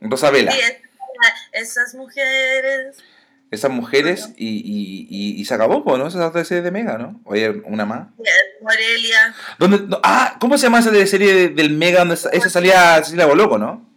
Rosabela. 0.01 0.53
sí, 0.53 0.59
es- 0.61 1.71
esas 1.71 1.95
mujeres. 1.97 2.97
Esas 3.51 3.71
mujeres 3.71 4.31
y, 4.37 4.47
y, 4.59 5.07
y, 5.09 5.41
y 5.41 5.45
se 5.47 5.55
acabó, 5.55 5.83
po, 5.83 5.97
¿no? 5.97 6.07
Esa 6.09 6.31
teleserie 6.33 6.63
de 6.63 6.71
Mega, 6.71 6.99
¿no? 6.99 7.21
Oye, 7.25 7.49
una 7.65 7.87
más. 7.87 8.09
Morelia. 8.61 9.35
¿Dónde, 9.59 9.79
no, 9.87 9.99
ah, 10.03 10.37
¿cómo 10.39 10.59
se 10.59 10.65
llama 10.65 10.81
esa 10.81 10.91
teleserie 10.91 11.33
de- 11.33 11.49
del 11.51 11.71
Mega 11.71 12.01
donde 12.01 12.17
sa- 12.19 12.29
esa 12.31 12.51
salía 12.51 12.97
Cecilia 13.03 13.25
Boloco, 13.25 13.57
no? 13.57 13.89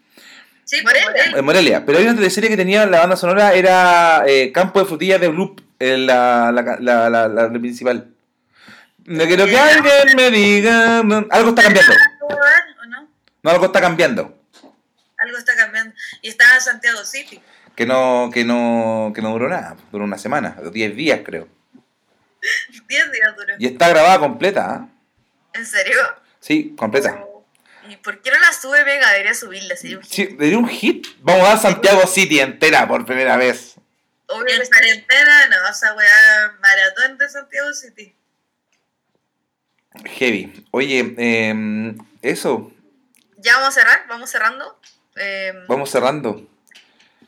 Sí, 0.64 0.78
Morelia. 0.84 1.38
En 1.38 1.44
Morelia. 1.44 1.86
Pero 1.86 1.98
hay 1.98 2.06
una 2.06 2.16
teleserie 2.16 2.50
que 2.50 2.56
tenía 2.56 2.86
la 2.86 3.00
banda 3.02 3.18
sonora, 3.18 3.54
era 3.54 4.24
eh, 4.26 4.54
Campo 4.54 4.80
de 4.80 4.86
Frutillas 4.86 5.20
de 5.20 5.28
Loop, 5.34 5.60
eh, 5.80 5.98
la, 5.98 6.52
la, 6.54 7.10
la, 7.10 7.28
la, 7.28 7.50
principal. 7.60 8.08
No 9.04 9.26
quiero 9.26 9.46
que 9.48 9.58
alguien 9.58 10.16
me 10.16 10.32
diga. 10.32 11.00
algo 11.00 11.50
está 11.50 11.64
cambiando. 11.64 11.92
¿O 12.22 12.86
no? 12.86 13.52
Algo 13.52 13.66
está 13.66 13.82
cambiando. 13.82 14.38
Algo 15.18 15.38
está 15.38 15.56
cambiando. 15.58 15.94
Y 16.22 16.30
estaba 16.30 16.58
Santiago 16.62 17.04
City. 17.04 17.42
Que 17.82 17.88
no, 17.88 18.30
que 18.32 18.44
no, 18.46 19.12
que 19.16 19.24
no 19.24 19.32
duró 19.32 19.50
nada. 19.50 19.76
Duró 19.92 20.04
una 20.06 20.20
semana, 20.20 20.56
10 20.72 20.96
días 20.96 21.22
creo. 21.26 21.48
10 22.88 23.12
días 23.12 23.36
duró. 23.36 23.56
Y 23.58 23.66
está 23.66 23.90
grabada 23.90 24.20
completa, 24.20 24.72
¿ah? 24.72 24.90
¿En 25.56 25.66
serio? 25.66 25.98
Sí, 26.40 26.76
completa. 26.78 27.26
¿Y 27.90 27.96
por 27.96 28.22
qué 28.22 28.30
no 28.30 28.38
la 28.40 28.54
sube 28.54 28.86
Mega? 28.86 29.10
Debería 29.10 29.34
subirla, 29.34 29.76
sería 29.76 29.98
un 29.98 30.04
hit. 30.04 30.12
Sí, 30.14 30.36
¿Sería 30.40 30.58
un 30.60 30.70
hit? 30.70 31.08
Vamos 31.22 31.44
a 31.44 31.48
dar 31.48 31.58
Santiago 31.58 32.06
City 32.06 32.40
entera 32.40 32.88
por 32.88 33.04
primera 33.04 33.36
vez. 33.36 33.74
Obvio 34.28 34.62
En 34.62 34.70
cuarentena, 34.70 35.48
no, 35.48 35.68
o 35.68 35.74
sea, 35.74 35.96
weá, 35.96 36.56
maratón 36.62 37.18
de 37.18 37.30
Santiago 37.30 37.74
City. 37.74 38.14
Heavy. 40.06 40.68
Oye, 40.70 41.16
eh, 41.18 41.96
eso. 42.22 42.72
Ya 43.38 43.56
vamos 43.56 43.70
a 43.70 43.82
cerrar, 43.82 44.06
vamos 44.08 44.30
cerrando. 44.30 44.80
Eh, 45.16 45.52
Vamos 45.68 45.90
cerrando. 45.90 46.48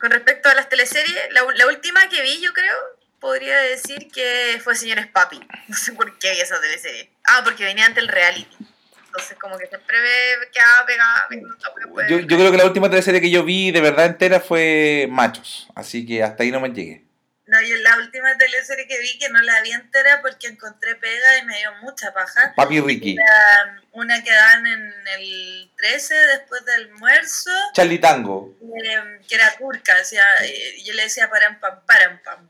Con 0.03 0.11
respecto 0.11 0.49
a 0.49 0.53
las 0.53 0.67
teleseries, 0.67 1.17
la, 1.31 1.43
la 1.55 1.67
última 1.67 2.09
que 2.09 2.21
vi, 2.21 2.41
yo 2.41 2.51
creo, 2.51 2.75
podría 3.21 3.57
decir 3.61 4.09
que 4.13 4.59
fue 4.61 4.75
Señores 4.75 5.07
Papi. 5.07 5.39
No 5.69 5.77
sé 5.77 5.93
por 5.93 6.19
qué 6.19 6.31
vi 6.31 6.41
esa 6.41 6.59
teleserie. 6.59 7.09
Ah, 7.23 7.39
porque 7.41 7.63
venía 7.63 7.85
ante 7.85 8.01
el 8.01 8.09
reality. 8.09 8.57
Entonces, 9.05 9.37
como 9.39 9.57
que 9.57 9.65
siempre 9.67 9.97
me 10.41 10.51
quedaba 10.51 10.85
pegada. 10.85 11.27
gustaba, 11.31 11.75
pues. 11.89 12.09
Yo, 12.09 12.19
yo 12.19 12.37
creo 12.37 12.51
que 12.51 12.57
la 12.57 12.65
última 12.65 12.89
teleserie 12.89 13.21
que 13.21 13.31
yo 13.31 13.45
vi 13.45 13.71
de 13.71 13.79
verdad 13.79 14.07
entera 14.07 14.41
fue 14.41 15.07
Machos. 15.09 15.69
Así 15.73 16.05
que 16.05 16.21
hasta 16.21 16.43
ahí 16.43 16.51
no 16.51 16.59
me 16.59 16.67
llegué. 16.67 17.02
No, 17.45 17.61
yo 17.61 17.75
la 17.77 17.97
última 17.97 18.37
teleserie 18.37 18.87
que 18.87 18.99
vi 18.99 19.19
que 19.19 19.27
no 19.27 19.41
la 19.41 19.61
vi 19.61 19.71
entera 19.71 20.21
porque 20.21 20.47
encontré 20.47 20.95
pega 20.95 21.37
y 21.39 21.45
me 21.45 21.57
dio 21.57 21.73
mucha 21.81 22.13
paja. 22.13 22.53
Papi 22.55 22.79
Ricky. 22.79 23.13
Era 23.13 23.81
una 23.91 24.23
que 24.23 24.31
dan 24.31 24.65
en 24.65 24.93
el 25.07 25.71
13 25.75 26.15
después 26.15 26.63
del 26.63 26.85
almuerzo, 26.85 27.51
Charlie 27.73 27.99
Tango. 27.99 28.57
eh, 28.61 29.19
que 29.27 29.35
era 29.35 29.53
turca, 29.57 29.97
decía, 29.97 30.23
eh, 30.43 30.81
yo 30.85 30.93
le 30.93 31.03
decía 31.03 31.29
param 31.29 31.59
pam, 31.59 31.85
param 31.85 32.21
pam. 32.23 32.49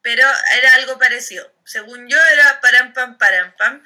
Pero 0.00 0.22
era 0.56 0.74
algo 0.76 0.96
parecido. 0.98 1.52
Según 1.64 2.08
yo 2.08 2.18
era 2.32 2.60
param 2.60 2.92
pam, 2.92 3.18
param 3.18 3.52
pam. 3.56 3.82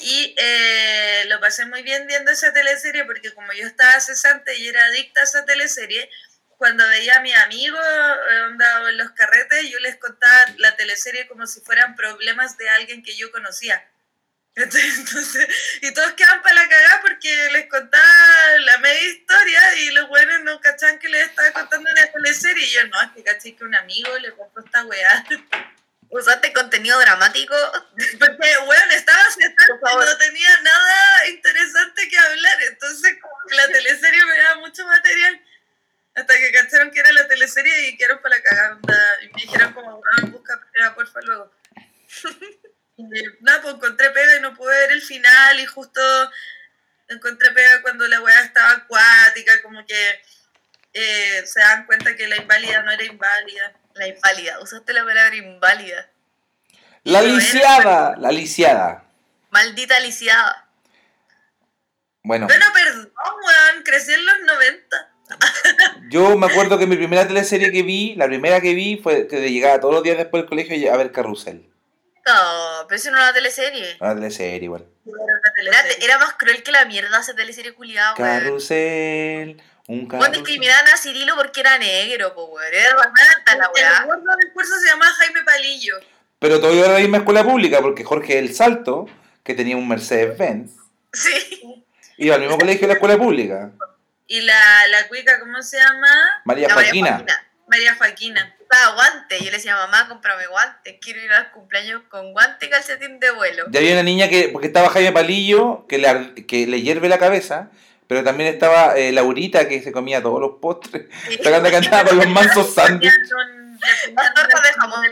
Y 0.00 0.34
eh, 0.38 1.24
lo 1.26 1.40
pasé 1.40 1.66
muy 1.66 1.82
bien 1.82 2.06
viendo 2.06 2.30
esa 2.30 2.52
teleserie 2.52 3.04
porque 3.04 3.32
como 3.32 3.52
yo 3.52 3.66
estaba 3.66 3.98
cesante 4.00 4.56
y 4.56 4.68
era 4.68 4.84
adicta 4.86 5.20
a 5.20 5.24
esa 5.24 5.44
teleserie, 5.44 6.08
cuando 6.56 6.86
veía 6.88 7.16
a 7.16 7.20
mis 7.20 7.36
amigos 7.36 7.80
eh, 7.80 8.40
onda, 8.48 8.90
en 8.90 8.98
los 8.98 9.10
carretes, 9.12 9.70
yo 9.70 9.78
les 9.80 9.96
contaba 9.96 10.46
la 10.58 10.76
teleserie 10.76 11.26
como 11.28 11.46
si 11.46 11.60
fueran 11.60 11.94
problemas 11.94 12.56
de 12.56 12.68
alguien 12.70 13.02
que 13.02 13.16
yo 13.16 13.30
conocía. 13.30 13.84
Entonces, 14.56 15.48
y 15.82 15.92
todos 15.92 16.12
quedan 16.12 16.40
para 16.42 16.54
la 16.54 16.68
cagada 16.68 17.00
porque 17.02 17.48
les 17.52 17.68
contaba 17.68 18.58
la 18.60 18.78
media 18.78 19.08
historia 19.08 19.78
y 19.78 19.90
los 19.90 20.08
buenos 20.08 20.42
no 20.42 20.60
cachaban 20.60 21.00
que 21.00 21.08
les 21.08 21.28
estaba 21.28 21.50
contando 21.50 21.90
una 21.90 22.06
teleserie. 22.06 22.64
Y 22.64 22.70
yo, 22.70 22.86
no, 22.86 23.02
es 23.02 23.10
que 23.10 23.24
caché 23.24 23.56
que 23.56 23.64
un 23.64 23.74
amigo 23.74 24.16
le 24.18 24.30
pasó 24.30 24.60
esta 24.64 24.84
weá. 24.84 25.24
¿Usaste 26.08 26.52
contenido 26.52 26.96
dramático? 27.00 27.56
Porque, 28.20 28.58
weón, 28.68 28.90
estaba 28.92 29.28
sentada 29.32 30.04
no 30.04 30.18
tenía 30.18 30.60
nada 30.60 31.26
interesante 31.28 32.08
que 32.08 32.16
hablar. 32.16 32.62
Entonces, 32.62 33.18
como 33.20 33.34
que 33.48 33.56
la 33.56 33.66
teleserie 33.66 34.24
me 34.24 34.38
daba 34.38 34.60
mucho 34.60 34.86
material. 34.86 35.40
Hasta 36.14 36.34
que 36.38 36.52
cacharon 36.52 36.90
que 36.90 37.00
era 37.00 37.12
la 37.12 37.26
teleserie 37.26 37.88
y 37.88 37.96
quedaron 37.96 38.22
para 38.22 38.36
la 38.36 38.42
cagada. 38.42 38.78
Y 39.22 39.26
me 39.26 39.42
dijeron 39.42 39.72
como, 39.72 39.96
weón, 39.96 40.32
busca 40.32 40.60
pega, 40.72 40.94
porfa, 40.94 41.20
luego. 41.22 41.52
Nada, 43.40 43.62
pues 43.62 43.74
encontré 43.74 44.10
pega 44.10 44.36
y 44.36 44.40
no 44.40 44.54
pude 44.54 44.72
ver 44.72 44.92
el 44.92 45.02
final 45.02 45.58
y 45.58 45.66
justo 45.66 46.00
encontré 47.08 47.50
pega 47.50 47.82
cuando 47.82 48.06
la 48.06 48.20
weá 48.20 48.40
estaba 48.42 48.70
acuática, 48.70 49.60
como 49.62 49.84
que 49.84 50.22
eh, 50.92 51.42
se 51.44 51.60
dan 51.60 51.86
cuenta 51.86 52.14
que 52.14 52.28
la 52.28 52.36
inválida 52.36 52.82
no 52.82 52.92
era 52.92 53.04
inválida. 53.04 53.72
La 53.94 54.06
inválida. 54.06 54.60
Usaste 54.60 54.92
la 54.92 55.04
palabra 55.04 55.34
inválida. 55.34 56.08
La 57.02 57.22
lisiada, 57.22 58.14
la 58.16 58.30
lisiada. 58.30 59.04
Maldita 59.50 59.98
lisiada. 60.00 60.68
Bueno, 62.22 62.46
Bueno, 62.46 62.64
perdón, 62.72 63.12
weón, 63.14 63.82
crecí 63.82 64.12
en 64.14 64.24
los 64.24 64.40
90. 64.40 65.13
Yo 66.08 66.36
me 66.38 66.46
acuerdo 66.46 66.78
que 66.78 66.86
mi 66.86 66.96
primera 66.96 67.26
teleserie 67.26 67.70
que 67.72 67.82
vi, 67.82 68.14
la 68.16 68.26
primera 68.26 68.60
que 68.60 68.74
vi 68.74 68.96
fue 69.02 69.26
que 69.26 69.50
llegaba 69.50 69.80
todos 69.80 69.94
los 69.94 70.02
días 70.02 70.16
después 70.18 70.42
del 70.42 70.48
colegio 70.48 70.92
a 70.92 70.96
ver 70.96 71.12
Carrusel. 71.12 71.66
No, 72.26 72.86
pero 72.88 72.96
eso 72.96 73.10
no 73.10 73.16
era 73.18 73.26
una 73.26 73.34
teleserie. 73.34 73.96
Una 74.00 74.14
teleserie 74.14 74.64
igual. 74.64 74.86
Era 75.06 75.14
una 75.14 75.34
Era, 75.72 75.82
teleserie. 75.82 76.04
era 76.06 76.18
más 76.18 76.32
cruel 76.34 76.62
que 76.62 76.72
la 76.72 76.84
mierda 76.86 77.20
esa 77.20 77.34
teleserie 77.34 77.74
culiada, 77.74 78.14
weón. 78.18 78.30
Carrusel, 78.40 79.62
un 79.88 80.06
Cuando 80.06 80.18
carrusel. 80.18 80.32
discriminaban 80.44 80.88
a 80.88 80.96
Cirilo 80.96 81.36
porque 81.36 81.60
era 81.60 81.76
negro, 81.78 82.34
po, 82.34 82.46
weón. 82.46 82.72
Era 82.72 82.90
racista 82.94 83.56
la 83.56 83.64
El 83.66 83.70
weá. 83.74 84.04
gordo 84.06 84.36
del 84.40 84.52
curso 84.52 84.72
se 84.80 84.88
llamaba 84.90 85.12
Jaime 85.12 85.42
Palillo. 85.44 85.94
Pero 86.38 86.60
todo 86.60 86.72
iba 86.74 86.86
a 86.86 86.92
la 86.92 86.98
misma 86.98 87.18
escuela 87.18 87.44
pública 87.44 87.80
porque 87.82 88.04
Jorge 88.04 88.38
El 88.38 88.54
Salto, 88.54 89.06
que 89.42 89.54
tenía 89.54 89.76
un 89.76 89.86
Mercedes-Benz, 89.88 90.72
Sí. 91.12 91.84
iba 92.16 92.34
al 92.36 92.40
mismo 92.40 92.56
colegio 92.58 92.82
de 92.82 92.86
la 92.88 92.94
escuela 92.94 93.16
pública. 93.18 93.70
Y 94.26 94.40
la, 94.40 94.86
la 94.88 95.06
cuica, 95.08 95.38
¿cómo 95.40 95.62
se 95.62 95.78
llama? 95.78 96.08
María 96.44 96.68
La 96.68 96.74
María 96.74 96.90
Joaquina. 96.90 97.24
María 97.68 97.94
Joaquina. 97.96 98.56
Estaba 98.60 98.94
guante. 98.94 99.38
Yo 99.38 99.44
le 99.46 99.50
decía, 99.52 99.76
mamá, 99.76 100.08
cómprame 100.08 100.46
guantes. 100.46 100.96
Quiero 101.00 101.20
ir 101.22 101.32
a 101.32 101.40
los 101.40 101.48
cumpleaños 101.48 102.02
con 102.08 102.32
guante 102.32 102.66
y 102.66 102.70
calcetín 102.70 103.20
de 103.20 103.30
vuelo. 103.32 103.66
Ya 103.70 103.80
había 103.80 103.92
una 103.92 104.02
niña 104.02 104.28
que, 104.28 104.48
porque 104.48 104.66
estaba 104.68 104.88
Jaime 104.90 105.12
Palillo, 105.12 105.86
que 105.86 105.98
le, 105.98 106.08
ar- 106.08 106.34
que 106.34 106.66
le 106.66 106.80
hierve 106.82 107.08
la 107.08 107.18
cabeza, 107.18 107.70
pero 108.08 108.24
también 108.24 108.52
estaba 108.52 108.96
eh, 108.96 109.12
Laurita, 109.12 109.68
que 109.68 109.82
se 109.82 109.92
comía 109.92 110.22
todos 110.22 110.40
los 110.40 110.52
postres. 110.60 111.06
Sí. 111.28 111.38
La 111.42 111.70
cantaba 111.70 112.04
con 112.08 112.16
los 112.18 112.28
mansos 112.28 112.74
sándwiches. 112.74 113.30
Tortas 114.34 114.54
un 114.56 114.62
de 114.62 114.72
jamón. 114.72 115.06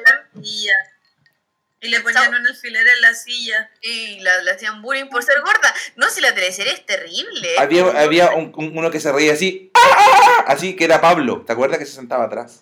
Y 1.83 1.89
le 1.89 2.01
ponían 2.01 2.33
un 2.33 2.47
alfiler 2.47 2.87
en 2.87 3.03
la 3.03 3.13
silla. 3.13 3.71
Y 3.83 4.21
la, 4.21 4.31
hacían 4.55 4.81
bullying 4.83 5.09
por 5.11 5.23
ser 5.25 5.41
gorda. 5.41 5.75
No, 5.97 6.09
si 6.09 6.21
la 6.21 6.33
teleserie 6.33 6.73
es 6.73 6.87
terrible. 6.87 7.57
Había, 7.59 7.85
había 8.01 8.31
un- 8.31 8.53
un- 8.57 8.79
uno 8.79 8.91
que 8.91 9.01
se 9.01 9.11
reía 9.13 9.33
así, 9.33 9.71
¡ah! 9.75 10.45
así 10.47 10.77
que 10.77 10.85
era 10.85 11.01
Pablo. 11.01 11.43
¿Te 11.45 11.53
acuerdas 11.53 11.79
que 11.79 11.87
se 11.87 11.95
sentaba 11.95 12.25
atrás? 12.25 12.61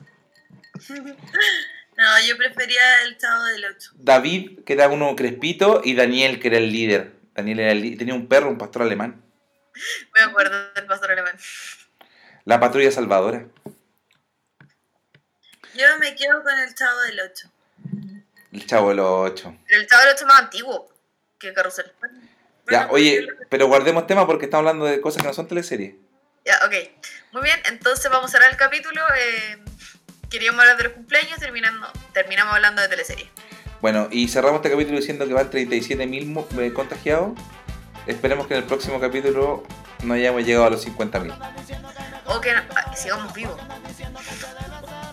No, 0.89 2.21
yo 2.27 2.37
prefería 2.39 3.03
el 3.03 3.19
Chavo 3.19 3.45
del 3.45 3.65
Ocho. 3.67 3.91
David, 3.95 4.61
que 4.65 4.73
era 4.73 4.89
uno 4.89 5.15
crespito, 5.15 5.83
y 5.85 5.95
Daniel, 5.95 6.41
que 6.41 6.49
era 6.49 6.57
el 6.57 6.73
líder. 6.73 7.13
Daniel 7.35 7.61
era 7.61 7.73
el 7.73 7.99
tenía 7.99 8.15
un 8.15 8.27
perro, 8.27 8.49
un 8.49 8.57
pastor 8.59 8.83
alemán. 8.83 9.23
Me 10.19 10.25
acuerdo 10.25 10.73
del 10.73 10.87
pastor 10.87 11.13
alemán. 11.13 11.37
La 12.47 12.59
patrulla 12.59 12.91
salvadora. 12.91 13.47
Yo 15.75 15.99
me 15.99 16.15
quedo 16.17 16.43
con 16.43 16.59
el 16.59 16.75
Chavo 16.75 17.01
del 17.01 17.21
Ocho. 17.21 17.53
El 18.53 18.67
chavo 18.67 18.89
de 18.91 18.97
los 18.97 19.07
ocho. 19.31 19.55
Pero 19.69 19.81
el 19.81 19.87
chavo 19.87 20.03
del 20.03 20.11
ocho 20.13 20.25
es 20.25 20.27
más 20.27 20.41
antiguo 20.41 20.89
que 21.39 21.53
Carrusel. 21.53 21.93
Ya, 22.71 22.89
oye, 22.91 23.27
pero 23.49 23.67
guardemos 23.67 24.07
tema 24.07 24.27
porque 24.27 24.45
estamos 24.45 24.61
hablando 24.67 24.85
de 24.87 25.01
cosas 25.01 25.23
que 25.23 25.29
no 25.29 25.35
son 25.35 25.49
teleseries. 25.49 25.95
Ya, 26.45 26.57
ok. 26.65 26.73
Muy 27.33 27.43
bien, 27.43 27.59
entonces 27.67 28.11
vamos 28.11 28.31
a 28.31 28.33
cerrar 28.33 28.51
el 28.51 28.57
capítulo. 28.57 29.01
Eh, 29.19 29.59
queríamos 30.31 30.61
hablar 30.61 30.77
de 30.77 30.85
los 30.85 30.93
cumpleaños, 30.93 31.39
terminando, 31.39 31.87
terminamos 32.13 32.55
hablando 32.55 32.81
de 32.83 32.89
teleseries. 32.89 33.29
Bueno, 33.81 34.09
y 34.11 34.29
cerramos 34.29 34.57
este 34.59 34.71
capítulo 34.71 34.99
diciendo 34.99 35.27
que 35.27 35.33
van 35.35 35.51
37.000 35.51 36.27
mo- 36.27 36.47
eh, 36.61 36.73
contagiados. 36.73 37.33
Esperemos 38.07 38.47
que 38.47 38.55
en 38.55 38.61
el 38.61 38.67
próximo 38.67 39.01
capítulo 39.01 39.65
no 40.03 40.15
hayamos 40.15 40.45
llegado 40.45 40.67
a 40.67 40.71
los 40.71 40.87
50.000. 40.87 41.35
O 42.27 42.41
que 42.41 42.51
ah, 42.53 42.95
sigamos 42.95 43.33
vivos. 43.35 43.59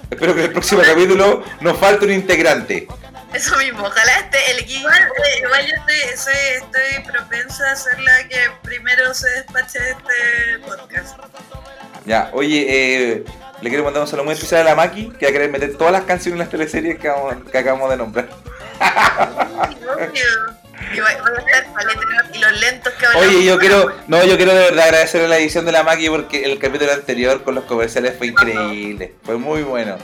Espero 0.10 0.34
que 0.34 0.40
en 0.42 0.46
el 0.48 0.52
próximo 0.54 0.82
capítulo 0.82 1.44
nos 1.62 1.78
falte 1.78 2.06
un 2.06 2.12
integrante. 2.14 2.88
Eso 3.34 3.58
mismo, 3.58 3.84
ojalá 3.86 4.20
este 4.20 4.52
el 4.52 4.60
equipo. 4.60 4.80
Igual, 4.80 5.04
eh, 5.04 5.40
igual 5.44 5.66
yo 5.68 5.76
estoy, 5.76 6.18
soy- 6.18 6.64
estoy 6.64 7.12
propensa 7.12 7.72
a 7.72 7.76
ser 7.76 8.00
la 8.00 8.28
que 8.28 8.38
primero 8.64 9.14
se 9.14 9.30
despache 9.32 9.80
de 9.80 9.92
este 9.92 10.60
podcast. 10.66 11.18
Ya, 12.06 12.30
oye, 12.34 12.66
eh, 12.70 13.24
le 13.62 13.70
quiero 13.70 13.84
mandar 13.84 14.02
un 14.04 14.08
saludo 14.08 14.24
muy 14.26 14.34
especial 14.34 14.62
a 14.62 14.64
la 14.64 14.76
Maki, 14.76 15.12
que 15.20 15.26
va 15.26 15.30
a 15.30 15.34
querer 15.34 15.50
meter 15.52 15.76
todas 15.78 15.92
las 15.92 16.04
canciones 16.04 16.34
en 16.36 16.40
las 16.40 16.50
teleseries 16.50 16.98
que, 17.00 17.10
vamos- 17.10 17.36
que 17.52 17.58
acabamos 17.58 17.90
de 17.90 17.98
nombrar. 17.98 18.30
Y 20.94 21.00
voy, 21.02 21.12
a 21.12 22.34
y 22.34 22.38
los 22.40 22.60
lentos 22.62 22.94
que. 22.94 23.08
Oye, 23.18 23.44
yo 23.44 23.58
quiero, 23.60 23.92
no, 24.08 24.24
yo 24.24 24.38
quiero 24.38 24.54
de 24.54 24.60
verdad 24.66 24.86
agradecer 24.86 25.26
a 25.26 25.28
la 25.28 25.38
edición 25.38 25.66
de 25.66 25.72
la 25.74 25.84
Maki 25.84 26.10
porque 26.10 26.46
el 26.46 26.60
capítulo 26.60 26.94
anterior 26.94 27.44
con 27.44 27.56
los 27.56 27.66
comerciales 27.66 28.16
fue 28.18 28.28
increíble, 28.28 29.16
fue 29.24 29.38
muy 29.38 29.64
bueno. 29.64 29.98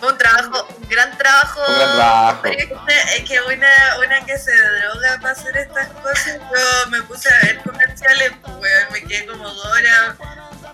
Fue 0.00 0.12
un 0.12 0.18
trabajo, 0.18 0.66
un 0.80 0.88
gran 0.88 1.16
trabajo. 1.18 1.60
Un 1.68 1.74
gran 1.74 1.96
trabajo. 1.96 2.46
Es 2.48 3.28
que 3.28 3.40
una, 3.42 3.98
una 3.98 4.24
que 4.24 4.38
se 4.38 4.52
droga 4.52 5.18
para 5.20 5.32
hacer 5.32 5.56
estas 5.56 5.88
cosas, 5.88 6.38
yo 6.38 6.90
me 6.90 7.02
puse 7.02 7.28
a 7.28 7.46
ver 7.46 7.58
comerciales, 7.62 8.32
pues, 8.42 8.56
weón, 8.56 8.92
me 8.92 9.02
quedé 9.02 9.26
como 9.26 9.44
dos 9.44 9.66
horas 9.66 10.16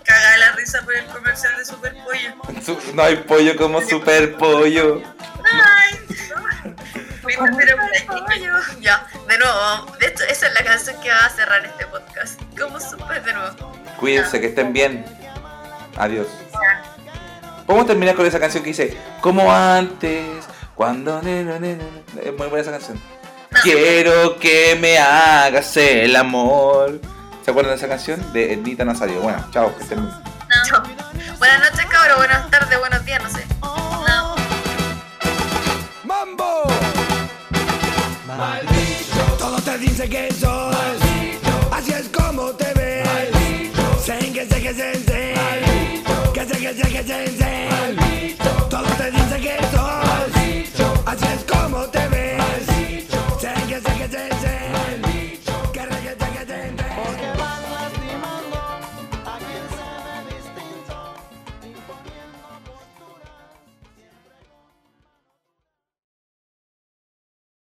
cagada 0.07 0.37
la 0.37 0.51
risa 0.53 0.81
por 0.83 0.95
el 0.95 1.05
comercial 1.07 1.55
de 1.57 1.65
Super 1.65 1.93
Pollo. 2.03 2.33
No 2.93 3.03
hay 3.03 3.17
pollo 3.17 3.55
como 3.57 3.81
super 3.81 4.37
pollo. 4.37 5.01
Ay, 5.43 5.99
Fuiste, 7.21 7.45
pero. 7.57 7.77
Ya, 8.79 9.05
de 9.27 9.37
nuevo, 9.37 9.97
de 9.99 10.07
hecho, 10.07 10.23
esa 10.23 10.47
es 10.47 10.53
la 10.53 10.63
canción 10.63 10.99
que 11.01 11.09
va 11.09 11.25
a 11.25 11.29
cerrar 11.29 11.65
este 11.65 11.85
podcast. 11.87 12.41
Como 12.57 12.79
súper 12.79 13.21
de 13.23 13.33
nuevo. 13.33 13.73
Cuídense, 13.99 14.39
que 14.39 14.47
estén 14.47 14.71
bien. 14.71 15.05
Adiós. 15.97 16.27
Podemos 17.67 17.85
terminar 17.85 18.15
con 18.15 18.25
esa 18.25 18.39
canción 18.39 18.63
que 18.63 18.69
dice 18.69 18.97
Como 19.19 19.51
antes, 19.51 20.23
cuando... 20.73 21.21
ne, 21.21 21.43
ne, 21.43 21.59
ne, 21.59 21.75
ne". 21.75 21.83
Es 22.23 22.35
muy 22.35 22.47
buena 22.47 22.61
esa 22.61 22.71
canción. 22.71 22.99
Quiero 23.61 24.39
que 24.39 24.77
me 24.79 24.97
hagas 24.97 25.75
el 25.75 26.15
amor. 26.15 27.01
¿Se 27.43 27.51
acuerdan 27.51 27.73
de 27.73 27.77
esa 27.77 27.89
canción? 27.89 28.33
De 28.33 28.53
Ednita 28.53 28.85
Nazario. 28.85 29.19
Bueno, 29.19 29.45
chao, 29.51 29.75
que 29.75 29.83
estén 29.83 30.01
bien. 30.01 30.15
Chao. 30.65 30.81
Buenas 31.39 31.59
noches, 31.59 31.85
cabros. 31.87 32.17
Buenas 32.17 32.49
tardes, 32.49 32.79
buenos 32.79 33.05
días, 33.05 33.21
no 33.21 33.29
sé. 33.29 33.45
No. 33.61 34.35
¡Mambo! 36.05 36.63
Todo 39.37 39.59
te 39.61 39.77
dice 39.77 40.07
que 40.07 40.33
soy. 40.33 41.37
Así 41.71 41.91
es 41.91 42.07
como 42.09 42.51
te 42.51 42.73
ves. 42.73 43.07
Sen, 44.05 44.33
que 44.33 44.45
sé 44.45 44.61
que 44.61 44.73
se 44.73 44.95
sen. 45.03 45.36
Que 46.47 46.53
sé 46.53 46.59
que 46.61 46.73
sé 46.73 46.89
que 46.89 47.03
se 47.03 47.27
sen. 47.37 48.37
Todo 48.69 48.87
te 48.97 49.11
dice 49.11 49.37
que 49.41 49.57
soy. 49.75 50.69
Así 51.05 51.25
es 51.25 51.43
como 51.43 51.79
te 51.87 52.07
ves. 52.07 52.36